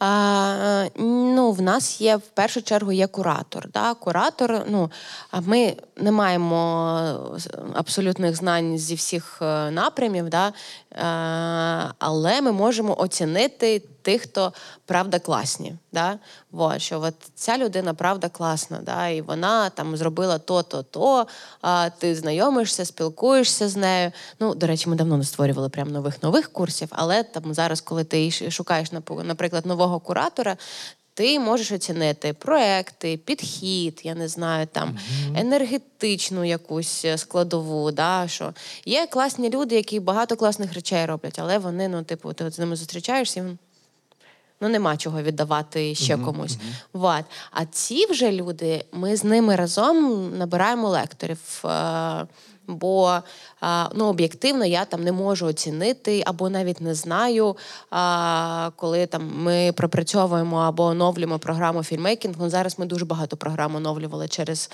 А, 0.00 0.86
ну, 0.96 1.52
в 1.52 1.62
нас 1.62 2.00
є 2.00 2.16
в 2.16 2.20
першу 2.20 2.62
чергу 2.62 2.92
є 2.92 3.06
куратор. 3.06 3.68
Да? 3.72 3.94
Куратор, 3.94 4.64
ну, 4.68 4.90
ми 5.40 5.76
не 5.96 6.10
маємо 6.10 7.38
абсолютних 7.74 8.36
знань 8.36 8.78
зі 8.78 8.94
всіх 8.94 9.38
е, 9.42 9.70
напрямів, 9.70 10.28
да? 10.28 10.48
е, 10.48 10.52
але 11.98 12.40
ми 12.40 12.52
можемо 12.52 13.00
оцінити 13.00 13.82
тих, 14.02 14.22
хто 14.22 14.52
правда 14.86 15.18
класні. 15.18 15.74
Да? 15.92 16.18
Вот, 16.50 16.82
що 16.82 17.00
от 17.00 17.14
ця 17.34 17.58
людина 17.58 17.94
правда 17.94 18.28
класна, 18.28 18.78
да? 18.82 19.08
і 19.08 19.20
вона 19.20 19.70
там 19.70 19.96
зробила 19.96 20.38
то-то, 20.38 20.82
то, 20.82 21.26
а 21.60 21.90
ти 21.98 22.14
знайомишся, 22.14 22.84
спілкуєшся 22.84 23.68
з 23.68 23.76
нею. 23.76 24.12
Ну, 24.40 24.54
до 24.54 24.66
речі, 24.66 24.88
ми 24.88 24.96
давно 24.96 25.16
не 25.16 25.24
створювали 25.24 25.68
прям 25.68 25.88
нових 25.88 26.22
нових 26.22 26.52
курсів, 26.52 26.88
але 26.90 27.22
там 27.22 27.54
зараз, 27.54 27.80
коли 27.80 28.04
ти 28.04 28.30
шукаєш, 28.50 28.88
наприклад, 29.08 29.66
нового 29.66 30.00
куратора. 30.00 30.56
Ти 31.14 31.40
можеш 31.40 31.72
оцінити 31.72 32.32
проекти, 32.32 33.16
підхід, 33.16 34.00
я 34.04 34.14
не 34.14 34.28
знаю, 34.28 34.66
там 34.72 34.98
енергетичну 35.36 36.44
якусь 36.44 37.04
е, 37.04 37.18
складову. 37.18 37.90
Да, 37.90 38.28
що 38.28 38.54
є 38.84 39.06
класні 39.06 39.50
люди, 39.50 39.74
які 39.74 40.00
багато 40.00 40.36
класних 40.36 40.74
речей 40.74 41.06
роблять, 41.06 41.38
але 41.38 41.58
вони, 41.58 41.88
ну, 41.88 42.02
типу, 42.02 42.32
ти 42.32 42.44
от 42.44 42.54
з 42.54 42.58
ними 42.58 42.76
зустрічаєшся, 42.76 43.40
і 43.40 43.42
ну 44.60 44.68
нема 44.68 44.96
чого 44.96 45.22
віддавати 45.22 45.94
ще 45.94 46.18
комусь. 46.18 46.58
Вот. 46.92 47.24
А 47.50 47.64
ці 47.64 48.06
вже 48.06 48.32
люди, 48.32 48.84
ми 48.92 49.16
з 49.16 49.24
ними 49.24 49.56
разом 49.56 50.28
набираємо 50.38 50.88
лекторів. 50.88 51.64
Бо 52.76 53.18
ну, 53.94 54.06
об'єктивно 54.06 54.64
я 54.64 54.84
там 54.84 55.04
не 55.04 55.12
можу 55.12 55.46
оцінити 55.46 56.22
або 56.26 56.50
навіть 56.50 56.80
не 56.80 56.94
знаю, 56.94 57.56
коли 58.76 59.06
там 59.06 59.32
ми 59.34 59.72
пропрацьовуємо 59.72 60.56
або 60.56 60.84
оновлюємо 60.84 61.38
програму 61.38 61.82
фільмейкінг. 61.82 62.34
Ну, 62.38 62.50
зараз 62.50 62.78
ми 62.78 62.86
дуже 62.86 63.04
багато 63.04 63.36
програм 63.36 63.76
оновлювали 63.76 64.28
через 64.28 64.70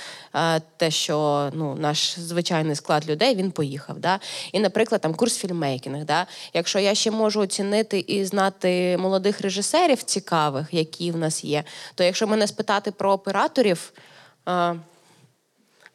те, 0.76 0.90
що 0.90 1.48
ну, 1.52 1.74
наш 1.74 2.18
звичайний 2.18 2.76
склад 2.76 3.10
людей 3.10 3.34
він 3.34 3.50
поїхав. 3.50 3.98
Да? 3.98 4.20
І, 4.52 4.60
наприклад, 4.60 5.00
там 5.00 5.14
курс 5.14 5.36
фільмейкінг. 5.36 6.04
Да? 6.04 6.26
Якщо 6.54 6.78
я 6.78 6.94
ще 6.94 7.10
можу 7.10 7.40
оцінити 7.40 7.98
і 7.98 8.24
знати 8.24 8.98
молодих 8.98 9.40
режисерів 9.40 10.02
цікавих, 10.02 10.66
які 10.70 11.10
в 11.10 11.16
нас 11.16 11.44
є, 11.44 11.64
то 11.94 12.04
якщо 12.04 12.26
мене 12.26 12.46
спитати 12.46 12.90
про 12.90 13.12
операторів. 13.12 13.92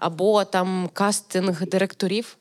Або 0.02 0.46
там 0.46 0.90
кастинг 0.94 1.70
директорів. 1.70 2.38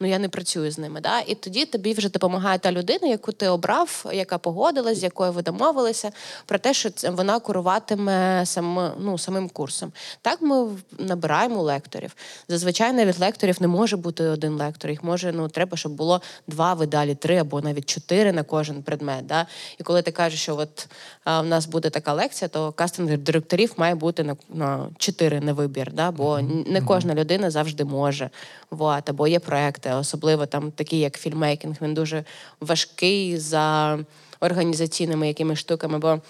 Ну 0.00 0.08
я 0.08 0.18
не 0.18 0.28
працюю 0.28 0.70
з 0.70 0.78
ними. 0.78 1.00
Да? 1.00 1.20
І 1.20 1.34
тоді 1.34 1.64
тобі 1.64 1.92
вже 1.92 2.08
допомагає 2.08 2.58
та 2.58 2.72
людина, 2.72 3.08
яку 3.08 3.32
ти 3.32 3.48
обрав, 3.48 4.06
яка 4.12 4.38
погодилась, 4.38 4.98
з 4.98 5.02
якою 5.02 5.32
ви 5.32 5.42
домовилися, 5.42 6.12
про 6.46 6.58
те, 6.58 6.74
що 6.74 6.90
вона 7.10 7.40
куруватиме 7.40 8.46
сам, 8.46 8.92
ну, 8.98 9.18
самим 9.18 9.48
курсом. 9.48 9.92
Так 10.22 10.42
ми 10.42 10.68
набираємо 10.98 11.62
лекторів. 11.62 12.16
Зазвичай 12.48 12.92
навіть 12.92 13.18
лекторів 13.18 13.56
не 13.60 13.68
може 13.68 13.96
бути 13.96 14.24
один 14.24 14.52
лектор. 14.52 14.90
Їх 14.90 15.04
може, 15.04 15.32
ну 15.32 15.48
треба, 15.48 15.76
щоб 15.76 15.92
було 15.92 16.22
два 16.46 16.74
видалі, 16.74 17.14
три 17.14 17.36
або 17.36 17.60
навіть 17.60 17.86
чотири 17.86 18.32
на 18.32 18.42
кожен 18.42 18.82
предмет. 18.82 19.26
Да? 19.26 19.46
І 19.78 19.82
коли 19.82 20.02
ти 20.02 20.12
кажеш, 20.12 20.42
що 20.42 20.56
от 20.56 20.88
а, 21.24 21.40
в 21.40 21.46
нас 21.46 21.66
буде 21.66 21.90
така 21.90 22.12
лекція, 22.12 22.48
то 22.48 22.72
кастинг 22.72 23.18
директорів 23.18 23.72
має 23.76 23.94
бути 23.94 24.24
на 24.24 24.36
на 24.48 24.88
чотири 24.98 25.40
на 25.40 25.52
вибір, 25.52 25.92
да? 25.92 26.10
бо 26.10 26.40
не 26.66 26.80
кожна 26.80 27.14
людина 27.14 27.50
завжди 27.50 27.84
може. 27.84 28.30
Вот. 28.70 29.10
Або 29.10 29.26
є 29.26 29.38
проекти, 29.38 29.93
особливо 29.98 30.46
там 30.46 30.70
такі, 30.70 30.98
як 30.98 31.18
фільмейкінг. 31.18 31.76
Він 31.82 31.94
дуже 31.94 32.24
важкий 32.60 33.38
за 33.38 33.98
організаційними 34.40 35.28
якимись 35.28 35.58
штуками. 35.58 35.98
бо 35.98 36.20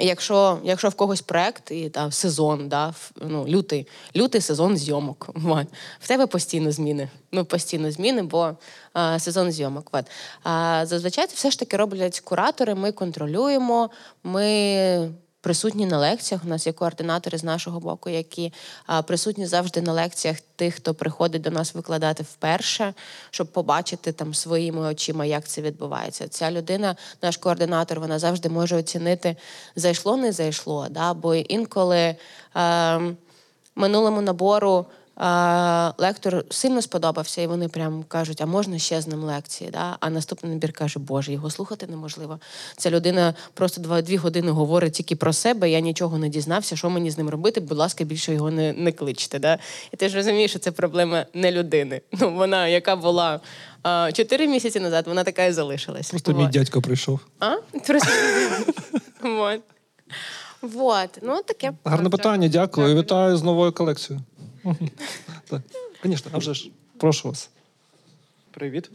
Якщо 0.00 0.58
якщо 0.64 0.88
в 0.88 0.94
когось 0.94 1.20
проект 1.20 1.70
і 1.70 1.88
та, 1.88 2.10
сезон, 2.10 2.68
да, 2.68 2.94
ну, 3.16 3.48
лютий 3.48 3.86
лютий 4.16 4.40
сезон 4.40 4.76
зйомок, 4.76 5.28
вот. 5.34 5.66
в 6.00 6.08
тебе 6.08 6.26
постійно 6.26 6.72
зміни. 6.72 7.08
Ну, 7.32 7.44
постійно 7.44 7.90
зміни, 7.90 8.22
бо 8.22 8.56
а, 8.92 9.18
сезон 9.18 9.52
зйомок. 9.52 9.88
Вот. 9.92 10.04
А 10.42 10.82
зазвичай 10.86 11.26
це 11.26 11.34
все 11.34 11.50
ж 11.50 11.58
таки 11.58 11.76
роблять 11.76 12.20
куратори. 12.20 12.74
Ми 12.74 12.92
контролюємо, 12.92 13.90
ми 14.24 15.10
присутні 15.46 15.86
на 15.86 15.98
лекціях. 15.98 16.44
У 16.44 16.48
нас 16.48 16.66
є 16.66 16.72
координатори 16.72 17.38
з 17.38 17.44
нашого 17.44 17.80
боку, 17.80 18.10
які 18.10 18.52
присутні 19.04 19.46
завжди 19.46 19.82
на 19.82 19.92
лекціях 19.92 20.36
тих, 20.56 20.74
хто 20.74 20.94
приходить 20.94 21.42
до 21.42 21.50
нас 21.50 21.74
викладати 21.74 22.22
вперше, 22.22 22.94
щоб 23.30 23.46
побачити 23.46 24.12
там 24.12 24.34
своїми 24.34 24.80
очима, 24.80 25.24
як 25.24 25.48
це 25.48 25.62
відбувається. 25.62 26.28
Ця 26.28 26.50
людина, 26.50 26.96
наш 27.22 27.36
координатор, 27.36 28.00
вона 28.00 28.18
завжди 28.18 28.48
може 28.48 28.76
оцінити, 28.76 29.36
зайшло, 29.76 30.16
не 30.16 30.32
зайшло. 30.32 30.86
Да? 30.90 31.14
Бо 31.14 31.34
інколи 31.34 32.16
е, 32.56 33.00
минулому 33.76 34.20
набору 34.20 34.86
лектор 35.98 36.44
сильно 36.50 36.82
сподобався, 36.82 37.42
і 37.42 37.46
вони 37.46 37.68
прям 37.68 38.04
кажуть, 38.08 38.40
а 38.40 38.46
можна 38.46 38.78
ще 38.78 39.00
з 39.00 39.06
ним 39.06 39.18
лекції. 39.18 39.70
Да? 39.70 39.96
А 40.00 40.10
наступний 40.10 40.52
набір 40.52 40.72
каже, 40.72 40.98
Боже, 40.98 41.32
його 41.32 41.50
слухати 41.50 41.86
неможливо. 41.86 42.38
Ця 42.76 42.90
людина 42.90 43.34
просто 43.54 43.80
два-дві 43.80 44.16
години 44.16 44.50
говорить 44.50 44.92
тільки 44.92 45.16
про 45.16 45.32
себе, 45.32 45.70
я 45.70 45.80
нічого 45.80 46.18
не 46.18 46.28
дізнався, 46.28 46.76
що 46.76 46.90
мені 46.90 47.10
з 47.10 47.18
ним 47.18 47.28
робити, 47.28 47.60
будь 47.60 47.78
ласка, 47.78 48.04
більше 48.04 48.34
його 48.34 48.50
не 48.50 48.72
не 48.72 48.92
кличте. 48.92 49.38
Да? 49.38 49.58
І 49.92 49.96
ти 49.96 50.08
ж 50.08 50.16
розумієш, 50.16 50.50
що 50.50 50.58
це 50.58 50.70
проблема 50.72 51.26
не 51.34 51.52
людини. 51.52 52.00
Ну, 52.20 52.34
Вона, 52.34 52.68
яка 52.68 52.96
була 52.96 53.40
чотири 54.12 54.46
місяці 54.48 54.80
назад, 54.80 55.06
вона 55.06 55.24
така 55.24 55.44
і 55.44 55.52
залишилась. 55.52 56.10
Просто 56.10 56.32
мій 56.32 56.46
дядько 56.46 56.82
прийшов. 56.82 57.20
А? 57.40 57.56
Просто... 57.86 58.10
Вот. 59.22 59.60
Вот. 60.62 61.18
Ну, 61.22 61.42
таке. 61.42 61.72
Гарне 61.84 62.10
питання, 62.10 62.48
дякую. 62.48 62.96
Вітаю 62.96 63.36
з 63.36 63.42
новою 63.42 63.72
колекцією. 63.72 64.24
Звісно, 66.04 66.30
а 66.34 66.38
вже 66.38 66.54
ж, 66.54 66.70
прошу 66.98 67.28
вас. 67.28 67.50
Привіт. 68.50 68.90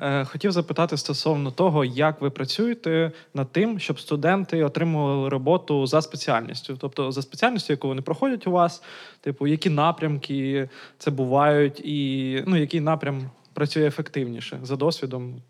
Е, 0.00 0.24
хотів 0.24 0.52
запитати 0.52 0.96
стосовно 0.96 1.50
того, 1.50 1.84
як 1.84 2.20
ви 2.20 2.30
працюєте 2.30 3.12
над 3.34 3.52
тим, 3.52 3.78
щоб 3.78 4.00
студенти 4.00 4.64
отримували 4.64 5.28
роботу 5.28 5.86
за 5.86 6.02
спеціальністю, 6.02 6.76
тобто 6.80 7.12
за 7.12 7.22
спеціальністю, 7.22 7.72
яку 7.72 7.88
вони 7.88 8.02
проходять 8.02 8.46
у 8.46 8.50
вас, 8.50 8.82
типу, 9.20 9.46
які 9.46 9.70
напрямки 9.70 10.68
це 10.98 11.10
бувають, 11.10 11.80
і 11.80 12.42
ну, 12.46 12.56
який 12.56 12.80
напрям 12.80 13.30
працює 13.52 13.86
ефективніше 13.86 14.58
за 14.62 14.76
досвідом. 14.76 15.42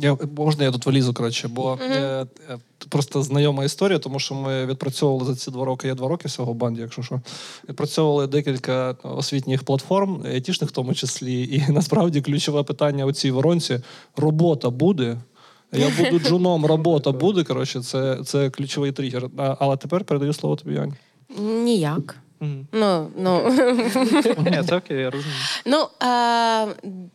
Я, 0.00 0.16
Можна 0.36 0.64
я 0.64 0.70
тут 0.70 0.86
вилізу, 0.86 1.14
коротше, 1.14 1.48
бо 1.48 1.72
mm-hmm. 1.72 2.26
е, 2.50 2.58
просто 2.88 3.22
знайома 3.22 3.64
історія, 3.64 3.98
тому 3.98 4.18
що 4.18 4.34
ми 4.34 4.66
відпрацьовували 4.66 5.24
за 5.24 5.36
ці 5.36 5.50
два 5.50 5.64
роки, 5.64 5.88
я 5.88 5.94
два 5.94 6.08
роки 6.08 6.28
всього 6.28 6.52
в 6.52 6.54
банді, 6.54 6.80
якщо 6.80 7.02
що. 7.02 7.20
Відпрацьовували 7.68 8.26
декілька 8.26 8.96
освітніх 9.02 9.62
платформ, 9.62 10.22
айтішних 10.26 10.70
в 10.70 10.72
тому 10.72 10.94
числі. 10.94 11.42
І 11.42 11.72
насправді 11.72 12.20
ключове 12.20 12.62
питання 12.62 13.04
у 13.04 13.12
цій 13.12 13.30
воронці 13.30 13.80
робота 14.16 14.70
буде. 14.70 15.18
Я 15.72 15.90
буду 15.98 16.18
джуном, 16.24 16.66
робота 16.66 17.12
буде. 17.12 17.44
Коротше, 17.44 17.80
це 17.80 18.18
це 18.24 18.50
ключовий 18.50 18.92
тригер. 18.92 19.28
Але 19.36 19.76
тепер 19.76 20.04
передаю 20.04 20.32
слово 20.32 20.56
тобі, 20.56 20.74
Янь. 20.74 20.94
Ніяк. 21.38 22.16
Mm. 22.40 22.64
Ну, 22.72 23.10
ну. 23.16 23.50
Ні, 24.38 24.62
це 24.68 24.76
окей, 24.76 24.96
я 24.96 25.10
розумію. 25.10 25.38
Ну, 25.66 25.88
е, 26.08 26.66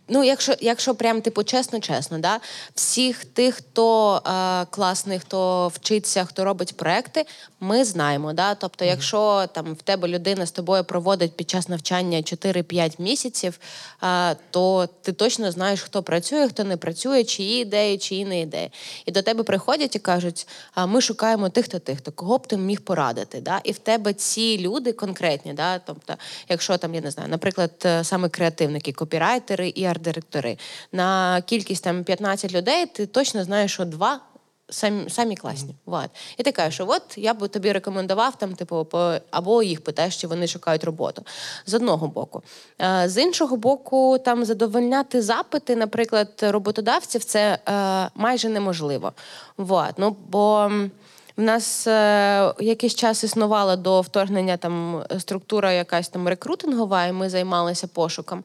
ну 0.08 0.24
якщо 0.24 0.54
якщо 0.62 0.96
прям 0.96 1.22
типу 1.22 1.44
чесно-чесно, 1.44 2.20
да, 2.20 2.40
всіх 2.76 3.26
тих, 3.26 3.56
хто 3.56 4.16
е, 4.18 4.66
класний, 4.66 5.20
хто 5.20 5.68
вчиться, 5.68 6.26
хто 6.26 6.46
робить 6.46 6.78
проекти, 6.78 7.26
ми 7.60 7.84
знаємо. 7.84 8.34
Да? 8.34 8.56
Тобто, 8.56 8.86
якщо 8.86 9.48
там 9.54 9.74
в 9.74 9.82
тебе 9.82 10.08
людина 10.08 10.46
з 10.46 10.52
тобою 10.52 10.84
проводить 10.84 11.36
під 11.36 11.50
час 11.50 11.70
навчання 11.70 12.18
4-5 12.18 13.02
місяців, 13.02 13.60
е, 14.04 14.36
то 14.52 14.90
ти 15.02 15.14
точно 15.14 15.52
знаєш, 15.52 15.82
хто 15.82 16.04
працює, 16.04 16.48
хто 16.48 16.64
не 16.64 16.78
працює, 16.78 17.24
чиї 17.24 17.62
ідеї, 17.62 17.98
чиї 17.98 18.26
не 18.26 18.42
ідеї. 18.42 18.72
І 19.06 19.12
до 19.12 19.22
тебе 19.22 19.44
приходять 19.44 19.96
і 19.96 20.00
кажуть: 20.00 20.48
а 20.74 20.86
ми 20.86 21.02
шукаємо 21.02 21.50
тих-то, 21.50 21.80
тих-то, 21.80 22.12
кого 22.12 22.38
б 22.38 22.48
ти 22.48 22.58
міг 22.58 22.82
порадити. 22.82 23.42
Да? 23.42 23.62
І 23.64 23.72
в 23.72 23.78
тебе 23.78 24.14
ці 24.14 24.58
люди 24.58 24.92
конкретні. 24.92 25.54
Да? 25.54 25.80
Тобто, 25.80 26.14
якщо 26.50 26.78
там, 26.78 26.96
я 26.96 27.02
не 27.02 27.12
знаю, 27.12 27.30
наприклад, 27.30 27.72
е, 27.86 28.04
саме 28.04 28.30
креативники, 28.30 28.94
копірайтери 28.94 29.70
і 29.70 29.84
арт-директори, 29.84 30.58
на 30.92 31.42
кількість 31.42 31.84
там 31.84 32.04
15 32.04 32.54
людей, 32.54 32.86
ти 32.86 33.06
точно 33.06 33.44
знаєш, 33.44 33.74
що 33.74 33.86
два. 33.86 34.22
Самі 34.70 35.10
самі 35.10 35.36
класні. 35.36 35.70
Mm-hmm. 35.70 35.92
Вот. 36.02 36.10
І 36.38 36.44
ти 36.44 36.52
кажеш, 36.52 36.74
що 36.74 36.86
от 36.88 37.18
я 37.18 37.34
би 37.34 37.48
тобі 37.48 37.72
рекомендував 37.72 38.36
там, 38.36 38.56
типу, 38.56 38.86
по 38.86 39.14
або 39.32 39.64
їх 39.64 39.84
питаєш, 39.84 40.22
чи 40.22 40.28
вони 40.28 40.48
шукають 40.48 40.84
роботу 40.84 41.26
з 41.66 41.74
одного 41.74 42.08
боку. 42.08 42.44
Е, 42.82 43.10
з 43.10 43.22
іншого 43.22 43.58
боку, 43.58 44.18
там 44.26 44.46
задовольняти 44.46 45.22
запити, 45.22 45.76
наприклад, 45.76 46.30
роботодавців, 46.42 47.24
це 47.24 47.60
е, 47.70 48.10
майже 48.16 48.50
неможливо. 48.50 49.14
Вот. 49.58 49.94
Ну, 49.98 50.16
бо 50.30 50.72
в 51.38 51.42
нас 51.42 51.88
е, 51.88 52.54
якийсь 52.60 52.96
час 52.96 53.24
існувала 53.24 53.76
до 53.76 54.02
вторгнення 54.02 54.58
там 54.58 55.04
структура 55.20 55.72
якась 55.72 56.10
там 56.10 56.28
рекрутингова, 56.28 57.06
і 57.06 57.12
ми 57.12 57.30
займалися 57.30 57.88
пошуком. 57.88 58.44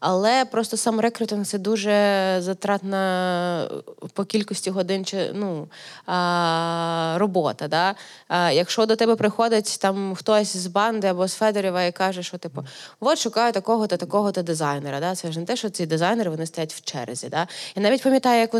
Але 0.00 0.44
просто 0.44 0.76
сам 0.76 1.00
рекрутинг 1.00 1.46
це 1.46 1.58
дуже 1.58 2.36
затратна 2.38 3.68
по 4.12 4.24
кількості 4.24 4.70
годин 4.70 5.04
чи 5.04 5.30
ну, 5.34 5.68
а, 6.06 7.14
робота. 7.18 7.68
Да? 7.68 7.94
А, 8.28 8.50
Якщо 8.50 8.86
до 8.86 8.96
тебе 8.96 9.16
приходить 9.16 9.78
там 9.80 10.14
хтось 10.14 10.56
з 10.56 10.66
банди 10.66 11.08
або 11.08 11.28
з 11.28 11.34
Федорєва 11.34 11.84
і 11.84 11.92
каже, 11.92 12.22
що 12.22 12.38
типу, 12.38 12.64
от 13.00 13.18
шукаю 13.18 13.52
такого-то, 13.52 13.96
такого-то 13.96 14.42
дизайнера. 14.42 15.00
Да? 15.00 15.14
Це 15.14 15.32
ж 15.32 15.38
не 15.38 15.44
те, 15.44 15.56
що 15.56 15.70
ці 15.70 15.86
дизайнери 15.86 16.30
вони 16.30 16.46
стоять 16.46 16.74
в 16.74 16.80
черзі. 16.84 17.28
Да? 17.28 17.46
Я 17.76 17.82
навіть 17.82 18.02
пам'ятаю, 18.02 18.40
як 18.40 18.54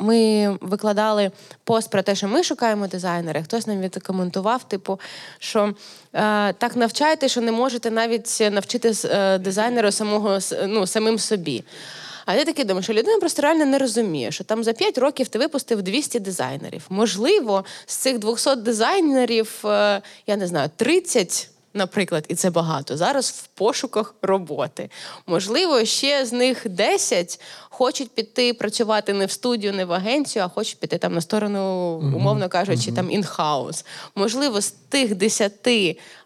ми 0.00 0.48
викладали 0.60 1.30
пост 1.64 1.90
про 1.90 2.02
те, 2.02 2.14
що 2.14 2.28
ми 2.28 2.42
шукаємо 2.42 2.86
дизайнера. 2.86 3.21
Хтось 3.44 3.66
нам 3.66 3.80
відкоментував, 3.80 4.64
типу, 4.64 5.00
що 5.38 5.74
Е, 6.14 6.52
так 6.52 6.76
навчаєте, 6.76 7.28
що 7.28 7.40
не 7.40 7.52
можете 7.52 7.90
навіть 7.90 8.42
навчити 8.52 8.92
е, 9.04 9.38
дизайнера 9.38 9.92
самого 9.92 10.38
ну, 10.66 10.86
самим 10.86 11.18
собі. 11.18 11.64
А 12.26 12.34
я 12.34 12.44
таки 12.44 12.64
думаю, 12.64 12.82
що 12.82 12.92
людина 12.92 13.18
просто 13.18 13.42
реально 13.42 13.66
не 13.66 13.78
розуміє, 13.78 14.32
що 14.32 14.44
там 14.44 14.64
за 14.64 14.72
5 14.72 14.98
років 14.98 15.28
ти 15.28 15.38
випустив 15.38 15.82
200 15.82 16.20
дизайнерів. 16.20 16.86
Можливо, 16.88 17.64
з 17.86 17.96
цих 17.96 18.18
200 18.18 18.56
дизайнерів, 18.56 19.60
е, 19.64 20.02
я 20.26 20.36
не 20.36 20.46
знаю, 20.46 20.70
30 20.76 21.48
наприклад, 21.74 22.24
і 22.28 22.34
це 22.34 22.50
багато. 22.50 22.96
Зараз 22.96 23.30
в 23.30 23.46
пошуках 23.46 24.14
роботи. 24.22 24.90
Можливо, 25.26 25.84
ще 25.84 26.26
з 26.26 26.32
них 26.32 26.68
10 26.68 27.40
хочуть 27.82 28.10
піти 28.10 28.54
працювати 28.54 29.12
не 29.12 29.26
в 29.26 29.30
студію, 29.30 29.72
не 29.72 29.84
в 29.84 29.92
агенцію, 29.92 30.44
а 30.44 30.48
хочуть 30.48 30.78
піти 30.78 30.98
там 30.98 31.14
на 31.14 31.20
сторону, 31.20 31.60
умовно 32.16 32.48
кажучи, 32.48 32.92
там 32.92 33.10
інхаус. 33.10 33.84
Можливо, 34.14 34.60
з 34.60 34.70
тих 34.70 35.14
10 35.14 35.52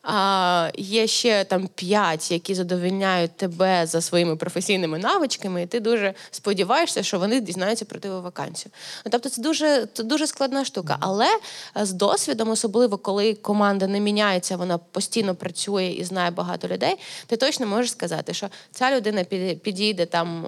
а 0.08 0.70
є 0.74 1.06
ще 1.06 1.44
там 1.44 1.68
п'ять, 1.74 2.30
які 2.30 2.54
задовільняють 2.54 3.36
тебе 3.36 3.86
за 3.86 4.00
своїми 4.00 4.36
професійними 4.36 4.98
навичками, 4.98 5.62
і 5.62 5.66
ти 5.66 5.80
дуже 5.80 6.14
сподіваєшся, 6.30 7.02
що 7.02 7.18
вони 7.18 7.40
дізнаються 7.40 7.84
про 7.84 8.00
тебе 8.00 8.20
вакансію. 8.20 8.72
Ну, 9.04 9.10
тобто, 9.12 9.28
це 9.28 9.42
дуже 9.42 9.88
це 9.92 10.02
дуже 10.02 10.26
складна 10.26 10.64
штука. 10.64 10.96
Але 11.00 11.26
з 11.74 11.92
досвідом, 11.92 12.50
особливо 12.50 12.98
коли 12.98 13.34
команда 13.34 13.86
не 13.86 14.00
міняється, 14.00 14.56
вона 14.56 14.78
постійно 14.78 15.34
працює 15.34 15.84
і 15.84 16.04
знає 16.04 16.30
багато 16.30 16.68
людей. 16.68 16.96
Ти 17.26 17.36
точно 17.36 17.66
можеш 17.66 17.90
сказати, 17.90 18.34
що 18.34 18.48
ця 18.70 18.96
людина 18.96 19.24
підійде 19.62 20.06
там 20.06 20.42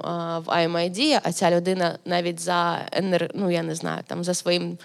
в 0.46 0.48
IMID, 0.48 0.97
а 1.22 1.32
ця 1.32 1.50
людина 1.50 1.98
навіть 2.04 2.40
за 2.40 2.88
енер... 2.92 3.30
ну 3.34 3.50
я 3.50 3.62
не 3.62 3.74
знаю, 3.74 4.02
там 4.06 4.24
за 4.24 4.34
своїм 4.34 4.78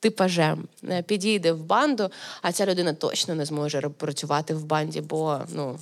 типажем 0.00 0.68
е, 0.88 1.02
підійде 1.02 1.52
в 1.52 1.64
банду, 1.64 2.10
а 2.42 2.52
ця 2.52 2.66
людина 2.66 2.92
точно 2.92 3.34
не 3.34 3.44
зможе 3.44 3.80
працювати 3.80 4.54
в 4.54 4.64
банді, 4.64 5.00
бо 5.00 5.40
ну, 5.54 5.78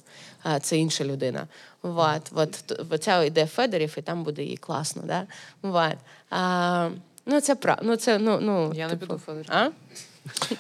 е, 0.47 0.61
це 0.61 0.79
інша 0.79 1.05
людина. 1.05 1.49
Вот, 1.83 2.23
от, 2.35 2.51
т- 2.51 2.99
ця 2.99 3.25
йде 3.25 3.47
Федорів, 3.47 3.95
і 3.99 4.03
там 4.03 4.25
буде 4.25 4.43
їй 4.45 4.57
класно. 4.57 5.03
Да? 5.07 5.27
Вот. 5.63 5.97
А, 6.31 6.91
ну, 7.27 7.41
це 7.41 7.55
прав. 7.55 7.79
Ну, 7.83 7.97
це, 7.97 8.19
ну, 8.19 8.39
ну, 8.41 8.73
Я 8.75 8.87
не 8.87 8.91
типу, 8.91 9.07
піду, 9.07 9.19
Федорів. 9.27 9.47
А? 9.49 9.69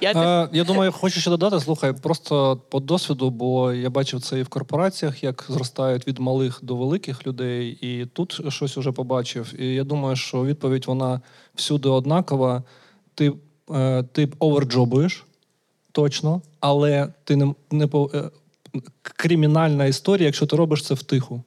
Я 0.00 0.12
Е, 0.12 0.48
я 0.52 0.64
думаю, 0.64 0.92
хочу 0.92 1.20
ще 1.20 1.30
додати, 1.30 1.60
слухай, 1.60 1.92
просто 1.92 2.56
по 2.68 2.80
досвіду, 2.80 3.30
бо 3.30 3.72
я 3.72 3.90
бачив 3.90 4.20
це 4.20 4.38
і 4.38 4.42
в 4.42 4.48
корпораціях, 4.48 5.22
як 5.24 5.44
зростають 5.48 6.06
від 6.08 6.18
малих 6.18 6.58
до 6.62 6.76
великих 6.76 7.26
людей, 7.26 7.78
і 7.80 8.06
тут 8.06 8.40
щось 8.48 8.76
уже 8.78 8.92
побачив. 8.92 9.54
І 9.60 9.66
я 9.74 9.84
думаю, 9.84 10.16
що 10.16 10.44
відповідь 10.44 10.84
вона 10.86 11.20
всюди 11.54 11.88
однакова. 11.88 12.62
Ти, 13.14 13.32
е, 13.74 14.02
ти 14.12 14.28
оверджобуєш, 14.38 15.24
точно, 15.92 16.42
але 16.60 17.08
ти 17.24 17.36
не, 17.36 17.54
не 17.70 17.86
по- 17.86 18.10
е, 18.14 18.30
кримінальна 19.02 19.84
історія, 19.86 20.26
якщо 20.26 20.46
ти 20.46 20.56
робиш 20.56 20.84
це 20.84 20.94
втиху. 20.94 21.42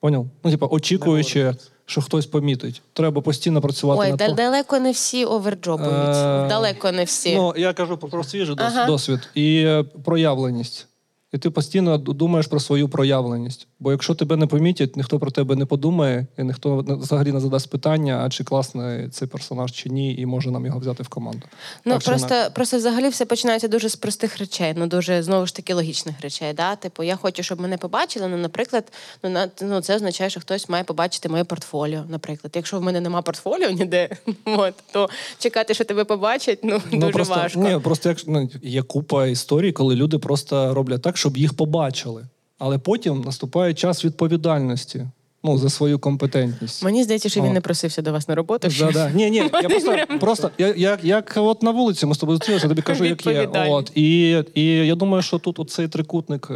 Поняв? 0.00 0.26
Ну, 0.44 0.50
типа, 0.50 0.66
очікуючи, 0.66 1.54
що 1.90 2.00
хтось 2.00 2.26
помітить. 2.26 2.82
Треба 2.92 3.20
постійно 3.22 3.60
працювати 3.60 4.00
Ой, 4.02 4.08
над 4.10 4.18
да, 4.18 4.28
далеко 4.32 4.78
не 4.80 4.90
всі 4.92 5.24
оверджобують. 5.24 6.16
Е, 6.16 6.48
Далеко 6.48 6.92
не 6.92 7.04
всі. 7.04 7.34
Ну, 7.36 7.54
я 7.56 7.72
кажу 7.72 7.96
про, 7.98 8.08
про 8.08 8.24
свіжий 8.24 8.56
дос- 8.56 8.62
Ага. 8.66 8.86
досвід 8.86 9.28
і 9.34 9.56
е, 9.56 9.84
проявленість. 10.04 10.86
І 11.32 11.38
ти 11.38 11.50
постійно 11.50 11.98
думаєш 11.98 12.46
про 12.46 12.60
свою 12.60 12.88
проявленість. 12.88 13.68
Бо 13.80 13.90
якщо 13.90 14.14
тебе 14.14 14.36
не 14.36 14.46
помітять, 14.46 14.96
ніхто 14.96 15.18
про 15.18 15.30
тебе 15.30 15.56
не 15.56 15.66
подумає, 15.66 16.26
і 16.38 16.42
ніхто 16.42 16.84
взагалі 16.88 17.32
не 17.32 17.40
задасть 17.40 17.70
питання, 17.70 18.22
а 18.24 18.30
чи 18.30 18.44
класний 18.44 19.08
цей 19.08 19.28
персонаж 19.28 19.72
чи 19.72 19.88
ні, 19.88 20.14
і 20.14 20.26
може 20.26 20.50
нам 20.50 20.66
його 20.66 20.78
взяти 20.78 21.02
в 21.02 21.08
команду. 21.08 21.42
Ну 21.84 21.92
Так 21.92 22.02
просто, 22.02 22.34
просто 22.54 22.76
взагалі 22.76 23.08
все 23.08 23.24
починається 23.24 23.68
дуже 23.68 23.88
з 23.88 23.96
простих 23.96 24.38
речей, 24.38 24.74
ну 24.76 24.86
дуже 24.86 25.22
знову 25.22 25.46
ж 25.46 25.56
таки 25.56 25.74
логічних 25.74 26.20
речей. 26.20 26.52
Да? 26.52 26.76
Типу, 26.76 27.02
я 27.02 27.16
хочу, 27.16 27.42
щоб 27.42 27.60
мене 27.60 27.76
побачили. 27.76 28.28
Ну, 28.28 28.36
наприклад, 28.36 28.92
ну 29.22 29.30
на 29.30 29.50
ну 29.62 29.80
це 29.80 29.96
означає, 29.96 30.30
що 30.30 30.40
хтось 30.40 30.68
має 30.68 30.84
побачити 30.84 31.28
моє 31.28 31.44
портфоліо. 31.44 32.04
Наприклад, 32.08 32.52
якщо 32.56 32.78
в 32.78 32.82
мене 32.82 33.00
нема 33.00 33.22
портфоліо 33.22 33.70
ніде, 33.70 34.08
от 34.44 34.74
то 34.92 35.08
чекати, 35.38 35.74
що 35.74 35.84
тебе 35.84 36.04
побачать, 36.04 36.58
ну, 36.62 36.82
дуже 36.92 37.12
просто, 37.12 37.34
важко. 37.34 37.60
Ні, 37.60 37.78
просто 37.78 38.08
як 38.08 38.18
ну, 38.26 38.50
є 38.62 38.82
купа 38.82 39.26
історій, 39.26 39.72
коли 39.72 39.94
люди 39.94 40.18
просто 40.18 40.74
роблять 40.74 41.02
так, 41.02 41.16
щоб 41.20 41.36
їх 41.36 41.54
побачили. 41.54 42.26
Але 42.58 42.78
потім 42.78 43.20
наступає 43.20 43.74
час 43.74 44.04
відповідальності 44.04 45.06
ну, 45.42 45.58
за 45.58 45.70
свою 45.70 45.98
компетентність. 45.98 46.84
Мені 46.84 47.04
здається, 47.04 47.28
що 47.28 47.40
він 47.40 47.50
О. 47.50 47.52
не 47.52 47.60
просився 47.60 48.02
до 48.02 48.12
вас 48.12 48.28
на 48.28 48.34
роботу. 48.34 48.68
Да, 48.78 48.92
да. 48.92 49.10
Ні, 49.10 49.30
ні, 49.30 49.36
я 49.36 49.48
просто, 49.68 49.96
просто 50.20 50.50
я, 50.58 50.74
як, 50.76 51.04
як 51.04 51.34
от 51.36 51.62
на 51.62 51.70
вулиці 51.70 52.06
ми 52.06 52.14
з 52.14 52.18
тобою 52.18 52.38
зустрілися, 52.38 52.68
тобі 52.68 52.82
кажу, 52.82 53.04
як 53.04 53.26
є. 53.26 53.48
От, 53.54 53.92
і, 53.94 54.42
і 54.54 54.64
я 54.64 54.94
думаю, 54.94 55.22
що 55.22 55.38
тут 55.38 55.58
оцей 55.58 55.88
трикутник 55.88 56.48
е, 56.50 56.54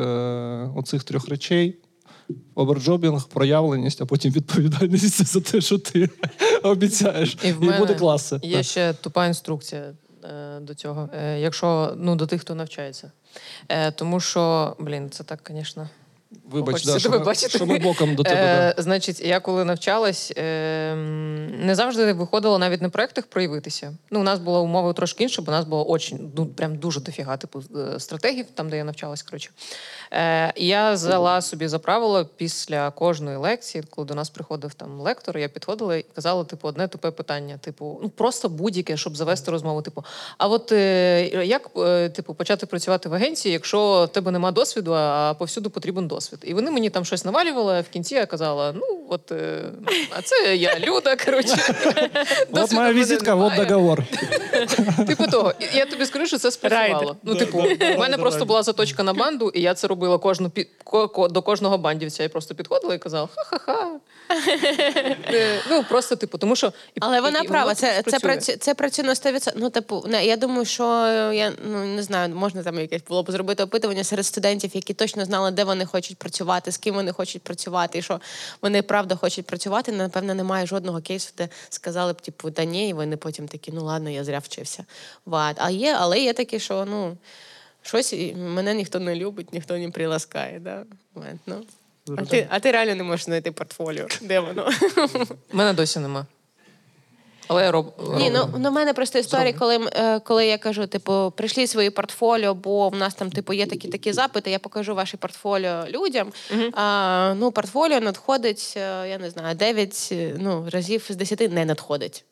оцих 0.76 1.04
трьох 1.04 1.28
речей. 1.28 1.76
Overjobbing, 2.54 3.28
проявленість, 3.28 4.02
а 4.02 4.06
потім 4.06 4.32
відповідальність 4.32 5.26
за 5.26 5.40
те, 5.40 5.60
що 5.60 5.78
ти 5.78 6.08
обіцяєш. 6.62 7.36
І 7.44 7.52
в 7.52 7.62
мене 7.62 7.78
буде 7.78 7.94
класно. 7.94 8.40
Є 8.42 8.62
ще 8.62 8.92
тупа 8.92 9.26
інструкція 9.26 9.92
е, 10.24 10.60
до 10.60 10.74
цього, 10.74 11.08
е, 11.12 11.40
якщо 11.40 11.94
ну 11.96 12.16
до 12.16 12.26
тих, 12.26 12.40
хто 12.40 12.54
навчається. 12.54 13.12
Е, 13.68 13.90
тому 13.90 14.20
що, 14.20 14.76
блін, 14.78 15.10
це 15.10 15.24
так, 15.24 15.50
звісно. 15.54 15.88
Вибач, 16.50 16.84
да, 16.84 16.98
що, 16.98 17.10
ми, 17.10 17.34
що 17.34 17.66
ми 17.66 17.78
боком 17.78 18.14
до 18.14 18.22
тебе. 18.22 18.40
Е, 18.40 18.74
да. 18.76 18.82
значить, 18.82 19.20
я 19.20 19.40
коли 19.40 19.64
навчалась, 19.64 20.32
е, 20.36 20.94
не 21.60 21.74
завжди 21.74 22.12
виходило 22.12 22.58
навіть 22.58 22.82
на 22.82 22.88
проєктах 22.88 23.26
проявитися. 23.26 23.92
Ну, 24.10 24.20
у 24.20 24.22
нас 24.22 24.38
була 24.38 24.60
умова 24.60 24.92
трошки 24.92 25.22
інша, 25.22 25.42
бо 25.42 25.52
у 25.52 25.54
нас 25.54 25.64
було 25.64 25.90
очень, 25.90 26.32
ну, 26.36 26.46
прям 26.46 26.76
дуже 26.76 27.00
дофіга 27.00 27.36
типу 27.36 27.62
стратегів, 27.98 28.46
там, 28.54 28.70
де 28.70 28.76
я 28.76 28.84
навчалась. 28.84 29.22
Коротше. 29.22 29.50
Е, 30.14 30.52
і 30.56 30.66
я 30.66 30.92
взяла 30.92 31.40
собі 31.40 31.68
за 31.68 31.78
правило 31.78 32.26
після 32.36 32.90
кожної 32.90 33.36
лекції, 33.36 33.84
коли 33.90 34.08
до 34.08 34.14
нас 34.14 34.30
приходив 34.30 34.74
там 34.74 35.00
лектор, 35.00 35.38
я 35.38 35.48
підходила 35.48 35.96
і 35.96 36.04
казала, 36.14 36.44
типу, 36.44 36.68
одне 36.68 36.88
тупе 36.88 37.10
питання. 37.10 37.58
Типу, 37.58 38.00
ну 38.02 38.08
просто 38.08 38.48
будь-яке, 38.48 38.96
щоб 38.96 39.16
завести 39.16 39.50
розмову. 39.50 39.82
Типу, 39.82 40.04
а 40.38 40.48
от 40.48 40.72
е, 40.72 41.44
як 41.44 41.70
е, 41.76 42.08
типу, 42.08 42.34
почати 42.34 42.66
працювати 42.66 43.08
в 43.08 43.14
агенції, 43.14 43.52
якщо 43.52 44.04
в 44.04 44.12
тебе 44.12 44.30
нема 44.30 44.52
досвіду, 44.52 44.92
а 44.94 45.34
повсюду 45.34 45.70
потрібен 45.70 46.08
досвід? 46.08 46.38
І 46.42 46.54
вони 46.54 46.70
мені 46.70 46.90
там 46.90 47.04
щось 47.04 47.24
навалювали, 47.24 47.74
а 47.74 47.80
в 47.80 47.88
кінці 47.88 48.14
я 48.14 48.26
казала: 48.26 48.72
ну 48.72 49.06
от 49.08 49.32
е, 49.32 49.62
а 50.10 50.22
це 50.22 50.56
я 50.56 50.78
Люда. 50.78 51.16
Коротше, 51.16 51.74
От 52.52 52.72
моя 52.72 52.92
візитка, 52.92 53.34
от 53.34 53.66
договор. 53.68 54.04
Типу 55.06 55.26
того, 55.26 55.52
я 55.74 55.86
тобі 55.86 56.06
скажу, 56.06 56.26
що 56.26 56.38
це 56.38 56.50
спрацювало. 56.50 57.16
Ну, 57.22 57.34
типу, 57.34 57.58
у 57.96 57.98
мене 57.98 58.18
просто 58.18 58.44
була 58.44 58.62
заточка 58.62 59.02
на 59.02 59.12
банду, 59.12 59.50
і 59.54 59.60
я 59.60 59.74
це 59.74 59.86
робила 59.86 60.18
кожну 60.18 60.48
пі- 60.48 60.66
ко- 60.84 61.08
ко- 61.08 61.28
до 61.28 61.42
кожного 61.42 61.78
бандівця. 61.78 62.22
Я 62.22 62.28
просто 62.28 62.54
підходила 62.54 62.94
і 62.94 62.98
казала 62.98 63.28
ха-ха-ха. 63.36 63.90
Е, 65.32 65.60
Ну 65.70 65.84
просто 65.88 66.16
типу, 66.16 66.38
тому 66.38 66.56
що 66.56 66.66
і- 66.66 66.98
Але 67.00 67.20
вона 67.20 67.42
права, 67.44 67.74
це, 67.74 67.86
це, 67.96 68.02
працює. 68.02 68.20
працює, 68.20 68.56
це 68.56 68.74
працює 68.74 69.04
на 69.04 69.14
100%. 69.14 69.52
Ну, 69.56 69.70
типу, 69.70 70.04
я 70.22 70.36
думаю, 70.36 70.64
що 70.64 70.84
е, 70.84 71.36
я 71.36 71.52
ну 71.68 71.84
не 71.84 72.02
знаю, 72.02 72.34
можна 72.34 72.62
там 72.62 72.78
якесь 72.78 73.02
було 73.08 73.22
б 73.22 73.30
зробити 73.30 73.62
опитування 73.62 74.04
серед 74.04 74.26
студентів, 74.26 74.70
які 74.74 74.94
точно 74.94 75.24
знали, 75.24 75.50
де 75.50 75.64
вони 75.64 75.86
хочуть 75.86 76.16
працювати, 76.16 76.72
з 76.72 76.76
ким 76.78 76.94
вони 76.94 77.12
хочуть 77.12 77.42
працювати, 77.42 77.98
і 77.98 78.02
що 78.02 78.20
вони 78.62 78.82
правда 78.82 79.16
хочуть 79.16 79.46
працювати. 79.46 79.92
Напевно, 79.92 80.34
немає 80.34 80.66
жодного 80.66 81.00
кейсу, 81.00 81.32
де 81.38 81.48
сказали 81.68 82.12
б, 82.12 82.20
типу, 82.20 82.50
да 82.50 82.64
ні, 82.64 82.88
і 82.88 82.92
вони 82.92 83.16
потім 83.16 83.48
такі, 83.48 83.72
ну 83.72 83.84
ладно, 83.84 84.10
я 84.10 84.24
зря 84.24 84.38
вчився. 84.54 84.84
Вот. 85.26 85.56
А 85.56 85.70
є, 85.70 85.96
але 86.00 86.20
є 86.20 86.32
такі, 86.32 86.58
що 86.58 86.84
ну 86.84 87.16
щось 87.82 88.14
мене 88.36 88.74
ніхто 88.74 89.00
не 89.00 89.14
любить, 89.14 89.52
ніхто 89.52 89.78
не 89.78 89.90
приласкає. 89.90 90.58
Да? 90.58 90.84
Вот, 91.14 91.26
ну. 91.46 91.62
А 92.16 92.24
ти, 92.24 92.46
а 92.50 92.60
ти 92.60 92.72
реально 92.72 92.94
не 92.94 93.02
можеш 93.02 93.24
знайти 93.24 93.52
портфоліо. 93.52 94.06
Де 94.22 94.40
воно? 94.40 94.70
У 95.52 95.56
мене 95.56 95.72
досі 95.72 95.98
нема. 95.98 96.26
Але 97.48 97.64
я 97.64 97.70
роб... 97.70 97.94
Ні, 98.16 98.30
ну 98.30 98.38
роблю. 98.38 98.58
ну, 98.58 98.70
мене 98.70 98.92
просто 98.92 99.18
історія, 99.18 99.52
коли, 99.52 99.88
е, 99.92 100.20
коли 100.20 100.46
я 100.46 100.58
кажу, 100.58 100.86
типу, 100.86 101.32
прийшли 101.36 101.66
свої 101.66 101.90
портфоліо, 101.90 102.54
бо 102.54 102.88
в 102.88 102.96
нас 102.96 103.14
там, 103.14 103.30
типу, 103.30 103.52
є 103.52 103.66
такі 103.66 103.88
такі 103.88 104.12
запити, 104.12 104.50
я 104.50 104.58
покажу 104.58 104.94
ваші 104.94 105.16
портфоліо 105.16 105.84
людям. 105.88 106.32
А, 106.72 107.34
ну, 107.36 107.52
портфоліо 107.52 108.00
надходить, 108.00 108.74
е, 108.76 109.08
я 109.08 109.18
не 109.18 109.30
знаю, 109.30 109.54
9 109.54 110.08
е, 110.12 110.36
ну, 110.38 110.68
разів 110.72 111.06
з 111.08 111.16
10 111.16 111.52
не 111.52 111.64
надходить. 111.64 112.24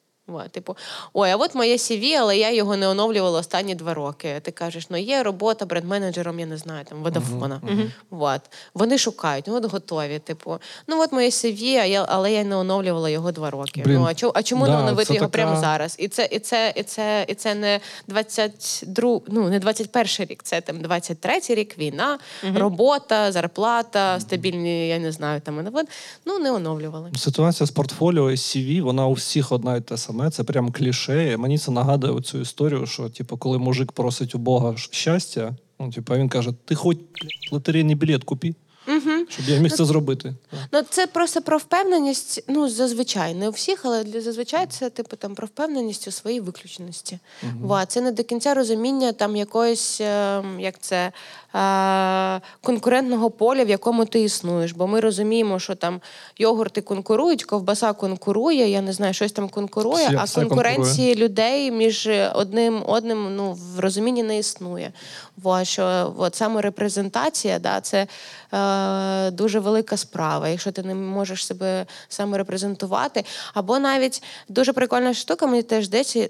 Типу, 0.51 0.77
ой, 1.13 1.31
а 1.31 1.37
от 1.37 1.55
моє 1.55 1.77
CV, 1.77 2.15
але 2.15 2.39
я 2.39 2.53
його 2.53 2.77
не 2.77 2.89
оновлювала 2.89 3.41
останні 3.41 3.75
два 3.75 3.95
роки. 3.95 4.41
Ти 4.43 4.51
кажеш, 4.51 4.91
ну 4.91 4.97
є 4.97 5.23
робота 5.23 5.65
бренд-менеджером, 5.65 6.41
я 6.41 6.47
не 6.47 6.57
знаю, 6.57 6.85
там 6.85 7.03
Водафона. 7.03 7.61
От. 8.11 8.41
Вони 8.75 8.99
шукають, 8.99 9.45
ну 9.49 9.55
от 9.55 9.65
готові. 9.65 10.19
Типу, 10.19 10.59
ну 10.89 11.03
от 11.03 11.13
моє 11.13 11.29
CV, 11.29 11.77
а 11.77 11.85
я, 11.85 12.07
але 12.09 12.33
я 12.33 12.45
не 12.45 12.57
оновлювала 12.57 13.11
його 13.11 13.33
два 13.33 13.51
роки. 13.51 13.83
Блін, 13.85 13.95
Ну 13.95 14.05
а 14.05 14.15
чому, 14.15 14.33
а 14.37 14.43
чому 14.43 14.67
да, 14.67 14.73
не 14.73 14.79
оновити 14.79 15.15
його 15.15 15.27
така- 15.27 15.33
прямо 15.33 15.61
зараз? 15.61 15.97
І 15.99 16.09
це, 16.09 16.29
і 16.33 16.39
це, 16.39 16.73
і 16.77 16.83
це, 16.83 17.25
і 17.29 17.35
це 17.35 17.55
не 17.55 17.81
22, 18.09 19.21
ну 19.29 19.49
не 19.49 19.59
21 19.59 20.27
рік, 20.27 20.43
це 20.43 20.61
там 20.61 20.81
23 20.81 21.41
рік, 21.49 21.79
війна, 21.79 22.19
робота, 22.55 23.33
зарплата, 23.33 24.21
стабільні, 24.21 24.89
я 24.89 24.99
не 24.99 25.13
знаю, 25.13 25.41
там 25.41 25.67
ну 26.27 26.39
не 26.39 26.53
оновлювали. 26.53 27.11
Ситуація 27.17 27.67
з 27.67 27.71
портфоліо 27.71 28.31
і 28.31 28.35
CV, 28.35 28.83
вона 28.83 29.07
у 29.07 29.13
всіх 29.13 29.53
одна 29.53 29.77
і 29.77 29.81
те 29.81 29.97
саме. 30.13 30.31
Це 30.31 30.45
прям 30.45 30.73
кліше. 30.73 31.37
Мені 31.37 31.59
це 31.59 31.71
нагадує 31.71 32.21
цю 32.21 32.41
історію, 32.41 32.87
що 32.87 33.09
типу, 33.09 33.37
коли 33.37 33.59
мужик 33.59 33.93
просить 33.93 34.35
у 34.35 34.39
Бога 34.39 34.77
щастя, 34.77 35.55
ну 35.81 35.91
типу, 35.91 36.15
він 36.15 36.29
каже: 36.29 36.53
ти 36.65 36.75
хоч 36.75 36.97
лотерейний 37.53 37.95
білет 37.95 38.25
купи, 38.25 38.55
щоб 39.29 39.49
я 39.49 39.59
міг 39.59 39.73
це 39.73 39.85
зробити. 39.85 40.35
Ну, 40.73 40.83
це 40.91 41.07
просто 41.07 41.43
про 41.43 41.59
впевненість. 41.59 42.45
Ну, 42.49 42.69
зазвичай, 42.69 43.35
не 43.35 43.49
у 43.49 43.51
всіх, 43.51 43.85
але 43.85 44.05
для 44.05 44.21
зазвичай 44.21 44.67
це 44.67 44.91
типу 44.91 45.17
там 45.17 45.35
про 45.35 45.47
впевненість 45.47 46.09
у 46.09 46.11
своїй 46.11 46.41
виключеності. 46.41 47.19
Ва, 47.61 47.87
це 47.87 48.01
не 48.01 48.13
до 48.13 48.25
кінця 48.25 48.55
розуміння 48.55 49.13
там 49.13 49.37
якоїсь, 49.37 50.01
е, 50.01 50.43
як 50.59 50.81
це 50.81 51.13
конкурентного 52.61 53.31
поля, 53.31 53.65
в 53.65 53.69
якому 53.69 54.05
ти 54.05 54.21
існуєш. 54.21 54.73
Бо 54.73 54.87
ми 54.87 55.01
розуміємо, 55.01 55.59
що 55.59 55.75
там 55.75 56.01
йогурти 56.39 56.81
конкурують, 56.81 57.45
ковбаса 57.45 57.93
конкурує, 57.93 58.69
я 58.69 58.81
не 58.81 58.93
знаю, 58.93 59.15
щось 59.15 59.33
там 59.33 59.49
конкурує, 59.49 60.07
Все- 60.07 60.17
а 60.17 60.27
конкуренції 60.41 61.15
людей 61.15 61.71
між 61.71 62.09
одним 62.35 62.83
одним 62.87 63.37
ну, 63.37 63.53
в 63.53 63.81
розумінні 63.81 64.23
не 64.23 64.39
існує. 64.39 64.93
Во, 65.43 65.65
що 65.65 66.15
от 66.19 66.35
саме 66.35 66.61
репрезентація, 66.61 67.59
да, 67.59 67.81
це 67.81 68.07
е, 68.55 69.31
дуже 69.31 69.61
велика 69.61 69.97
справа, 69.97 70.49
якщо 70.49 70.73
ти 70.73 70.83
не 70.83 70.95
можеш 70.95 71.47
себе 71.47 71.87
саморепрезентувати. 72.09 73.25
Або 73.55 73.79
навіть 73.79 74.23
дуже 74.49 74.73
прикольна 74.73 75.15
штука, 75.15 75.47
мені 75.47 75.63
теж 75.63 75.85
здається, 75.85 76.29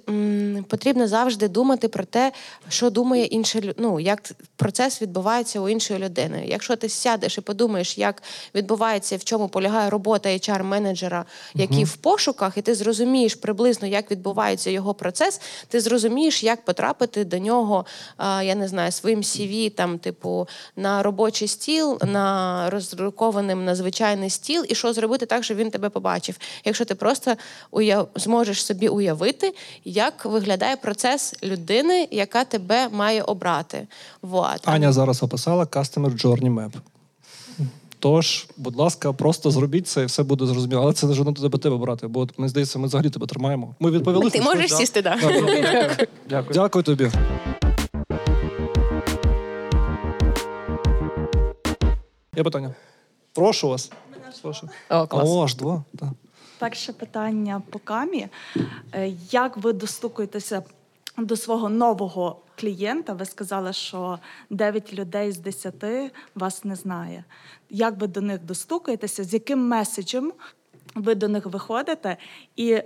потрібно 0.68 1.08
завжди 1.08 1.48
думати 1.48 1.88
про 1.88 2.04
те, 2.04 2.32
що 2.68 2.90
думає 2.90 3.24
інша 3.24 3.58
лю- 3.58 3.74
ну, 3.78 4.00
як 4.00 4.22
процес 4.56 5.02
відбувається 5.12 5.60
у 5.60 5.68
іншої 5.68 6.00
людини. 6.00 6.44
Якщо 6.46 6.76
ти 6.76 6.88
сядеш 6.88 7.38
і 7.38 7.40
подумаєш, 7.40 7.98
як 7.98 8.22
відбувається, 8.54 9.16
в 9.16 9.24
чому 9.24 9.48
полягає 9.48 9.90
робота 9.90 10.28
HR-менеджера, 10.28 11.24
який 11.54 11.84
в 11.84 11.96
пошуках, 11.96 12.56
і 12.56 12.62
ти 12.62 12.74
зрозумієш 12.74 13.34
приблизно, 13.34 13.88
як 13.88 14.10
відбувається 14.10 14.70
його 14.70 14.94
процес, 14.94 15.40
ти 15.68 15.80
зрозумієш, 15.80 16.42
як 16.42 16.64
потрапити 16.64 17.24
до 17.24 17.38
нього, 17.38 17.86
я 18.42 18.54
не 18.54 18.68
знаю, 18.68 18.92
своїм 18.92 19.20
CV, 19.20 19.70
там, 19.70 19.98
типу, 19.98 20.48
на 20.76 21.02
робочий 21.02 21.48
стіл, 21.48 21.98
на 22.02 22.70
роздрукованим 22.70 23.64
на 23.64 23.74
звичайний 23.74 24.30
стіл, 24.30 24.64
і 24.68 24.74
що 24.74 24.92
зробити 24.92 25.26
так, 25.26 25.44
щоб 25.44 25.56
він 25.56 25.70
тебе 25.70 25.88
побачив. 25.88 26.38
Якщо 26.64 26.84
ти 26.84 26.94
просто 26.94 27.34
уяв... 27.70 28.08
зможеш 28.14 28.64
собі 28.64 28.88
уявити, 28.88 29.54
як 29.84 30.24
виглядає 30.24 30.76
процес 30.76 31.34
людини, 31.42 32.08
яка 32.10 32.44
тебе 32.44 32.88
має 32.88 33.22
обрати. 33.22 33.86
Вот. 34.22 34.60
Аня 34.64 34.92
зараз 35.02 35.22
описала 35.22 35.64
Customer 35.64 36.24
Journey 36.24 36.54
Map. 36.54 36.72
Тож, 37.98 38.46
будь 38.56 38.76
ласка, 38.76 39.12
просто 39.12 39.50
зробіть 39.50 39.88
це 39.88 40.02
і 40.02 40.04
все 40.04 40.22
буде 40.22 40.46
зрозуміло. 40.46 40.82
Але 40.82 40.92
це 40.92 41.06
не 41.06 41.14
жодно 41.14 41.32
тебе 41.32 41.58
тебе 41.58 41.76
брати, 41.76 42.06
бо 42.06 42.28
мені 42.36 42.48
здається, 42.48 42.78
ми 42.78 42.86
взагалі 42.86 43.10
тебе 43.10 43.26
тримаємо. 43.26 43.74
Ми 43.80 43.90
відповіли. 43.90 44.30
Ти 44.30 44.40
можеш 44.40 44.74
сісти, 44.74 45.02
да. 45.02 45.18
Да, 45.22 45.32
добре. 45.32 46.06
Дякую. 46.28 46.54
Дякую 46.54 46.82
тобі. 46.82 47.10
Є 52.36 52.42
питання? 52.42 52.74
Прошу 53.32 53.68
вас. 53.68 53.90
Прошу. 54.42 54.68
О, 54.90 55.06
клас. 55.06 55.28
О, 55.28 55.44
аж 55.44 55.54
два. 55.54 55.84
Так. 55.98 56.08
Перше 56.58 56.92
питання 56.92 57.62
по 57.70 57.78
камі. 57.78 58.26
Е, 58.92 59.12
Як 59.30 59.56
ви 59.56 59.72
достукуєтеся 59.72 60.62
до 61.18 61.36
свого 61.36 61.68
нового 61.68 62.42
клієнта? 62.56 63.12
Ви 63.12 63.24
сказали, 63.24 63.72
що 63.72 64.18
9 64.50 64.94
людей 64.94 65.32
з 65.32 65.38
10 65.38 65.74
вас 66.34 66.64
не 66.64 66.76
знає. 66.76 67.24
Як 67.70 68.00
ви 68.00 68.06
до 68.06 68.20
них 68.20 68.44
достукаєтеся? 68.44 69.24
З 69.24 69.32
яким 69.32 69.68
меседжем 69.68 70.32
ви 70.94 71.14
до 71.14 71.28
них 71.28 71.46
виходите? 71.46 72.16
І 72.56 72.82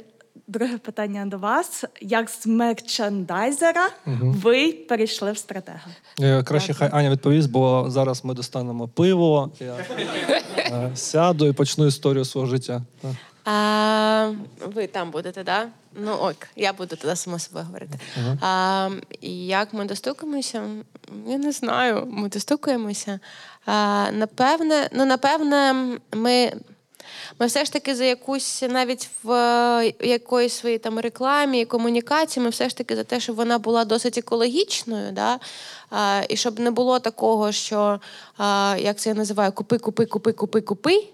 друге 0.47 0.79
питання 0.79 1.27
до 1.27 1.39
вас: 1.39 1.85
як 2.01 2.31
з 2.31 2.47
мерчендайзера 2.47 3.91
ви 4.21 4.73
перейшли 4.73 5.33
в 5.33 5.39
стратега? 5.39 5.91
Е, 6.21 6.43
Краще 6.43 6.75
хай 6.75 6.91
Аня 6.93 7.11
відповість, 7.11 7.51
бо 7.51 7.87
зараз 7.89 8.25
ми 8.25 8.35
достанемо 8.35 8.89
пиво. 8.89 9.51
Я 9.61 9.77
е, 10.59 10.91
сяду 10.95 11.47
і 11.47 11.53
почну 11.53 11.87
історію 11.87 12.25
свого 12.25 12.47
життя. 12.47 12.83
А, 13.47 14.33
ви 14.67 14.87
там 14.87 15.11
будете, 15.11 15.43
да? 15.45 15.69
Ну 15.95 16.13
ок, 16.13 16.37
я 16.57 16.73
буду 16.73 16.97
туди 16.97 17.17
сама 17.17 17.39
собою 17.39 17.65
говорити. 17.65 17.99
А, 18.41 18.91
як 19.23 19.73
ми 19.73 19.85
достукаємося? 19.85 20.63
Я 21.27 21.39
не 21.39 21.53
знаю. 21.53 22.07
Ми 22.11 22.29
достукаємося. 22.29 23.21
А, 23.67 24.07
напевне, 24.13 24.89
ну 24.93 25.05
напевне, 25.05 25.75
ми. 26.13 26.53
Ми 27.41 27.47
все 27.47 27.65
ж 27.65 27.73
таки 27.73 27.95
за 27.95 28.05
якусь 28.05 28.63
навіть 28.69 29.09
в 29.23 29.33
е, 29.33 29.93
якоїсь 30.01 30.53
своїй 30.53 30.79
там 30.79 30.99
рекламі 30.99 31.61
і 31.61 31.65
комунікації, 31.65 32.45
ми 32.45 32.51
все 32.51 32.69
ж 32.69 32.77
таки 32.77 32.97
за 32.97 33.05
те, 33.05 33.21
щоб 33.21 33.37
вона 33.37 33.59
була 33.59 33.85
досить 33.85 34.19
екологічною, 34.19 35.13
да? 35.13 35.39
А, 35.91 36.23
і 36.29 36.37
щоб 36.37 36.59
не 36.59 36.71
було 36.71 36.99
такого, 36.99 37.53
що 37.53 38.01
як 38.79 38.97
це 38.99 39.09
я 39.11 39.15
називаю, 39.15 39.53
купи, 39.53 39.79
купи, 39.79 40.07
купи, 40.07 40.33
купи, 40.33 40.61
купи. 40.61 41.05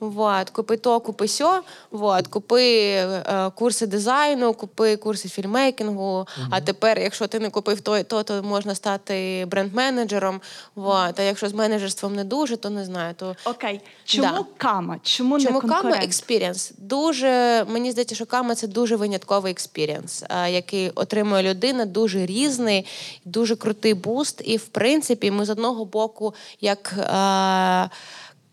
Вот, 0.00 0.50
купи 0.50 0.76
то, 0.76 1.00
купи 1.00 1.28
сьо, 1.28 1.60
вот, 1.90 2.26
купи 2.26 2.64
е, 2.64 3.50
курси 3.54 3.86
дизайну, 3.86 4.54
купи 4.54 4.96
курси 4.96 5.28
filmmaking 5.28 6.10
у. 6.10 6.26
А 6.50 6.60
тепер, 6.60 6.98
якщо 6.98 7.26
ти 7.26 7.38
не 7.38 7.50
купив 7.50 7.80
то 7.80 7.98
і 7.98 8.02
то, 8.02 8.22
то 8.22 8.42
можна 8.42 8.74
стати 8.74 9.46
бренд-менеджером. 9.50 10.40
Вот. 10.74 11.20
А 11.20 11.22
якщо 11.22 11.48
з 11.48 11.52
менеджерством 11.52 12.14
не 12.14 12.24
дуже, 12.24 12.56
то 12.56 12.70
не 12.70 12.84
знаю. 12.84 13.14
То 13.14 13.36
Окей, 13.44 13.80
чому 14.04 14.28
Да. 14.28 14.44
кама? 14.56 14.96
Чому, 15.02 15.38
не 15.38 15.44
Чому 15.44 15.60
Кама 15.60 15.74
конкурент? 15.74 16.04
experience? 16.04 16.72
Дуже 16.78 17.64
мені 17.68 17.90
здається, 17.92 18.14
що 18.14 18.26
Кама 18.26 18.54
це 18.54 18.66
дуже 18.66 18.96
винятковий 18.96 19.52
experience, 19.52 20.24
який 20.48 20.90
отримує 20.90 21.42
людина, 21.42 21.84
дуже 21.86 22.26
різний, 22.26 22.86
дуже 23.24 23.56
крутий 23.56 23.94
буст. 24.20 24.42
І 24.44 24.56
в 24.56 24.68
принципі, 24.68 25.30
ми 25.30 25.44
з 25.44 25.50
одного 25.50 25.84
боку, 25.84 26.34
як. 26.60 26.94
е, 26.98 27.90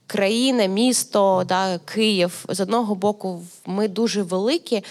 Країна, 0.09 0.65
місто, 0.65 1.43
да, 1.47 1.79
Київ. 1.85 2.45
З 2.49 2.59
одного 2.59 2.95
боку, 2.95 3.41
ми 3.65 3.87
дуже 3.87 4.23
великі, 4.23 4.83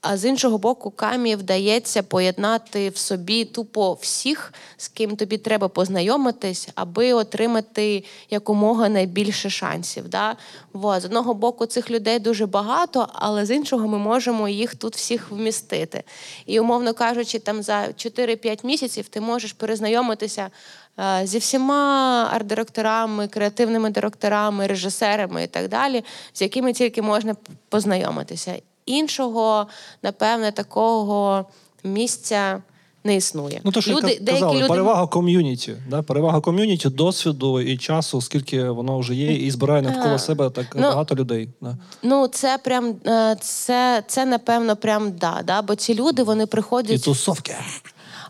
а 0.00 0.16
з 0.16 0.24
іншого 0.24 0.58
боку, 0.58 0.90
камі 0.90 1.36
вдається 1.36 2.02
поєднати 2.02 2.88
в 2.88 2.96
собі 2.96 3.44
тупо 3.44 3.92
всіх, 3.92 4.52
з 4.76 4.88
ким 4.88 5.16
тобі 5.16 5.38
треба 5.38 5.68
познайомитись, 5.68 6.68
аби 6.74 7.12
отримати 7.12 8.04
якомога 8.30 8.88
найбільше 8.88 9.50
шансів. 9.50 10.08
Да? 10.08 10.36
Вот. 10.72 11.02
З 11.02 11.04
одного 11.04 11.34
боку, 11.34 11.66
цих 11.66 11.90
людей 11.90 12.18
дуже 12.18 12.46
багато, 12.46 13.08
але 13.12 13.46
з 13.46 13.50
іншого 13.50 13.88
ми 13.88 13.98
можемо 13.98 14.48
їх 14.48 14.74
тут 14.74 14.96
всіх 14.96 15.30
вмістити. 15.30 16.02
І, 16.46 16.60
умовно 16.60 16.94
кажучи, 16.94 17.38
там 17.38 17.62
за 17.62 17.86
4-5 17.86 18.66
місяців 18.66 19.08
ти 19.08 19.20
можеш 19.20 19.52
перезнайомитися 19.52 20.50
е, 20.98 21.20
зі 21.24 21.38
всіма 21.38 22.30
арт-директорами, 22.34 23.28
креативними 23.28 23.90
директорами, 23.90 24.66
режисерами 24.66 25.44
і 25.44 25.46
так 25.46 25.68
далі, 25.68 26.04
з 26.32 26.42
якими 26.42 26.72
тільки 26.72 27.02
можна 27.02 27.36
познайомитися. 27.68 28.54
Іншого, 28.86 29.66
напевне, 30.02 30.52
такого 30.52 31.46
місця 31.84 32.62
не 33.06 33.16
існує. 33.16 33.60
Ну, 33.64 33.72
то, 33.72 33.80
що 33.80 33.90
люди, 33.90 34.20
казали, 34.26 34.58
люди 34.58 34.68
перевага 34.68 35.06
ком'юніті. 35.06 35.76
Да? 35.88 36.02
Перевага 36.02 36.40
ком'юніті, 36.40 36.88
досвіду 36.88 37.60
і 37.60 37.78
часу, 37.78 38.20
скільки 38.20 38.70
воно 38.70 38.98
вже 38.98 39.14
є, 39.14 39.32
і 39.32 39.50
збирає 39.50 39.82
навколо 39.82 40.14
А, 40.14 40.18
себе 40.18 40.50
так 40.50 40.66
ну, 40.74 40.82
багато 40.82 41.14
людей. 41.14 41.48
Да. 41.60 41.76
Ну, 42.02 42.28
це 42.28 42.58
прям 42.64 42.94
е, 43.06 43.36
це, 43.40 44.02
це 44.06 44.26
напевно 44.26 44.76
прям 44.76 45.12
да, 45.12 45.42
да. 45.44 45.62
Бо 45.62 45.74
ці 45.74 45.94
люди 45.94 46.22
вони 46.22 46.42
І 46.44 46.46
приходять. 46.46 47.02
тусовки. 47.02 47.54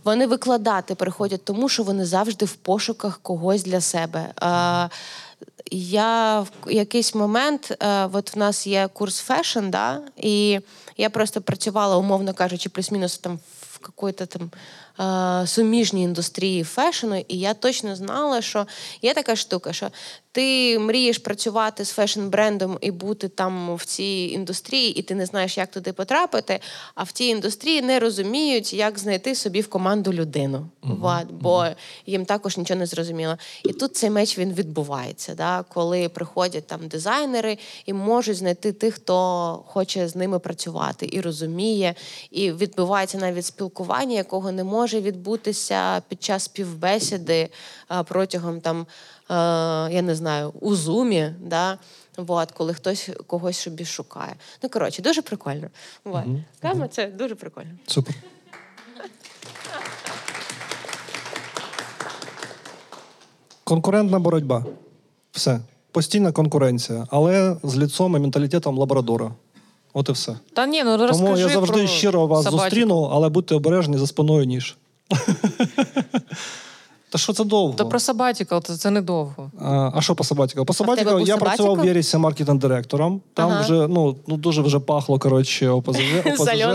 Вони 0.05 0.27
викладати 0.27 0.95
приходять, 0.95 1.45
тому 1.45 1.69
що 1.69 1.83
вони 1.83 2.05
завжди 2.05 2.45
в 2.45 2.53
пошуках 2.55 3.21
когось 3.23 3.65
для 3.65 3.81
себе. 3.81 4.27
Е, 4.43 4.89
я 5.71 6.41
в 6.41 6.71
якийсь 6.71 7.15
момент, 7.15 7.77
е, 7.81 8.09
от 8.13 8.35
в 8.35 8.39
нас 8.39 8.67
є 8.67 8.89
курс 8.93 9.19
fashion, 9.19 9.71
да, 9.71 10.01
і 10.17 10.61
я 10.97 11.11
просто 11.11 11.41
працювала, 11.41 11.97
умовно 11.97 12.35
кажучи, 12.35 12.69
плюс-мінус 12.69 13.19
там 13.19 13.39
в 13.61 13.79
какой-то 13.79 14.27
там 14.27 14.51
е, 15.01 15.47
суміжній 15.47 16.03
індустрії 16.03 16.65
fashion 16.65 17.11
у, 17.11 17.25
і 17.29 17.39
я 17.39 17.55
точно 17.55 17.97
знала, 17.97 18.43
що 18.43 18.67
є 19.03 19.15
така 19.15 19.37
штука, 19.37 19.73
що 19.73 19.91
ти 20.37 20.79
мрієш 20.79 21.19
працювати 21.19 21.85
з 21.85 21.99
fashion-брендом 21.99 22.79
і 22.81 22.91
бути 22.91 23.29
там 23.29 23.75
в 23.77 23.85
цій 23.85 24.31
індустрії, 24.35 24.99
і 24.99 25.03
ти 25.03 25.15
не 25.15 25.27
знаєш, 25.27 25.59
як 25.59 25.71
туди 25.71 25.93
потрапити. 25.93 26.61
А 26.95 27.03
в 27.03 27.13
тій 27.13 27.29
індустрії 27.29 27.83
не 27.83 27.99
розуміють, 27.99 28.75
як 28.75 28.99
знайти 28.99 29.35
собі 29.35 29.61
в 29.61 29.69
команду 29.69 30.13
людину. 30.13 30.69
Вот, 30.83 31.33
бо 31.33 31.67
їм 32.07 32.25
також 32.25 32.57
нічого 32.57 32.81
не 32.81 32.87
зрозуміло. 32.87 33.37
І 33.65 33.73
тут 33.73 33.97
цей 33.97 34.11
меч 34.11 34.39
він 34.39 34.53
відбувається, 34.53 35.35
да, 35.35 35.65
коли 35.69 36.09
приходять 36.09 36.67
там 36.67 36.89
дизайнери 36.89 37.59
і 37.87 37.93
можуть 37.93 38.37
знайти 38.37 38.73
тих, 38.73 38.95
хто 38.95 39.17
хоче 39.67 40.09
з 40.09 40.17
ними 40.17 40.39
працювати 40.39 41.09
і 41.13 41.21
розуміє, 41.21 41.95
і 42.31 42.53
відбувається 42.53 43.19
навіть 43.19 43.47
спілкування, 43.47 44.17
якого 44.17 44.53
не 44.53 44.65
може 44.65 44.86
відбутися 44.95 46.03
під 46.09 46.23
час 46.23 46.45
співбесіди 46.45 47.49
протягом 48.05 48.61
там, 48.61 48.81
е, 48.81 49.35
я 49.95 50.03
не 50.03 50.15
знаю, 50.15 50.53
у 50.61 50.75
зумі, 50.75 51.35
да, 51.41 51.79
вот, 52.17 52.53
коли 52.53 52.75
хтось 52.75 53.11
когось 53.27 53.59
собі 53.59 53.85
шукає. 53.85 54.35
Ну, 54.63 54.69
коротше, 54.69 55.03
дуже 55.03 55.23
прикольно. 55.23 55.69
Вот. 56.05 56.25
Кама 56.63 56.89
це 56.89 57.07
дуже 57.07 57.35
прикольно. 57.35 57.71
Супер. 57.87 58.15
Конкурентна 63.65 64.19
боротьба. 64.19 64.65
Все. 65.33 65.61
Постійна 65.93 66.33
конкуренція, 66.33 67.07
але 67.11 67.57
з 67.63 67.77
ліцом 67.77 68.17
і 68.17 68.19
менталітетом 68.19 68.79
лабрадора. 68.79 69.33
От 69.99 70.09
і 70.09 70.13
все. 70.13 70.37
Та 70.53 70.67
ні, 70.67 70.85
ну 70.85 70.97
розкажи 70.97 71.25
Тому 71.25 71.37
я 71.37 71.49
завжди 71.49 71.79
про 71.79 71.87
щиро 71.87 72.27
вас 72.27 72.45
собачок. 72.45 72.61
зустріну, 72.61 73.11
але 73.13 73.29
будьте 73.29 73.55
обережні 73.55 73.99
за 73.99 74.07
спиною 74.07 74.45
ніж. 74.45 74.77
Та 77.11 77.19
що 77.19 77.33
це 77.33 77.45
довго? 77.45 77.75
То 77.75 77.89
про 77.89 78.01
сабатікал, 78.01 78.63
то 78.63 78.77
це 78.77 78.91
недовго. 78.91 79.51
А, 79.61 79.91
а 79.95 80.01
що 80.01 80.15
по 80.15 80.25
Сабатіка? 80.25 80.65
По 80.65 80.97
тебе 80.97 81.23
я 81.23 81.37
працював 81.37 81.75
в 81.75 81.79
Sabbatical? 81.79 81.87
Єрісі 81.87 82.17
маркетинг-директором. 82.17 83.21
Там 83.35 83.51
Ага. 83.51 83.61
вже 83.61 83.89
ну, 83.89 84.17
ну 84.27 84.37
дуже 84.37 84.63
вже 84.63 84.79
пахло 84.79 85.19
коротше 85.19 85.69
ОПЗЖ. 85.69 86.01
ОПЗЖ. 86.27 86.67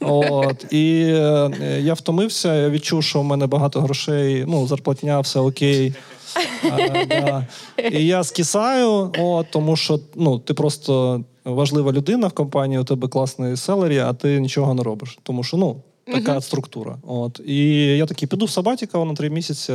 От 0.00 0.72
і 0.72 1.02
е, 1.02 1.80
я 1.82 1.94
втомився. 1.94 2.54
Я 2.54 2.70
відчув, 2.70 3.04
що 3.04 3.20
в 3.20 3.24
мене 3.24 3.46
багато 3.46 3.80
грошей. 3.80 4.44
Ну 4.48 4.66
зарплатня, 4.66 5.20
все 5.20 5.40
окей. 5.40 5.94
Е, 6.64 7.06
да. 7.06 7.46
І 7.92 8.06
я 8.06 8.24
скисаю, 8.24 9.12
от, 9.18 9.46
тому 9.50 9.76
що 9.76 10.00
ну, 10.14 10.38
ти 10.38 10.54
просто 10.54 11.20
важлива 11.48 11.92
людина 11.92 12.26
в 12.26 12.32
компанії, 12.32 12.80
у 12.80 12.84
тебе 12.84 13.08
класний 13.08 13.56
селері, 13.56 13.98
а 13.98 14.12
ти 14.12 14.40
нічого 14.40 14.74
не 14.74 14.82
робиш. 14.82 15.18
Тому 15.22 15.44
що 15.44 15.56
ну, 15.56 15.76
така 16.12 16.40
структура. 16.40 16.98
От. 17.06 17.40
І 17.46 17.66
я 17.96 18.06
такий 18.06 18.28
піду 18.28 18.44
в 18.44 18.50
Сабатіка 18.50 19.04
на 19.04 19.14
три 19.14 19.30
місяці, 19.30 19.74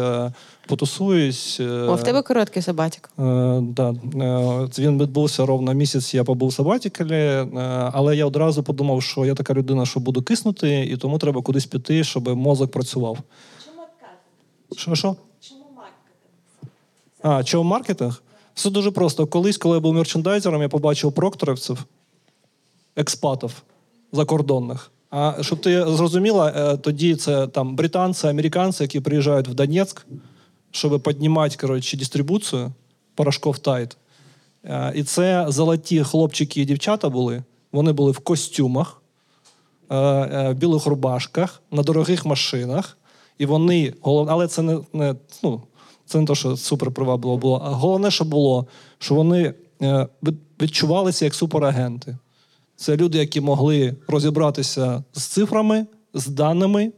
потусуюсь. 0.67 1.57
е, 1.59 1.67
О, 1.69 1.95
в 1.95 2.03
тебе 2.03 2.21
короткий 2.21 2.61
сабатік. 2.61 3.09
Е, 3.19 3.23
да. 3.61 3.89
Е, 3.89 4.67
Він 4.79 5.01
відбувся 5.01 5.45
ровно 5.45 5.73
місяць, 5.73 6.13
я 6.13 6.23
побув 6.23 6.49
в 6.49 6.53
Сабатікалі, 6.53 7.13
е, 7.13 7.47
але 7.93 8.15
я 8.15 8.25
одразу 8.25 8.63
подумав, 8.63 9.03
що 9.03 9.25
я 9.25 9.35
така 9.35 9.53
людина, 9.53 9.85
що 9.85 9.99
буду 9.99 10.21
киснути, 10.21 10.85
і 10.85 10.97
тому 10.97 11.17
треба 11.17 11.41
кудись 11.41 11.65
піти, 11.65 12.03
щоб 12.03 12.27
мозок 12.27 12.71
працював. 12.71 13.17
Чому 14.77 14.95
Що, 14.95 14.95
що? 14.95 15.15
А, 17.23 17.43
чому 17.43 17.69
маркетинг? 17.69 18.22
Все 18.53 18.69
дуже 18.69 18.91
просто. 18.91 19.27
Колись, 19.27 19.57
коли 19.57 19.75
я 19.77 19.79
був 19.81 19.93
мерчендайзером, 19.93 20.61
я 20.61 20.69
побачив 20.69 21.13
прокторівців, 21.13 21.85
експатів 22.95 23.63
закордонних. 24.11 24.91
А 25.09 25.33
щоб 25.41 25.61
ти 25.61 25.95
зрозуміла, 25.95 26.53
е, 26.55 26.77
тоді 26.77 27.15
це 27.15 27.47
там 27.47 27.75
британці, 27.75 28.27
американці, 28.27 28.83
які 28.83 28.99
приїжджають 28.99 29.47
в 29.47 29.53
Донецьк, 29.53 30.05
щоб 30.71 31.03
піднімати 31.03 31.57
коротше, 31.61 31.97
дистрибуцію 31.97 32.71
порошков 33.15 33.59
Тайт. 33.59 33.97
Е, 34.63 34.93
І 34.95 35.03
це 35.03 35.45
золоті 35.49 36.03
хлопчики 36.03 36.61
і 36.61 36.65
дівчата 36.65 37.09
були. 37.09 37.43
Вони 37.71 37.91
були 37.91 38.11
в 38.11 38.19
костюмах, 38.19 39.01
е, 39.91 39.95
в 40.49 40.53
білих 40.53 40.85
рубашках, 40.85 41.61
на 41.71 41.83
дорогих 41.83 42.25
машинах. 42.25 42.97
І 43.37 43.45
вони, 43.45 43.93
але 44.03 44.47
це 44.47 44.61
не, 44.61 44.79
не, 44.93 45.15
ну, 45.43 45.61
це 46.13 46.19
не 46.19 46.25
те, 46.25 46.35
що 46.35 46.57
супер 46.57 46.91
привабливо 46.91 47.37
було. 47.37 47.61
А 47.65 47.69
головне, 47.69 48.11
що 48.11 48.25
було, 48.25 48.67
що 48.99 49.15
вони 49.15 49.53
е, 49.81 50.07
відчувалися 50.61 51.25
як 51.25 51.35
суперагенти. 51.35 52.17
Це 52.75 52.97
люди, 52.97 53.17
які 53.17 53.41
могли 53.41 53.95
розібратися 54.07 55.03
з 55.13 55.23
цифрами, 55.23 55.85
з 56.13 56.27
даними. 56.27 56.91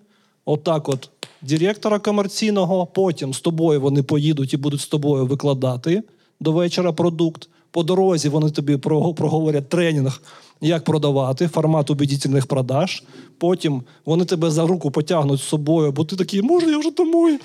Отак, 0.46 0.90
от 0.90 1.10
директора 1.42 2.00
комерційного, 2.00 2.86
потім 2.86 3.34
з 3.34 3.40
тобою 3.42 3.82
вони 3.82 4.04
поїдуть 4.04 4.54
і 4.54 4.58
будуть 4.58 4.82
з 4.82 4.88
тобою 4.88 5.26
викладати 5.26 6.04
до 6.40 6.52
вечора 6.52 6.92
продукт. 6.92 7.50
По 7.76 7.84
дорозі 7.84 8.30
вони 8.30 8.50
тобі 8.50 8.78
проговорять 8.78 9.70
тренінг, 9.70 10.22
як 10.62 10.84
продавати, 10.84 11.48
формат 11.48 11.90
убедительних 11.90 12.48
продаж. 12.48 13.04
Потім 13.38 13.84
вони 14.06 14.26
тебе 14.26 14.52
за 14.52 14.68
руку 14.68 14.92
потягнуть 14.92 15.40
з 15.40 15.44
собою, 15.44 15.92
бо 15.92 16.06
ти 16.06 16.16
такий, 16.16 16.42
може, 16.42 16.72
я 16.72 16.78
вже 16.78 16.92
домой. 16.92 17.40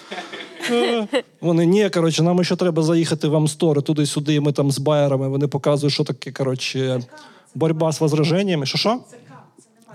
Е, 0.71 1.07
Вони 1.41 1.67
ні, 1.67 1.91
коротше, 1.91 2.23
нам 2.23 2.45
ще 2.45 2.57
треба 2.57 2.83
заїхати 2.83 3.29
в 3.29 3.37
Амстори 3.37 3.83
туди-сюди, 3.83 4.35
і 4.35 4.41
ми 4.41 4.53
там 4.53 4.71
з 4.71 4.79
байерами. 4.79 5.29
Вони 5.29 5.47
показують, 5.47 5.95
що 5.95 6.05
таке, 6.05 6.33
коротше, 6.33 7.03
боротьба 7.55 7.93
з 7.93 8.01
возраженнями. 8.01 8.67
Що 8.67 8.79
що? 8.79 9.01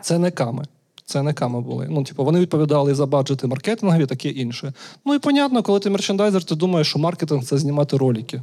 Це 0.01 0.19
не 0.19 0.31
ками. 0.31 0.65
Це 1.05 1.23
не 1.23 1.33
ками 1.33 1.61
були. 1.61 1.87
Ну, 1.89 2.03
типу, 2.03 2.25
вони 2.25 2.39
відповідали 2.39 2.95
за 2.95 3.05
баджети 3.05 3.47
маркетингові, 3.47 4.05
таке 4.05 4.29
інше. 4.29 4.73
Ну 5.05 5.15
і 5.15 5.19
понятно, 5.19 5.63
коли 5.63 5.79
ти 5.79 5.89
мерчендайзер, 5.89 6.43
ти 6.43 6.55
думаєш, 6.55 6.87
що 6.87 6.99
маркетинг 6.99 7.43
це 7.43 7.57
знімати 7.57 7.97
ролики. 7.97 8.41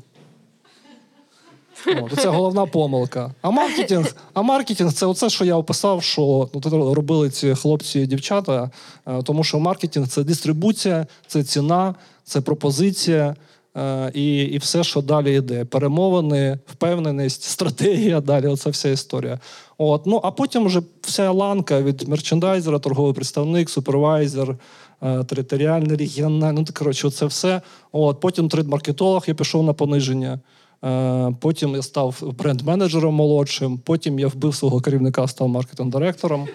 От, 1.87 2.21
це 2.21 2.29
головна 2.29 2.67
помилка. 2.67 3.35
А 3.43 3.51
маркетинг, 3.51 4.17
а 4.35 4.43
маркетинг 4.43 4.93
це 4.93 5.07
оце, 5.07 5.31
що 5.31 5.45
я 5.45 5.57
описав, 5.57 6.03
що 6.03 6.49
ну, 6.55 6.95
робили 6.95 7.31
ці 7.31 7.55
хлопці 7.55 8.01
і 8.01 8.07
дівчата. 8.07 8.71
Е, 9.07 9.23
Тому 9.23 9.45
що 9.45 9.59
маркетинг 9.59 10.09
це 10.09 10.25
дистрибуція, 10.25 11.07
це 11.27 11.45
ціна, 11.45 11.95
це 12.25 12.41
пропозиція. 12.41 13.37
е, 13.77 14.11
І, 14.15 14.37
і 14.43 14.59
все, 14.59 14.85
що 14.85 15.01
далі 15.03 15.37
йде. 15.37 15.65
Перемовини, 15.65 16.59
впевненість, 16.67 17.43
стратегія, 17.43 18.21
далі 18.21 18.47
оця 18.47 18.71
вся 18.71 18.89
історія. 18.89 19.39
От. 19.79 20.07
Ну, 20.07 20.21
а 20.25 20.31
потім 20.31 20.65
вже 20.67 20.83
вся 21.03 21.31
ланка 21.31 21.83
від 21.83 22.09
мерчендайзера, 22.09 22.79
торговий 22.79 23.13
представник, 23.15 23.71
супервайзер, 23.71 24.57
е, 25.03 25.25
територіальний, 25.25 25.97
регіональний. 25.97 26.65
Ну, 26.69 26.75
коротше, 26.79 27.11
це 27.11 27.27
все. 27.27 27.61
От. 27.93 28.21
Потім 28.21 28.49
трейд-маркетолог, 28.49 29.25
я 29.27 29.35
пішов 29.35 29.63
на 29.65 29.73
пониження. 29.73 30.41
Е, 30.85 31.35
Потім 31.41 31.75
я 31.75 31.83
став 31.83 32.23
бренд-менеджером 32.39 33.11
молодшим, 33.11 33.79
потім 33.79 34.19
я 34.19 34.29
вбив 34.29 34.55
свого 34.55 34.81
керівника, 34.81 35.29
став 35.29 35.49
маркетинг-директором. 35.49 36.49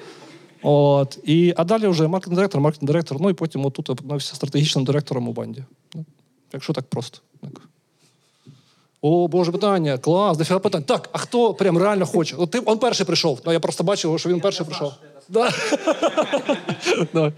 От, 0.61 1.19
і, 1.23 1.53
а 1.57 1.63
далі 1.63 1.87
вже 1.87 2.07
маркетинг-директор, 2.07 2.61
маркетинг-директор, 2.61 3.17
ну 3.21 3.29
і 3.29 3.33
потім 3.33 3.65
отут 3.65 3.89
опинився 3.89 4.35
стратегічним 4.35 4.85
директором 4.85 5.29
у 5.29 5.31
банді. 5.31 5.63
Ну, 5.95 6.05
Якщо 6.53 6.73
так 6.73 6.85
просто. 6.85 7.19
Так. 7.41 7.61
О, 9.01 9.27
Боже, 9.27 9.51
питання, 9.51 9.97
клас, 9.97 10.37
дофіга 10.37 10.59
питань. 10.59 10.83
Так, 10.83 11.09
а 11.11 11.17
хто 11.17 11.53
прям 11.53 11.77
реально 11.77 12.05
хоче? 12.05 12.35
От 12.35 12.51
ти, 12.51 12.61
он 12.65 12.79
перший 12.79 13.05
прийшов. 13.05 13.41
Ну, 13.45 13.51
я 13.51 13.59
просто 13.59 13.83
бачив, 13.83 14.19
що 14.19 14.29
він 14.29 14.39
перший 14.39 14.65
прийшов. 14.65 14.93
Да. 15.29 15.51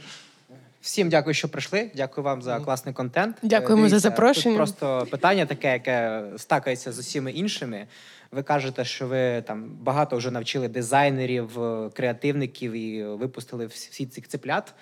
Всім 0.82 1.10
дякую, 1.10 1.34
що 1.34 1.50
прийшли. 1.50 1.92
Дякую 1.96 2.26
вам 2.26 2.42
за 2.42 2.60
класний 2.60 2.94
контент. 2.94 3.38
Дякуємо 3.44 3.86
Е, 3.86 3.90
за 3.90 4.00
запрошення. 4.00 4.58
Тут 4.58 4.58
просто 4.58 5.08
питання 5.12 5.46
таке, 5.46 5.74
яке 5.74 6.24
стакається 6.38 6.92
з 6.92 7.00
усіма 7.00 7.30
іншими. 7.30 7.88
Ви 8.32 8.44
кажете, 8.44 8.86
що 8.86 9.08
ви 9.08 9.42
там 9.42 9.78
багато 9.82 10.18
вже 10.18 10.32
навчили 10.32 10.68
дизайнерів, 10.68 11.64
е, 11.64 11.90
креативників 11.94 12.72
і 12.72 13.04
випустили 13.04 13.66
всі 13.66 14.06
цих 14.06 14.28
цеплят. 14.28 14.74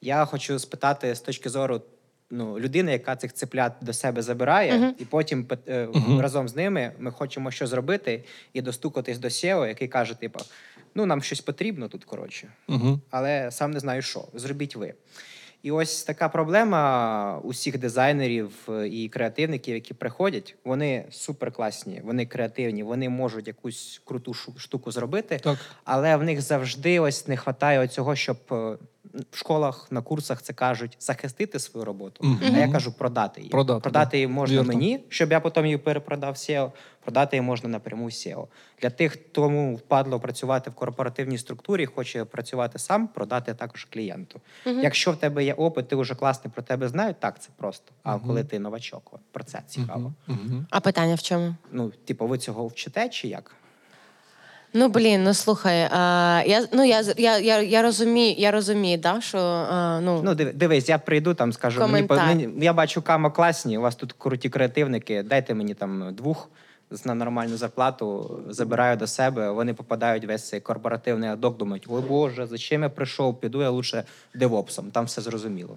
Я 0.00 0.24
хочу 0.24 0.58
спитати 0.58 1.14
з 1.14 1.20
точки 1.20 1.48
зору 1.48 1.82
ну, 2.30 2.58
людини, 2.58 2.92
яка 2.92 3.16
цих 3.16 3.32
цеплят 3.32 3.72
до 3.80 3.92
себе 3.92 4.22
забирає, 4.22 4.94
і 4.98 5.04
потім 5.04 5.46
е, 5.68 5.88
разом 6.20 6.48
з 6.48 6.56
ними 6.56 6.92
ми 6.98 7.10
хочемо 7.10 7.50
що 7.50 7.66
зробити 7.66 8.24
і 8.52 8.62
достукатись 8.62 9.18
до 9.18 9.28
SEO, 9.28 9.66
який 9.66 9.88
каже: 9.88 10.14
типу, 10.14 10.38
ну 10.94 11.06
нам 11.06 11.22
щось 11.22 11.40
потрібно 11.40 11.88
тут, 11.88 12.04
коротше 12.04 12.48
Угу. 12.68 13.00
але 13.10 13.50
сам 13.50 13.70
не 13.70 13.80
знаю, 13.80 14.02
що. 14.02 14.24
Зробіть 14.34 14.76
ви. 14.76 14.94
І 15.66 15.70
ось 15.70 16.04
така 16.04 16.28
проблема 16.28 17.40
усіх 17.44 17.78
дизайнерів 17.78 18.50
е, 18.68 18.88
і 18.88 19.08
креативників, 19.08 19.74
які 19.74 19.94
приходять. 19.94 20.54
Вони 20.64 21.04
суперкласні, 21.10 22.00
вони 22.04 22.26
креативні, 22.26 22.82
вони 22.82 23.08
можуть 23.08 23.46
якусь 23.46 24.02
круту 24.04 24.34
штуку 24.34 24.90
зробити, 24.90 25.40
Так. 25.42 25.58
але 25.84 26.16
в 26.16 26.22
них 26.22 26.40
завжди 26.40 27.00
ось 27.00 27.28
не 27.28 27.34
вистачає 27.34 27.88
цього, 27.88 28.16
щоб 28.16 28.36
е, 28.52 28.76
в 29.30 29.36
школах 29.36 29.86
на 29.90 30.00
курсах 30.00 30.42
це 30.42 30.52
кажуть 30.52 30.96
захистити 31.00 31.58
свою 31.58 31.84
роботу. 31.84 32.24
Мгм. 32.24 32.54
А 32.54 32.58
я 32.58 32.68
кажу 32.68 32.92
продати 32.92 33.40
її. 33.40 33.50
Продати, 33.50 33.80
продати 33.80 34.10
да. 34.10 34.16
її 34.16 34.26
можна 34.26 34.56
Вірно. 34.56 34.72
мені, 34.72 35.00
щоб 35.08 35.30
я 35.32 35.40
потім 35.40 35.64
її 35.64 35.78
перепродав 35.78 36.34
SEO. 36.34 36.72
Продати 37.02 37.36
її 37.36 37.46
можна 37.46 37.68
напряму 37.68 38.06
SEO. 38.06 38.46
Для 38.82 38.90
тих, 38.90 39.12
хто 39.12 39.48
впадло 39.74 40.20
працювати 40.20 40.70
в 40.70 40.74
корпоративній 40.74 41.38
структурі, 41.38 41.86
хоче 41.86 42.24
працювати 42.24 42.78
сам, 42.78 43.08
продати 43.08 43.54
також 43.54 43.84
клієнту. 43.84 44.40
Якщо 44.64 45.12
в 45.12 45.16
тебе 45.16 45.44
є 45.44 45.54
опит, 45.54 45.88
ти 45.88 45.96
вже 45.96 46.14
класний 46.14 46.52
про 46.54 46.62
тебе 46.62 46.88
знають, 46.88 47.20
так 47.20 47.42
це 47.42 47.48
просто. 47.56 47.92
А 48.02 48.18
коли 48.18 48.44
ти 48.44 48.58
новачок, 48.58 49.10
от, 49.12 49.20
про 49.32 49.44
це 49.44 49.62
цікаво. 49.66 50.12
А 50.70 50.80
питання 50.80 51.14
в 51.14 51.22
чому? 51.22 51.54
Ну, 51.72 51.92
типу, 52.04 52.26
ви 52.26 52.38
цього 52.38 52.66
вчите 52.66 53.08
чи 53.08 53.28
як? 53.28 53.56
Ну 54.74 54.88
блін, 54.88 55.24
ну 55.24 55.34
слухай, 55.34 55.88
а, 55.92 56.42
я 56.46 56.66
ну 56.72 56.84
я 56.84 57.02
я, 57.16 57.38
я, 57.38 57.62
я 57.62 57.82
розумію, 57.82 58.34
я 58.38 58.50
розумію, 58.50 58.98
да, 58.98 59.20
що 59.20 59.38
а, 59.38 60.00
ну, 60.00 60.20
Ну, 60.24 60.34
дивись, 60.34 60.88
я 60.88 60.98
прийду 60.98 61.34
там, 61.34 61.52
скажу, 61.52 61.80
Коментар. 61.80 62.26
мені 62.26 62.48
я 62.64 62.72
бачу 62.72 63.02
камо 63.02 63.30
класні, 63.30 63.78
у 63.78 63.80
вас 63.80 63.94
тут 63.94 64.12
круті 64.12 64.48
креативники. 64.48 65.22
Дайте 65.22 65.54
мені 65.54 65.74
там 65.74 66.14
двох 66.14 66.48
з- 66.90 67.04
на 67.04 67.14
нормальну 67.14 67.56
зарплату, 67.56 68.40
забираю 68.48 68.96
до 68.96 69.06
себе. 69.06 69.50
Вони 69.50 69.74
попадають 69.74 70.24
в 70.24 70.28
весь 70.28 70.48
цей 70.48 70.60
корпоративний 70.60 71.30
адок, 71.30 71.56
думають, 71.56 71.86
ой 71.88 72.02
Боже, 72.08 72.46
зачем 72.46 72.82
я 72.82 72.88
прийшов? 72.88 73.40
Піду 73.40 73.62
я 73.62 73.70
лучше 73.70 74.04
девопсом, 74.34 74.90
там 74.90 75.04
все 75.04 75.20
зрозуміло. 75.22 75.76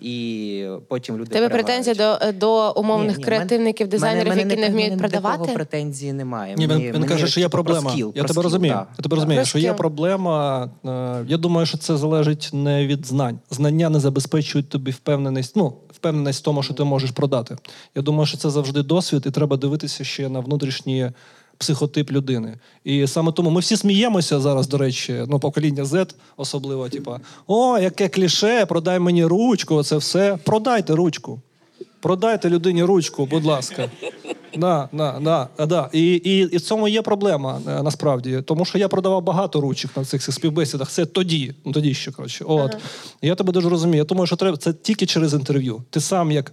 І 0.00 0.66
потім 0.88 1.16
люди 1.18 1.30
тебе 1.30 1.48
претензії 1.48 1.96
до, 1.96 2.18
до 2.32 2.72
умовних 2.80 3.10
Ні, 3.16 3.18
ні, 3.18 3.24
креативників, 3.24 3.86
мене- 3.86 3.90
дизайнерів, 3.90 4.28
мене 4.28 4.42
які 4.42 4.56
не 4.60 4.68
вміють 4.68 4.88
того 4.98 5.08
продавати. 5.08 5.52
претензії 5.52 6.12
немає. 6.12 6.54
Ні, 6.58 6.66
Мені- 6.66 6.80
він, 6.84 6.86
він 6.92 7.00
мені, 7.00 7.06
каже, 7.12 7.26
що 7.26 7.40
є 7.40 7.46
типу, 7.46 7.52
про 7.52 7.64
проблема. 7.64 7.90
скіл, 7.90 8.06
я 8.06 8.12
про 8.12 8.22
тебе 8.22 8.32
скіл, 8.32 8.42
розумію. 8.42 8.74
да. 8.74 8.86
Я 8.98 9.02
тебе 9.02 9.16
розумію, 9.16 9.38
Про 9.38 9.44
що 9.46 9.58
є 9.58 9.72
проблема. 9.72 10.68
е, 10.86 11.24
Я 11.28 11.36
думаю, 11.36 11.66
що 11.66 11.78
це 11.78 11.96
залежить 11.96 12.50
не 12.52 12.86
від 12.86 13.06
знань. 13.06 13.38
Знання 13.50 13.88
не 13.90 14.00
забезпечують 14.00 14.68
тобі 14.68 14.90
впевненість. 14.90 15.56
Ну, 15.56 15.72
впевненість 15.92 16.40
в 16.40 16.42
тому, 16.44 16.62
що 16.62 16.74
ти 16.74 16.84
можеш 16.84 17.10
продати. 17.10 17.56
Я 17.94 18.02
думаю, 18.02 18.26
що 18.26 18.38
це 18.38 18.50
завжди 18.50 18.82
досвід, 18.82 19.22
і 19.26 19.30
треба 19.30 19.56
дивитися 19.56 20.04
ще 20.04 20.28
на 20.28 20.40
внутрішній 20.40 21.10
психотип 21.60 22.12
людини. 22.12 22.54
І 22.84 23.06
саме 23.06 23.32
тому 23.32 23.50
ми 23.50 23.60
всі 23.60 23.76
сміємося 23.76 24.40
зараз, 24.40 24.68
до 24.68 24.78
речі, 24.78 25.24
ну, 25.28 25.38
покоління 25.38 25.84
Z 25.84 26.14
особливо, 26.36 26.88
типа, 26.88 27.20
о, 27.46 27.78
яке 27.78 28.08
кліше, 28.08 28.66
продай 28.66 28.98
мені 28.98 29.24
ручку, 29.24 29.82
це 29.82 29.96
все. 29.96 30.38
Продайте 30.44 30.94
ручку. 30.94 31.40
Продайте 32.00 32.50
людині 32.50 32.84
ручку, 32.84 33.26
будь 33.26 33.44
ласка. 33.44 33.90
Да, 34.56 34.88
да, 34.92 35.18
да, 35.22 35.66
да. 35.66 35.88
І, 35.92 36.14
і, 36.14 36.38
і 36.38 36.56
в 36.56 36.60
цьому 36.60 36.88
є 36.88 37.02
проблема 37.02 37.60
е, 37.68 37.82
насправді. 37.82 38.42
Тому 38.46 38.64
що 38.64 38.78
я 38.78 38.88
продавав 38.88 39.22
багато 39.22 39.60
ручок 39.60 39.90
на 39.96 40.04
цих 40.04 40.22
співбесідах. 40.22 40.90
Це 40.90 41.06
тоді, 41.06 41.54
ну 41.64 41.72
тоді 41.72 41.94
ще 41.94 42.10
коротше. 42.10 42.44
От. 42.44 42.76
І 43.22 43.26
я 43.26 43.34
тебе 43.34 43.52
дуже 43.52 43.68
розумію. 43.68 43.98
Я 43.98 44.04
думаю, 44.04 44.26
що 44.26 44.36
треба 44.36 44.56
це 44.56 44.72
тільки 44.72 45.06
через 45.06 45.34
інтерв'ю. 45.34 45.82
Ти 45.90 46.00
сам 46.00 46.32
як 46.32 46.52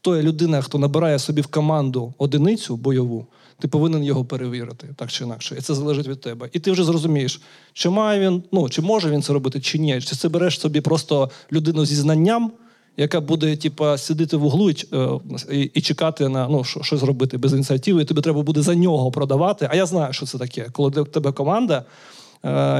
то 0.00 0.16
є 0.16 0.22
людина, 0.22 0.62
хто 0.62 0.78
набирає 0.78 1.18
собі 1.18 1.40
в 1.40 1.46
команду 1.46 2.14
одиницю 2.18 2.76
бойову, 2.76 3.26
ти 3.60 3.68
повинен 3.68 4.04
його 4.04 4.24
перевірити, 4.24 4.88
так 4.96 5.10
чи 5.10 5.24
інакше. 5.24 5.56
І 5.58 5.60
це 5.60 5.74
залежить 5.74 6.08
від 6.08 6.20
тебе. 6.20 6.48
І 6.52 6.58
ти 6.58 6.72
вже 6.72 6.84
зрозумієш, 6.84 7.40
чи 7.72 7.90
має 7.90 8.20
він, 8.20 8.42
ну 8.52 8.68
чи 8.68 8.82
може 8.82 9.10
він 9.10 9.22
це 9.22 9.32
робити, 9.32 9.60
чи 9.60 9.78
ні. 9.78 10.00
Чи 10.00 10.16
це 10.16 10.28
береш 10.28 10.60
собі 10.60 10.80
просто 10.80 11.30
людину 11.52 11.86
зі 11.86 11.94
знанням, 11.94 12.52
яка 12.96 13.20
буде, 13.20 13.56
типа, 13.56 13.98
сидіти 13.98 14.36
в 14.36 14.44
углу 14.44 14.70
і, 14.70 14.86
е, 14.92 15.08
і, 15.50 15.60
і 15.60 15.80
чекати 15.80 16.28
на 16.28 16.48
ну, 16.48 16.64
що, 16.64 16.82
щось 16.82 17.02
робити 17.02 17.38
без 17.38 17.52
ініціативи, 17.52 18.02
і 18.02 18.04
тобі 18.04 18.20
треба 18.20 18.42
буде 18.42 18.62
за 18.62 18.74
нього 18.74 19.10
продавати. 19.10 19.68
А 19.70 19.76
я 19.76 19.86
знаю, 19.86 20.12
що 20.12 20.26
це 20.26 20.38
таке. 20.38 20.68
Коли 20.72 21.02
в 21.02 21.08
тебе 21.08 21.32
команда, 21.32 21.84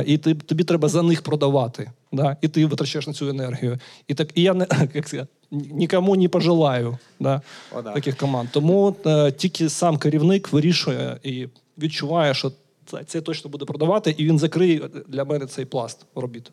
і 0.07 0.19
ти, 0.19 0.35
тобі 0.35 0.65
треба 0.65 0.89
за 0.89 1.03
них 1.03 1.23
продавати. 1.23 1.91
Да? 2.13 2.37
І 2.41 2.49
ти 2.49 2.67
витрачаєш 2.67 3.07
на 3.07 3.13
цю 3.13 3.29
енергію. 3.29 3.79
І 4.09 4.15
так, 4.15 4.29
і 4.35 4.43
я 4.43 4.55
не 4.55 4.67
як 4.95 5.09
сказати, 5.09 5.31
нікому 5.51 6.17
не 6.17 6.29
пожелаю 6.29 6.99
да, 7.21 7.41
О, 7.77 7.83
да. 7.83 7.93
таких 7.93 8.17
команд. 8.17 8.49
Тому 8.53 8.97
е, 9.07 9.33
тільки 9.33 9.69
сам 9.69 9.97
керівник 9.97 10.53
вирішує 10.53 11.19
і 11.23 11.49
відчуває, 11.79 12.35
що 12.35 12.53
це, 12.91 13.05
це 13.05 13.21
точно 13.21 13.51
буде 13.51 13.65
продавати, 13.65 14.15
і 14.19 14.25
він 14.25 14.39
закриє 14.39 14.89
для 15.09 15.25
мене 15.25 15.47
цей 15.47 15.65
пласт 15.65 16.07
робіт. 16.15 16.51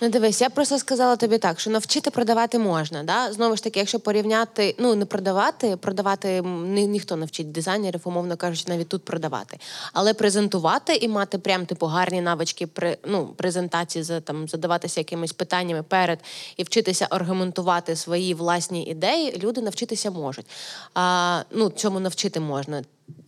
Ну 0.00 0.08
дивись, 0.08 0.40
я 0.40 0.50
просто 0.50 0.78
сказала 0.78 1.16
тобі 1.16 1.38
так, 1.38 1.60
що 1.60 1.70
навчити 1.70 2.10
продавати 2.10 2.58
можна. 2.58 3.02
Да? 3.02 3.32
Знову 3.32 3.56
ж 3.56 3.64
таки, 3.64 3.78
якщо 3.78 4.00
порівняти, 4.00 4.74
ну 4.78 4.94
не 4.94 5.04
продавати, 5.04 5.76
продавати 5.76 6.42
ні, 6.42 6.86
ніхто 6.86 7.16
не 7.16 7.26
вчить 7.26 7.52
дизайнерів, 7.52 8.00
умовно 8.04 8.36
кажучи, 8.36 8.64
навіть 8.68 8.88
тут 8.88 9.04
продавати. 9.04 9.58
Але 9.92 10.14
презентувати 10.14 10.94
і 10.94 11.08
мати 11.08 11.38
прям 11.38 11.66
типу 11.66 11.86
гарні 11.86 12.20
навички 12.20 12.66
при 12.66 12.98
ну, 13.06 13.26
презентації, 13.26 14.02
за 14.02 14.20
там 14.20 14.48
задаватися 14.48 15.00
якимись 15.00 15.32
питаннями 15.32 15.82
перед 15.82 16.18
і 16.56 16.62
вчитися 16.62 17.06
аргументувати 17.10 17.96
свої 17.96 18.34
власні 18.34 18.84
ідеї, 18.84 19.40
люди 19.42 19.60
навчитися 19.60 20.10
можуть. 20.10 20.46
А, 20.94 21.42
ну, 21.50 21.70
цьому 21.70 22.00
навчити 22.00 22.40
можна. 22.40 22.82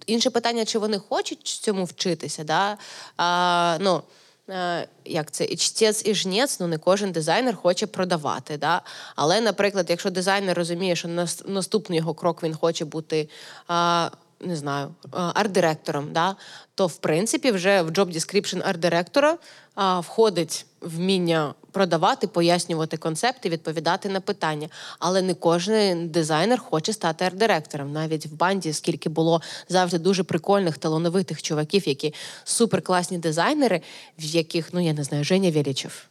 Інше 0.09 0.31
питання, 0.31 0.65
чи 0.65 0.79
вони 0.79 0.99
хочуть 0.99 1.47
цьому 1.47 1.85
вчитися, 1.85 2.45
да? 2.45 2.79
а, 3.17 3.79
ну, 3.81 4.03
е, 4.51 4.89
як 5.05 5.31
це 5.31 5.45
і 5.45 5.57
чтець, 5.57 6.07
і 6.07 6.15
жнець, 6.15 6.61
ну 6.61 6.67
не 6.67 6.79
кожен 6.79 7.13
дизайнер 7.13 7.57
хоче 7.57 7.87
продавати. 7.87 8.57
Да? 8.57 8.83
Але, 9.17 9.41
наприклад, 9.41 9.87
якщо 9.91 10.11
дизайнер 10.11 10.57
розуміє, 10.57 10.97
що 10.97 11.09
наступний 11.45 11.99
його 11.99 12.15
крок 12.15 12.43
він 12.43 12.55
хоче 12.55 12.85
бути. 12.85 13.29
А, 13.69 14.11
не 14.41 14.57
знаю, 14.57 14.95
арт-директором, 15.13 16.13
да? 16.13 16.37
то 16.75 16.87
в 16.87 16.97
принципі 16.97 17.51
вже 17.51 17.83
в 17.83 17.91
job 17.91 18.15
description 18.17 18.69
арт-директора 18.69 19.39
а, 19.75 20.01
входить 20.01 20.67
вміння 20.81 21.55
продавати, 21.73 22.27
пояснювати 22.27 22.97
концепти, 22.97 23.49
відповідати 23.49 24.09
на 24.09 24.21
питання. 24.21 24.69
Але 24.99 25.23
не 25.23 25.35
кожен 25.35 26.09
дизайнер 26.09 26.61
хоче 26.61 26.93
стати 26.93 27.25
арт-директором. 27.25 27.93
Навіть 27.93 28.27
в 28.27 28.33
банді, 28.33 28.73
скільки 28.73 29.09
було 29.09 29.43
завжди 29.69 29.99
дуже 29.99 30.23
прикольних, 30.23 30.79
талановитих 30.79 31.43
чуваків, 31.43 31.89
які 31.89 32.15
суперкласні 32.45 33.19
дизайнери, 33.19 33.83
в 34.19 34.25
яких, 34.25 34.69
ну 34.73 34.81
я 34.81 34.93
не 34.93 35.05
знаю, 35.05 35.25
Женя 35.25 35.51
Велічев. 35.51 36.05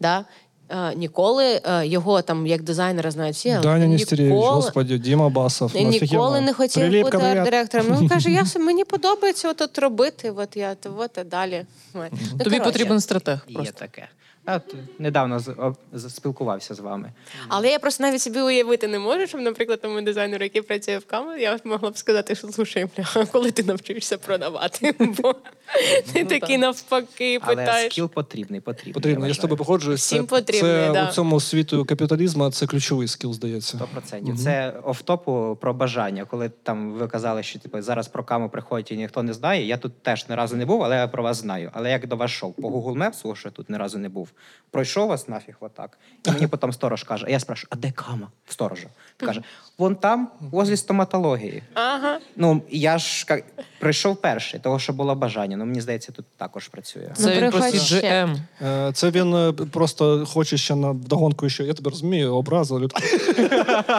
Да? 0.00 0.24
Е, 0.68 0.94
ніколи 0.94 1.60
е, 1.64 1.86
його 1.86 2.22
там 2.22 2.46
як 2.46 2.62
дизайнера 2.62 3.10
знають 3.10 3.36
всі. 3.36 3.50
але 3.50 3.60
Даня 3.62 3.86
Нестеревич, 3.86 4.32
ніколи- 4.32 4.54
господи, 4.54 4.98
Діма 4.98 5.28
Басов. 5.28 5.74
ніколи 5.74 5.96
офігенно. 5.96 6.40
не 6.40 6.52
хотів 6.52 6.82
Приліпка, 6.82 7.18
бути 7.18 7.18
привіт. 7.30 7.38
арт-директором. 7.38 7.86
Ну, 7.88 7.96
він 8.00 8.08
каже, 8.08 8.30
я 8.30 8.44
мені 8.60 8.84
подобається 8.84 9.50
от 9.50 9.78
робити. 9.78 10.30
От 10.36 10.56
я 10.56 10.74
то 10.74 10.94
от 10.98 11.18
і 11.18 11.24
далі. 11.24 11.64
Ну, 11.94 12.00
Тобі 12.30 12.44
коротше. 12.44 12.60
потрібен 12.60 13.00
стратег. 13.00 13.38
Є 13.48 13.54
Просто. 13.54 13.72
таке. 13.78 14.08
Я 14.48 14.56
от 14.56 14.74
недавно 14.98 15.38
з- 15.38 15.48
о, 15.48 15.74
з- 15.92 16.14
спілкувався 16.14 16.74
з 16.74 16.80
вами. 16.80 17.12
Але 17.48 17.68
я 17.70 17.78
просто 17.78 18.04
навіть 18.04 18.22
собі 18.22 18.40
уявити 18.40 18.88
не 18.88 18.98
можу, 18.98 19.26
щоб, 19.26 19.40
наприклад, 19.40 19.80
тому 19.82 20.00
дизайнеру, 20.02 20.44
який 20.44 20.62
працює 20.62 20.98
в 20.98 21.06
камері, 21.06 21.42
я 21.42 21.58
могла 21.64 21.90
б 21.90 21.98
сказати, 21.98 22.34
що 22.34 22.48
слушай, 22.48 22.86
бля, 22.96 23.24
коли 23.32 23.50
ти 23.50 23.62
навчишся 23.62 24.18
продавати? 24.18 24.94
Бо 25.22 25.34
ти 26.12 26.24
такий 26.24 26.58
навпаки 26.58 27.38
Але 27.42 27.56
питаєш. 27.56 27.92
скіл 27.92 28.08
потрібний, 28.08 28.60
потрібний. 28.60 28.94
Потрібно, 28.94 29.26
я 29.26 29.34
з 29.34 29.38
тобою 29.38 29.58
погоджуюсь. 29.58 30.00
Всім 30.00 30.28
це, 30.28 30.42
це 30.42 30.90
да. 30.92 31.08
у 31.08 31.12
цьому 31.12 31.40
світу 31.40 31.84
капіталізму 31.84 32.50
це 32.50 32.66
ключовий 32.66 33.08
скіл, 33.08 33.32
здається. 33.32 33.80
100%. 34.12 34.36
Це 34.36 34.74
офтопу 34.82 35.58
про 35.60 35.74
бажання. 35.74 36.24
Коли 36.24 36.48
там 36.48 36.92
ви 36.92 37.08
казали, 37.08 37.42
що 37.42 37.58
типу, 37.58 37.82
зараз 37.82 38.08
про 38.08 38.24
каму 38.24 38.48
приходять 38.48 38.92
і 38.92 38.96
ніхто 38.96 39.22
не 39.22 39.32
знає. 39.32 39.66
Я 39.66 39.76
тут 39.76 40.02
теж 40.02 40.28
ні 40.28 40.34
разу 40.34 40.56
не 40.56 40.66
був, 40.66 40.82
але 40.82 40.96
я 40.96 41.08
про 41.08 41.22
вас 41.22 41.36
знаю. 41.36 41.70
Але 41.72 41.90
як 41.90 42.06
до 42.06 42.16
вас 42.16 42.30
йшов? 42.30 42.54
По 42.54 42.68
Google 42.68 42.98
Maps, 42.98 43.36
що 43.36 43.48
я 43.48 43.52
тут 43.52 43.70
ні 43.70 43.76
разу 43.76 43.98
не 43.98 44.08
був. 44.08 44.30
Пройшов 44.70 45.08
вас 45.08 45.28
нафіг 45.28 45.56
отак. 45.60 45.98
І 46.26 46.30
мені 46.30 46.46
потім 46.46 46.72
сторож 46.72 47.02
каже: 47.02 47.26
а 47.28 47.30
я 47.30 47.40
спрашиваю, 47.40 47.68
а 47.70 47.76
де 47.76 47.90
кама? 47.90 48.28
В 48.46 48.52
сторожа. 48.52 48.88
Каже: 49.16 49.42
вон 49.78 49.96
там, 49.96 50.28
возле 50.40 50.76
стоматології. 50.76 51.62
Ага. 51.74 52.18
Ну, 52.36 52.62
я 52.70 52.98
ж 52.98 53.26
ка- 53.26 53.42
прийшов 53.78 54.16
перший, 54.16 54.60
того, 54.60 54.78
що 54.78 54.92
було 54.92 55.14
бажання. 55.14 55.56
Ну, 55.56 55.63
мені 55.64 55.80
здається, 55.80 56.12
тут 56.12 56.24
також 56.36 56.68
працює. 56.68 57.06
Ну, 57.08 57.24
Це 57.24 57.30
він 57.30 57.38
приходь 57.38 57.60
просто. 57.70 57.96
GM. 57.96 58.36
Е, 58.62 58.92
Це 58.94 59.10
він 59.10 59.34
е, 59.34 59.52
просто 59.52 60.26
хоче 60.26 60.56
ще 60.56 60.74
на 60.74 60.90
вдогонку, 60.90 61.48
що 61.48 61.62
я 61.64 61.74
тебе 61.74 61.90
розумію, 61.90 62.34
образу. 62.36 62.78
люд- 62.80 62.92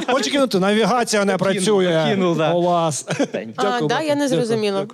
Хоче 0.11 0.31
кинути, 0.31 0.59
навігація 0.59 1.25
не 1.25 1.37
працює. 1.37 2.17
У 2.53 2.61
вас. 2.61 3.05
Дякую, 3.33 3.87
да, 3.87 4.01
я 4.01 4.15
не 4.15 4.27
зрозуміла. 4.27 4.87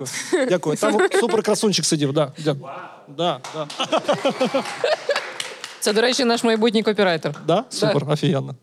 Дякую. 0.48 0.76
Там 0.76 0.98
супер 1.20 1.42
красунчик 1.42 1.84
сидів, 1.84 2.12
Да, 2.12 2.32
да. 3.16 3.40
Це, 5.80 5.92
до 5.92 6.00
речі, 6.00 6.24
наш 6.24 6.44
майбутній 6.44 6.82
копірайтер. 6.82 7.34
Да? 7.46 7.64
Супер, 7.68 8.10
офігенно. 8.10 8.54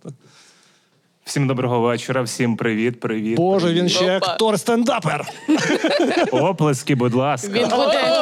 Всім 1.29 1.47
доброго 1.47 1.79
вечора, 1.79 2.21
всім 2.21 2.57
привіт, 2.57 2.99
привіт. 2.99 3.37
Боже, 3.37 3.73
він 3.73 3.89
ще 3.89 4.17
Опа. 4.17 4.27
актор 4.27 4.59
стендапер. 4.59 5.25
Оплески, 6.31 6.95
будь 6.95 7.13
ласка. 7.13 7.49
Він 7.51 7.67
буде, 7.69 8.21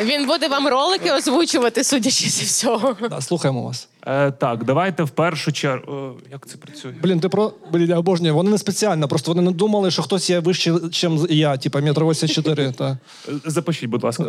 він 0.00 0.26
буде 0.26 0.48
вам 0.48 0.68
ролики 0.68 1.12
озвучувати, 1.12 1.84
судячи 1.84 2.28
зі 2.28 2.44
всього. 2.44 2.96
Да, 3.10 3.20
слухаємо 3.20 3.62
вас. 3.62 3.88
Е, 4.06 4.30
так, 4.30 4.64
давайте 4.64 5.02
в 5.02 5.10
першу 5.10 5.52
чергу. 5.52 6.12
Як 6.32 6.46
це 6.46 6.56
працює? 6.56 6.92
Блін, 7.02 7.20
ти 7.20 7.28
про 7.28 7.52
блін, 7.72 7.88
я 7.88 7.98
обожнюю. 7.98 8.34
Вони 8.34 8.50
не 8.50 8.58
спеціально, 8.58 9.08
просто 9.08 9.30
вони 9.30 9.42
не 9.42 9.50
думали, 9.50 9.90
що 9.90 10.02
хтось 10.02 10.30
є 10.30 10.38
вище, 10.40 10.70
ніж 10.70 11.20
я, 11.30 11.56
типа 11.56 11.80
метр 11.80 12.04
84. 12.04 12.72
Та. 12.72 12.98
Е, 13.28 13.32
Запишіть, 13.44 13.90
будь 13.90 14.04
ласка. 14.04 14.24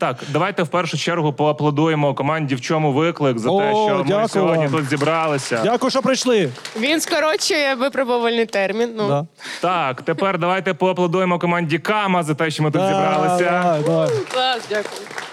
Так, 0.00 0.16
давайте 0.32 0.62
в 0.62 0.68
першу 0.68 0.98
чергу 0.98 1.32
поаплодуємо 1.32 2.14
команді 2.14 2.54
в 2.54 2.60
чому 2.60 2.92
виклик 2.92 3.38
за 3.38 3.48
те, 3.58 3.70
що 3.70 4.04
ми 4.08 4.28
сьогодні 4.28 4.68
тут 4.68 4.88
зібралися. 4.88 5.60
Дякую, 5.64 5.90
що 5.90 6.02
прийшли. 6.02 6.50
Він 6.80 7.00
скорочує 7.00 7.74
випробувальний 7.74 8.46
термін. 8.46 8.90
Ну. 8.96 9.08
Да. 9.08 9.26
Так, 9.60 10.02
тепер 10.02 10.38
давайте 10.38 10.74
поаплодуємо 10.74 11.38
команді 11.38 11.78
Кама 11.78 12.22
за 12.22 12.34
те, 12.34 12.50
що 12.50 12.62
ми 12.62 12.70
тут 12.70 12.80
Да, 12.80 12.88
зібралися. 12.88 13.82
Клас, 14.32 14.60
дякую. 14.68 15.27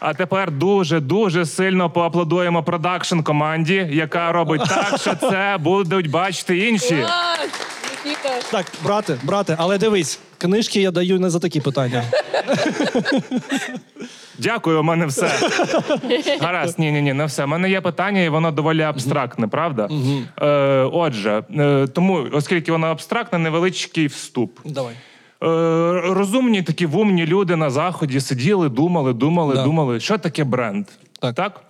А 0.00 0.14
тепер 0.14 0.50
дуже 0.50 1.00
дуже 1.00 1.46
сильно 1.46 1.90
поаплодуємо 1.90 2.62
продакшн 2.62 3.20
команді, 3.20 3.88
яка 3.90 4.32
робить 4.32 4.62
так, 4.68 5.00
що 5.00 5.14
це 5.30 5.56
будуть 5.60 6.10
бачити 6.10 6.58
інші. 6.68 6.96
Клас! 6.96 7.48
Нікіта. 8.04 8.28
Так, 8.50 8.66
брате, 8.84 9.18
брате, 9.22 9.56
але 9.58 9.78
дивись, 9.78 10.18
книжки 10.38 10.80
я 10.80 10.90
даю 10.90 11.20
не 11.20 11.30
за 11.30 11.38
такі 11.38 11.60
питання. 11.60 12.04
Дякую, 14.38 14.80
у 14.80 14.82
мене 14.82 15.06
все. 15.06 15.30
Гаразд, 16.40 16.78
ні, 16.78 16.92
ні, 16.92 17.02
ні, 17.02 17.12
не 17.12 17.24
все. 17.24 17.44
У 17.44 17.46
мене 17.46 17.70
є 17.70 17.80
питання, 17.80 18.20
і 18.20 18.28
воно 18.28 18.50
доволі 18.50 18.82
абстрактне, 18.82 19.48
правда? 19.48 19.88
Е, 20.42 20.46
отже, 20.92 21.42
е, 21.58 21.86
тому, 21.86 22.26
оскільки 22.32 22.72
воно 22.72 22.86
абстрактне, 22.86 23.38
невеличкий 23.38 24.06
вступ. 24.06 24.58
Давай. 24.64 24.94
Е, 25.42 25.46
розумні 26.14 26.62
такі 26.62 26.86
вумні 26.86 27.26
люди 27.26 27.56
на 27.56 27.70
заході 27.70 28.20
сиділи, 28.20 28.68
думали, 28.68 29.12
думали, 29.12 29.54
Да. 29.54 29.64
думали, 29.64 30.00
що 30.00 30.18
таке 30.18 30.44
бренд. 30.44 30.86
Так. 31.34 31.60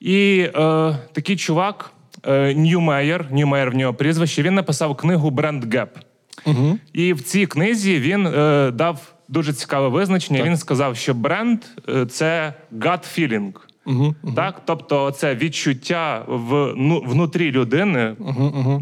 І 0.00 0.38
е, 0.54 0.96
такий 1.12 1.36
чувак, 1.36 1.92
е, 2.26 2.54
Ньюмейер, 2.54 3.32
Ньюмейер 3.32 3.70
в 3.70 3.74
нього 3.74 3.94
прізвище, 3.94 4.42
він 4.42 4.54
написав 4.54 4.96
книгу 4.96 5.30
Brand 5.30 5.74
Gap. 5.74 5.98
Угу. 6.46 6.78
І 6.92 7.12
в 7.12 7.22
цій 7.22 7.46
книзі 7.46 7.98
він 8.00 8.26
е, 8.26 8.70
дав 8.74 9.12
дуже 9.28 9.52
цікаве 9.52 9.88
визначення. 9.88 10.42
Він 10.42 10.56
сказав, 10.56 10.96
що 10.96 11.14
бренд 11.14 11.58
е, 11.88 12.06
це 12.06 12.54
gut 12.72 13.18
feeling. 13.18 13.52
Угу. 13.86 14.14
Так, 14.36 14.62
тобто 14.64 15.10
це 15.10 15.34
відчуття 15.34 16.24
в 16.28 16.72
ну, 16.76 17.02
внутрі 17.06 17.52
людини, 17.52 18.16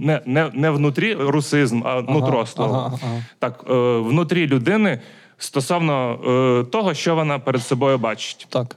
Не, 0.00 0.20
не, 0.26 0.50
не 0.54 0.70
внутрі 0.70 1.14
русизм, 1.14 1.82
а 1.84 2.02
нутро 2.02 2.46
слово. 2.46 2.74
ага, 2.74 2.98
ага. 3.04 3.22
Так, 3.38 3.64
е, 3.70 3.98
внутрі 3.98 4.46
людини 4.46 5.00
стосовно 5.38 6.18
е, 6.64 6.70
того, 6.70 6.94
що 6.94 7.14
вона 7.14 7.38
перед 7.38 7.62
собою 7.62 7.98
бачить. 7.98 8.46
Так. 8.50 8.76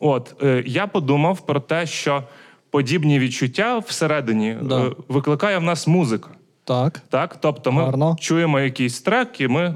От 0.00 0.34
е, 0.42 0.62
я 0.66 0.86
подумав 0.86 1.46
про 1.46 1.60
те, 1.60 1.86
що 1.86 2.22
подібні 2.70 3.18
відчуття 3.18 3.78
всередині 3.78 4.56
Да. 4.62 4.80
е, 4.86 4.90
викликає 5.08 5.58
в 5.58 5.62
нас 5.62 5.86
музика. 5.86 6.30
Так. 6.64 7.00
Так, 7.08 7.36
тобто 7.40 7.72
ми 7.72 7.82
Гарно. 7.84 8.16
чуємо 8.20 8.60
якийсь 8.60 9.00
трек, 9.00 9.40
і 9.40 9.48
ми 9.48 9.74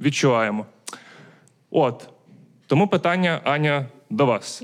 відчуваємо. 0.00 0.66
От. 1.70 2.08
Тому 2.66 2.88
питання, 2.88 3.40
Аня, 3.44 3.86
до 4.10 4.26
вас. 4.26 4.62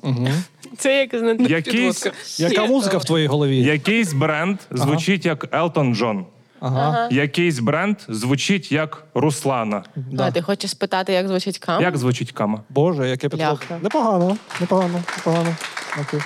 Це 0.78 0.99
як 0.99 1.19
знаєте, 1.19 1.44
Якийсь, 1.44 2.07
Яка 2.39 2.66
музика 2.66 2.99
в 2.99 3.05
твоїй 3.05 3.27
голові? 3.27 3.59
якийсь 3.59 4.12
бренд 4.12 4.59
звучить 4.70 5.27
як 5.27 5.55
Елтон 5.55 5.94
Джон. 5.94 6.27
Ага. 6.61 7.09
Якийсь 7.11 7.59
бренд 7.59 7.97
звучить 8.09 8.73
як 8.73 9.05
Руслана. 9.15 9.85
А, 10.19 10.31
ти 10.31 10.43
хочеш 10.43 10.70
спитати, 10.70 11.12
як 11.12 11.28
звучить 11.28 11.59
кам? 11.59 11.82
Як 11.82 11.97
звучить 11.97 12.32
кама? 12.32 12.61
Боже, 12.69 13.09
яке 13.09 13.28
підхоплення. 13.28 13.59
Бляха. 13.69 13.82
Непогано, 13.82 14.36
непогано, 14.61 15.03
непогано. 15.19 15.57
Окей. 16.01 16.20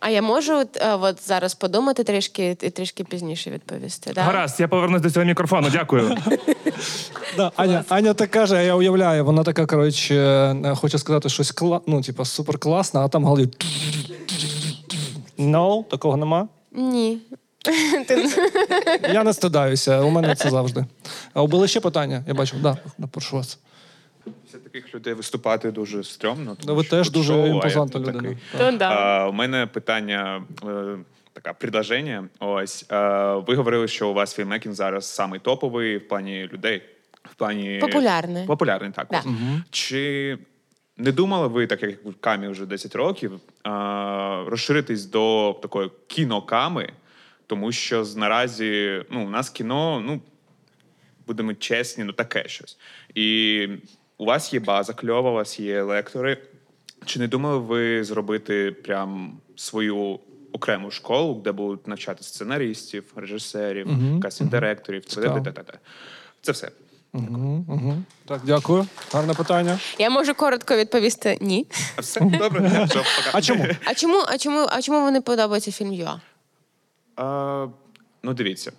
А 0.00 0.10
я 0.10 0.22
можу 0.22 0.54
от, 0.54 0.76
е, 0.76 0.94
от 0.94 1.26
зараз 1.26 1.54
подумати 1.54 2.04
трішки 2.04 2.56
і 2.62 2.70
трішки 2.70 3.04
пізніше 3.04 3.50
відповісти. 3.50 4.12
Да? 4.14 4.22
Гаразд, 4.22 4.60
я 4.60 4.68
повернусь 4.68 5.02
до 5.02 5.10
цього 5.10 5.26
мікрофону. 5.26 5.68
Дякую. 5.72 6.16
Да, 7.36 7.52
Аня, 7.56 7.84
Аня 7.88 8.14
так 8.14 8.30
каже, 8.30 8.56
а 8.56 8.62
я 8.62 8.74
уявляю, 8.74 9.24
вона 9.24 9.42
така, 9.42 9.66
коротше, 9.66 10.14
е, 10.64 10.74
хоче 10.74 10.98
сказати 10.98 11.28
щось 11.28 11.50
кла... 11.50 11.80
ну, 11.86 12.02
типа, 12.02 12.24
супер 12.24 12.58
класно, 12.58 13.00
а 13.00 13.08
там 13.08 13.24
голові. 13.24 13.48
No, 15.38 15.84
такого 15.84 16.16
нема. 16.16 16.48
Ні. 16.72 17.18
Я 19.12 19.24
не 19.24 19.32
стидаюся, 19.32 20.00
у 20.00 20.10
мене 20.10 20.34
це 20.34 20.50
завжди. 20.50 20.84
А 21.34 21.46
були 21.46 21.68
ще 21.68 21.80
питання? 21.80 22.24
Я 22.28 22.34
бачу, 22.34 22.56
да, 22.62 22.76
да, 22.98 23.06
прошу 23.06 23.36
вас. 23.36 23.58
Після 24.44 24.58
таких 24.58 24.94
людей 24.94 25.14
виступати 25.14 25.70
дуже 25.70 26.04
стрьомно. 26.04 26.56
Ну, 26.66 26.74
ви 26.74 26.84
теж 26.84 27.10
дуже 27.10 27.48
імпозантна 27.48 28.00
людина. 28.00 28.18
такий. 28.18 28.36
Ну, 28.60 28.78
да. 28.78 28.90
А, 28.90 29.28
у 29.28 29.32
мене 29.32 29.66
питання, 29.66 30.42
е, 30.64 30.98
така 31.32 31.52
предложення. 31.52 32.28
Ось 32.38 32.86
е, 32.92 33.34
ви 33.34 33.54
говорили, 33.54 33.88
що 33.88 34.08
у 34.08 34.14
вас 34.14 34.34
фільмекінг 34.34 34.74
зараз 34.74 35.14
самий 35.14 35.40
топовий 35.40 35.96
в 35.98 36.08
плані 36.08 36.48
людей. 36.52 36.82
В 37.22 37.34
плані 37.34 37.78
Популярний. 37.80 38.46
Популярний, 38.46 38.90
так. 38.92 39.08
Да. 39.10 39.18
ось. 39.18 39.26
Чи 39.70 40.38
не 40.96 41.12
думали 41.12 41.48
ви, 41.48 41.66
так 41.66 41.82
як 41.82 42.04
в 42.04 42.14
камі 42.20 42.48
вже 42.48 42.66
10 42.66 42.96
років, 42.96 43.40
а, 43.62 44.44
розширитись 44.46 45.04
до 45.04 45.56
такої 45.62 45.90
кіноками? 46.06 46.92
Тому 47.46 47.72
що 47.72 48.04
наразі 48.16 49.02
ну, 49.10 49.26
у 49.26 49.28
нас 49.28 49.50
кіно, 49.50 50.02
ну, 50.06 50.20
будемо 51.26 51.54
чесні, 51.54 52.04
ну 52.04 52.12
таке 52.12 52.48
щось. 52.48 52.78
І 53.14 53.68
у 54.18 54.24
вас 54.24 54.52
є 54.54 54.60
база 54.60 54.92
кльова, 54.92 55.30
у 55.30 55.34
вас 55.34 55.60
є 55.60 55.82
лектори. 55.82 56.38
Чи 57.04 57.18
не 57.18 57.28
думали 57.28 57.58
ви 57.58 58.04
зробити 58.04 58.72
прям 58.72 59.40
свою 59.56 60.20
окрему 60.52 60.90
школу, 60.90 61.34
де 61.44 61.52
будуть 61.52 61.88
навчати 61.88 62.24
сценаристів, 62.24 63.12
режисерів, 63.16 63.86
кастинг-директорів, 64.20 65.04
Цікаво. 65.04 65.40
т.д. 65.40 65.78
Це 66.42 66.52
все. 66.52 66.70
Так, 68.26 68.40
дякую. 68.44 68.86
Гарне 69.12 69.34
питання. 69.34 69.78
Я 69.98 70.10
можу 70.10 70.34
коротко 70.34 70.76
відповісти 70.76 71.38
ні. 71.40 71.66
А 71.96 72.00
Все 72.00 72.20
добре, 72.20 72.60
все, 72.88 72.98
пока. 72.98 73.30
А 73.32 73.42
чому? 73.42 73.66
А 73.84 73.94
чому, 73.94 74.24
а 74.28 74.38
чому, 74.38 74.66
а 74.70 74.82
чому 74.82 75.00
вони 75.00 75.20
подобається 75.20 75.72
фільм 75.72 75.92
Юа? 75.92 76.20
Ну, 78.22 78.34
дивіться. 78.34 78.72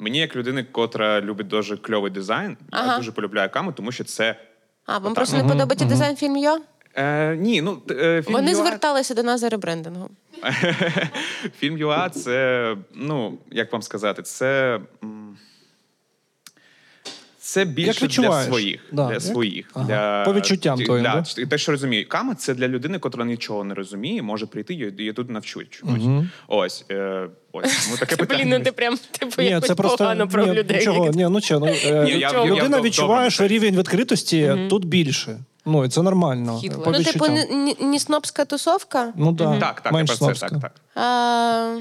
Мені, 0.00 0.18
як 0.18 0.36
людини, 0.36 0.64
котра 0.72 1.20
любить 1.20 1.46
дуже 1.46 1.76
кльовий 1.76 2.10
дизайн, 2.10 2.56
Ага. 2.70 2.92
я 2.92 2.96
дуже 2.98 3.12
полюбляю 3.12 3.50
каму, 3.50 3.72
тому 3.72 3.92
що 3.92 4.04
це. 4.04 4.36
А, 4.86 4.98
вам 4.98 5.14
просто 5.14 5.36
не 5.36 5.44
подобається 5.44 5.84
дизайн 5.84 6.16
фільм 6.16 6.36
Йо? 6.36 6.58
Е, 6.94 7.36
ні, 7.36 7.62
ну 7.62 7.82
е, 7.90 8.22
фільм 8.22 8.32
Вони 8.34 8.50
«Юа» 8.50 8.60
зверталися 8.60 9.14
до 9.14 9.22
нас 9.22 9.40
за 9.40 9.48
ребрендингом. 9.48 10.10
Фільм 11.58 11.78
ЮА 11.78 12.08
це, 12.08 12.76
ну, 12.94 13.38
як 13.50 13.72
вам 13.72 13.82
сказати, 13.82 14.22
це. 14.22 14.80
Це 17.50 17.64
більше 17.64 18.06
для 18.06 18.42
своїх. 18.42 18.80
Да. 18.92 19.06
Для 19.06 19.12
Як? 19.12 19.22
своїх. 19.22 19.70
Ага. 19.74 19.86
Для... 19.86 20.22
По 20.24 20.32
відчуттям 20.34 20.78
Ті- 20.78 20.84
твоїм, 20.84 21.04
да? 21.04 21.24
да? 21.36 21.46
Те, 21.46 21.58
що 21.58 21.72
розумію. 21.72 22.08
Кама 22.08 22.34
це 22.34 22.54
для 22.54 22.68
людини, 22.68 22.98
котра 22.98 23.24
нічого 23.24 23.64
не 23.64 23.74
розуміє, 23.74 24.22
може 24.22 24.46
прийти 24.46 24.74
і 24.74 25.04
я 25.04 25.12
тут 25.12 25.30
навчуть 25.30 25.70
чомусь. 25.70 26.24
Ось. 26.48 26.84
Е, 26.90 27.26
ось. 27.52 27.88
Ну, 27.90 27.96
таке 27.96 28.16
питання. 28.16 28.44
Блін, 28.44 28.48
ну 28.58 28.64
ти 28.64 28.72
прям 28.72 28.98
типу 29.18 29.42
Ні, 29.42 29.48
якось 29.48 29.68
це 29.68 29.74
просто 29.74 29.98
погано 29.98 30.28
про 30.28 30.46
ні, 30.46 30.52
людей. 30.52 30.76
Нічого, 30.78 31.10
ні, 31.10 31.26
ну 31.30 31.40
че, 31.40 31.58
ну, 31.58 31.66
е, 31.84 32.04
Ні, 32.04 32.10
я- 32.10 32.18
я- 32.18 32.30
я 32.30 32.44
людина 32.44 32.68
добре 32.68 32.80
відчуває, 32.80 33.30
що 33.30 33.46
рівень 33.46 33.76
відкритості 33.76 34.56
тут 34.70 34.84
більше. 34.84 35.38
Ну, 35.66 35.84
і 35.84 35.88
це 35.88 36.02
нормально. 36.02 36.60
По 36.62 36.68
Ну, 36.68 36.82
типу, 36.84 36.98
відчуттям. 36.98 37.34
не, 37.34 37.46
не, 37.46 37.74
не 37.86 37.98
снобська 37.98 38.44
тусовка. 38.44 39.12
Ну, 39.16 39.32
да, 39.32 39.58
Так, 39.58 39.80
так, 39.80 39.92
менш 39.92 40.10
це, 40.10 40.16
снобська. 40.16 40.48
так, 40.48 40.60
так. 40.60 40.72
А, 40.94 41.76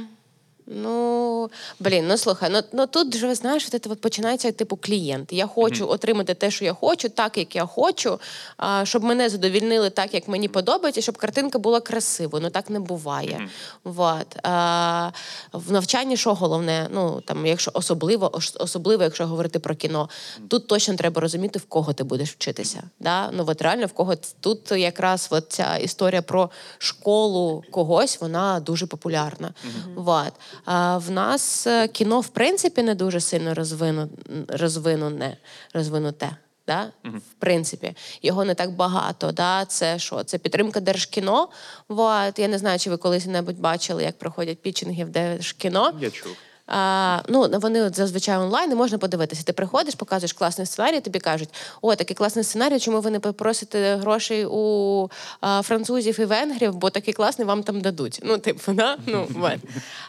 ну, 0.69 1.49
блін, 1.79 2.07
ну 2.07 2.17
слухай, 2.17 2.49
ну, 2.53 2.61
ну 2.73 2.87
тут 2.87 3.15
же 3.15 3.35
знаєш, 3.35 3.69
от 3.73 3.83
це 3.83 3.89
от 3.89 4.01
починається 4.01 4.51
типу 4.51 4.77
клієнт. 4.81 5.33
Я 5.33 5.47
хочу 5.47 5.89
отримати 5.89 6.33
те, 6.33 6.51
що 6.51 6.65
я 6.65 6.73
хочу, 6.73 7.09
так 7.09 7.37
як 7.37 7.55
я 7.55 7.65
хочу, 7.65 8.19
а, 8.57 8.85
щоб 8.85 9.03
мене 9.03 9.29
задовільнили 9.29 9.89
так, 9.89 10.13
як 10.13 10.27
мені 10.27 10.47
подобається, 10.47 11.01
щоб 11.01 11.17
картинка 11.17 11.59
була 11.59 11.79
красивою. 11.79 12.43
Ну 12.43 12.49
так 12.49 12.69
не 12.69 12.79
буває. 12.79 13.49
Вот. 13.83 14.37
А, 14.43 15.11
в 15.53 15.71
навчанні 15.71 16.17
що 16.17 16.33
головне? 16.33 16.87
Ну 16.91 17.21
там, 17.21 17.45
якщо 17.45 17.71
особливо, 17.73 18.31
особливо, 18.59 19.03
якщо 19.03 19.27
говорити 19.27 19.59
про 19.59 19.75
кіно, 19.75 20.09
тут 20.47 20.67
точно 20.67 20.95
треба 20.95 21.21
розуміти, 21.21 21.59
в 21.59 21.65
кого 21.65 21.93
ти 21.93 22.03
будеш 22.03 22.31
вчитися. 22.31 22.83
Да? 22.99 23.31
Ну 23.31 23.45
от 23.47 23.61
реально 23.61 23.85
в 23.85 23.93
кого 23.93 24.15
тут 24.39 24.71
якраз 24.71 25.27
от 25.31 25.45
ця 25.49 25.77
історія 25.77 26.21
про 26.21 26.49
школу 26.77 27.63
когось, 27.71 28.21
вона 28.21 28.59
дуже 28.59 28.85
популярна. 28.85 29.53
Вот. 29.95 30.33
А 30.58 30.58
в 30.97 31.11
нас 31.11 31.67
е, 31.67 31.87
кіно, 31.87 32.19
в 32.19 32.27
принципі, 32.27 32.83
не 32.83 32.95
дуже 32.95 33.19
сильно 33.19 33.53
розвину, 33.53 34.09
розвинуне, 34.47 35.37
розвинуте. 35.73 36.37
Да? 36.67 36.91
В 37.03 37.33
принципі, 37.39 37.95
його 38.21 38.45
не 38.45 38.55
так 38.55 38.71
багато. 38.71 39.31
Да? 39.31 39.65
Це 39.65 39.99
що? 39.99 40.23
Це 40.23 40.37
підтримка 40.37 40.79
держкіно. 40.79 41.49
Вот. 41.87 42.39
Я 42.39 42.47
не 42.47 42.57
знаю, 42.57 42.79
чи 42.79 42.89
ви 42.89 42.97
колись-небудь 42.97 43.59
бачили, 43.59 44.03
як 44.03 44.17
проходять 44.17 44.61
пітчинги 44.61 45.05
в 45.05 45.09
держкіно. 45.09 45.93
Я 45.99 46.09
чув. 46.09 46.35
А, 46.69 47.21
ну, 47.27 47.49
вони 47.53 47.81
от 47.81 47.95
зазвичай 47.95 48.37
онлайн 48.37 48.71
і 48.71 48.75
можна 48.75 48.97
подивитися. 48.97 49.43
Ти 49.43 49.53
приходиш, 49.53 49.95
показуєш 49.95 50.33
класний 50.33 50.67
сценарій, 50.67 50.99
тобі 51.01 51.19
кажуть, 51.19 51.49
о, 51.81 51.95
такий 51.95 52.15
класний 52.15 52.43
сценарій, 52.43 52.79
чому 52.79 53.01
ви 53.01 53.11
не 53.11 53.19
попросите 53.19 53.95
грошей 53.95 54.45
у 54.45 55.09
а, 55.41 55.61
французів 55.61 56.19
і 56.19 56.25
венгрів, 56.25 56.75
бо 56.75 56.89
такий 56.89 57.13
класний 57.13 57.47
вам 57.47 57.63
там 57.63 57.81
дадуть. 57.81 58.19
Ну, 58.23 58.37
типу, 58.37 58.73
да? 58.73 58.97
ну, 59.05 59.27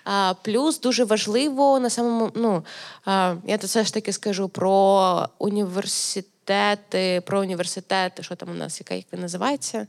а, 0.05 0.35
плюс 0.43 0.81
дуже 0.81 1.05
важливо 1.05 1.81
на 1.81 1.91
самому, 1.91 2.31
ну, 2.35 2.65
а, 3.05 3.35
я 3.47 3.59
то 3.59 3.67
все 3.67 3.85
ж 3.85 3.95
таки 3.95 4.13
скажу 4.13 4.49
про 4.49 5.29
університети, 5.39 7.23
про 7.27 7.41
університети, 7.41 8.23
що 8.23 8.35
там 8.35 8.51
у 8.51 8.55
нас, 8.55 8.81
яка 8.81 8.95
як 8.95 9.07
він 9.13 9.21
називається? 9.21 9.87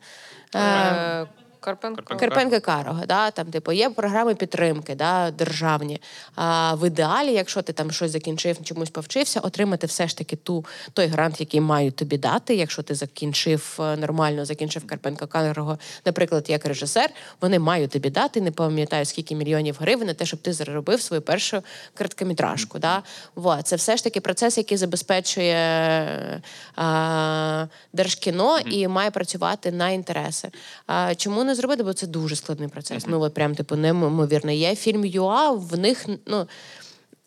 Е, 1.62 1.72
Е, 1.72 1.76
Карпенко. 1.76 2.16
Карпенка 2.18 2.60
Карого, 2.60 3.06
да, 3.06 3.32
там, 3.32 3.48
типу, 3.48 3.72
є 3.72 3.90
програми 3.90 4.36
підтримки, 4.36 4.96
да, 4.96 5.32
державні. 5.32 6.02
А 6.36 6.76
в 6.76 6.88
ідеалі, 6.88 7.34
якщо 7.34 7.62
ти 7.62 7.74
там 7.74 7.92
щось 7.92 8.12
закінчив, 8.12 8.64
чомусь 8.64 8.90
повчився, 8.90 9.40
отримати 9.40 9.88
все 9.88 10.08
ж 10.08 10.18
таки 10.18 10.36
ту, 10.36 10.66
той 10.94 11.08
грант, 11.08 11.40
який 11.40 11.62
мають 11.62 11.96
тобі 11.96 12.18
дати. 12.18 12.56
Якщо 12.56 12.84
ти 12.84 12.96
закінчив 12.96 13.78
е, 13.80 13.98
нормально, 13.98 14.46
закінчив 14.46 14.88
Карпенка 14.88 15.28
Карого, 15.28 15.78
наприклад, 16.06 16.46
як 16.50 16.66
режисер, 16.66 17.10
вони 17.42 17.60
мають 17.60 17.92
тобі 17.92 18.10
дати, 18.10 18.42
не 18.42 18.52
пам'ятаю 18.52 19.06
скільки 19.06 19.36
мільйонів 19.36 19.78
гривень 19.80 20.08
на 20.08 20.14
те, 20.14 20.26
щоб 20.26 20.42
ти 20.42 20.54
заробив 20.54 21.02
свою 21.02 21.22
першу 21.22 21.64
короткометражку. 21.98 22.80
Да? 22.80 23.04
Вот. 23.36 23.68
Це 23.68 23.76
все 23.76 23.98
ж 23.98 24.04
таки 24.04 24.22
процес, 24.22 24.58
який 24.58 24.78
забезпечує 24.78 26.42
а, 26.76 27.66
держкіно 27.94 28.60
і 28.60 28.88
має 28.88 29.12
працювати 29.12 29.72
на 29.72 29.90
інтереси. 29.90 30.50
А, 30.88 31.16
чому 31.16 31.44
не 31.44 31.51
зробити? 31.56 31.84
Бо 31.84 31.94
це 31.94 32.08
дуже 32.08 32.36
складний 32.36 32.70
процес. 32.70 33.06
Ну, 33.08 33.22
от 33.22 33.34
прям 33.34 33.56
типу 33.56 33.76
неймовірно. 33.76 34.52
Є 34.52 34.76
фільм 34.76 35.06
ЮА, 35.06 35.52
в 35.52 35.78
них 35.78 36.06
ну. 36.26 36.48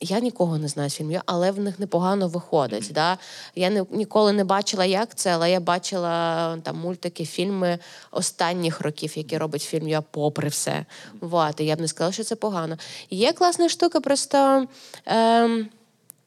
Я 0.01 0.21
нікого 0.21 0.59
не 0.59 0.69
знаю 0.69 0.91
з 0.91 0.95
фільмів, 0.95 1.21
але 1.27 1.51
в 1.51 1.59
них 1.59 1.79
непогано 1.79 2.29
виходить. 2.29 2.91
Да? 2.95 3.19
Я 3.55 3.71
не, 3.71 3.85
ніколи 3.91 4.33
не 4.33 4.45
бачила, 4.45 4.85
як 4.85 5.15
це, 5.15 5.35
але 5.35 5.51
я 5.51 5.61
бачила 5.61 6.57
там 6.63 6.79
мультики, 6.79 7.25
фільми 7.25 7.79
останніх 8.11 8.81
років, 8.81 9.19
які 9.19 9.39
робить 9.39 9.63
фільм 9.63 9.89
«Я 9.89 10.01
попри 10.01 10.49
все. 10.49 10.85
Вот, 11.21 11.61
і 11.61 11.65
я 11.65 11.77
б 11.77 11.81
не 11.81 11.89
сказала, 11.89 12.13
що 12.13 12.25
це 12.25 12.37
погано. 12.37 12.77
Є 13.11 13.33
класна 13.33 13.69
штука, 13.69 14.01
просто. 14.01 14.67
Ем, 15.07 15.69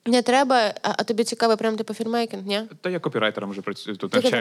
не 0.07 0.21
треба, 0.21 0.73
а, 0.81 1.03
тобі 1.03 1.23
цікаво 1.23 1.57
прям 1.57 1.75
типу 1.75 1.93
фільмейкінг, 1.93 2.43
ні? 2.45 2.61
Та 2.81 2.89
я 2.89 2.99
копірайтером 2.99 3.49
вже 3.49 3.61
працюю, 3.61 3.97
тут 3.97 4.11
працюєш. 4.11 4.34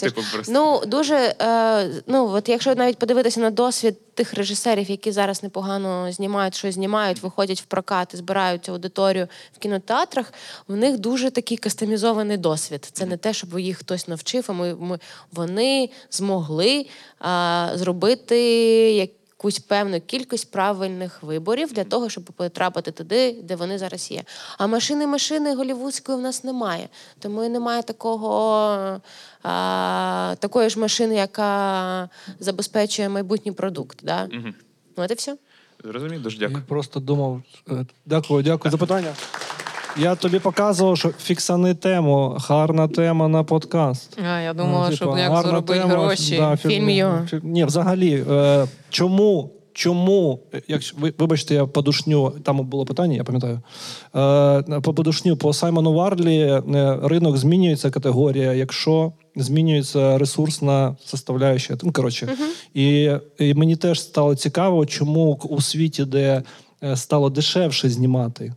типу, 0.00 0.22
просто. 0.32 0.52
Ну 0.52 0.82
дуже 0.86 1.34
е, 1.40 2.02
ну 2.06 2.28
от 2.28 2.48
якщо 2.48 2.74
навіть 2.74 2.98
подивитися 2.98 3.40
на 3.40 3.50
досвід 3.50 4.14
тих 4.14 4.34
режисерів, 4.34 4.90
які 4.90 5.12
зараз 5.12 5.42
непогано 5.42 6.12
знімають, 6.12 6.54
що 6.54 6.72
знімають, 6.72 7.22
виходять 7.22 7.60
в 7.60 7.64
прокат 7.64 8.14
і 8.14 8.16
збирають 8.16 8.68
аудиторію 8.68 9.28
в 9.56 9.58
кінотеатрах, 9.58 10.32
в 10.68 10.76
них 10.76 10.98
дуже 10.98 11.30
такий 11.30 11.56
кастомізований 11.56 12.36
досвід. 12.36 12.88
Це 12.92 13.06
не 13.06 13.16
те, 13.16 13.32
щоб 13.32 13.58
їх 13.58 13.78
хтось 13.78 14.08
навчив, 14.08 14.44
а 14.48 14.52
ми, 14.52 14.74
ми 14.74 14.98
вони 15.32 15.90
змогли 16.10 16.86
е, 17.22 17.70
зробити 17.74 18.38
як. 18.92 19.10
Якусь 19.42 19.58
певну 19.58 20.00
кількість 20.00 20.50
правильних 20.50 21.22
виборів 21.22 21.72
для 21.72 21.84
того, 21.84 22.08
щоб 22.08 22.24
потрапити 22.24 22.90
туди, 22.90 23.32
де 23.42 23.56
вони 23.56 23.78
зараз 23.78 24.10
є. 24.10 24.22
А 24.58 24.66
машини 24.66 25.06
машини 25.06 25.54
голівудської 25.54 26.18
в 26.18 26.20
нас 26.20 26.44
немає. 26.44 26.88
Тому 27.18 27.44
і 27.44 27.48
немає 27.48 27.82
такого, 27.82 28.30
а, 29.42 30.34
такої 30.38 30.70
ж 30.70 30.78
машини, 30.78 31.14
яка 31.14 32.08
забезпечує 32.40 33.08
майбутній 33.08 33.52
продукт. 33.52 33.98
Да? 34.02 34.28
Мгм. 34.32 34.54
От 34.96 35.10
і 35.10 35.14
все. 35.14 35.36
Зрозумів, 35.84 36.22
дуже 36.22 36.38
Я 36.38 36.50
просто 36.68 37.00
думав. 37.00 37.42
е, 37.70 37.86
Дякую, 38.06 38.42
дякую 38.42 38.72
за 38.72 38.78
питання. 38.78 39.14
Я 39.96 40.14
тобі 40.14 40.38
показував, 40.38 40.98
що 40.98 41.08
фіксани 41.08 41.74
тему, 41.74 42.36
гарна 42.48 42.88
тема 42.88 43.28
на 43.28 43.44
подкаст. 43.44 44.18
А, 44.34 44.40
я 44.40 44.54
думала, 44.54 44.88
Ну, 44.90 44.96
що 44.96 45.04
типа, 45.06 45.20
як 45.20 45.42
заробити 45.42 45.80
тема, 45.80 45.94
гроші. 45.94 46.36
да, 46.36 46.56
Фільм 46.56 46.90
його. 46.90 47.18
Ні, 47.42 47.64
взагалі, 47.64 48.24
е, 48.30 48.66
чому, 48.90 49.50
чому, 49.72 50.40
якщо 50.68 50.96
ви 51.00 51.12
вибачте, 51.18 51.54
я 51.54 51.66
подушню, 51.66 52.30
там 52.42 52.56
було 52.66 52.84
питання, 52.84 53.16
я 53.16 53.24
пам'ятаю. 53.24 53.60
Е, 54.16 54.80
по 54.80 54.94
подушню 54.94 55.36
по 55.36 55.52
Саймону 55.52 55.92
Варлі 55.92 56.38
е, 56.38 56.62
ринок 57.02 57.36
змінюється 57.36 57.90
категорія, 57.90 58.52
якщо 58.52 59.12
змінюється 59.36 60.18
ресурсна 60.18 60.96
составляюча. 61.04 61.76
Ну, 61.82 61.92
коротше, 61.92 62.28
і, 62.74 63.10
і 63.38 63.54
мені 63.54 63.76
теж 63.76 64.00
стало 64.00 64.34
цікаво, 64.34 64.86
чому 64.86 65.40
у 65.50 65.60
світі, 65.60 66.04
де 66.04 66.42
е, 66.84 66.96
стало 66.96 67.30
дешевше 67.30 67.88
знімати, 67.88 68.54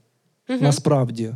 насправді. 0.49 1.34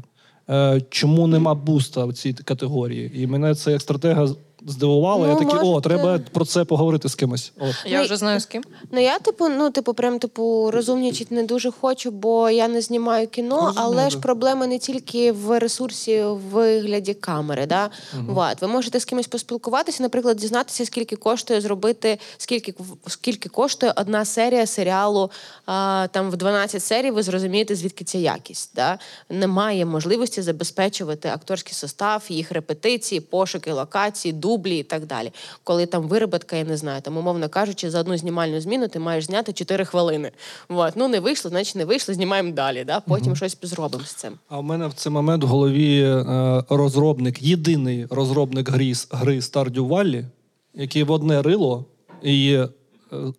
Е, 0.50 0.82
Чому 0.90 1.28
нема 1.28 1.54
буста 1.56 2.06
в 2.06 2.14
цій 2.14 2.34
категорії? 2.34 3.24
І 3.24 3.28
мене 3.28 3.56
це 3.56 3.72
як 3.72 3.82
стратега 3.82 4.28
здивувало. 4.68 5.26
Ну, 5.26 5.32
я 5.32 5.36
такий, 5.36 5.60
о, 5.70 5.82
треба 5.82 6.20
про 6.32 6.46
це 6.46 6.66
поговорити 6.66 7.10
з 7.10 7.16
кимось. 7.16 7.52
От. 7.60 7.76
Я 7.86 7.98
Ну, 8.00 8.06
вже 8.06 8.18
знаю 8.18 8.40
з 8.40 8.46
ким. 8.46 8.64
Ну 8.92 9.02
я, 9.02 9.20
типу, 9.20 9.50
ну, 9.50 9.72
типу, 9.72 9.94
прям 9.94 10.20
типу 10.20 10.72
розумнічити 10.72 11.36
не 11.36 11.44
дуже 11.44 11.72
хочу, 11.72 12.12
бо 12.12 12.50
я 12.50 12.68
не 12.68 12.82
знімаю 12.82 13.28
кіно, 13.28 13.56
Розумію, 13.56 13.84
але 13.86 14.10
ж 14.10 14.20
проблема 14.20 14.68
не 14.68 14.80
тільки 14.80 15.32
в 15.32 15.60
ресурсі 15.60 16.24
в 16.24 16.38
вигляді 16.38 17.14
камери. 17.14 17.66
Да? 17.66 17.90
Вот. 18.28 18.62
Ви 18.62 18.68
можете 18.68 19.00
з 19.00 19.06
кимось 19.06 19.28
поспілкуватися, 19.28 20.04
наприклад, 20.04 20.38
дізнатися, 20.38 20.86
скільки 20.86 21.16
коштує 21.16 21.62
зробити, 21.62 22.20
скільки, 22.38 22.74
скільки 23.08 23.50
коштує 23.50 23.94
одна 23.96 24.26
серія 24.26 24.66
серіалу 24.66 25.32
а, 25.66 26.08
там 26.12 26.32
в 26.32 26.36
12 26.38 26.84
серій, 26.84 27.12
ви 27.12 27.24
зрозумієте, 27.24 27.76
звідки 27.76 28.06
ця 28.06 28.18
якість. 28.18 28.72
Да? 28.76 29.00
Немає 29.30 29.86
можливості 29.86 30.42
забезпечувати 30.42 31.30
акторський 31.30 31.74
состав, 31.74 32.24
їх 32.30 32.52
репетиції, 32.52 33.22
пошуки 33.22 33.72
локацій, 33.72 34.32
дублі 34.50 34.78
і 34.78 34.84
так 34.84 35.06
далі. 35.06 35.32
Коли 35.64 35.86
там 35.86 36.08
вироботка, 36.08 36.56
я 36.56 36.64
не 36.64 36.78
знаю, 36.78 37.02
там, 37.02 37.18
умовно 37.18 37.50
кажучи, 37.50 37.90
за 37.90 38.00
одну 38.00 38.18
знімальну 38.18 38.62
зміну 38.62 38.88
ти 38.88 39.00
маєш 39.00 39.26
зняти 39.26 39.54
4 39.54 39.86
хвилини. 39.86 40.32
Вот. 40.70 40.94
Ну 40.96 41.08
не 41.08 41.20
вийшло, 41.20 41.50
значить 41.50 41.76
не 41.76 41.86
вийшло, 41.86 42.14
знімаємо 42.14 42.52
далі. 42.52 42.84
Да? 42.84 43.00
Потім 43.00 43.36
щось 43.36 43.58
зробимо 43.62 44.04
з 44.04 44.14
цим. 44.14 44.34
А 44.50 44.60
в 44.60 44.64
мене 44.64 44.88
в 44.88 44.94
цей 44.94 45.12
момент 45.12 45.44
в 45.44 45.48
голові 45.48 46.02
е, 46.02 46.64
розробник, 46.70 47.42
єдиний 47.42 48.06
розробник 48.10 48.70
гри, 48.70 48.94
гри 49.12 49.40
Stardew 49.40 49.88
Valley, 49.88 50.26
який 50.74 51.04
в 51.04 51.12
одне 51.12 51.42
рило 51.42 51.86
її 52.24 52.56
е, 52.58 52.68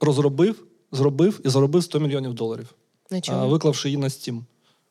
розробив, 0.01 0.63
зробив 0.93 1.41
і 1.45 1.49
заробив 1.49 1.85
100 1.85 2.01
мільйонів 2.01 2.35
доларів, 2.35 2.75
Нічого. 3.11 3.49
виклавши 3.49 3.89
її 3.89 3.99
на 3.99 4.09
Steam. 4.09 4.41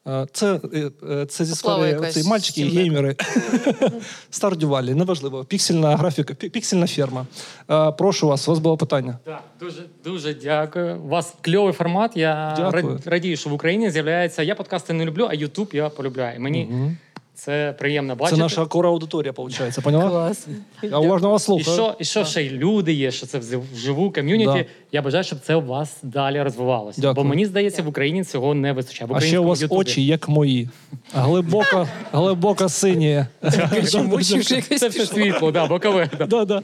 А, 0.06 0.26
Це, 0.32 0.60
е, 0.74 0.92
е, 1.10 1.26
це 1.26 1.46
зі 1.46 1.56
сфери 1.56 2.12
мальчики 2.26 2.62
і 2.62 2.70
геймери. 2.70 3.16
Стардювалі, 4.30 4.94
неважливо. 4.94 5.46
Піксельна 5.46 5.96
графіка, 5.96 6.34
піксельна 6.34 6.88
ферма. 6.88 7.26
Е, 7.72 7.92
Прошу 7.92 8.28
вас, 8.28 8.48
у 8.48 8.52
вас 8.52 8.60
було 8.60 8.78
питання. 8.78 9.18
Так, 9.26 9.44
дуже 9.60 9.84
дуже 10.04 10.34
дякую. 10.34 11.02
У 11.02 11.08
вас 11.08 11.34
кльовий 11.42 11.74
формат. 11.74 12.18
Я 12.18 12.54
Дякую. 12.58 13.00
радію, 13.06 13.38
що 13.38 13.50
в 13.50 13.54
Україні 13.54 13.92
з'являється. 13.92 14.44
Я 14.44 14.56
подкасти 14.56 14.94
не 14.94 15.06
люблю, 15.06 15.28
а 15.30 15.34
Ютуб 15.34 15.70
я 15.74 15.90
полюбляю. 15.90 16.40
Мені 16.42 16.68
Мені 16.72 16.98
це 17.40 17.76
приємно 17.80 18.16
бачити. 18.16 18.36
Це 18.36 18.42
наша 18.44 18.66
кора 18.66 18.90
аудиторія, 18.90 19.34
виходить, 19.38 19.80
поняла? 19.84 20.10
Клас. 20.10 20.48
Я 20.84 20.98
уважно 20.98 21.30
вас 21.30 21.50
І 21.50 21.64
що, 21.64 21.96
і 22.00 22.06
що 22.06 22.26
ще 22.26 22.44
й 22.44 22.50
люди 22.50 22.94
є, 22.94 23.12
що 23.12 23.28
це 23.28 23.40
вживу 23.74 24.12
ком'юніті. 24.12 24.52
Да. 24.52 24.66
Я 24.92 25.02
бажаю, 25.02 25.24
щоб 25.24 25.40
це 25.40 25.56
у 25.56 25.62
вас 25.62 25.98
далі 26.04 26.42
розвивалося. 26.42 27.02
Дякую. 27.02 27.16
Бо 27.16 27.24
мені 27.24 27.46
здається, 27.46 27.84
в 27.84 27.88
Україні 27.88 28.24
цього 28.24 28.54
не 28.54 28.74
вистачає. 28.74 29.12
В 29.12 29.16
А 29.16 29.20
ще 29.20 29.40
у 29.40 29.44
вас 29.44 29.58
українському 29.58 29.82
очі, 29.82 30.06
як 30.06 30.30
мої. 30.30 30.70
Глибоко, 31.14 31.88
глибоко 32.12 32.70
сині. 32.70 33.26
Це 34.80 34.88
все 34.88 35.06
світло, 35.06 35.52
да, 35.52 35.68
бокове. 35.68 36.10
Да. 36.18 36.26
Да, 36.26 36.46
да. 36.46 36.62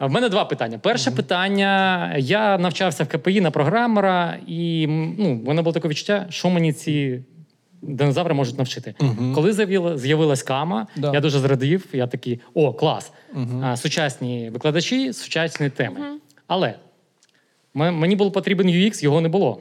В 0.00 0.10
мене 0.10 0.28
два 0.28 0.44
питання. 0.44 0.78
Перше 0.78 1.10
питання: 1.10 2.14
я 2.18 2.58
навчався 2.58 3.04
в 3.04 3.08
КПІ 3.08 3.40
на 3.40 3.50
програмера, 3.50 4.38
і 4.46 4.86
ну, 5.18 5.40
в 5.44 5.48
мене 5.48 5.62
було 5.62 5.72
таке 5.72 5.88
відчуття, 5.88 6.26
що 6.30 6.50
мені 6.50 6.72
ці 6.72 7.22
динозаври 7.82 8.34
можуть 8.34 8.58
навчити. 8.58 8.94
Коли 9.34 9.52
з'явила- 9.52 9.98
з'явилась 9.98 10.42
кама, 10.42 10.86
Да. 10.96 11.10
я 11.14 11.20
дуже 11.20 11.38
зрадів. 11.38 11.86
Я 11.92 12.06
такий: 12.06 12.40
о, 12.54 12.72
клас! 12.72 13.12
А, 13.62 13.76
сучасні 13.76 14.50
викладачі, 14.50 15.12
сучасні 15.12 15.70
теми. 15.70 16.00
Але 16.46 16.74
мені 17.74 18.16
був 18.16 18.32
потрібен 18.32 18.66
UX, 18.66 19.02
його 19.04 19.20
не 19.20 19.28
було. 19.28 19.60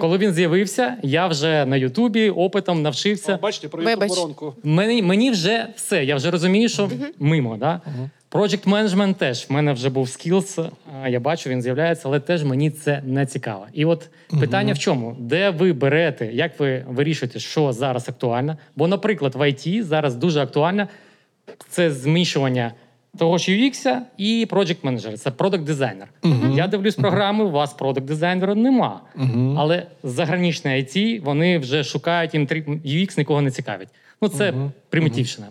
Коли 0.00 0.18
він 0.18 0.32
з'явився, 0.32 0.96
я 1.02 1.26
вже 1.26 1.66
на 1.66 1.76
Ютубі 1.76 2.30
опитом 2.30 2.82
навчився. 2.82 3.38
Бачите, 3.42 3.68
про 3.68 3.82
Вибач. 3.84 4.08
воронку. 4.10 4.54
Мені, 4.64 5.02
мені 5.02 5.30
вже 5.30 5.66
все. 5.76 6.04
Я 6.04 6.16
вже 6.16 6.30
розумію, 6.30 6.68
що 6.68 6.90
мимо. 7.18 7.56
Да? 7.56 7.80
Project 8.30 8.68
Management 8.68 9.14
теж. 9.14 9.46
В 9.48 9.52
мене 9.52 9.72
вже 9.72 9.90
був 9.90 10.06
skills, 10.06 10.70
а, 11.02 11.08
я 11.08 11.20
бачу, 11.20 11.50
він 11.50 11.62
з'являється, 11.62 12.08
але 12.08 12.20
теж 12.20 12.44
мені 12.44 12.70
це 12.70 13.02
не 13.04 13.26
цікаво. 13.26 13.66
І 13.72 13.84
от 13.84 14.08
питання 14.40 14.72
в 14.72 14.78
чому? 14.78 15.16
Де 15.18 15.50
ви 15.50 15.72
берете, 15.72 16.26
як 16.26 16.60
ви 16.60 16.84
вирішуєте, 16.88 17.38
що 17.38 17.72
зараз 17.72 18.08
актуально? 18.08 18.56
Бо, 18.76 18.88
наприклад, 18.88 19.34
в 19.34 19.40
IT 19.40 19.82
зараз 19.82 20.14
дуже 20.14 20.40
актуально 20.40 20.88
це 21.68 21.90
змішування 21.90 22.72
того 23.18 23.38
ж 23.38 23.52
UX 23.52 23.96
і 24.16 24.46
Project 24.50 24.80
Manager. 24.80 25.12
Це 25.16 25.30
Product 25.30 25.64
Designer. 25.64 26.06
Я 26.56 26.66
дивлюсь 26.66 26.94
програми, 26.94 27.44
у 27.44 27.50
вас 27.50 27.76
Product 27.76 28.06
Designer 28.06 28.54
нема. 28.54 29.00
Але 29.58 29.86
заграничне 30.02 30.70
IT, 30.76 31.20
вони 31.22 31.58
вже 31.58 31.84
шукають 31.84 32.34
їм 32.34 32.46
UX 32.46 33.18
нікого 33.18 33.42
не 33.42 33.50
цікавить. 33.50 33.88
Ну, 34.22 34.28
це 34.28 34.54
примітивщина, 34.88 35.48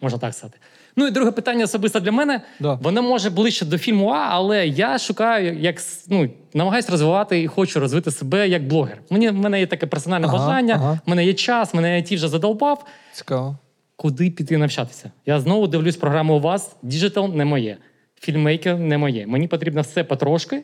можна 0.00 0.18
так 0.18 0.34
сказати. 0.34 0.58
Ну 0.98 1.06
і 1.06 1.10
друге 1.10 1.30
питання 1.30 1.64
особисто 1.64 2.00
для 2.00 2.12
мене. 2.12 2.40
Да. 2.60 2.74
Воно 2.74 3.02
може 3.02 3.30
ближче 3.30 3.64
до 3.64 3.78
фільму 3.78 4.08
А, 4.08 4.26
але 4.30 4.66
я 4.66 4.98
шукаю, 4.98 5.58
як 5.58 5.76
ну, 6.08 6.30
намагаюся 6.54 6.92
розвивати 6.92 7.42
і 7.42 7.46
хочу 7.46 7.80
розвити 7.80 8.10
себе 8.10 8.48
як 8.48 8.66
блогер. 8.66 8.98
Мені 9.10 9.28
в 9.28 9.34
мене 9.34 9.60
є 9.60 9.66
таке 9.66 9.86
персональне 9.86 10.26
Ага, 10.26 10.38
бажання, 10.38 10.74
ага. 10.74 11.00
мене 11.06 11.24
є 11.24 11.34
час, 11.34 11.74
мене 11.74 11.96
IT 11.96 12.14
вже 12.14 12.28
задолбав. 12.28 12.84
Цікаво. 13.12 13.56
Куди 13.96 14.30
піти 14.30 14.58
навчатися? 14.58 15.10
Я 15.26 15.40
знову 15.40 15.66
дивлюсь 15.66 15.96
програму 15.96 16.36
у 16.36 16.40
вас. 16.40 16.76
Digital 16.82 17.34
не 17.34 17.44
моє, 17.44 17.76
filmmaker 18.20 18.78
не 18.78 18.98
моє. 18.98 19.26
Мені 19.26 19.48
потрібно 19.48 19.80
все 19.80 20.04
потрошки. 20.04 20.62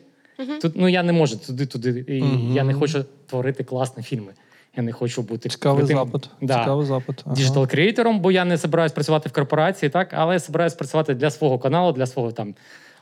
Тут 0.61 0.73
ну 0.75 0.87
я 0.87 1.03
не 1.03 1.13
можу 1.13 1.37
туди, 1.37 1.65
туди. 1.65 2.05
І 2.07 2.23
Я 2.53 2.63
не 2.63 2.73
хочу 2.73 3.05
творити 3.29 3.63
класні 3.63 4.03
фільми. 4.03 4.31
Я 4.77 4.83
не 4.83 4.91
хочу 4.91 5.21
бути 5.21 5.49
Цікавий 5.49 5.83
крутим- 5.85 5.97
запит. 5.97 6.29
Да. 6.41 6.59
Цікавий 6.59 6.85
запит. 6.85 7.21
Ага. 7.25 7.35
Digital 7.35 7.67
креатором, 7.67 8.19
бо 8.19 8.31
я 8.31 8.45
не 8.45 8.57
збираюсь 8.57 8.91
працювати 8.91 9.29
в 9.29 9.31
корпорації, 9.31 9.89
так, 9.89 10.09
але 10.11 10.33
я 10.33 10.39
збираюсь 10.39 10.73
працювати 10.73 11.13
для 11.13 11.31
свого 11.31 11.59
каналу, 11.59 11.91
для 11.91 12.05
свого 12.05 12.31
там 12.31 12.55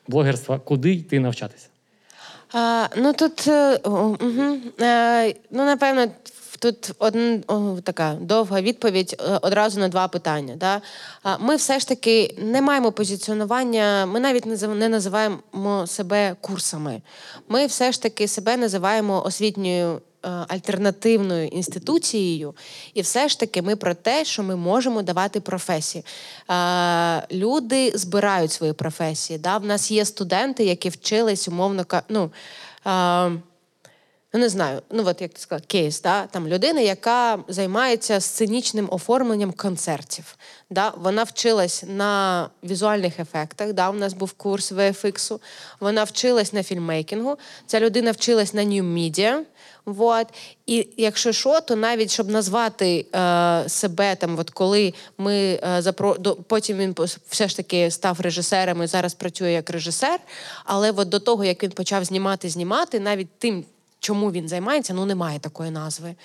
блогерства. 0.07 0.59
Куди 0.59 0.93
йти 0.93 1.19
навчатися? 1.19 1.67
А, 2.53 2.87
ну 2.97 3.13
тут 3.13 3.47
е, 3.47 3.75
угу. 3.75 4.57
е, 4.81 5.33
ну 5.51 5.65
напевно. 5.65 6.07
Тут 6.59 6.91
один, 6.99 7.43
о, 7.47 7.77
така 7.83 8.17
довга 8.21 8.61
відповідь 8.61 9.15
е, 9.19 9.39
одразу 9.41 9.79
на 9.79 9.87
два 9.87 10.07
питання. 10.07 10.55
Да? 10.55 10.81
Ми 11.39 11.55
все 11.55 11.79
ж 11.79 11.87
таки 11.87 12.35
не 12.37 12.61
маємо 12.61 12.91
позиціонування, 12.91 14.05
ми 14.05 14.19
навіть 14.19 14.45
не 14.75 14.89
називаємо 14.89 15.87
себе 15.87 16.35
курсами. 16.41 17.01
Ми 17.49 17.65
все 17.65 17.91
ж 17.91 18.01
таки 18.01 18.27
себе 18.27 18.57
називаємо 18.57 19.25
освітньою 19.25 20.01
альтернативною 20.29 21.47
інституцією, 21.47 22.55
і 22.93 23.01
все 23.01 23.27
ж 23.27 23.39
таки 23.39 23.61
ми 23.61 23.75
про 23.75 23.93
те, 23.93 24.25
що 24.25 24.43
ми 24.43 24.55
можемо 24.55 25.01
давати 25.01 25.39
професії. 25.39 26.03
Е, 26.49 27.27
Люди 27.31 27.91
збирають 27.95 28.51
свої 28.51 28.73
професії. 28.73 29.39
Да? 29.39 29.57
В 29.57 29.65
нас 29.65 29.91
є 29.91 30.05
студенти, 30.05 30.63
які 30.65 30.89
вчились 30.89 31.47
умовно 31.47 31.85
ну, 32.09 32.31
е, 32.87 33.31
Ну, 34.35 34.39
не 34.39 34.49
знаю, 34.49 34.81
ну 34.91 35.03
от 35.05 35.21
як 35.21 35.33
ти 35.33 35.39
сказала, 35.39 35.65
кейс, 35.67 36.01
да? 36.01 36.27
там 36.27 36.47
людина, 36.47 36.81
яка 36.81 37.39
займається 37.47 38.19
сценічним 38.19 38.87
оформленням 38.91 39.51
концертів. 39.51 40.37
Да? 40.69 40.93
Вона 40.97 41.23
вчилась 41.23 41.83
на 41.87 42.49
візуальних 42.63 43.19
ефектах. 43.19 43.73
Да? 43.73 43.89
У 43.89 43.93
нас 43.93 44.13
був 44.13 44.31
курс 44.31 44.71
VFX, 44.71 45.39
вона 45.79 46.03
вчилась 46.03 46.53
на 46.53 46.63
фільммейкінгу. 46.63 47.37
Ця 47.65 47.79
людина 47.79 48.11
вчилась 48.11 48.53
на 48.53 48.63
Media. 48.63 49.39
Вот. 49.85 50.27
І 50.65 50.87
якщо 50.97 51.31
що, 51.31 51.61
то 51.61 51.75
навіть 51.75 52.11
щоб 52.11 52.29
назвати 52.29 53.05
е, 53.15 53.63
себе 53.69 54.15
там, 54.15 54.39
от 54.39 54.49
коли 54.49 54.93
ми 55.17 55.35
е, 55.35 55.81
запро... 55.81 56.15
потім 56.47 56.77
він 56.77 56.95
все 57.29 57.47
ж 57.47 57.57
таки 57.57 57.91
став 57.91 58.21
режисером 58.21 58.83
і 58.83 58.87
зараз 58.87 59.13
працює 59.13 59.51
як 59.51 59.69
режисер. 59.69 60.19
Але 60.65 60.91
от 60.91 61.09
до 61.09 61.19
того, 61.19 61.45
як 61.45 61.63
він 61.63 61.71
почав 61.71 62.05
знімати, 62.05 62.49
знімати, 62.49 62.99
навіть 62.99 63.29
тим 63.37 63.65
чому 63.99 64.31
він 64.31 64.47
займається, 64.47 64.93
ну 64.93 65.05
немає 65.05 65.39
такої 65.39 65.71
назви. 65.71 66.15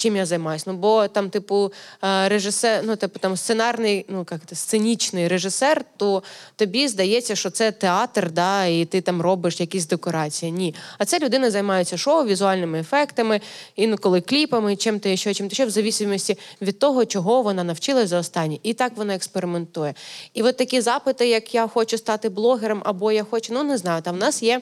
Чим 0.00 0.16
я 0.16 0.26
займаюся? 0.26 0.64
Ну, 0.66 0.76
бо 0.76 1.08
там, 1.08 1.30
типу, 1.30 1.72
е, 2.04 2.28
режисер, 2.28 2.82
ну, 2.84 2.96
типу, 2.96 3.18
там 3.18 3.36
сценарний, 3.36 4.06
ну 4.08 4.26
як 4.30 4.40
це, 4.46 4.56
сценічний 4.56 5.28
режисер, 5.28 5.84
то 5.96 6.22
тобі 6.56 6.88
здається, 6.88 7.36
що 7.36 7.50
це 7.50 7.72
театр, 7.72 8.30
да, 8.30 8.64
і 8.64 8.84
ти 8.84 9.00
там 9.00 9.22
робиш 9.22 9.60
якісь 9.60 9.86
декорації. 9.86 10.52
Ні. 10.52 10.74
А 10.98 11.04
це 11.04 11.18
людина 11.18 11.50
займається 11.50 11.96
шоу, 11.96 12.24
візуальними 12.24 12.80
ефектами, 12.80 13.40
інколи 13.76 14.20
кліпами, 14.20 14.76
чим 14.76 15.00
ти 15.00 15.16
ще, 15.16 15.34
чим 15.34 15.48
ти 15.48 15.54
ще, 15.54 15.66
в 15.66 15.70
зависимості 15.70 16.38
від 16.62 16.78
того, 16.78 17.04
чого 17.04 17.42
вона 17.42 17.64
навчилась 17.64 18.08
за 18.08 18.18
останні. 18.18 18.60
І 18.62 18.74
так 18.74 18.92
вона 18.96 19.14
експериментує. 19.14 19.94
І 20.34 20.42
от 20.42 20.56
такі 20.56 20.80
запити, 20.80 21.28
як 21.28 21.54
я 21.54 21.68
хочу 21.68 21.98
стати 21.98 22.28
блогером, 22.28 22.82
або 22.84 23.12
я 23.12 23.24
хочу, 23.24 23.52
ну 23.54 23.62
не 23.62 23.78
знаю, 23.78 24.02
там 24.02 24.14
в 24.14 24.18
нас 24.18 24.42
є 24.42 24.60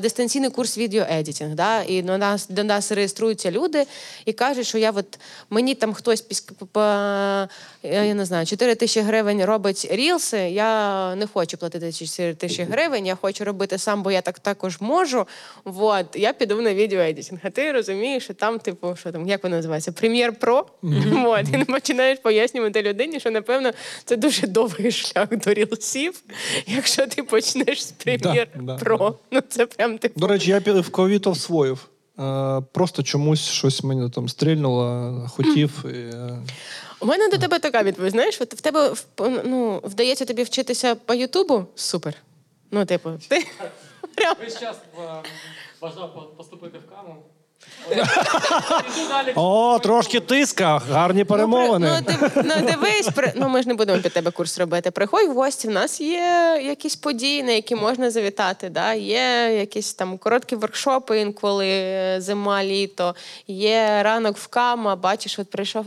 дистанційний 0.00 0.50
курс 0.50 0.78
відеоедітінг, 0.78 1.54
да, 1.54 1.82
і 1.82 2.02
до 2.02 2.18
нас 2.18 2.48
до 2.48 2.64
нас 2.64 2.92
реєструються 2.92 3.50
люди 3.50 3.86
і 4.24 4.32
кажуть, 4.32 4.66
що 4.66 4.78
я 4.78 4.90
от 4.90 5.18
мені 5.50 5.74
там 5.74 5.94
хтось 5.94 6.24
піс- 6.24 6.52
п- 6.58 6.66
п- 6.72 7.48
я 7.82 8.14
не 8.14 8.24
знаю, 8.24 8.46
4 8.46 8.74
тисячі 8.74 9.00
гривень 9.00 9.44
робить 9.44 9.86
рілси. 9.90 10.38
Я 10.38 11.14
не 11.14 11.26
хочу 11.26 11.56
платити 11.56 11.92
4 11.92 12.34
тисячі 12.34 12.62
гривень. 12.62 13.06
Я 13.06 13.14
хочу 13.14 13.44
робити 13.44 13.78
сам, 13.78 14.02
бо 14.02 14.10
я 14.10 14.20
так 14.20 14.38
також 14.38 14.80
можу. 14.80 15.26
Вот 15.64 16.06
я 16.14 16.32
піду 16.32 16.60
на 16.62 16.74
відеоедітінг. 16.74 17.40
А 17.42 17.50
ти 17.50 17.72
розумієш, 17.72 18.24
що 18.24 18.34
там, 18.34 18.58
типу, 18.58 18.96
що 18.96 19.12
там, 19.12 19.28
як 19.28 19.42
воно 19.42 19.56
називається? 19.56 19.92
Прем'єр 19.92 20.32
Про. 20.32 20.66
Вот, 20.82 21.44
і 21.54 21.64
починаєш 21.64 22.18
пояснювати 22.18 22.82
людині, 22.82 23.20
що 23.20 23.30
напевно 23.30 23.72
це 24.04 24.16
дуже 24.16 24.46
довгий 24.46 24.92
шлях 24.92 25.28
до 25.30 25.54
рілсів, 25.54 26.22
якщо 26.66 27.06
ти 27.06 27.22
почнеш 27.22 27.84
з 27.86 27.90
прем'єр 27.92 28.48
Да, 28.54 28.62
да, 28.62 28.76
Про. 28.76 29.18
Ну 29.30 29.40
це 29.48 29.65
прям 29.66 29.98
типу. 29.98 30.20
До 30.20 30.26
речі, 30.26 30.50
я 30.50 30.60
в 30.80 30.88
ковід 30.90 31.26
освоїв. 31.26 31.88
Е, 32.18 32.62
Просто 32.72 33.02
чомусь 33.02 33.40
щось 33.48 33.82
мені 33.82 34.10
там 34.10 34.28
стрільнуло, 34.28 35.26
хотів. 35.36 35.84
І, 35.84 35.88
е, 35.88 36.38
У 37.00 37.06
мене 37.06 37.28
до 37.28 37.38
тебе 37.38 37.58
така 37.58 37.82
відповідь. 37.82 38.12
Знаєш, 38.12 38.40
от 38.40 38.54
в 38.54 38.60
тебе 38.60 38.92
ну, 39.44 39.80
вдається 39.84 40.24
тобі 40.24 40.42
вчитися 40.42 40.94
по 40.94 41.14
Ютубу? 41.14 41.64
Супер. 41.74 42.14
Ну, 42.70 42.84
типу, 42.84 43.10
ти 43.28 43.46
Весь 44.40 44.60
час 44.60 44.76
бажав 45.80 46.36
поступити 46.36 46.78
в 46.78 46.90
каму. 46.90 47.16
О, 49.34 49.78
трошки 49.82 50.20
тиска, 50.20 50.78
гарні 50.90 51.24
перемовини. 51.24 51.88
Ну, 51.94 52.00
див, 52.12 52.30
ну 52.44 52.54
дивись, 52.66 53.08
при, 53.14 53.32
ну 53.36 53.48
ми 53.48 53.62
ж 53.62 53.68
не 53.68 53.74
будемо 53.74 54.02
під 54.02 54.12
тебе 54.12 54.30
курс 54.30 54.58
робити. 54.58 54.90
Приходь 54.90 55.28
в 55.28 55.32
гості. 55.34 55.68
В 55.68 55.70
нас 55.70 56.00
є 56.00 56.60
якісь 56.64 56.96
події, 56.96 57.42
на 57.42 57.52
які 57.52 57.74
можна 57.74 58.10
завітати. 58.10 58.68
Да? 58.68 58.92
Є 58.92 59.56
якісь 59.58 59.94
там 59.94 60.18
короткі 60.18 60.56
воркшопи, 60.56 61.20
інколи 61.20 61.66
е, 61.68 62.16
зима, 62.20 62.64
літо, 62.64 63.14
є 63.48 64.00
ранок 64.02 64.36
в 64.36 64.46
кама. 64.46 64.96
Бачиш, 64.96 65.38
от 65.38 65.50
прийшов. 65.50 65.86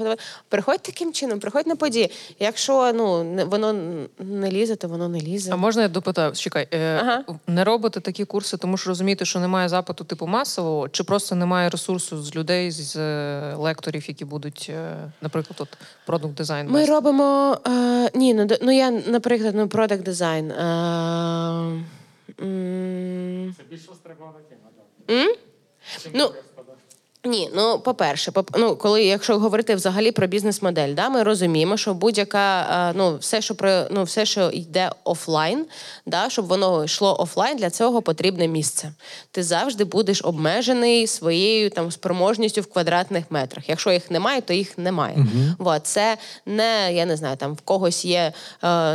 Приходь 0.49 0.81
таким 0.81 1.13
чином, 1.13 1.39
приходь 1.39 1.67
на 1.67 1.75
події. 1.75 2.11
Якщо 2.39 2.91
ну 2.93 3.23
не- 3.23 3.43
воно 3.45 3.73
не 4.19 4.51
лізе, 4.51 4.75
то 4.75 4.87
воно 4.87 5.09
не 5.09 5.19
лізе. 5.19 5.51
А 5.53 5.55
можна 5.55 5.81
я 5.81 5.87
допитаю? 5.87 6.31
Чекай, 6.35 6.67
е, 6.73 6.99
Ага. 7.01 7.23
не 7.47 7.63
робите 7.63 7.99
такі 7.99 8.25
курси, 8.25 8.57
тому 8.57 8.77
що 8.77 8.89
розумієте, 8.89 9.25
що 9.25 9.39
немає 9.39 9.69
запиту 9.69 10.03
типу 10.03 10.27
масового, 10.27 10.89
чи 10.89 11.03
просто 11.03 11.35
немає 11.35 11.68
ресурсу 11.69 12.21
з 12.23 12.35
людей, 12.35 12.71
з 12.71 12.95
е, 12.95 13.53
лекторів, 13.57 14.07
які 14.07 14.25
будуть, 14.25 14.67
е, 14.69 14.95
наприклад, 15.21 15.55
от 15.61 15.77
продукт 16.05 16.33
дизайн. 16.33 16.67
Ми 16.69 16.85
робимо. 16.85 17.57
Е, 17.67 18.09
ні, 18.15 18.33
ну, 18.33 18.47
ну 18.61 18.71
я, 18.71 18.91
наприклад, 18.91 19.55
ну, 19.55 19.67
продакт 19.67 20.03
дизайн. 20.03 20.51
Е, 20.51 20.63
м, 22.41 23.55
Це 23.57 23.63
більш 23.69 23.89
острова 23.89 24.33
тема. 24.49 24.61
так. 26.03 26.11
Ну, 26.13 26.31
ні, 27.25 27.49
ну 27.55 27.79
по-перше, 27.79 28.31
поп- 28.31 28.55
ну 28.57 28.75
коли 28.75 29.03
якщо 29.03 29.39
говорити 29.39 29.75
взагалі 29.75 30.11
про 30.11 30.27
бізнес-модель, 30.27 30.93
да, 30.93 31.09
ми 31.09 31.23
розуміємо, 31.23 31.77
що 31.77 31.93
будь-яка 31.93 32.61
е, 32.89 32.93
ну 32.97 33.17
все, 33.17 33.41
що 33.41 33.55
про 33.55 33.83
ну 33.91 34.03
все, 34.03 34.25
що 34.25 34.49
йде 34.49 34.91
офлайн, 35.03 35.65
да, 36.05 36.29
щоб 36.29 36.45
воно 36.45 36.83
йшло 36.83 37.15
офлайн, 37.19 37.57
для 37.57 37.69
цього 37.69 38.01
потрібне 38.01 38.47
місце. 38.47 38.91
Ти 39.31 39.43
завжди 39.43 39.83
будеш 39.83 40.21
обмежений 40.23 41.07
своєю 41.07 41.69
там 41.69 41.91
спроможністю 41.91 42.61
в 42.61 42.65
квадратних 42.65 43.25
метрах. 43.29 43.69
Якщо 43.69 43.91
їх 43.91 44.11
немає, 44.11 44.41
то 44.41 44.53
їх 44.53 44.77
немає. 44.77 45.25
Вот, 45.57 45.87
це 45.87 46.17
не 46.45 46.93
я 46.93 47.05
не 47.05 47.17
знаю, 47.17 47.37
там 47.37 47.53
в 47.53 47.61
когось 47.61 48.05
є 48.05 48.19
е, 48.19 48.33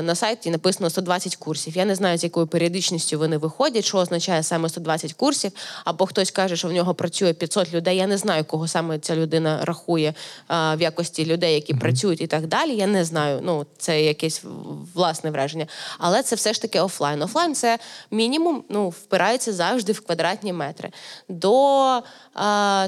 на 0.03 0.15
сайті 0.15 0.51
написано 0.51 0.91
120 0.91 1.37
курсів. 1.37 1.77
Я 1.77 1.85
не 1.85 1.95
знаю, 1.95 2.19
з 2.19 2.25
якою 2.25 2.47
періодичністю 2.47 3.19
вони 3.19 3.39
виходять, 3.39 3.85
що 3.85 3.99
означає 3.99 4.43
саме 4.43 4.69
120 4.69 5.13
курсів, 5.13 5.53
або 5.85 6.07
хтось 6.07 6.31
каже, 6.31 6.57
що 6.57 6.69
в 6.69 6.73
нього 6.73 6.95
працює 6.95 7.33
500 7.33 7.75
людей. 7.75 7.97
Я 7.97 8.07
не 8.07 8.14
знаю, 8.17 8.45
кого 8.45 8.69
саме 8.69 8.99
ця 8.99 9.17
людина 9.17 9.65
рахує 9.65 10.09
е, 10.09 10.15
в 10.77 10.81
якості 10.81 11.27
людей, 11.27 11.55
які 11.55 11.75
працюють 11.75 12.21
і 12.21 12.27
так 12.27 12.47
далі. 12.47 12.77
Я 12.77 12.87
не 12.87 13.05
знаю. 13.05 13.41
Ну 13.43 13.67
це 13.79 14.03
якесь 14.03 14.43
власне 14.95 15.31
враження. 15.31 15.67
Але 15.99 16.23
це 16.23 16.37
все 16.37 16.53
ж 16.53 16.63
таки 16.63 16.81
офлайн. 16.81 17.23
Офлайн 17.23 17.55
це 17.55 17.79
мінімум, 18.11 18.65
ну 18.69 18.89
впирається 18.89 19.53
завжди 19.53 19.93
в 19.93 20.01
квадратні 20.01 20.53
метри. 20.53 20.91
До 21.29 21.97
е, 21.97 22.03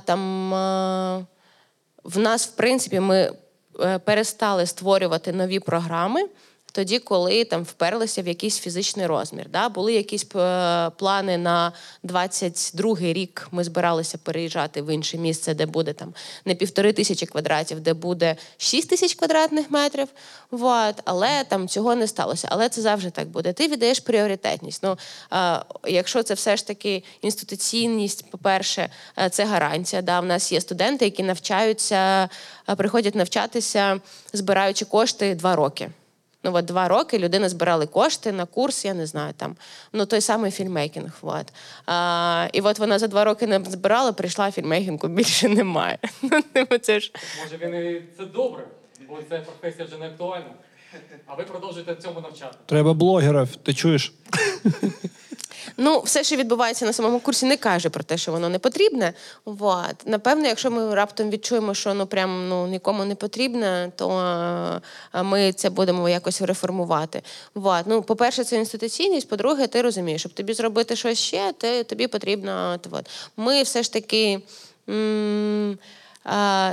там. 0.01 0.55
е, 0.55 1.27
в 2.07 2.19
нас, 2.19 2.47
в 2.47 2.51
принципі, 2.51 3.01
ми 3.01 3.32
е, 3.81 3.98
перестали 3.98 4.66
створювати 4.66 5.32
нові 5.32 5.61
програми. 5.61 6.20
Тоді, 6.77 6.98
коли 6.98 7.44
там 7.44 7.62
вперлися 7.62 8.23
в 8.23 8.28
якийсь 8.28 8.59
фізичний 8.59 9.07
розмір, 9.07 9.47
да? 9.51 9.69
були 9.69 9.93
якісь 9.93 10.27
е, 10.36 10.90
плани 10.90 11.39
на 11.39 11.73
22-й 12.05 13.12
рік. 13.12 13.48
Ми 13.51 13.65
збиралися 13.65 14.19
переїжджати 14.19 14.82
в 14.82 14.94
інше 14.94 15.19
місце, 15.19 15.55
де 15.55 15.66
буде 15.66 15.93
там 15.93 16.15
не 16.44 16.55
півтори 16.55 16.93
тисячі 16.93 17.27
квадратів, 17.27 17.81
де 17.81 17.94
буде 17.94 18.36
6 18.57 18.90
тисяч 18.90 19.15
квадратних 19.15 19.70
метрів. 19.70 20.09
Вот. 20.51 20.94
Але 21.05 21.44
там 21.44 21.69
цього 21.69 21.94
не 21.94 22.07
сталося. 22.07 22.48
Але 22.51 22.69
це 22.69 22.81
завжди 22.81 23.11
так 23.11 23.28
буде. 23.28 23.53
Ти 23.53 23.69
віддаєш 23.69 24.01
пріоритетність. 24.01 24.82
Ну, 24.82 24.98
е, 25.32 25.62
якщо 25.86 26.23
це 26.23 26.35
все 26.35 26.57
ж 26.57 26.66
таки 26.66 27.05
інституційність, 27.23 28.31
по-перше, 28.31 28.90
е, 29.19 29.31
це 29.31 29.44
гарантія. 29.44 30.03
Да? 30.03 30.20
У 30.20 30.24
нас 30.24 30.53
є 30.53 30.61
студенти, 30.61 31.05
які 31.05 31.23
навчаються, 31.23 32.28
приходять 32.77 33.15
навчатися, 33.15 34.01
збираючи 34.32 34.85
кошти 34.85 35.35
два 35.35 35.57
роки. 35.57 35.90
Ну, 36.47 36.55
от 36.55 36.64
два 36.64 36.89
роки 36.89 37.18
людина 37.18 37.48
збирали 37.48 37.86
кошти 37.86 38.32
на 38.32 38.47
курс, 38.47 38.85
я 38.85 38.94
не 38.94 39.06
знаю, 39.06 39.35
там, 39.36 39.56
ну 39.93 40.06
той 40.06 40.20
самий 40.20 40.51
фільмейкінг. 40.51 41.18
От. 41.23 41.47
А, 41.86 42.48
і 42.52 42.60
от 42.60 42.78
вона 42.78 42.98
за 42.98 43.06
два 43.06 43.24
роки 43.24 43.47
не 43.47 43.60
збирала, 43.64 44.12
прийшла, 44.12 44.51
фільмейкінгу 44.51 45.09
більше 45.09 45.48
немає. 45.48 45.98
Ну, 46.70 46.78
це 46.78 47.01
ж 47.01 47.12
Може, 47.43 47.56
він 47.66 47.74
і 47.74 48.02
це 48.16 48.24
добре, 48.24 48.64
бо 49.09 49.18
ця 49.31 49.39
професія 49.39 49.85
вже 49.86 49.98
не 49.98 50.06
актуальна. 50.06 50.51
А 51.27 51.35
ви 51.35 51.44
продовжуєте 51.44 51.94
цьому 51.94 52.20
навчати. 52.20 52.56
Треба 52.66 52.94
блогера, 52.94 53.48
ти 53.62 53.74
чуєш? 53.74 54.12
Ну, 55.76 56.01
все, 56.01 56.24
що 56.24 56.36
відбувається 56.36 56.86
на 56.86 56.93
самому 56.93 57.20
курсі, 57.20 57.47
не 57.47 57.56
каже 57.56 57.88
про 57.88 58.05
те, 58.05 58.16
що 58.16 58.32
воно 58.32 58.48
не 58.48 58.59
потрібне. 58.59 59.12
Вот. 59.44 59.94
Напевно, 60.06 60.47
якщо 60.48 60.70
ми 60.70 60.94
раптом 60.94 61.30
відчуємо, 61.30 61.74
що 61.74 61.94
ну 61.94 62.06
прям 62.06 62.48
ну 62.48 62.66
нікому 62.66 63.05
не 63.05 63.14
потрібне, 63.14 63.93
то 63.97 64.20
е, 65.14 65.22
ми 65.22 65.52
це 65.52 65.70
будемо 65.70 66.09
якось 66.09 66.43
реформувати. 66.43 67.22
Вот. 67.55 67.82
Ну, 67.86 68.02
по-перше, 68.02 68.44
це 68.44 68.56
інституційність. 68.56 69.28
По-друге, 69.28 69.66
ти 69.66 69.82
розумієш, 69.82 70.20
щоб 70.20 70.32
тобі 70.32 70.55
зробити 70.55 70.97
щось 70.97 71.18
ще, 71.18 71.52
ти, 71.59 71.84
тобі 71.84 72.06
потрібно. 72.06 72.80
от. 72.90 73.06
Ми 73.36 73.62
все 73.62 73.82
ж 73.82 73.93
таки. 73.93 74.40
М- 74.88 75.78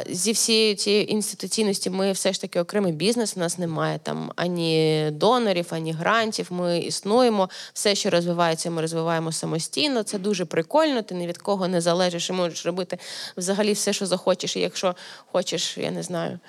Зі 0.09 0.31
всією 0.31 0.75
цією 0.75 1.03
інституційності 1.03 1.89
ми 1.89 2.11
все 2.11 2.33
ж 2.33 2.41
таки 2.41 2.59
окремий 2.59 2.93
бізнес. 2.93 3.33
У 3.37 3.39
нас 3.39 3.57
немає 3.57 3.99
там 4.03 4.31
ані 4.35 5.09
донорів, 5.11 5.67
ані 5.69 5.91
грантів. 5.91 6.47
Ми 6.49 6.79
існуємо. 6.79 7.49
Все, 7.73 7.95
що 7.95 8.09
розвивається, 8.09 8.71
ми 8.71 8.81
розвиваємо 8.81 9.31
самостійно. 9.31 10.03
Це 10.03 10.19
дуже 10.19 10.45
прикольно. 10.45 11.01
Ти 11.01 11.15
ні 11.15 11.27
від 11.27 11.37
кого 11.37 11.67
не 11.67 11.81
залежиш 11.81 12.29
і 12.29 12.33
можеш 12.33 12.65
робити 12.65 12.97
взагалі 13.37 13.73
все, 13.73 13.93
що 13.93 14.05
захочеш. 14.05 14.55
І 14.55 14.59
якщо 14.59 14.95
хочеш, 15.31 15.77
я 15.77 15.91
не 15.91 16.03
знаю. 16.03 16.39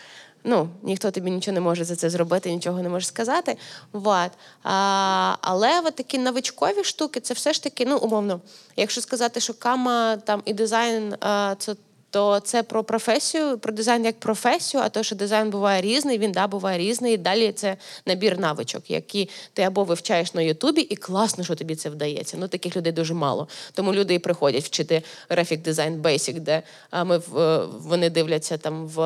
Ну, 0.45 0.69
ніхто 0.83 1.11
тобі 1.11 1.31
нічого 1.31 1.55
не 1.55 1.61
може 1.61 1.85
за 1.85 1.97
це 1.97 2.11
зробити, 2.11 2.53
нічого 2.53 2.83
не 2.83 2.89
може 2.89 3.07
сказати. 3.07 3.57
Вот. 3.93 4.31
А, 4.63 5.37
але 5.41 5.81
от 5.81 5.95
такі 5.95 6.19
новичкові 6.19 6.85
штуки, 6.85 7.21
це 7.21 7.35
все 7.35 7.53
ж 7.53 7.63
таки, 7.63 7.87
ну, 7.87 7.99
умовно, 7.99 8.41
якщо 8.77 9.01
сказати, 9.01 9.41
що 9.41 9.55
кама 9.55 10.17
там 10.17 10.43
і 10.45 10.55
дизайн 10.55 11.15
а, 11.21 11.55
це 11.59 11.75
то 12.15 12.41
це 12.41 12.63
про 12.63 12.85
професію, 12.85 13.59
про 13.59 13.73
дизайн 13.73 14.05
як 14.05 14.21
професію, 14.21 14.83
а 14.83 14.89
то, 14.89 15.03
що 15.03 15.17
дизайн 15.17 15.51
буває 15.51 15.83
різний, 15.83 16.19
він 16.19 16.33
да 16.33 16.47
буває 16.47 16.79
різний. 16.79 17.15
І 17.15 17.17
далі 17.17 17.53
це 17.53 17.77
набір 18.07 18.39
навичок, 18.39 18.91
які 18.91 19.31
ти 19.53 19.63
або 19.63 19.85
вивчаєш 19.85 20.35
на 20.35 20.43
Ютубі, 20.43 20.81
і 20.81 20.97
класно, 20.97 21.45
що 21.45 21.55
тобі 21.55 21.75
це 21.75 21.91
вдається. 21.91 22.37
Ну 22.41 22.49
таких 22.49 22.77
людей 22.77 22.93
дуже 22.93 23.15
мало. 23.15 23.49
Тому 23.73 23.95
люди 23.95 24.15
і 24.15 24.19
приходять 24.19 24.65
вчити 24.65 25.03
Graphic 25.31 25.63
Design 25.63 26.03
Basic, 26.03 26.41
де 26.41 26.63
ми 27.05 27.21
вони 27.79 28.11
дивляться 28.11 28.59
там 28.59 28.87
в 28.87 28.99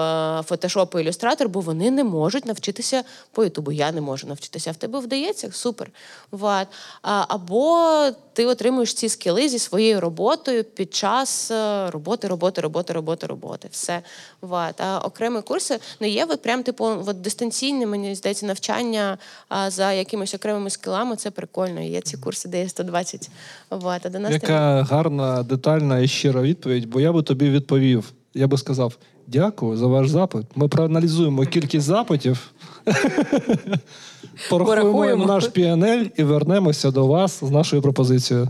Photoshop 0.49 0.99
і 0.99 1.03
ілюстратор, 1.03 1.49
бо 1.49 1.61
вони 1.61 1.91
не 1.91 2.05
можуть 2.05 2.47
навчитися 2.47 3.05
по 3.33 3.45
Ютубу. 3.45 3.73
Я 3.73 3.93
не 3.93 4.01
можу 4.01 4.27
навчитися. 4.27 4.71
А 4.71 4.73
в 4.73 4.77
тебе 4.77 4.99
вдається 4.99 5.53
супер. 5.53 5.91
Вот. 6.31 6.67
Або 7.03 8.11
ти 8.33 8.47
отримуєш 8.47 8.95
ці 8.95 9.09
скіли 9.09 9.49
зі 9.49 9.59
своєю 9.59 10.01
роботою 10.01 10.65
під 10.65 10.95
час 10.95 11.51
е, 11.51 11.91
роботи, 11.91 12.29
роботи, 12.29 12.61
роботи, 12.61 12.93
роботи, 12.99 13.27
роботи. 13.27 13.69
Все. 13.71 14.03
Вот. 14.41 14.81
А 14.81 14.99
окремі 14.99 15.41
курси 15.43 15.79
не 16.01 16.09
є 16.09 16.25
ви 16.25 16.37
прям 16.37 16.63
типу 16.63 16.85
от, 16.85 17.21
дистанційне, 17.21 17.87
мені 17.87 18.15
здається, 18.15 18.47
навчання 18.47 19.19
а, 19.49 19.71
за 19.71 19.93
якимись 19.93 20.35
окремими 20.35 20.71
скілами. 20.71 21.17
Це 21.17 21.31
прикольно. 21.31 21.81
Є 21.81 22.01
ці 22.01 22.17
курси, 22.17 22.49
де 22.49 22.61
є 22.61 22.69
120. 22.69 23.31
Вот. 23.71 24.07
А 24.07 24.09
до 24.09 24.19
нас 24.19 24.33
Яка 24.33 24.83
гарна, 24.83 25.43
детальна 25.43 25.99
і 25.99 26.09
щира 26.09 26.43
відповідь, 26.43 26.87
бо 26.87 27.01
я 27.01 27.13
би 27.13 27.23
тобі 27.23 27.51
відповів. 27.51 28.13
Я 28.35 28.47
би 28.47 28.59
сказав: 28.59 28.97
дякую 29.27 29.77
за 29.77 29.87
ваш 29.87 30.09
запит. 30.09 30.47
Ми 30.55 30.69
проаналізуємо 30.69 31.45
кількість 31.47 31.87
запитів, 31.87 32.51
порахуємо 34.51 35.27
наш 35.27 35.45
PNL 35.45 36.11
і 36.17 36.23
вернемося 36.23 36.91
до 36.91 37.07
вас 37.07 37.45
з 37.45 37.51
нашою 37.51 37.83
пропозицією. 37.83 38.49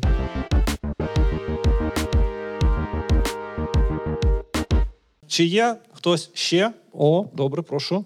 Чи 5.29 5.45
є 5.45 5.77
хтось 5.93 6.31
ще? 6.35 6.73
О, 6.93 7.27
добре, 7.35 7.63
прошу. 7.63 8.05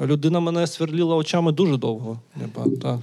Людина 0.00 0.40
мене 0.40 0.66
сверліла 0.66 1.16
очами 1.16 1.52
дуже 1.52 1.76
довго. 1.76 2.20
Так. 2.82 2.98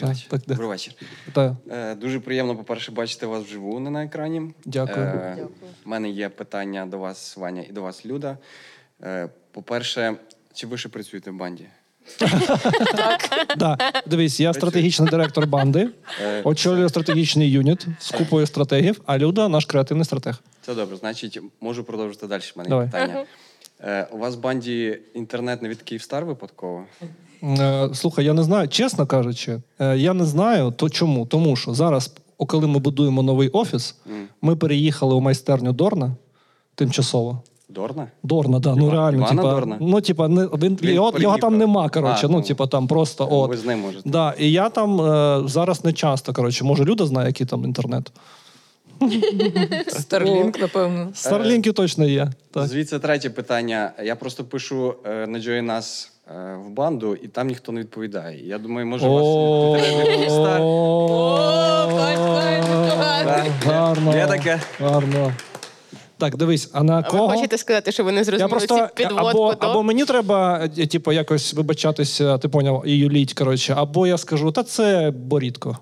Так, 0.00 0.16
так, 0.28 0.40
да. 0.46 0.54
Добрий 0.54 0.68
вечір. 0.68 0.94
та. 1.32 1.56
Е, 1.70 1.94
дуже 1.94 2.20
приємно, 2.20 2.56
по-перше, 2.56 2.92
бачити 2.92 3.26
вас 3.26 3.44
вживу 3.44 3.80
не 3.80 3.90
на 3.90 4.04
екрані. 4.04 4.54
Дякую. 4.64 5.06
Е, 5.06 5.46
У 5.86 5.88
мене 5.88 6.10
є 6.10 6.28
питання 6.28 6.86
до 6.86 6.98
вас, 6.98 7.36
Ваня, 7.36 7.64
і 7.68 7.72
до 7.72 7.82
вас, 7.82 8.06
Люда. 8.06 8.38
Е, 9.02 9.28
по-перше, 9.50 10.16
чи 10.54 10.66
ви 10.66 10.78
ще 10.78 10.88
працюєте 10.88 11.30
в 11.30 11.36
банді? 11.36 11.66
Да. 13.56 13.78
Дивись, 14.06 14.40
я 14.40 14.54
стратегічний 14.54 15.08
директор 15.08 15.46
банди, 15.46 15.88
Е, 16.22 16.42
очолюю 16.44 16.88
стратегічний 16.88 17.50
юніт 17.50 17.86
з 17.98 18.10
купою 18.10 18.46
стратегів, 18.46 19.00
а 19.06 19.18
Люда 19.18 19.48
наш 19.48 19.64
креативний 19.64 20.04
стратег. 20.04 20.42
Це 20.62 20.74
добре. 20.74 20.96
Значить, 20.96 21.40
можу 21.60 21.84
продовжити 21.84 22.26
далі. 22.26 22.42
У 22.56 22.58
мене 22.58 22.70
Давай. 22.70 22.86
питання. 22.86 23.24
Е, 23.80 24.08
у 24.12 24.18
вас 24.18 24.36
в 24.36 24.38
банді 24.40 24.98
інтернет 25.14 25.62
не 25.62 25.68
від 25.68 25.82
Київстар 25.82 26.24
випадково? 26.24 26.84
Е, 27.42 27.88
Слухай, 27.94 28.24
я 28.24 28.32
не 28.32 28.42
знаю, 28.42 28.68
чесно 28.68 29.06
кажучи, 29.06 29.60
е, 29.78 29.96
я 29.96 30.14
не 30.14 30.24
знаю, 30.24 30.70
то 30.76 30.90
чому. 30.90 31.26
Тому 31.26 31.56
що 31.56 31.74
зараз, 31.74 32.12
о, 32.38 32.46
коли 32.46 32.66
ми 32.66 32.78
будуємо 32.78 33.22
новий 33.22 33.48
офіс, 33.48 33.94
ми 34.42 34.56
переїхали 34.56 35.14
у 35.14 35.20
майстерню 35.20 35.72
Дорна 35.72 36.16
тимчасово. 36.74 37.42
Дорна? 37.68 38.08
Дорна, 38.22 38.58
да, 38.58 38.74
ну 38.74 38.90
реально, 38.90 39.18
Івана 39.18 39.42
типа, 39.42 39.54
Дорна? 39.54 39.78
ну, 39.80 40.00
типа, 40.00 40.28
не, 40.28 40.44
він, 40.44 40.78
Він 40.82 40.94
його, 40.94 41.12
його 41.18 41.38
там 41.38 41.58
нема, 41.58 41.88
коротше, 41.88 42.26
А, 42.26 42.28
ну, 42.28 42.36
ну, 42.36 42.42
типа, 42.42 42.66
там 42.66 42.86
просто, 42.86 43.28
от. 43.30 43.50
Ви 43.50 43.56
з 43.56 43.64
ним 43.64 43.80
можете. 43.80 44.10
Да, 44.10 44.34
і 44.38 44.52
я 44.52 44.68
там 44.68 45.00
е, 45.00 45.42
зараз 45.48 45.84
не 45.84 45.92
часто, 45.92 46.32
коротше, 46.32 46.64
може, 46.64 46.84
Люда 46.84 47.06
знає, 47.06 47.26
який 47.26 47.46
там 47.46 47.64
інтернет. 47.64 48.12
Starlink, 49.88 50.60
напевно. 50.60 51.08
Старлінки 51.14 51.72
точно 51.72 52.04
є. 52.04 52.30
Так. 52.50 52.66
Звідси 52.66 52.98
третє 52.98 53.30
питання. 53.30 53.92
Я 54.04 54.16
просто 54.16 54.44
пишу 54.44 54.94
е, 55.04 55.26
на 55.26 55.38
Join 55.38 55.76
Us 55.76 56.08
е, 56.28 56.56
в 56.66 56.70
банду, 56.70 57.14
і 57.14 57.28
там 57.28 57.46
ніхто 57.46 57.72
не 57.72 57.80
відповідає. 57.80 58.48
Я 58.48 58.58
думаю, 58.58 58.86
може, 58.86 59.08
у 59.08 59.12
вас 59.12 59.82
Київстар? 60.06 60.60
Да. 63.24 63.46
Гарно. 63.64 64.16
Є 64.16 64.26
таке. 64.26 64.60
Гарно. 64.80 65.32
Так, 66.18 66.36
дивись, 66.36 66.70
а 66.72 66.82
на 66.82 67.02
кого? 67.02 67.26
ви 67.26 67.34
хочете 67.34 67.58
сказати, 67.58 67.92
що 67.92 68.04
ви 68.04 68.12
не 68.12 68.24
зрозуміли 68.24 68.50
просто 68.50 68.78
цю 68.78 68.94
підводку 68.94 69.28
або, 69.28 69.54
до? 69.54 69.66
або 69.66 69.82
мені 69.82 70.04
треба, 70.04 70.68
е, 70.78 70.86
типу, 70.86 71.12
якось 71.12 71.54
вибачатися, 71.54 72.38
ти 72.38 72.48
поняв, 72.48 72.82
і 72.86 72.98
юліть, 72.98 73.34
коротше, 73.34 73.74
або 73.76 74.06
я 74.06 74.18
скажу, 74.18 74.52
та 74.52 74.62
це 74.62 75.12
борідко. 75.16 75.78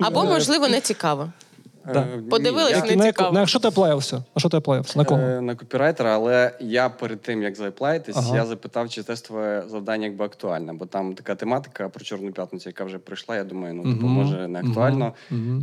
Або, 0.00 0.24
можливо, 0.24 0.68
не 0.68 0.80
цікаво. 0.80 1.32
Да. 1.92 2.00
Е, 2.00 2.16
ні, 2.16 2.28
Подивились, 2.30 2.84
не 2.84 2.96
на, 2.96 3.04
цікаво. 3.04 3.32
на 3.32 3.46
що 3.46 3.58
ти 3.58 3.70
плеєвся? 3.70 4.16
На 4.16 4.40
що 4.40 4.48
ти 4.48 4.60
плеєвся? 4.60 4.98
На 4.98 5.04
кого? 5.04 5.20
Е, 5.20 5.40
На 5.40 5.54
копірайтера, 5.54 6.14
але 6.14 6.52
я 6.60 6.88
перед 6.88 7.20
тим, 7.22 7.42
як 7.42 7.56
заплаєтесь, 7.56 8.16
Ага. 8.16 8.36
я 8.36 8.46
запитав, 8.46 8.88
чи 8.88 9.02
тестове 9.02 9.64
завдання 9.70 10.06
якби 10.06 10.24
актуальне, 10.24 10.72
бо 10.72 10.86
там 10.86 11.14
така 11.14 11.34
тематика 11.34 11.88
про 11.88 12.04
Чорну 12.04 12.32
п'ятницю, 12.32 12.68
яка 12.68 12.84
вже 12.84 12.98
прийшла. 12.98 13.36
Я 13.36 13.44
думаю, 13.44 13.74
ну 13.74 13.94
типу, 13.94 14.06
може 14.06 14.48
не 14.48 14.58
актуально. 14.58 15.12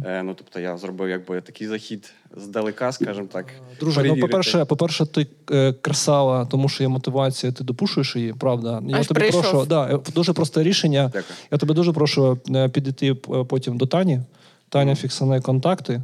Е, 0.06 0.24
ну 0.24 0.34
тобто 0.34 0.60
я 0.60 0.78
зробив 0.78 1.10
якби 1.10 1.42
такий 1.42 1.68
захід 1.68 2.14
здалека, 2.38 2.92
скажімо 2.92 3.28
так. 3.32 3.46
Друже, 3.80 4.04
ну 4.04 4.20
по-перше, 4.20 4.66
по-перше, 4.66 5.06
ти 5.06 5.28
е, 5.52 5.74
красава, 5.74 6.46
тому 6.46 6.70
що 6.70 6.84
є 6.84 6.90
мотивація, 6.90 7.52
ти 7.52 7.64
допушуєш 7.64 8.16
її, 8.16 8.34
правда. 8.34 8.82
Я 8.88 8.98
Аж 8.98 9.08
тобі 9.08 9.20
прийшов. 9.20 9.42
прошу, 9.42 9.66
да, 9.66 9.88
е, 9.96 10.00
дуже 10.16 10.34
просте 10.34 10.64
рішення. 10.64 11.04
Дякую. 11.14 11.38
Я 11.52 11.58
тебе 11.58 11.74
дуже 11.74 11.94
прошу 11.94 12.40
е, 12.56 12.70
підійти 12.70 13.12
е, 13.12 13.16
потім 13.50 13.78
до 13.78 13.86
Тані. 13.86 14.20
Таня 14.70 14.96
фіксане 14.96 15.42
контакти. 15.42 16.02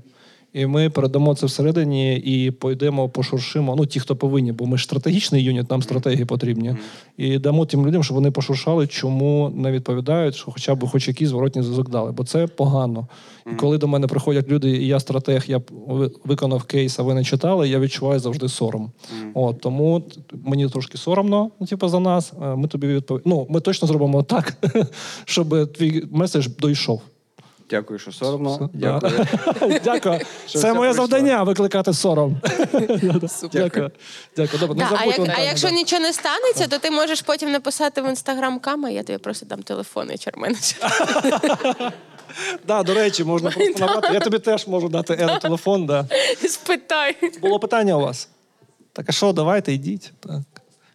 І 0.54 0.66
ми 0.66 0.90
передамо 0.90 1.36
це 1.36 1.46
всередині 1.46 2.16
і 2.16 2.52
пойдемо 2.52 3.10
пошуршимо. 3.10 3.76
Ну, 3.76 3.86
ті, 3.86 4.00
хто 4.00 4.16
повинні, 4.16 4.52
бо 4.52 4.66
ми 4.66 4.78
ж 4.78 4.84
стратегічний 4.84 5.44
юніт, 5.44 5.72
нам 5.72 5.82
стратегії 5.82 6.26
потрібні. 6.26 6.76
І 7.18 7.38
дамо 7.38 7.66
тим 7.66 7.88
людям, 7.88 8.04
щоб 8.04 8.16
вони 8.16 8.32
пошуршали, 8.32 8.88
чому 8.88 9.52
не 9.56 9.72
відповідають, 9.72 10.36
що 10.36 10.52
хоча 10.52 10.76
б 10.76 10.88
хоч 10.88 11.08
якийсь 11.08 11.30
зворотній 11.30 11.64
зв'язок 11.64 11.90
дали. 11.90 12.12
Бо 12.12 12.24
це 12.24 12.48
погано. 12.48 13.08
І 13.52 13.56
коли 13.56 13.78
до 13.78 13.88
мене 13.88 14.08
приходять 14.08 14.50
люди, 14.50 14.70
і 14.70 14.88
я 14.88 15.00
стратег, 15.00 15.44
я 15.48 15.62
виконав 16.26 16.64
кейс, 16.64 17.00
а 17.00 17.04
ви 17.04 17.14
не 17.14 17.24
читали, 17.24 17.70
я 17.70 17.80
відчуваю 17.80 18.20
завжди 18.20 18.50
сором. 18.50 18.92
От 19.34 19.62
тому 19.62 20.04
мені 20.32 20.70
трошки 20.70 20.98
соромно, 20.98 21.52
ну, 21.60 21.68
типу, 21.68 21.88
за 21.88 22.00
нас. 22.00 22.34
Е, 22.44 22.56
Ми 22.56 22.68
тобі 22.68 22.88
відповімо. 22.88 23.22
Ну, 23.26 23.48
ми 23.50 23.60
точно 23.60 23.88
зробимо 23.88 24.24
так, 24.24 24.58
щоб 25.26 25.74
твій 25.74 26.04
меседж 26.12 26.48
дійшов. 26.62 27.02
Дякую, 27.72 28.00
що 28.00 28.12
соромно. 28.12 28.70
Дякую. 28.74 29.28
Дякую. 29.84 30.20
Це 30.48 30.74
моє 30.74 30.94
завдання 30.94 31.44
викликати 31.44 31.94
сором. 31.94 32.38
Дякую. 33.52 33.92
Не 34.76 35.36
а, 35.38 35.42
якщо 35.42 35.70
нічого 35.70 36.02
не 36.02 36.14
станеться, 36.14 36.68
то 36.68 36.78
ти 36.80 36.92
можеш 36.92 37.22
потім 37.22 37.52
написати 37.52 38.02
в 38.02 38.10
інстаграм 38.10 38.60
кама, 38.60 38.90
я 38.90 39.04
тобі 39.04 39.20
просто 39.20 39.46
дам 39.46 39.64
телефон 39.64 40.12
і 40.12 40.40
менеджер. 40.40 40.78
Да, 42.68 42.84
до 42.84 42.94
речі, 42.94 43.24
можна 43.24 43.52
просто 43.52 43.86
набрати. 43.86 44.14
Я 44.14 44.20
тобі 44.20 44.40
теж 44.40 44.68
можу 44.68 44.90
дати 44.90 45.14
еро 45.14 45.38
телефон. 45.38 45.86
Да. 45.86 46.06
Спитай. 46.50 47.16
Було 47.42 47.60
питання 47.60 47.98
у 47.98 48.02
вас. 48.02 48.30
Так, 48.94 49.06
а 49.10 49.12
що, 49.12 49.34
давайте, 49.34 49.74
йдіть. 49.74 50.12
Так. 50.20 50.42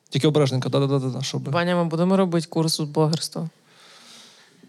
Тільки 0.09 0.29
обережненько, 0.29 0.69
да-да-да, 0.69 1.23
щоб. 1.23 1.51
Ваня, 1.51 1.77
ми 1.77 1.85
будемо 1.85 2.17
робити 2.17 2.47
курс 2.51 2.77
з 2.77 2.81
блогерства. 2.81 3.49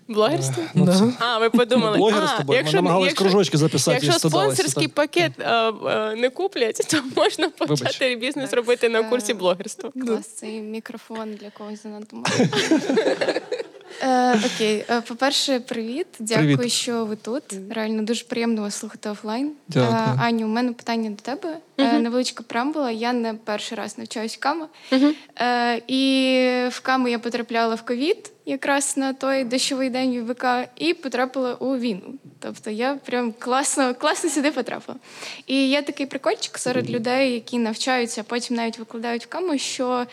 Блогерство? 0.07 0.63
Да. 0.73 1.13
А, 1.19 1.38
ви 1.38 1.49
подумали. 1.49 1.97
Блогери 1.97 2.25
а, 2.34 2.38
тобою. 2.38 2.63
Ми 2.65 2.71
намагались 2.71 3.13
кружочки 3.13 3.57
записати. 3.57 3.95
Якщо 3.95 4.11
і 4.11 4.19
стидалися, 4.19 4.55
спонсорський 4.55 4.88
так. 4.88 4.95
пакет 4.95 5.31
е, 5.39 5.73
е, 5.89 6.15
не 6.15 6.29
куплять, 6.29 6.88
то 6.91 7.21
можна 7.21 7.49
почати 7.49 8.15
бізнес 8.15 8.53
робити 8.53 8.89
на 8.89 9.03
курсі 9.03 9.34
блогерства. 9.34 9.91
Клас, 10.05 10.27
цей 10.27 10.61
мікрофон 10.61 11.34
для 11.34 11.49
когось 11.49 11.84
занадто. 11.84 12.17
Е, 14.02 14.40
Окей, 14.56 14.86
Е, 14.90 15.02
по-перше, 15.02 15.60
привіт. 15.60 16.07
Дякую, 16.19 16.57
Привіт. 16.57 16.72
що 16.74 17.06
ви 17.06 17.15
тут. 17.15 17.44
Реально 17.69 18.03
дуже 18.03 18.24
приємно 18.26 18.61
вас 18.61 18.76
слухати 18.76 19.10
офлайн. 19.10 19.52
Дякую. 19.68 19.91
Е, 19.91 20.19
Аню, 20.22 20.45
у 20.45 20.49
мене 20.49 20.74
питання 20.74 21.10
до 21.10 21.15
тебе. 21.15 21.57
Е, 21.78 21.99
Невеличка 21.99 22.44
преамбула. 22.48 22.91
Я 22.91 23.14
не 23.14 23.34
перший 23.34 23.78
раз 23.78 23.98
навчаюсь 23.98 24.38
кама. 24.38 24.68
Е, 25.41 25.82
І 25.88 26.68
в 26.72 26.80
каму 26.80 27.07
я 27.07 27.19
потрапляла 27.19 27.76
в 27.76 27.82
ковід, 27.86 28.32
якраз 28.45 28.98
на 28.98 29.14
той 29.14 29.44
дощовий 29.44 29.90
день 29.90 30.26
ВК, 30.30 30.45
і 30.76 30.94
потрапила 30.94 31.53
у 31.53 31.78
війну. 31.78 32.14
Тобто 32.40 32.69
я 32.69 32.95
прям 32.95 33.34
класно, 33.40 33.95
класно 33.95 34.30
сюди 34.30 34.52
потрапила. 34.52 34.98
І 35.48 35.68
є 35.69 35.82
такий 35.82 36.06
прикольчик 36.06 36.57
серед 36.57 36.90
людей, 36.90 37.34
які 37.34 37.57
навчаються, 37.57 38.22
а 38.22 38.24
потім 38.24 38.56
навіть 38.56 38.80
викладають 38.80 39.24
в 39.26 39.28
каму, 39.28 39.57
що 39.57 40.06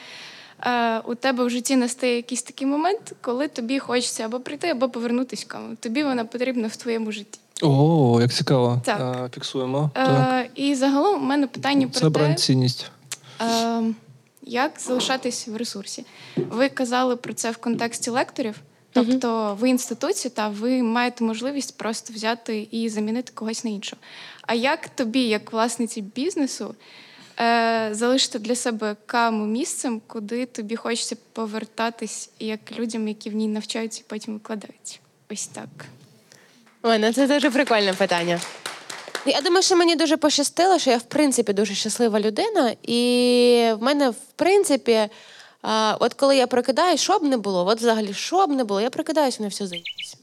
е, 0.64 0.98
у 0.98 1.14
тебе 1.14 1.44
в 1.44 1.50
житті 1.50 1.76
настає 1.76 2.16
якийсь 2.16 2.42
такий 2.42 2.66
момент, 2.66 3.12
коли 3.20 3.48
тобі 3.48 3.78
хочеться 3.78 4.24
або 4.24 4.40
прийти, 4.40 4.68
або 4.68 4.88
повернутися 4.88 5.44
в 5.48 5.48
каму. 5.52 5.76
Тобі 5.80 6.02
вона 6.02 6.24
потрібна 6.24 6.68
в 6.68 6.76
твоєму 6.76 7.12
житті. 7.12 7.38
О, 7.62 8.18
як 8.20 8.32
цікаво. 8.32 8.80
Так. 8.84 9.00
Е, 9.24 9.30
Фіксуємо. 9.34 9.90
Так. 9.94 10.08
Е, 10.32 10.50
і 10.54 10.74
загалом 10.74 11.22
у 11.22 11.26
мене 11.26 11.46
питання 11.46 11.88
Це 11.92 12.00
про 12.00 12.10
те, 12.10 12.18
бренд-цінність. 12.18 12.86
е, 13.40 13.82
як 14.42 14.72
залишатись 14.80 15.48
в 15.48 15.56
ресурсі. 15.56 16.04
Ви 16.36 16.68
казали 16.68 17.16
про 17.16 17.34
це 17.34 17.50
в 17.50 17.56
контексті 17.56 18.10
лекторів, 18.10 18.60
Тобто 18.94 19.56
ви 19.60 19.68
інституція, 19.68 20.32
та 20.34 20.48
ви 20.48 20.82
маєте 20.82 21.24
можливість 21.24 21.78
просто 21.78 22.12
взяти 22.12 22.68
і 22.70 22.88
замінити 22.88 23.32
когось 23.34 23.64
на 23.64 23.70
іншого. 23.70 24.02
А 24.42 24.54
як 24.54 24.88
тобі, 24.88 25.20
як 25.20 25.52
власниці 25.52 26.00
бізнесу, 26.00 26.74
е, 27.40 27.89
залишити 27.93 28.39
для 28.39 28.55
себе 28.55 28.97
каму 29.06 29.47
місцем, 29.47 30.01
куди 30.06 30.47
тобі 30.47 30.77
хочеться 30.77 31.16
повертатись 31.32 32.31
як 32.39 32.61
людям, 32.78 33.09
які 33.09 33.31
в 33.31 33.35
ній 33.35 33.48
навчаються 33.48 34.01
і 34.01 34.05
потім 34.09 34.35
викладають? 34.35 35.01
Ось 35.31 35.47
так. 35.47 35.69
Ой, 36.82 36.98
ну 36.98 37.12
це 37.12 37.27
дуже 37.27 37.51
прикольне 37.51 37.93
питання. 37.93 38.40
Я 39.27 39.40
думаю, 39.40 39.62
що 39.62 39.77
мені 39.77 39.97
дуже 39.97 40.16
пощастило, 40.16 40.78
що 40.78 40.90
я 40.90 40.97
в 40.97 41.02
принципі 41.02 41.52
дуже 41.52 41.74
щаслива 41.74 42.20
людина, 42.20 42.74
і 42.82 43.73
в 43.78 43.82
мене 43.82 44.11
в 44.11 44.16
принципі, 44.36 45.09
от 45.98 46.15
коли 46.15 46.36
я 46.36 46.47
прокидаюсь, 46.47 47.01
що 47.01 47.19
б 47.19 47.23
не 47.23 47.36
було, 47.36 47.66
от 47.66 47.78
взагалі 47.78 48.15
що 48.15 48.47
б 48.47 48.51
не 48.51 48.65
було, 48.65 48.81
я 48.81 48.90
прокидаюсь, 48.90 49.40
мене 49.40 49.48
все 49.48 49.66
заїсть. 49.66 50.19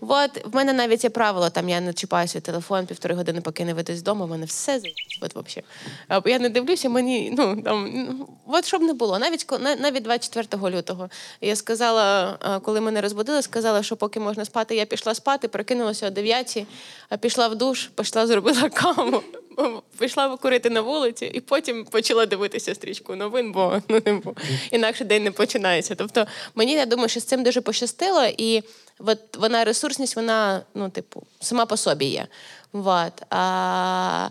От 0.00 0.44
в 0.44 0.56
мене 0.56 0.72
навіть 0.72 1.04
є 1.04 1.10
правило, 1.10 1.50
там 1.50 1.68
я 1.68 1.80
не 1.80 1.92
чіпаю 1.92 2.28
свій 2.28 2.40
телефон 2.40 2.86
півтори 2.86 3.14
години, 3.14 3.40
поки 3.40 3.64
не 3.64 3.74
вийду 3.74 3.96
з 3.96 4.02
дому, 4.02 4.24
в 4.26 4.28
мене 4.28 4.46
все 4.46 4.80
заїсть. 4.80 5.13
От 5.24 5.34
взагалі. 5.34 5.66
А 6.08 6.30
Я 6.30 6.38
не 6.38 6.48
дивлюся, 6.48 6.88
мені 6.88 7.34
ну 7.38 7.62
там 7.62 7.90
ну, 7.94 8.28
от 8.46 8.66
щоб 8.66 8.82
не 8.82 8.92
було. 8.92 9.18
Навіть 9.18 9.46
навіть 9.80 10.02
24 10.02 10.76
лютого 10.76 11.08
я 11.40 11.56
сказала, 11.56 12.38
коли 12.64 12.80
мене 12.80 13.00
розбудили, 13.00 13.42
сказала, 13.42 13.82
що 13.82 13.96
поки 13.96 14.20
можна 14.20 14.44
спати, 14.44 14.76
я 14.76 14.86
пішла 14.86 15.14
спати, 15.14 15.48
прокинулася 15.48 16.06
о 16.06 16.10
9, 16.10 16.66
а 17.08 17.16
пішла 17.16 17.48
в 17.48 17.54
душ, 17.54 17.86
пішла, 17.86 18.26
зробила 18.26 18.68
каву, 18.68 19.22
пішла 19.98 20.36
курити 20.36 20.70
на 20.70 20.80
вулиці, 20.80 21.26
і 21.26 21.40
потім 21.40 21.84
почала 21.84 22.26
дивитися 22.26 22.74
стрічку 22.74 23.16
новин, 23.16 23.52
бо 23.52 23.82
ну 23.88 24.02
не 24.06 24.12
бо 24.12 24.34
інакше 24.70 25.04
день 25.04 25.24
не 25.24 25.30
починається. 25.30 25.94
Тобто 25.94 26.26
мені 26.54 26.72
я 26.72 26.86
думаю, 26.86 27.08
що 27.08 27.20
з 27.20 27.24
цим 27.24 27.42
дуже 27.42 27.60
пощастило, 27.60 28.24
і 28.38 28.62
от 28.98 29.36
вона 29.36 29.64
ресурсність, 29.64 30.16
вона 30.16 30.62
ну, 30.74 30.90
типу, 30.90 31.22
сама 31.40 31.66
по 31.66 31.76
собі 31.76 32.04
є. 32.04 32.26
Вот. 32.72 33.12
А, 33.30 34.28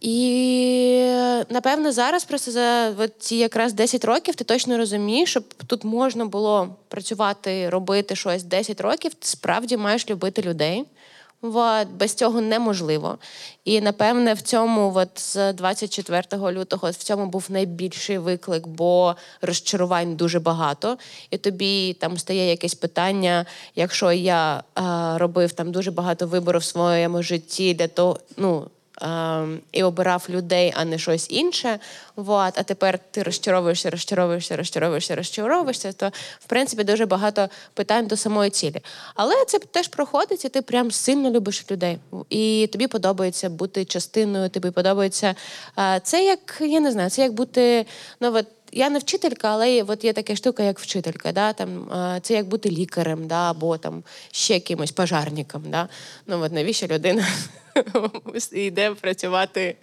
і 0.00 1.12
напевно 1.48 1.92
зараз 1.92 2.24
просто 2.24 2.50
за 2.50 2.94
ці 3.18 3.36
якраз 3.36 3.72
10 3.72 4.04
років 4.04 4.34
ти 4.34 4.44
точно 4.44 4.76
розумієш, 4.76 5.30
щоб 5.30 5.54
тут 5.66 5.84
можна 5.84 6.24
було 6.26 6.68
працювати, 6.88 7.70
робити 7.70 8.16
щось 8.16 8.42
10 8.42 8.80
років, 8.80 9.14
ти 9.14 9.26
справді 9.26 9.76
маєш 9.76 10.10
любити 10.10 10.42
людей. 10.42 10.84
От, 11.42 11.88
без 11.88 12.14
цього 12.14 12.40
неможливо. 12.40 13.18
І 13.64 13.80
напевне 13.80 14.34
в 14.34 14.40
цьому, 14.40 14.92
от 14.94 15.08
з 15.20 15.52
24 15.52 16.22
лютого, 16.32 16.90
в 16.90 16.94
цьому 16.94 17.26
був 17.26 17.46
найбільший 17.48 18.18
виклик, 18.18 18.66
бо 18.66 19.16
розчарувань 19.42 20.16
дуже 20.16 20.40
багато. 20.40 20.98
І 21.30 21.38
тобі 21.38 21.92
там 21.92 22.18
стає 22.18 22.50
якесь 22.50 22.74
питання, 22.74 23.46
якщо 23.74 24.12
я 24.12 24.58
е, 24.58 24.82
робив 25.18 25.52
там 25.52 25.72
дуже 25.72 25.90
багато 25.90 26.26
виборів 26.26 26.60
в 26.60 26.64
своєму 26.64 27.22
житті 27.22 27.74
для 27.74 27.88
того, 27.88 28.18
ну. 28.36 28.70
Ем, 29.00 29.60
і 29.72 29.82
обирав 29.82 30.26
людей, 30.28 30.72
а 30.76 30.84
не 30.84 30.98
щось 30.98 31.26
інше. 31.30 31.78
Вот, 32.16 32.52
а 32.56 32.62
тепер 32.62 32.98
ти 33.10 33.22
розчаровуєшся, 33.22 33.90
розчаровуєшся, 33.90 34.56
розчаровуєшся, 34.56 35.16
розчаровуєшся, 35.16 35.92
то 35.92 36.08
в 36.40 36.46
принципі 36.46 36.84
дуже 36.84 37.06
багато 37.06 37.48
питань 37.74 38.06
до 38.06 38.16
самої 38.16 38.50
цілі. 38.50 38.80
Але 39.14 39.44
це 39.46 39.58
теж 39.58 39.88
проходить, 39.88 40.44
і 40.44 40.48
ти 40.48 40.62
прям 40.62 40.90
сильно 40.90 41.30
любиш 41.30 41.64
людей. 41.70 41.98
І 42.30 42.68
тобі 42.72 42.86
подобається 42.86 43.50
бути 43.50 43.84
частиною, 43.84 44.48
тобі 44.48 44.70
подобається. 44.70 45.34
е, 45.78 46.00
Це 46.04 46.24
як 46.24 46.58
я 46.60 46.80
не 46.80 46.92
знаю, 46.92 47.10
це 47.10 47.22
як 47.22 47.32
бути. 47.32 47.86
Ну 48.20 48.34
от 48.34 48.46
я 48.72 48.90
не 48.90 48.98
вчителька, 48.98 49.48
але 49.48 49.74
є- 49.74 49.84
от 49.88 50.04
є 50.04 50.12
така 50.12 50.36
штука, 50.36 50.62
як 50.62 50.78
вчителька. 50.78 51.32
Да? 51.32 51.52
Там, 51.52 51.90
це 52.22 52.34
як 52.34 52.48
бути 52.48 52.70
лікарем, 52.70 53.26
да? 53.26 53.50
або 53.50 53.78
там 53.78 54.02
ще 54.30 54.54
якимось 54.54 54.92
пожарником. 54.92 55.62
Да? 55.66 55.88
Ну 56.26 56.40
от 56.42 56.52
навіщо 56.52 56.86
людина 56.86 57.26
йде 58.52 58.90
працювати 58.90 59.76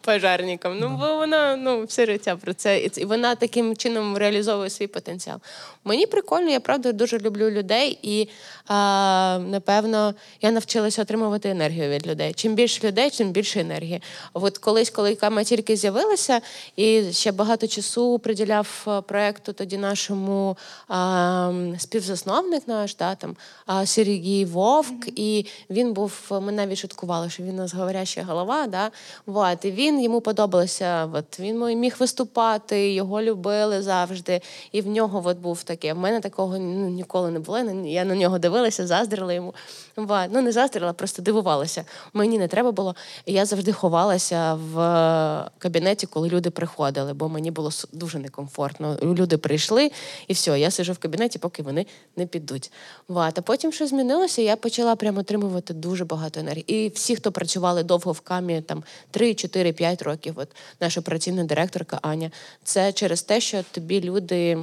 пожарником? 0.00 0.78
Ну, 0.78 0.88
бо 1.00 1.16
вона 1.16 1.56
ну, 1.56 1.84
все 1.84 2.06
життя 2.06 2.36
про 2.36 2.54
це. 2.54 2.78
І 2.78 2.90
І 2.96 3.04
вона 3.04 3.34
таким 3.34 3.76
чином 3.76 4.16
реалізовує 4.16 4.70
свій 4.70 4.86
потенціал. 4.86 5.38
Мені 5.84 6.06
прикольно, 6.06 6.50
я 6.50 6.60
правда 6.60 6.92
дуже 6.92 7.18
люблю 7.18 7.50
людей, 7.50 7.98
і 8.02 8.28
а, 8.66 9.38
напевно 9.46 10.14
я 10.42 10.50
навчилася 10.50 11.02
отримувати 11.02 11.48
енергію 11.50 11.90
від 11.90 12.06
людей. 12.06 12.32
Чим 12.32 12.54
більше 12.54 12.88
людей, 12.88 13.10
тим 13.10 13.30
більше 13.30 13.60
енергії. 13.60 14.02
От 14.32 14.58
колись, 14.58 14.90
коли 14.90 15.14
кама 15.14 15.44
тільки 15.44 15.76
з'явилася, 15.76 16.40
і 16.76 17.02
ще 17.12 17.32
багато 17.32 17.66
часу 17.66 17.95
приділяв 18.22 18.84
е, 18.88 19.00
проекту 19.00 19.52
тоді 19.52 19.78
нашому 19.78 20.56
а, 20.88 21.52
співзасновник 21.78 22.68
наш, 22.68 22.94
да, 22.94 23.14
там, 23.14 23.36
а, 23.66 23.86
Сергій 23.86 24.44
Вовк, 24.44 25.08
і 25.16 25.46
він 25.70 25.92
був, 25.92 26.12
ми 26.30 26.52
навіть 26.52 26.78
шуткували, 26.78 27.30
що 27.30 27.42
він 27.42 27.54
у 27.54 27.56
нас 27.56 27.74
говоряща 27.74 28.22
голова. 28.22 28.66
Да? 28.66 28.90
Вот, 29.26 29.64
і 29.64 29.70
він 29.70 30.02
йому 30.02 30.20
подобалося. 30.20 31.08
От, 31.12 31.40
він 31.40 31.78
міг 31.78 31.96
виступати, 31.98 32.92
його 32.92 33.22
любили 33.22 33.82
завжди. 33.82 34.40
І 34.72 34.80
в 34.80 34.88
нього 34.88 35.22
от 35.24 35.38
був 35.38 35.62
таке. 35.62 35.92
В 35.92 35.98
мене 35.98 36.20
такого 36.20 36.58
ну, 36.58 36.88
ніколи 36.88 37.30
не 37.30 37.38
було. 37.38 37.58
Я 37.84 38.04
на 38.04 38.16
нього 38.16 38.38
дивилася, 38.38 38.86
заздрила 38.86 39.32
йому. 39.32 39.54
Вот. 39.96 40.28
Ну, 40.30 40.42
не 40.42 40.52
заздрила, 40.52 40.92
просто 40.92 41.22
дивувалася. 41.22 41.84
Мені 42.12 42.38
не 42.38 42.48
треба 42.48 42.72
було. 42.72 42.94
І 43.26 43.32
я 43.32 43.46
завжди 43.46 43.72
ховалася 43.72 44.54
в 44.54 44.80
е, 44.80 45.50
кабінеті, 45.58 46.06
коли 46.06 46.28
люди 46.28 46.50
приходили, 46.50 47.12
бо 47.12 47.28
мені 47.28 47.50
було 47.50 47.70
дуже 47.92 48.18
некомфортно. 48.18 48.98
Люди 49.02 49.36
прийшли, 49.36 49.90
і 50.28 50.32
все, 50.32 50.60
я 50.60 50.70
сижу 50.70 50.92
в 50.92 50.98
кабінеті, 50.98 51.38
поки 51.38 51.62
вони 51.62 51.86
не 52.16 52.26
підуть. 52.26 52.72
Вот. 53.08 53.38
А 53.38 53.42
потім 53.42 53.72
що 53.72 53.86
змінилося, 53.86 54.42
я 54.42 54.56
почала 54.56 54.96
прямо 54.96 55.20
отримувати 55.20 55.74
дуже 55.74 56.04
багато 56.04 56.40
енергії. 56.40 56.64
І 56.74 56.88
всі, 56.88 57.16
хто 57.16 57.32
працювали 57.32 57.82
довго 57.82 58.12
в 58.12 58.20
камі, 58.20 58.60
там 58.60 58.84
3, 59.10 59.34
4, 59.34 59.72
5 59.72 60.02
років, 60.02 60.34
от 60.36 60.48
наша 60.80 61.00
операційна 61.00 61.44
директорка 61.44 61.98
Аня, 62.02 62.30
це 62.64 62.92
через 62.92 63.22
те, 63.22 63.40
що 63.40 63.62
тобі 63.72 64.00
люди. 64.00 64.58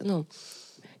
ну, 0.00 0.26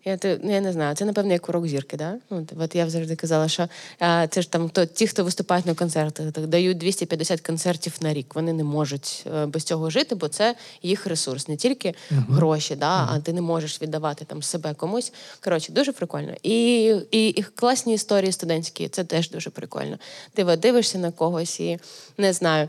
я, 0.04 0.18
ну, 0.42 0.52
я 0.52 0.60
не 0.60 0.72
знаю, 0.72 0.96
це 0.96 1.04
напевно 1.04 1.32
як 1.32 1.48
урок 1.48 1.66
зірки, 1.66 1.96
да? 1.96 2.14
Ну, 2.30 2.44
т- 2.44 2.56
от 2.58 2.74
я 2.74 2.90
завжди 2.90 3.16
казала, 3.16 3.48
що 3.48 3.68
а, 3.98 4.26
це 4.26 4.42
ж 4.42 4.50
там 4.50 4.68
то, 4.68 4.86
ті, 4.86 5.06
хто 5.06 5.24
виступають 5.24 5.66
на 5.66 5.74
концертах, 5.74 6.32
так, 6.32 6.46
дають 6.46 6.78
250 6.78 7.40
концертів 7.40 7.96
на 8.00 8.14
рік. 8.14 8.34
Вони 8.34 8.52
не 8.52 8.64
можуть 8.64 9.24
е, 9.36 9.46
без 9.46 9.62
цього 9.64 9.90
жити, 9.90 10.14
бо 10.14 10.28
це 10.28 10.54
їх 10.82 11.06
ресурс, 11.06 11.48
не 11.48 11.56
тільки 11.56 11.94
гроші, 12.10 12.76
да, 12.76 13.08
а 13.10 13.20
ти 13.20 13.32
не 13.32 13.40
можеш 13.40 13.82
віддавати 13.82 14.24
там 14.24 14.42
себе 14.42 14.74
комусь. 14.74 15.12
Коротше, 15.44 15.72
дуже 15.72 15.92
прикольно. 15.92 16.32
І, 16.42 16.84
і, 17.10 17.28
і 17.28 17.42
класні 17.42 17.94
історії 17.94 18.32
студентські, 18.32 18.88
це 18.88 19.04
теж 19.04 19.30
дуже 19.30 19.50
прикольно. 19.50 19.98
Ти 20.34 20.44
от 20.44 20.60
дивишся 20.60 20.98
на 20.98 21.10
когось 21.10 21.60
і 21.60 21.78
не 22.18 22.32
знаю. 22.32 22.68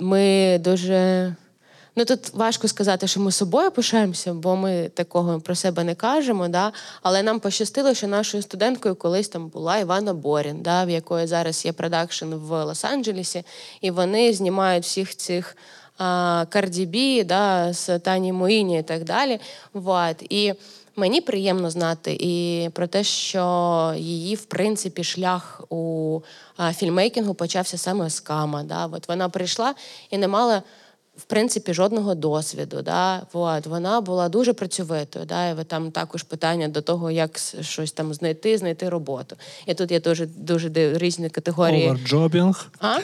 Ми 0.00 0.58
дуже. 0.58 1.34
Ну 1.96 2.04
тут 2.04 2.34
важко 2.34 2.68
сказати, 2.68 3.06
що 3.06 3.20
ми 3.20 3.32
собою 3.32 3.70
пишаємося, 3.70 4.34
бо 4.34 4.56
ми 4.56 4.90
такого 4.94 5.40
про 5.40 5.54
себе 5.54 5.84
не 5.84 5.94
кажемо. 5.94 6.48
Да? 6.48 6.72
Але 7.02 7.22
нам 7.22 7.40
пощастило, 7.40 7.94
що 7.94 8.08
нашою 8.08 8.42
студенткою 8.42 8.94
колись 8.94 9.28
там 9.28 9.48
була 9.48 9.78
Івана 9.78 10.14
Борін, 10.14 10.62
да? 10.62 10.84
в 10.84 10.90
якої 10.90 11.26
зараз 11.26 11.64
є 11.64 11.72
продакшн 11.72 12.34
в 12.34 12.52
Лос-Анджелесі, 12.52 13.44
і 13.80 13.90
вони 13.90 14.32
знімають 14.32 14.84
всіх 14.84 15.16
цих 15.16 15.56
Cardi 15.98 17.24
да, 17.24 17.72
з 17.72 17.98
Тані 17.98 18.32
Моїні 18.32 18.78
і 18.78 18.82
так 18.82 19.04
далі. 19.04 19.40
Вот. 19.72 20.22
І 20.28 20.54
мені 20.96 21.20
приємно 21.20 21.70
знати 21.70 22.16
і 22.20 22.68
про 22.72 22.86
те, 22.86 23.04
що 23.04 23.94
її, 23.96 24.34
в 24.34 24.44
принципі, 24.44 25.04
шлях 25.04 25.62
у 25.68 26.20
фільмейкінгу 26.72 27.34
почався 27.34 27.78
саме 27.78 28.10
з 28.10 28.20
Кама. 28.20 28.62
Да? 28.62 28.86
От 28.86 29.08
вона 29.08 29.28
прийшла 29.28 29.74
і 30.10 30.18
не 30.18 30.28
мала 30.28 30.62
в 31.16 31.22
принципі 31.22 31.74
жодного 31.74 32.14
досвіду. 32.14 32.82
Да? 32.82 33.22
От, 33.32 33.66
вона 33.66 34.00
була 34.00 34.28
дуже 34.28 34.52
працьовитою. 34.52 35.24
Да? 35.24 35.50
І 35.50 35.64
там 35.64 35.90
також 35.90 36.22
питання 36.22 36.68
до 36.68 36.80
того, 36.80 37.10
як 37.10 37.38
щось 37.60 37.92
там 37.92 38.14
знайти, 38.14 38.58
знайти 38.58 38.88
роботу. 38.88 39.36
І 39.66 39.74
тут 39.74 39.90
є 39.90 40.00
дуже 40.00 40.26
дуже 40.26 40.70
різні 40.98 41.30
категорії. 41.30 41.88
Overjobbing. 41.88 42.70
А? 42.80 42.96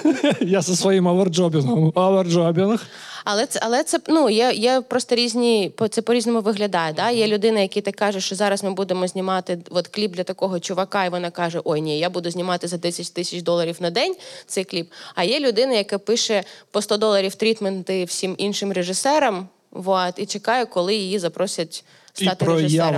Я 0.40 0.62
зі 0.62 0.76
своїм 0.76 1.06
overjobbing 1.06 1.74
ом. 1.74 1.92
Overjobbing. 1.94 2.86
Але 3.24 3.46
це, 3.46 3.60
але 3.62 3.84
це 3.84 4.00
ну 4.08 4.30
є, 4.30 4.52
є 4.52 4.80
просто 4.80 5.14
різні 5.14 5.72
по 5.76 5.88
це 5.88 6.02
по-різному 6.02 6.40
виглядає. 6.40 6.92
Да? 6.92 7.10
Є 7.10 7.26
людина, 7.26 7.60
який 7.60 7.82
так 7.82 7.94
каже, 7.96 8.20
що 8.20 8.34
зараз 8.34 8.64
ми 8.64 8.70
будемо 8.70 9.06
знімати 9.06 9.58
от 9.70 9.88
кліп 9.88 10.12
для 10.16 10.24
такого 10.24 10.60
чувака, 10.60 11.04
і 11.04 11.08
вона 11.08 11.30
каже: 11.30 11.60
Ой, 11.64 11.80
ні, 11.80 11.98
я 11.98 12.10
буду 12.10 12.30
знімати 12.30 12.68
за 12.68 12.76
10 12.76 13.14
тисяч 13.14 13.42
доларів 13.42 13.76
на 13.80 13.90
день 13.90 14.16
цей 14.46 14.64
кліп. 14.64 14.90
А 15.14 15.24
є 15.24 15.40
людина, 15.40 15.72
яка 15.72 15.98
пише 15.98 16.44
по 16.70 16.82
100 16.82 16.96
доларів 16.96 17.34
трітменти 17.34 18.04
всім 18.04 18.34
іншим 18.38 18.72
режисерам, 18.72 19.48
вот, 19.70 20.14
і 20.16 20.26
чекає, 20.26 20.66
коли 20.66 20.94
її 20.94 21.18
запросять 21.18 21.84
І 22.18 22.24
стати 22.24 22.44
режисером. 22.44 22.94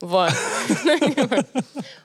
Вот. 0.00 0.32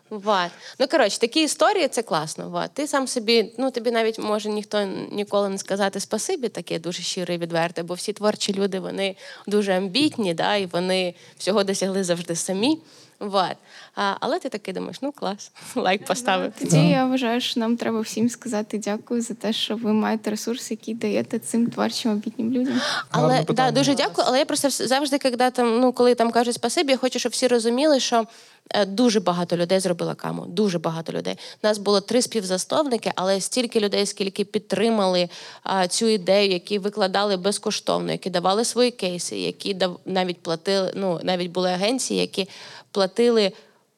вот. 0.10 0.52
Ну, 0.80 0.88
коротше, 0.88 1.20
такі 1.20 1.44
історії 1.44 1.88
це 1.88 2.02
класно. 2.02 2.50
Вот. 2.50 2.72
Ти 2.74 2.88
сам 2.88 3.08
собі, 3.08 3.54
ну 3.58 3.72
тобі 3.72 3.92
навіть 3.92 4.20
може 4.20 4.50
ніхто 4.50 4.84
ніколи 5.12 5.50
не 5.50 5.58
сказати 5.58 6.00
спасибі, 6.00 6.50
таке 6.50 6.80
дуже 6.80 7.04
щире 7.04 7.34
і 7.34 7.38
відверте, 7.38 7.84
бо 7.84 7.94
всі 7.94 8.14
творчі 8.14 8.54
люди 8.54 8.80
вони 8.80 9.16
дуже 9.48 9.74
амбітні, 9.74 10.34
да, 10.34 10.56
і 10.56 10.66
вони 10.66 11.14
всього 11.38 11.64
досягли 11.64 12.04
завжди 12.04 12.36
самі. 12.36 12.80
Вот. 13.22 13.56
А, 13.96 14.14
але 14.20 14.40
ти 14.40 14.50
таки 14.50 14.74
думаєш, 14.74 14.98
ну 15.02 15.12
клас, 15.12 15.52
лайк 15.76 16.06
поставив. 16.06 16.52
Тоді 16.60 16.90
я 16.90 17.06
вважаю, 17.06 17.42
що 17.42 17.60
нам 17.60 17.78
треба 17.78 18.02
всім 18.02 18.30
сказати 18.30 18.78
дякую 18.78 19.22
за 19.22 19.34
те, 19.34 19.54
що 19.54 19.76
ви 19.76 19.94
маєте 19.94 20.30
ресурс, 20.30 20.72
який 20.72 20.94
даєте 20.94 21.40
цим 21.40 21.68
творчим 21.68 22.12
обітнім 22.12 22.52
людям. 22.52 22.82
Але 23.12 23.46
да, 23.50 23.72
дуже 23.72 23.96
дякую. 23.96 24.28
Але 24.28 24.40
я 24.40 24.46
просто 24.46 24.70
завжди, 24.70 25.20
коли 25.20 25.52
там, 25.52 25.80
ну 25.80 25.94
коли 25.94 26.16
там 26.16 26.32
кажуть 26.32 26.56
спасибі, 26.56 26.92
я 26.92 26.98
хочу, 26.98 27.20
щоб 27.20 27.32
всі 27.32 27.48
розуміли, 27.48 28.00
що 28.00 28.26
е, 28.70 28.86
дуже 28.86 29.20
багато 29.20 29.58
людей 29.58 29.80
зробила 29.80 30.16
каму. 30.16 30.46
Дуже 30.46 30.80
багато 30.80 31.12
людей. 31.12 31.38
Нас 31.64 31.78
було 31.78 32.02
три 32.02 32.22
співзасновники, 32.22 33.12
але 33.16 33.42
стільки 33.42 33.80
людей, 33.80 34.06
скільки 34.06 34.46
підтримали 34.46 35.30
а, 35.64 35.88
цю 35.88 36.08
ідею, 36.08 36.52
які 36.52 36.80
викладали 36.80 37.38
безкоштовно, 37.38 38.12
які 38.12 38.30
давали 38.30 38.66
свої 38.66 38.92
кейси, 38.92 39.38
які 39.38 39.74
дав 39.74 40.00
навіть 40.06 40.44
платили. 40.44 40.94
Ну 40.96 41.20
навіть 41.24 41.52
були 41.52 41.70
агенції, 41.70 42.20
які 42.20 42.48
платили. 42.92 43.52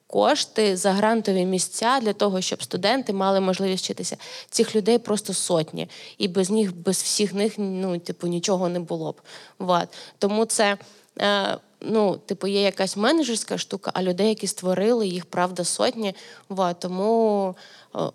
Кошти 0.08 0.78
за 0.78 0.92
грантові 0.92 1.46
місця 1.46 2.00
для 2.02 2.14
того, 2.14 2.42
щоб 2.42 2.64
студенти 2.64 3.14
мали 3.14 3.40
можливість 3.40 3.84
вчитися. 3.84 4.18
Цих 4.50 4.76
людей 4.76 4.98
просто 4.98 5.34
сотні, 5.34 5.90
і 6.18 6.28
без 6.28 6.50
них, 6.50 6.76
без 6.76 6.98
всіх 6.98 7.34
них, 7.34 7.54
ну 7.58 8.00
типу, 8.00 8.28
нічого 8.28 8.70
не 8.70 8.80
було 8.80 9.12
б. 9.12 9.22
Вот. 9.60 9.88
Тому 10.18 10.46
це 10.46 10.78
е, 11.20 11.58
ну, 11.82 12.18
типу, 12.26 12.48
є 12.48 12.62
якась 12.62 12.98
менеджерська 12.98 13.58
штука, 13.58 13.92
а 13.94 14.04
людей, 14.04 14.30
які 14.30 14.48
створили, 14.48 15.08
їх 15.08 15.26
правда 15.26 15.64
сотні. 15.64 16.16
Вот. 16.50 16.80
Тому 16.80 17.56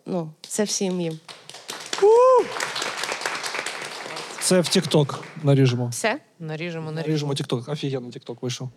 ну, 0.06 0.30
це 0.48 0.64
всім 0.64 1.00
їм. 1.00 1.20
Це 4.40 4.60
в 4.60 4.64
TikTok 4.64 5.18
наріжемо. 5.42 5.88
Все? 5.88 6.20
Наріжемо, 6.38 6.90
наріжемо. 6.92 6.92
Наріжемо 6.92 7.32
TikTok. 7.32 7.72
Офігенно 7.72 8.08
TikTok 8.08 8.36
вийшов. 8.40 8.68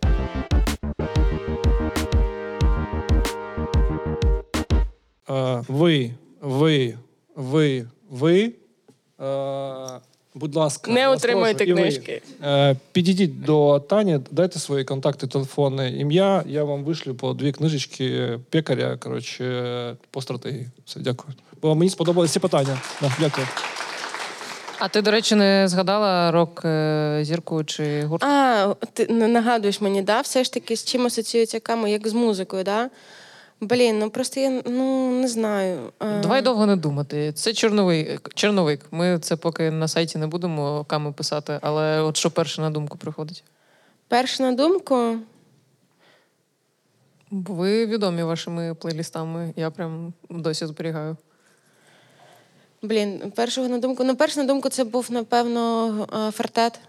Ви, 5.67 6.11
ви, 6.41 6.97
ви, 7.35 7.87
ви. 8.09 8.51
Е, 9.21 9.99
будь 10.35 10.55
ласка, 10.55 10.91
Не 10.91 11.03
прошу, 11.03 11.63
і 11.63 11.73
ви, 11.73 11.81
книжки. 11.81 12.21
Е, 12.43 12.75
підійдіть 12.91 13.41
до 13.43 13.79
Тані, 13.79 14.19
дайте 14.31 14.59
свої 14.59 14.83
контакти, 14.85 15.27
телефони, 15.27 15.89
ім'я. 15.97 16.43
Я 16.47 16.63
вам 16.63 16.83
вишлю 16.83 17.15
по 17.15 17.33
дві 17.33 17.51
книжечки 17.51 18.39
пекаря, 18.49 18.97
коротше, 18.97 19.95
по 20.11 20.21
стратегії. 20.21 20.67
Все, 20.85 20.99
дякую. 20.99 21.33
Бо 21.61 21.75
мені 21.75 21.91
сподобалися 21.91 22.33
ці 22.33 22.39
питання. 22.39 22.81
Да, 23.01 23.11
дякую. 23.19 23.47
А 24.79 24.87
ти, 24.87 25.01
до 25.01 25.11
речі, 25.11 25.35
не 25.35 25.67
згадала 25.67 26.31
рок 26.31 26.61
е, 26.65 27.19
зірку 27.23 27.63
чи 27.63 28.01
гурт? 28.03 28.23
А, 28.23 28.75
ти 28.93 29.07
н- 29.09 29.31
нагадуєш 29.31 29.81
мені, 29.81 30.01
да? 30.01 30.21
Все 30.21 30.43
ж 30.43 30.53
таки, 30.53 30.75
з 30.75 30.83
чим 30.83 31.05
асоціюється 31.05 31.59
кама, 31.59 31.87
як 31.87 32.07
з 32.07 32.13
музикою, 32.13 32.63
да? 32.63 32.89
Блін, 33.61 33.99
ну 33.99 34.09
просто 34.09 34.39
я 34.39 34.61
ну 34.65 35.11
не 35.21 35.27
знаю. 35.27 35.91
Давай 35.99 36.41
довго 36.41 36.65
не 36.65 36.75
думати. 36.75 37.31
Це 37.33 37.53
чорновик. 37.53 38.31
Черновик. 38.33 38.81
Ми 38.91 39.19
це 39.19 39.35
поки 39.35 39.71
на 39.71 39.87
сайті 39.87 40.17
не 40.17 40.27
будемо 40.27 40.83
ками 40.83 41.11
писати, 41.11 41.59
але 41.61 42.01
от 42.01 42.17
що 42.17 42.31
перше 42.31 42.61
на 42.61 42.69
думку 42.69 42.97
приходить? 42.97 43.43
Перше 44.07 44.43
на 44.43 44.51
думку. 44.51 45.15
Бо 47.31 47.53
ви 47.53 47.85
відомі 47.85 48.23
вашими 48.23 48.73
плейлістами. 48.73 49.53
Я 49.55 49.71
прям 49.71 50.13
досі 50.29 50.65
зберігаю. 50.65 51.17
Блін, 52.81 53.31
першого 53.35 53.67
на 53.67 53.77
думку. 53.77 54.03
Ну, 54.03 54.15
перше 54.15 54.39
на 54.39 54.45
думку, 54.45 54.69
це 54.69 54.83
був, 54.83 55.07
напевно, 55.11 56.07
е, 56.27 56.31
фортет. 56.31 56.79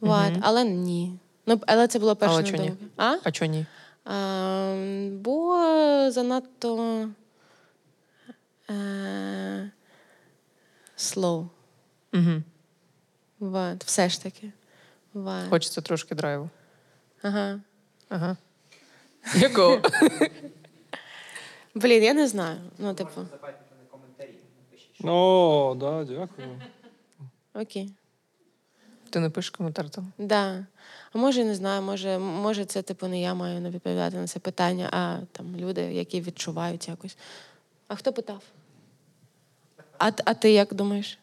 Вот. 0.00 0.32
Але 0.40 0.64
ні. 0.64 1.12
Ну, 1.46 1.60
але 1.66 1.88
це 1.88 1.98
було 1.98 2.16
перше 2.16 2.34
Але 2.34 2.42
на 2.42 2.48
чого 2.48 2.62
ні? 2.62 2.68
думку. 2.68 2.84
А? 2.96 3.16
А 3.24 3.30
чого 3.30 3.50
ні? 3.50 3.66
А, 4.04 4.74
бо 5.12 5.56
занадто 6.10 7.08
е, 8.70 9.70
slow. 10.98 11.48
Угу. 12.12 12.42
Вот. 13.38 13.84
Все 13.84 14.08
ж 14.08 14.22
таки. 14.22 14.52
Вот. 15.14 15.48
Хочеться 15.48 15.80
трошки 15.80 16.14
драйву. 16.14 16.50
Ага. 17.22 17.60
Ага. 18.08 18.36
Якого? 19.34 19.80
Блін, 21.74 22.02
я 22.02 22.14
не 22.14 22.28
знаю. 22.28 22.60
Ну, 22.78 22.94
типу. 22.94 23.20
О, 25.04 25.74
да, 25.80 26.04
дякую. 26.04 26.60
Окей. 27.54 27.94
Ти 29.10 29.20
не 29.20 29.30
пишеш 29.30 29.50
коментар 29.50 29.90
там? 29.90 30.12
Да. 30.18 30.66
А 31.12 31.18
може, 31.18 31.44
не 31.44 31.54
знаю, 31.54 31.82
може, 31.82 32.18
може, 32.18 32.64
це 32.64 32.82
типу 32.82 33.06
не 33.06 33.20
я 33.20 33.34
маю 33.34 33.60
не 33.60 33.70
відповідати 33.70 34.16
на 34.16 34.26
це 34.26 34.38
питання, 34.38 34.88
а 34.92 35.18
там 35.32 35.56
люди, 35.56 35.80
які 35.80 36.20
відчувають 36.20 36.88
якось. 36.88 37.16
А 37.88 37.94
хто 37.94 38.12
питав? 38.12 38.42
А, 39.98 40.10
а 40.24 40.34
ти 40.34 40.52
як 40.52 40.74
думаєш? 40.74 41.18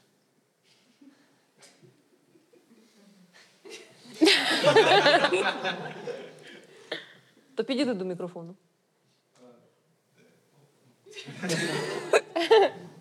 То 7.56 7.64
підійди 7.64 7.94
до 7.94 8.06
мікрофону. 8.06 8.56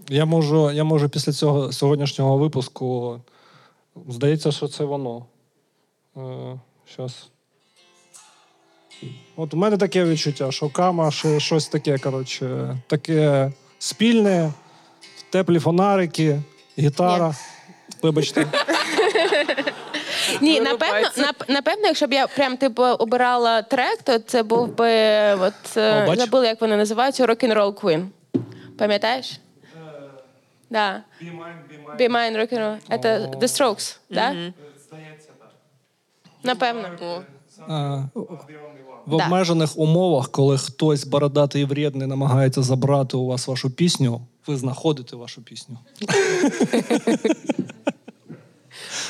Я 0.08 0.24
можу, 0.24 0.70
я 0.70 0.84
можу 0.84 1.08
після 1.08 1.32
цього 1.32 1.72
сьогоднішнього 1.72 2.38
випуску. 2.38 3.20
Здається, 4.08 4.52
що 4.52 4.68
це 4.68 4.84
воно. 4.84 5.26
Е, 6.16 6.20
щас. 6.84 7.28
От 9.36 9.54
у 9.54 9.56
мене 9.56 9.76
таке 9.76 10.04
відчуття, 10.04 10.52
що 10.52 10.68
кама 10.68 11.10
ще 11.10 11.40
щось 11.40 11.68
таке, 11.68 11.98
коротше, 11.98 12.76
таке 12.86 13.52
спільне, 13.78 14.52
теплі 15.30 15.58
фонарики, 15.58 16.42
гітара. 16.78 17.34
Вибачте. 18.02 18.46
Ні, 20.40 20.60
напевно, 20.60 21.08
нап, 21.16 21.44
напевно, 21.48 21.86
якщо 21.86 22.06
б 22.06 22.12
я 22.12 22.26
прям 22.26 22.56
типу 22.56 22.82
обирала 22.82 23.62
трек, 23.62 24.02
то 24.02 24.18
це 24.18 24.42
був 24.42 24.76
би 24.76 24.90
от 25.34 25.76
О, 25.76 26.06
бач. 26.06 26.18
забула, 26.18 26.46
як 26.46 26.60
вони 26.60 26.76
називаються, 26.76 27.26
Rock'n'Roll 27.26 27.72
Queen. 27.74 28.06
Пам'ятаєш? 28.78 29.40
Да. 30.70 31.02
Be 31.98 32.08
mine, 32.10 32.36
rock'n'roll. 32.36 32.98
Це 33.02 33.18
The 33.18 33.42
Strokes, 33.42 33.96
да? 34.10 34.52
Напевно. 36.42 36.88
Е, 37.70 38.08
В 39.06 39.14
обмежених 39.14 39.78
умовах, 39.78 40.30
коли 40.30 40.58
хтось 40.58 41.04
бородатий 41.04 41.62
і 41.62 41.64
вредний 41.64 42.06
намагається 42.06 42.62
забрати 42.62 43.16
у 43.16 43.26
вас 43.26 43.48
вашу 43.48 43.70
пісню, 43.70 44.20
ви 44.46 44.56
знаходите 44.56 45.16
вашу 45.16 45.42
пісню. 45.42 45.78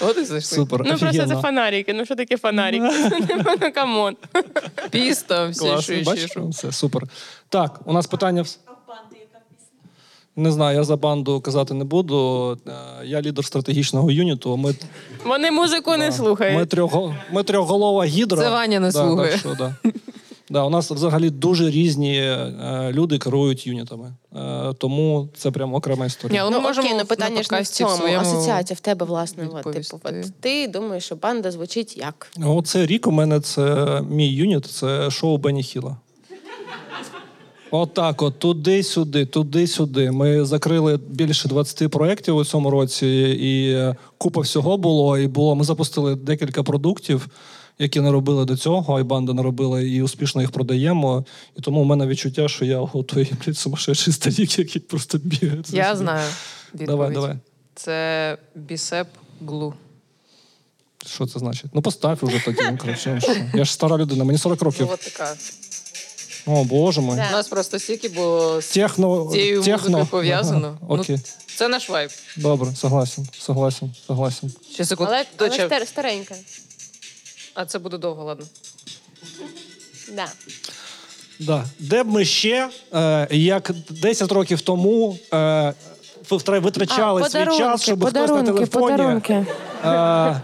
От 0.02 0.16
і 0.18 0.24
зайшли. 0.24 0.56
Супер, 0.56 0.78
Ну 0.80 0.84
просто 0.84 1.04
це 1.06 1.08
офігенно. 1.10 1.42
фонарики. 1.42 1.94
Ну 1.94 2.04
що 2.04 2.16
таке 2.16 2.36
фонарики? 2.36 2.88
Ну 3.60 3.72
камон. 3.74 4.16
Піста, 4.90 5.52
Клас, 5.58 5.84
що 5.84 5.94
ще 5.94 6.02
бачиш? 6.02 6.30
що. 6.30 6.46
Все, 6.48 6.72
супер. 6.72 7.02
Так, 7.48 7.80
у 7.84 7.92
нас 7.92 8.06
питання. 8.06 8.42
вс- 8.42 8.58
Не 10.38 10.52
знаю, 10.52 10.76
я 10.78 10.84
за 10.84 10.96
банду 10.96 11.40
казати 11.40 11.74
не 11.74 11.84
буду. 11.84 12.50
Е, 12.68 12.72
Я 13.04 13.22
лідер 13.22 13.44
стратегічного 13.44 14.10
юніту. 14.10 14.56
Ми, 14.56 14.74
Вони 15.26 15.50
музику 15.50 15.90
не 15.96 16.06
ми, 16.06 16.12
слухають. 16.12 16.68
трьох, 16.68 17.10
ми 17.32 17.42
трьохголова 17.42 18.04
гідра. 18.04 18.38
Це 18.42 18.50
Ваня 18.50 18.80
не 18.80 18.90
да, 18.90 18.92
слухає. 19.06 19.30
Так 19.30 19.40
що, 19.40 19.54
да. 19.58 19.74
Да, 20.50 20.64
у 20.64 20.70
нас 20.70 20.90
взагалі 20.90 21.30
дуже 21.30 21.70
різні 21.70 22.16
е, 22.18 22.90
люди 22.92 23.18
керують 23.18 23.66
юнітами. 23.66 24.12
Е, 24.36 24.72
тому 24.78 25.28
це 25.36 25.50
прям 25.50 25.74
окрема 25.74 26.00
Ні, 26.00 26.06
історія. 26.06 26.40
але 26.42 26.50
ми 26.50 26.56
Ну 26.56 26.62
можемо 26.62 26.86
окей, 26.86 26.98
ну 27.00 27.04
питання 27.06 27.42
ж 27.42 27.48
не 27.52 27.60
в 27.60 27.66
цьому. 27.66 27.96
своєму 27.96 28.20
Асоціація 28.22 28.74
в 28.76 28.80
тебе, 28.80 29.06
власне. 29.06 29.48
От, 29.52 29.72
типу, 29.72 30.00
от, 30.04 30.14
ти 30.40 30.68
думаєш, 30.68 31.04
що 31.04 31.16
банда 31.16 31.50
звучить 31.50 31.96
як? 31.96 32.30
Оце 32.44 32.86
рік 32.86 33.06
у 33.06 33.10
мене 33.10 33.40
це 33.40 33.86
мій 34.10 34.28
юніт, 34.28 34.66
це 34.66 35.10
шоу 35.10 35.36
Бенні 35.36 35.62
Хіла. 35.62 35.96
Отак, 37.76 38.22
от 38.22 38.38
туди-сюди, 38.38 39.26
туди-сюди. 39.26 40.10
Ми 40.10 40.44
закрили 40.44 40.96
більше 40.96 41.48
20 41.48 41.90
проєктів 41.90 42.36
у 42.36 42.44
цьому 42.44 42.70
році, 42.70 43.06
і 43.40 43.72
е, 43.72 43.96
купа 44.18 44.40
всього 44.40 44.76
було. 44.76 45.18
І 45.18 45.26
було. 45.26 45.54
Ми 45.54 45.64
запустили 45.64 46.14
декілька 46.14 46.62
продуктів, 46.62 47.28
які 47.78 48.00
не 48.00 48.10
робили 48.10 48.44
до 48.44 48.56
цього, 48.56 49.00
і 49.00 49.02
банда 49.02 49.32
не 49.32 49.42
робила, 49.42 49.80
і 49.80 50.02
успішно 50.02 50.40
їх 50.40 50.50
продаємо. 50.50 51.24
І 51.56 51.60
тому 51.60 51.80
у 51.80 51.84
мене 51.84 52.06
відчуття, 52.06 52.48
що 52.48 52.64
я 52.64 52.78
готовий 52.78 53.32
блядь, 53.44 53.58
сумасшедший 53.58 54.12
старік, 54.12 54.58
який 54.58 54.82
просто 54.82 55.18
бігає. 55.18 55.62
Я 55.70 55.96
знаю. 55.96 56.30
Відповідь. 56.74 56.86
Давай, 56.86 57.14
давай. 57.14 57.36
Це 57.74 58.38
бісеп 58.54 59.08
глу. 59.46 59.74
Що 61.06 61.26
це 61.26 61.38
значить? 61.38 61.70
Ну 61.74 61.82
постав 61.82 62.18
уже 62.22 62.44
тоді. 62.44 62.58
ну? 63.06 63.18
Я 63.54 63.64
ж 63.64 63.72
стара 63.72 63.96
людина, 63.96 64.24
мені 64.24 64.38
40 64.38 64.62
років. 64.62 64.86
Ну, 64.88 64.92
от 64.92 65.00
така. 65.00 65.34
О, 66.46 66.64
боже 66.64 67.00
мой. 67.00 67.14
У 67.14 67.32
нас 67.32 67.48
просто 67.48 67.78
стільки 67.78 68.08
було 68.08 68.62
з 68.62 68.66
Техно, 68.68 69.28
цією 69.32 69.62
техно. 69.62 69.80
музикою 69.90 70.06
пов'язано. 70.06 70.78
Ага, 70.90 71.02
Ну, 71.08 71.18
це 71.56 71.68
наш 71.68 71.88
вайб. 71.88 72.10
Добре, 72.36 72.74
согласен, 72.76 73.26
согласен, 73.38 73.94
согласен. 74.06 74.52
Ще 74.74 74.84
секунду. 74.84 75.12
Але, 75.12 75.24
але 75.38 75.48
Доча. 75.48 75.66
стар- 75.66 75.86
старенька. 75.86 76.34
А 77.54 77.64
це 77.64 77.78
буде 77.78 77.98
довго, 77.98 78.24
ладно. 78.24 78.46
Да. 80.16 80.26
Да. 81.40 81.64
Де 81.78 82.02
б 82.02 82.06
ми 82.06 82.24
ще, 82.24 82.68
е, 82.94 83.28
як 83.30 83.70
10 83.90 84.32
років 84.32 84.60
тому, 84.60 85.18
е, 85.34 85.36
витра- 86.30 86.60
витрачали 86.60 87.22
А, 87.22 87.28
свій 87.30 87.44
час, 87.58 87.82
щоб 87.82 88.00
хтось 88.00 88.14
на 88.14 88.20
подарунки, 88.20 88.52
телефоні 88.52 88.86
подарунки. 88.96 89.46
е, 89.84 90.40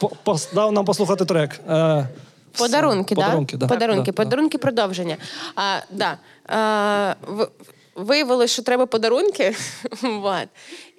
по- 0.00 0.12
пос- 0.24 0.54
дав 0.54 0.72
нам 0.72 0.84
послухати 0.84 1.24
трек. 1.24 1.60
Е, 1.68 2.08
Подарунки, 2.58 3.14
да? 3.14 3.20
Подарунки, 3.22 3.56
да. 3.56 3.66
Подарунки, 3.66 4.10
Да, 4.10 4.16
да. 4.16 4.24
подарунки 4.24 4.58
продовження. 4.58 5.16
А, 5.56 5.78
да. 5.90 6.18
а, 6.46 7.14
в- 7.28 7.48
виявилось, 7.94 8.50
що 8.50 8.62
треба 8.62 8.86
подарунки. 8.86 9.56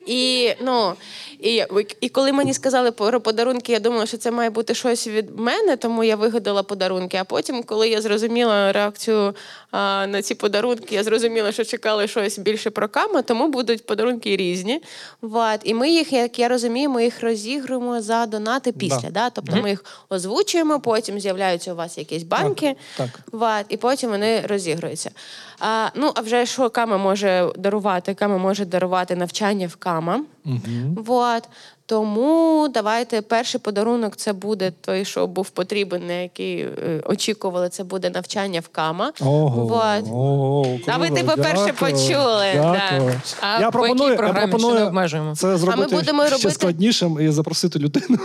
І, 0.07 0.53
ну, 0.61 0.93
і, 1.39 1.63
і 2.01 2.09
коли 2.09 2.31
мені 2.31 2.53
сказали 2.53 2.91
про 2.91 3.21
подарунки, 3.21 3.71
я 3.71 3.79
думала, 3.79 4.05
що 4.05 4.17
це 4.17 4.31
має 4.31 4.49
бути 4.49 4.73
щось 4.73 5.07
від 5.07 5.39
мене, 5.39 5.77
тому 5.77 6.03
я 6.03 6.15
вигадала 6.15 6.63
подарунки. 6.63 7.17
А 7.17 7.23
потім, 7.23 7.63
коли 7.63 7.89
я 7.89 8.01
зрозуміла 8.01 8.71
реакцію 8.71 9.35
а, 9.71 10.07
на 10.07 10.21
ці 10.21 10.35
подарунки, 10.35 10.95
я 10.95 11.03
зрозуміла, 11.03 11.51
що 11.51 11.63
чекали 11.63 12.07
щось 12.07 12.39
більше 12.39 12.69
про 12.69 12.87
кама, 12.89 13.21
тому 13.21 13.47
будуть 13.47 13.85
подарунки 13.85 14.37
різні. 14.37 14.81
Вот. 15.21 15.59
І 15.63 15.73
ми 15.73 15.89
їх, 15.89 16.13
як 16.13 16.39
я 16.39 16.47
розумію, 16.47 16.89
ми 16.89 17.03
їх 17.03 17.21
розігруємо 17.21 18.01
за 18.01 18.25
донати 18.25 18.71
після. 18.71 18.97
Да. 19.01 19.09
Да. 19.09 19.29
Тобто 19.29 19.61
ми 19.61 19.69
їх 19.69 19.85
озвучуємо, 20.09 20.79
потім 20.79 21.19
з'являються 21.19 21.73
у 21.73 21.75
вас 21.75 21.97
якісь 21.97 22.23
банки, 22.23 22.75
Так. 22.97 23.09
Вот, 23.31 23.65
і 23.69 23.77
потім 23.77 24.09
вони 24.09 24.41
розігруються. 24.41 25.11
А, 25.59 25.87
ну, 25.95 26.11
а 26.15 26.21
вже 26.21 26.45
що 26.45 26.69
Кама 26.69 26.97
може 26.97 27.49
дарувати? 27.55 28.13
Кама 28.13 28.37
може 28.37 28.65
дарувати 28.65 29.15
навчання 29.15 29.67
в 29.67 29.75
Кама. 29.75 29.96
Вот. 30.95 31.43
Тому 31.85 32.67
давайте 32.73 33.21
перший 33.21 33.61
подарунок 33.61 34.15
це 34.15 34.33
буде 34.33 34.71
той, 34.81 35.05
що 35.05 35.27
був 35.27 35.49
потрібен, 35.49 36.07
на 36.07 36.13
який 36.13 36.59
е, 36.59 37.01
очікували, 37.05 37.69
це 37.69 37.83
буде 37.83 38.09
навчання 38.09 38.59
в 38.59 38.67
Кама. 38.67 39.11
Ого, 39.21 39.65
Вот. 39.65 40.11
ого, 40.11 40.79
А 40.87 40.97
ви, 40.97 41.09
типу, 41.09 41.31
перше 41.35 41.65
дякую, 41.65 41.73
почули, 41.73 42.51
да. 42.55 42.81
Дякую. 42.91 43.21
А 43.41 43.59
я 43.59 43.65
по 43.65 43.71
пропоную, 43.71 44.11
якій 44.11 44.23
я 44.25 44.33
пропоную 44.33 44.71
ще 44.73 44.79
не 44.79 44.87
обмежуємо? 44.87 45.35
це 45.35 45.57
зробити 45.57 45.95
будемо 45.95 46.25
ще 46.25 46.31
робити- 46.35 46.51
складнішим 46.51 47.17
і 47.21 47.29
запросити 47.29 47.79
людину, 47.79 48.17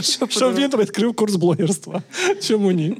щоб 0.28 0.54
він 0.54 0.70
відкрив 0.76 1.14
курс 1.14 1.34
блогерства. 1.34 2.02
Чому 2.42 2.72
ні? 2.72 2.96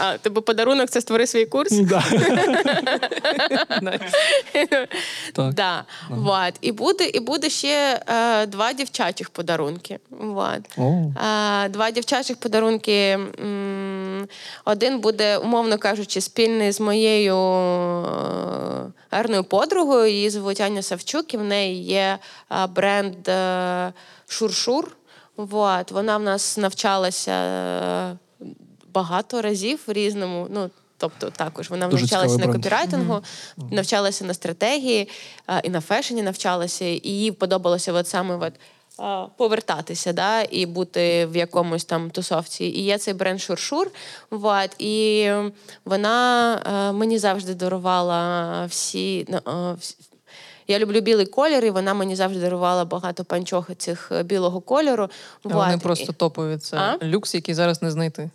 А, 0.00 0.18
тобі 0.18 0.40
подарунок 0.40 0.90
це 0.90 1.00
створи 1.00 1.26
свій 1.26 1.46
курс. 1.46 1.70
Да. 1.72 2.04
Так. 5.34 5.54
Да. 5.54 5.84
Вот. 6.10 6.54
І, 6.60 6.72
буде, 6.72 7.04
і 7.04 7.20
буде 7.20 7.50
ще 7.50 8.00
е, 8.08 8.46
два 8.46 8.72
дівчачих 8.72 9.30
подарунки. 9.30 9.98
Вот. 10.10 10.60
Е, 10.78 11.68
два 11.68 11.90
дівчачих 11.90 12.36
подарунки. 12.40 13.18
м, 13.40 14.28
Один 14.64 15.00
буде, 15.00 15.36
умовно 15.38 15.78
кажучи, 15.78 16.20
спільний 16.20 16.72
з 16.72 16.80
моєю 16.80 17.36
е, 17.36 18.92
гарною 19.10 19.44
подругою. 19.44 20.06
Її 20.12 20.30
звуть 20.30 20.60
Аня 20.60 20.82
Савчук, 20.82 21.34
і 21.34 21.36
в 21.36 21.44
неї 21.44 21.82
є 21.84 22.18
е, 22.52 22.66
бренд 22.66 23.28
е, 23.28 23.92
Шуршур. 24.28 24.96
Вот. 25.36 25.90
Вона 25.90 26.16
в 26.16 26.22
нас 26.22 26.56
навчалася 26.56 27.32
е, 27.32 28.16
багато 28.96 29.42
разів 29.42 29.80
в 29.86 29.92
різному. 29.92 30.46
Ну, 30.50 30.70
Тобто 30.98 31.30
також 31.30 31.70
вона 31.70 31.88
Дуже 31.88 32.02
навчалася 32.02 32.36
на 32.46 32.52
копірайтингу, 32.52 33.20
навчалася 33.70 34.24
на 34.24 34.34
стратегії 34.34 35.08
а, 35.46 35.58
і 35.58 35.70
на 35.70 35.80
фешені 35.80 36.22
навчалася, 36.22 36.84
і 36.84 37.00
їй 37.08 37.32
подобалося 37.32 37.92
от 37.92 38.08
саме 38.08 38.36
от, 38.36 38.52
а, 38.98 39.26
повертатися 39.36 40.12
да, 40.12 40.42
і 40.50 40.66
бути 40.66 41.26
в 41.26 41.36
якомусь 41.36 41.84
там 41.84 42.10
тусовці. 42.10 42.64
І 42.64 42.82
є 42.84 42.98
цей 42.98 43.14
бренд 43.14 43.40
Шуршур. 43.40 43.90
Вот, 44.30 44.70
і 44.78 45.30
вона 45.84 46.16
а, 46.64 46.92
мені 46.92 47.18
завжди 47.18 47.54
дарувала 47.54 48.64
всі. 48.66 49.26
ну, 49.28 49.38
а, 49.44 49.72
всі- 49.72 49.96
Я 50.68 50.78
люблю 50.78 51.00
білий 51.00 51.26
колір, 51.26 51.64
і 51.64 51.70
вона 51.70 51.94
мені 51.94 52.16
завжди 52.16 52.40
дарувала 52.40 52.84
багато 52.84 53.24
панчох 53.24 53.70
цих 53.78 54.12
е, 54.12 54.22
білого 54.22 54.60
кольору. 54.60 55.08
А 55.44 55.48
Вони 55.48 55.78
просто 55.78 56.12
топові. 56.12 56.58
Це 56.58 56.76
А? 56.76 56.98
люкс, 57.02 57.34
який 57.34 57.54
зараз 57.54 57.82
не 57.82 57.90
знайти. 57.90 58.30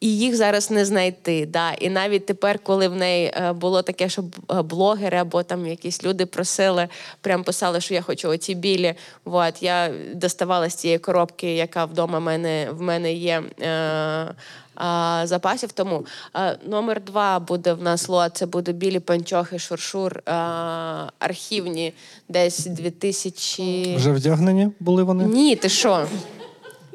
І 0.00 0.16
їх 0.16 0.36
зараз 0.36 0.70
не 0.70 0.84
знайти. 0.84 1.46
Да. 1.46 1.72
І 1.72 1.90
навіть 1.90 2.26
тепер, 2.26 2.58
коли 2.58 2.88
в 2.88 2.96
неї 2.96 3.32
е, 3.36 3.52
було 3.52 3.82
таке, 3.82 4.08
що 4.08 4.24
блогери 4.64 5.18
або 5.18 5.42
там 5.42 5.66
якісь 5.66 6.04
люди 6.04 6.26
просили, 6.26 6.88
прям 7.20 7.44
писали, 7.44 7.80
що 7.80 7.94
я 7.94 8.02
хочу 8.02 8.28
оці 8.28 8.54
білі. 8.54 8.94
Вот, 9.24 9.62
я 9.62 9.90
доставала 10.14 10.70
з 10.70 10.74
цієї 10.74 10.98
коробки, 10.98 11.54
яка 11.54 11.84
вдома 11.84 12.20
мене, 12.20 12.68
в 12.70 12.82
мене 12.82 13.12
є. 13.12 13.42
Е, 13.62 14.34
а, 14.74 15.22
запасів. 15.26 15.72
Тому 15.72 16.06
а, 16.32 16.52
номер 16.68 17.02
два 17.04 17.38
буде 17.38 17.72
в 17.72 17.82
нас 17.82 18.08
лот. 18.08 18.36
Це 18.36 18.46
буде 18.46 18.72
білі 18.72 19.00
панчохи, 19.00 19.58
шуршур, 19.58 20.22
а, 20.26 21.06
архівні, 21.18 21.92
десь 22.28 22.66
2000... 22.66 23.96
Вже 23.96 24.12
вдягнені 24.12 24.68
були 24.80 25.02
вони? 25.02 25.24
Ні, 25.24 25.56
ти 25.56 25.68
що? 25.68 26.06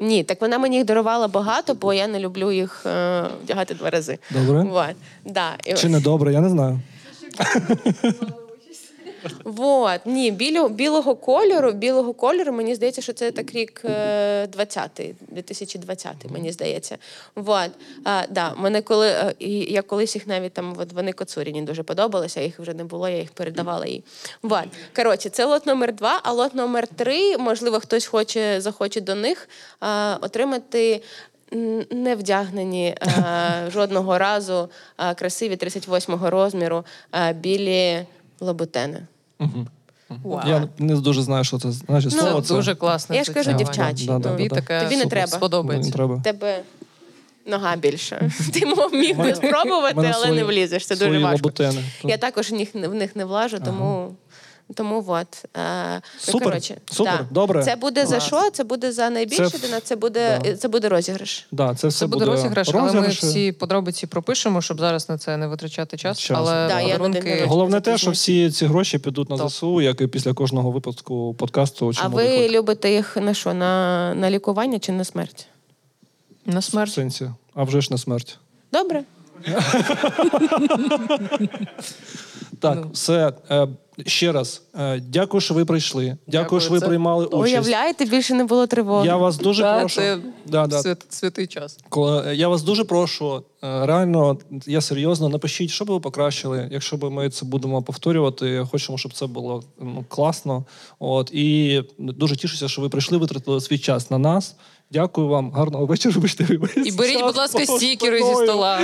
Ні, 0.00 0.22
так 0.24 0.40
вона 0.40 0.58
мені 0.58 0.76
їх 0.76 0.84
дарувала 0.84 1.28
багато, 1.28 1.74
бо 1.74 1.94
я 1.94 2.06
не 2.06 2.18
люблю 2.20 2.52
їх 2.52 2.86
е, 2.86 3.24
вдягати 3.44 3.74
два 3.74 3.90
рази. 3.90 4.18
Добре. 4.30 4.62
Вот. 4.62 4.96
Да. 5.24 5.50
І- 5.64 5.74
Чи 5.74 5.88
не 5.88 6.00
добре, 6.00 6.32
я 6.32 6.40
не 6.40 6.48
знаю. 6.48 6.80
Вот. 9.44 10.00
Ні, 10.04 10.30
біло, 10.30 10.68
білого 10.68 11.14
кольору, 11.16 11.72
білого 11.72 12.14
кольору, 12.14 12.52
мені 12.52 12.74
здається, 12.74 13.02
що 13.02 13.12
це 13.12 13.30
так 13.30 13.52
рік 13.52 13.82
е, 13.84 14.46
20-й, 14.46 15.14
2020, 15.28 16.14
мені 16.30 16.52
здається. 16.52 16.98
Вот. 17.34 17.70
А, 18.04 18.22
да, 18.30 18.54
мене 18.54 18.82
коли, 18.82 19.08
е, 19.08 19.34
і 19.38 19.50
я 19.58 19.82
колись 19.82 20.14
їх 20.14 20.26
навіть 20.26 20.52
там, 20.52 20.74
от 20.78 20.92
вони 20.92 21.12
Коцуріні 21.12 21.62
дуже 21.62 21.82
подобалися, 21.82 22.40
їх 22.40 22.58
вже 22.58 22.74
не 22.74 22.84
було, 22.84 23.08
я 23.08 23.18
їх 23.18 23.30
передавала 23.30 23.86
їй. 23.86 24.04
Вот. 24.42 24.64
Коротше, 24.96 25.28
це 25.28 25.44
лот 25.44 25.66
номер 25.66 25.94
два, 25.94 26.20
а 26.22 26.32
лот 26.32 26.54
номер 26.54 26.86
три, 26.86 27.38
можливо, 27.38 27.80
хтось 27.80 28.06
хоче, 28.06 28.60
захоче 28.60 29.00
до 29.00 29.14
них 29.14 29.48
е, 29.82 30.14
отримати. 30.20 31.02
Не 31.90 32.16
вдягнені 32.16 32.86
е, 32.86 33.70
жодного 33.70 34.18
разу 34.18 34.68
е, 34.98 35.14
красиві 35.14 35.56
38-го 35.56 36.30
розміру 36.30 36.84
е, 37.12 37.32
білі 37.32 38.06
лабутени. 38.40 39.06
Я 40.46 40.68
не 40.78 40.96
дуже 40.96 41.22
знаю, 41.22 41.44
що 41.44 41.58
це 41.58 41.72
значить. 41.72 42.12
Ну, 42.16 42.22
слово 42.22 42.42
Це 42.42 42.54
дуже 42.54 42.74
класне. 42.74 43.16
Я 43.16 43.24
ж 43.24 43.32
кажу, 43.32 43.52
дівчачі. 43.52 44.06
Да, 44.06 44.18
да, 44.18 44.28
Тобі 44.28 44.48
да. 44.48 44.54
таке 44.54 44.82
Тобі 44.82 44.96
не 44.96 45.06
треба. 45.06 45.26
сподобається. 45.26 45.90
Не 45.90 45.96
треба. 45.96 46.20
тебе 46.24 46.62
нога 47.46 47.76
більша. 47.76 48.30
Ти 48.52 48.66
міг 48.92 49.16
би 49.18 49.34
спробувати, 49.34 50.12
але 50.14 50.32
не 50.32 50.44
влізеш. 50.44 50.86
Це 50.86 50.96
дуже 50.96 51.18
важко. 51.18 51.50
Я 52.04 52.16
також 52.16 52.50
в 52.50 52.94
них 52.94 53.16
не 53.16 53.24
влажу, 53.24 53.58
тому. 53.64 54.14
Тому 54.74 55.04
от. 55.06 55.44
Е, 55.56 55.94
ну, 55.94 56.00
Супер, 56.18 56.42
коротше, 56.42 56.76
супер, 56.90 57.18
да. 57.18 57.26
добре. 57.30 57.64
Це 57.64 57.76
буде 57.76 58.06
за 58.06 58.20
що? 58.20 58.50
Це 58.50 58.64
буде 58.64 58.92
за 58.92 59.10
найбільше 59.10 59.50
Це- 59.50 59.58
дина, 59.58 59.80
це 59.80 59.96
буде, 59.96 60.40
да. 60.44 60.56
це 60.56 60.68
буде 60.68 60.88
розіграш. 60.88 61.46
Да, 61.52 61.74
це 61.74 61.88
все 61.88 61.98
Це 61.98 62.06
буде 62.06 62.24
розіграш, 62.24 62.68
але 62.74 62.92
ми 62.92 63.08
всі 63.08 63.52
подробиці 63.52 64.06
пропишемо, 64.06 64.62
щоб 64.62 64.80
зараз 64.80 65.08
на 65.08 65.18
це 65.18 65.36
не 65.36 65.46
витрачати 65.46 65.96
час. 65.96 66.18
Час. 66.18 66.38
Але 66.38 66.68
Да, 66.68 66.80
я 66.80 66.86
подарунки 66.86 67.20
народження. 67.20 67.46
Головне 67.46 67.80
те, 67.80 67.98
що 67.98 68.10
всі 68.10 68.50
ці 68.50 68.66
гроші 68.66 68.98
підуть 68.98 69.30
на 69.30 69.36
Топ. 69.36 69.50
ЗСУ, 69.50 69.80
як 69.80 70.00
і 70.00 70.06
після 70.06 70.32
кожного 70.32 70.70
випуску 70.70 71.34
подкасту. 71.34 71.92
А 71.96 72.08
ви 72.08 72.28
виклик?» 72.28 72.50
любите 72.50 72.92
їх 72.92 73.16
на 73.16 73.34
що? 73.34 73.54
На, 73.54 74.14
на 74.14 74.30
лікування 74.30 74.78
чи 74.78 74.92
на 74.92 75.04
смерть? 75.04 75.46
на 76.46 76.58
в 76.58 76.64
смерть. 76.64 76.92
сенсі, 76.92 77.30
а 77.54 77.62
вже 77.64 77.80
ж 77.80 77.88
на 77.90 77.98
смерть. 77.98 78.38
Добре. 78.72 79.04
Так, 82.60 82.78
Ну. 82.84 82.90
все. 82.92 83.32
Е, 83.50 83.68
ще 84.06 84.32
раз, 84.32 84.62
е, 84.78 85.00
дякую, 85.00 85.40
що 85.40 85.54
ви 85.54 85.64
прийшли. 85.64 86.04
Дякую, 86.04 86.18
Дякую, 86.26 86.60
що 86.60 86.70
ви 86.70 86.80
це- 86.80 86.86
приймали 86.86 87.26
участь. 87.26 87.42
Уявляєте, 87.54 88.04
більше 88.04 88.34
не 88.34 88.44
було 88.44 88.66
тривоги. 88.66 89.06
Я 89.06 89.16
вас 89.16 89.38
дуже 89.38 89.62
Да, 89.62 89.80
прошу. 89.80 89.94
це 89.96 90.18
Да, 90.46 90.66
да. 90.66 90.76
свят- 90.82 91.04
святий 91.08 91.46
час. 91.46 91.78
Коли- 91.88 92.36
Я 92.36 92.48
вас 92.48 92.62
дуже 92.62 92.84
прошу. 92.84 93.36
е, 93.64 93.86
Реально, 93.86 94.38
я 94.66 94.80
серйозно 94.80 95.28
напишіть, 95.28 95.70
що 95.70 95.84
би 95.84 95.94
ви 95.94 96.00
покращили. 96.00 96.68
Якщо 96.72 96.96
б 96.96 97.10
ми 97.10 97.30
це 97.30 97.44
будемо 97.46 97.82
повторювати, 97.82 98.66
хочемо, 98.70 98.98
щоб 98.98 99.12
це 99.12 99.26
було 99.26 99.62
ну, 99.80 100.04
класно. 100.08 100.64
От 100.98 101.30
і 101.34 101.82
дуже 101.98 102.36
тішуся, 102.36 102.68
що 102.68 102.82
ви 102.82 102.88
прийшли, 102.88 103.18
витратили 103.18 103.60
свій 103.60 103.78
час 103.78 104.10
на 104.10 104.18
нас. 104.18 104.56
Дякую 104.90 105.28
вам, 105.28 105.50
гарного 105.52 105.86
вечора. 105.86 106.14
Вибачте, 106.14 106.44
І 106.76 106.92
беріть, 106.92 107.22
будь 107.22 107.36
ласка, 107.36 107.66
стікери 107.66 108.22
зі 108.22 108.34
стола. 108.34 108.80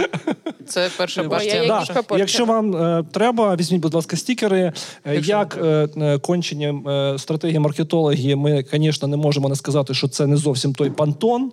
Це 0.68 0.90
перша 0.96 1.24
партія. 1.24 1.66
Да. 1.66 2.16
Якщо 2.18 2.44
вам 2.44 2.76
е, 2.76 3.04
треба, 3.12 3.56
візьміть, 3.56 3.80
будь 3.80 3.94
ласка, 3.94 4.16
стікери. 4.16 4.72
Е, 5.04 5.14
Якщо 5.14 5.32
Як 5.32 5.58
е, 5.62 5.88
е, 5.96 6.18
кончені 6.18 6.74
е, 6.88 7.18
стратегії 7.18 7.58
маркетологи, 7.58 8.36
ми, 8.36 8.64
звісно, 8.72 9.08
не 9.08 9.16
можемо 9.16 9.48
не 9.48 9.56
сказати, 9.56 9.94
що 9.94 10.08
це 10.08 10.26
не 10.26 10.36
зовсім 10.36 10.74
той 10.74 10.90
пантон, 10.90 11.52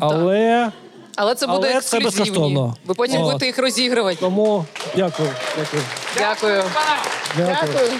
але. 0.00 0.70
Але 1.16 1.34
це 1.34 1.46
буде 1.46 1.58
Але 1.58 1.68
це 1.72 1.78
ексклюзивні. 1.78 2.04
безкоштовно. 2.04 2.74
Ви 2.86 2.94
потім 2.94 3.20
От. 3.20 3.26
будете 3.26 3.46
їх 3.46 3.58
розігрувати. 3.58 4.16
Тому 4.20 4.64
дякую. 4.96 5.28
Дякую. 5.58 5.82
Дякую. 6.18 6.62
Дякую. 7.36 7.56
Дякую. 7.62 7.90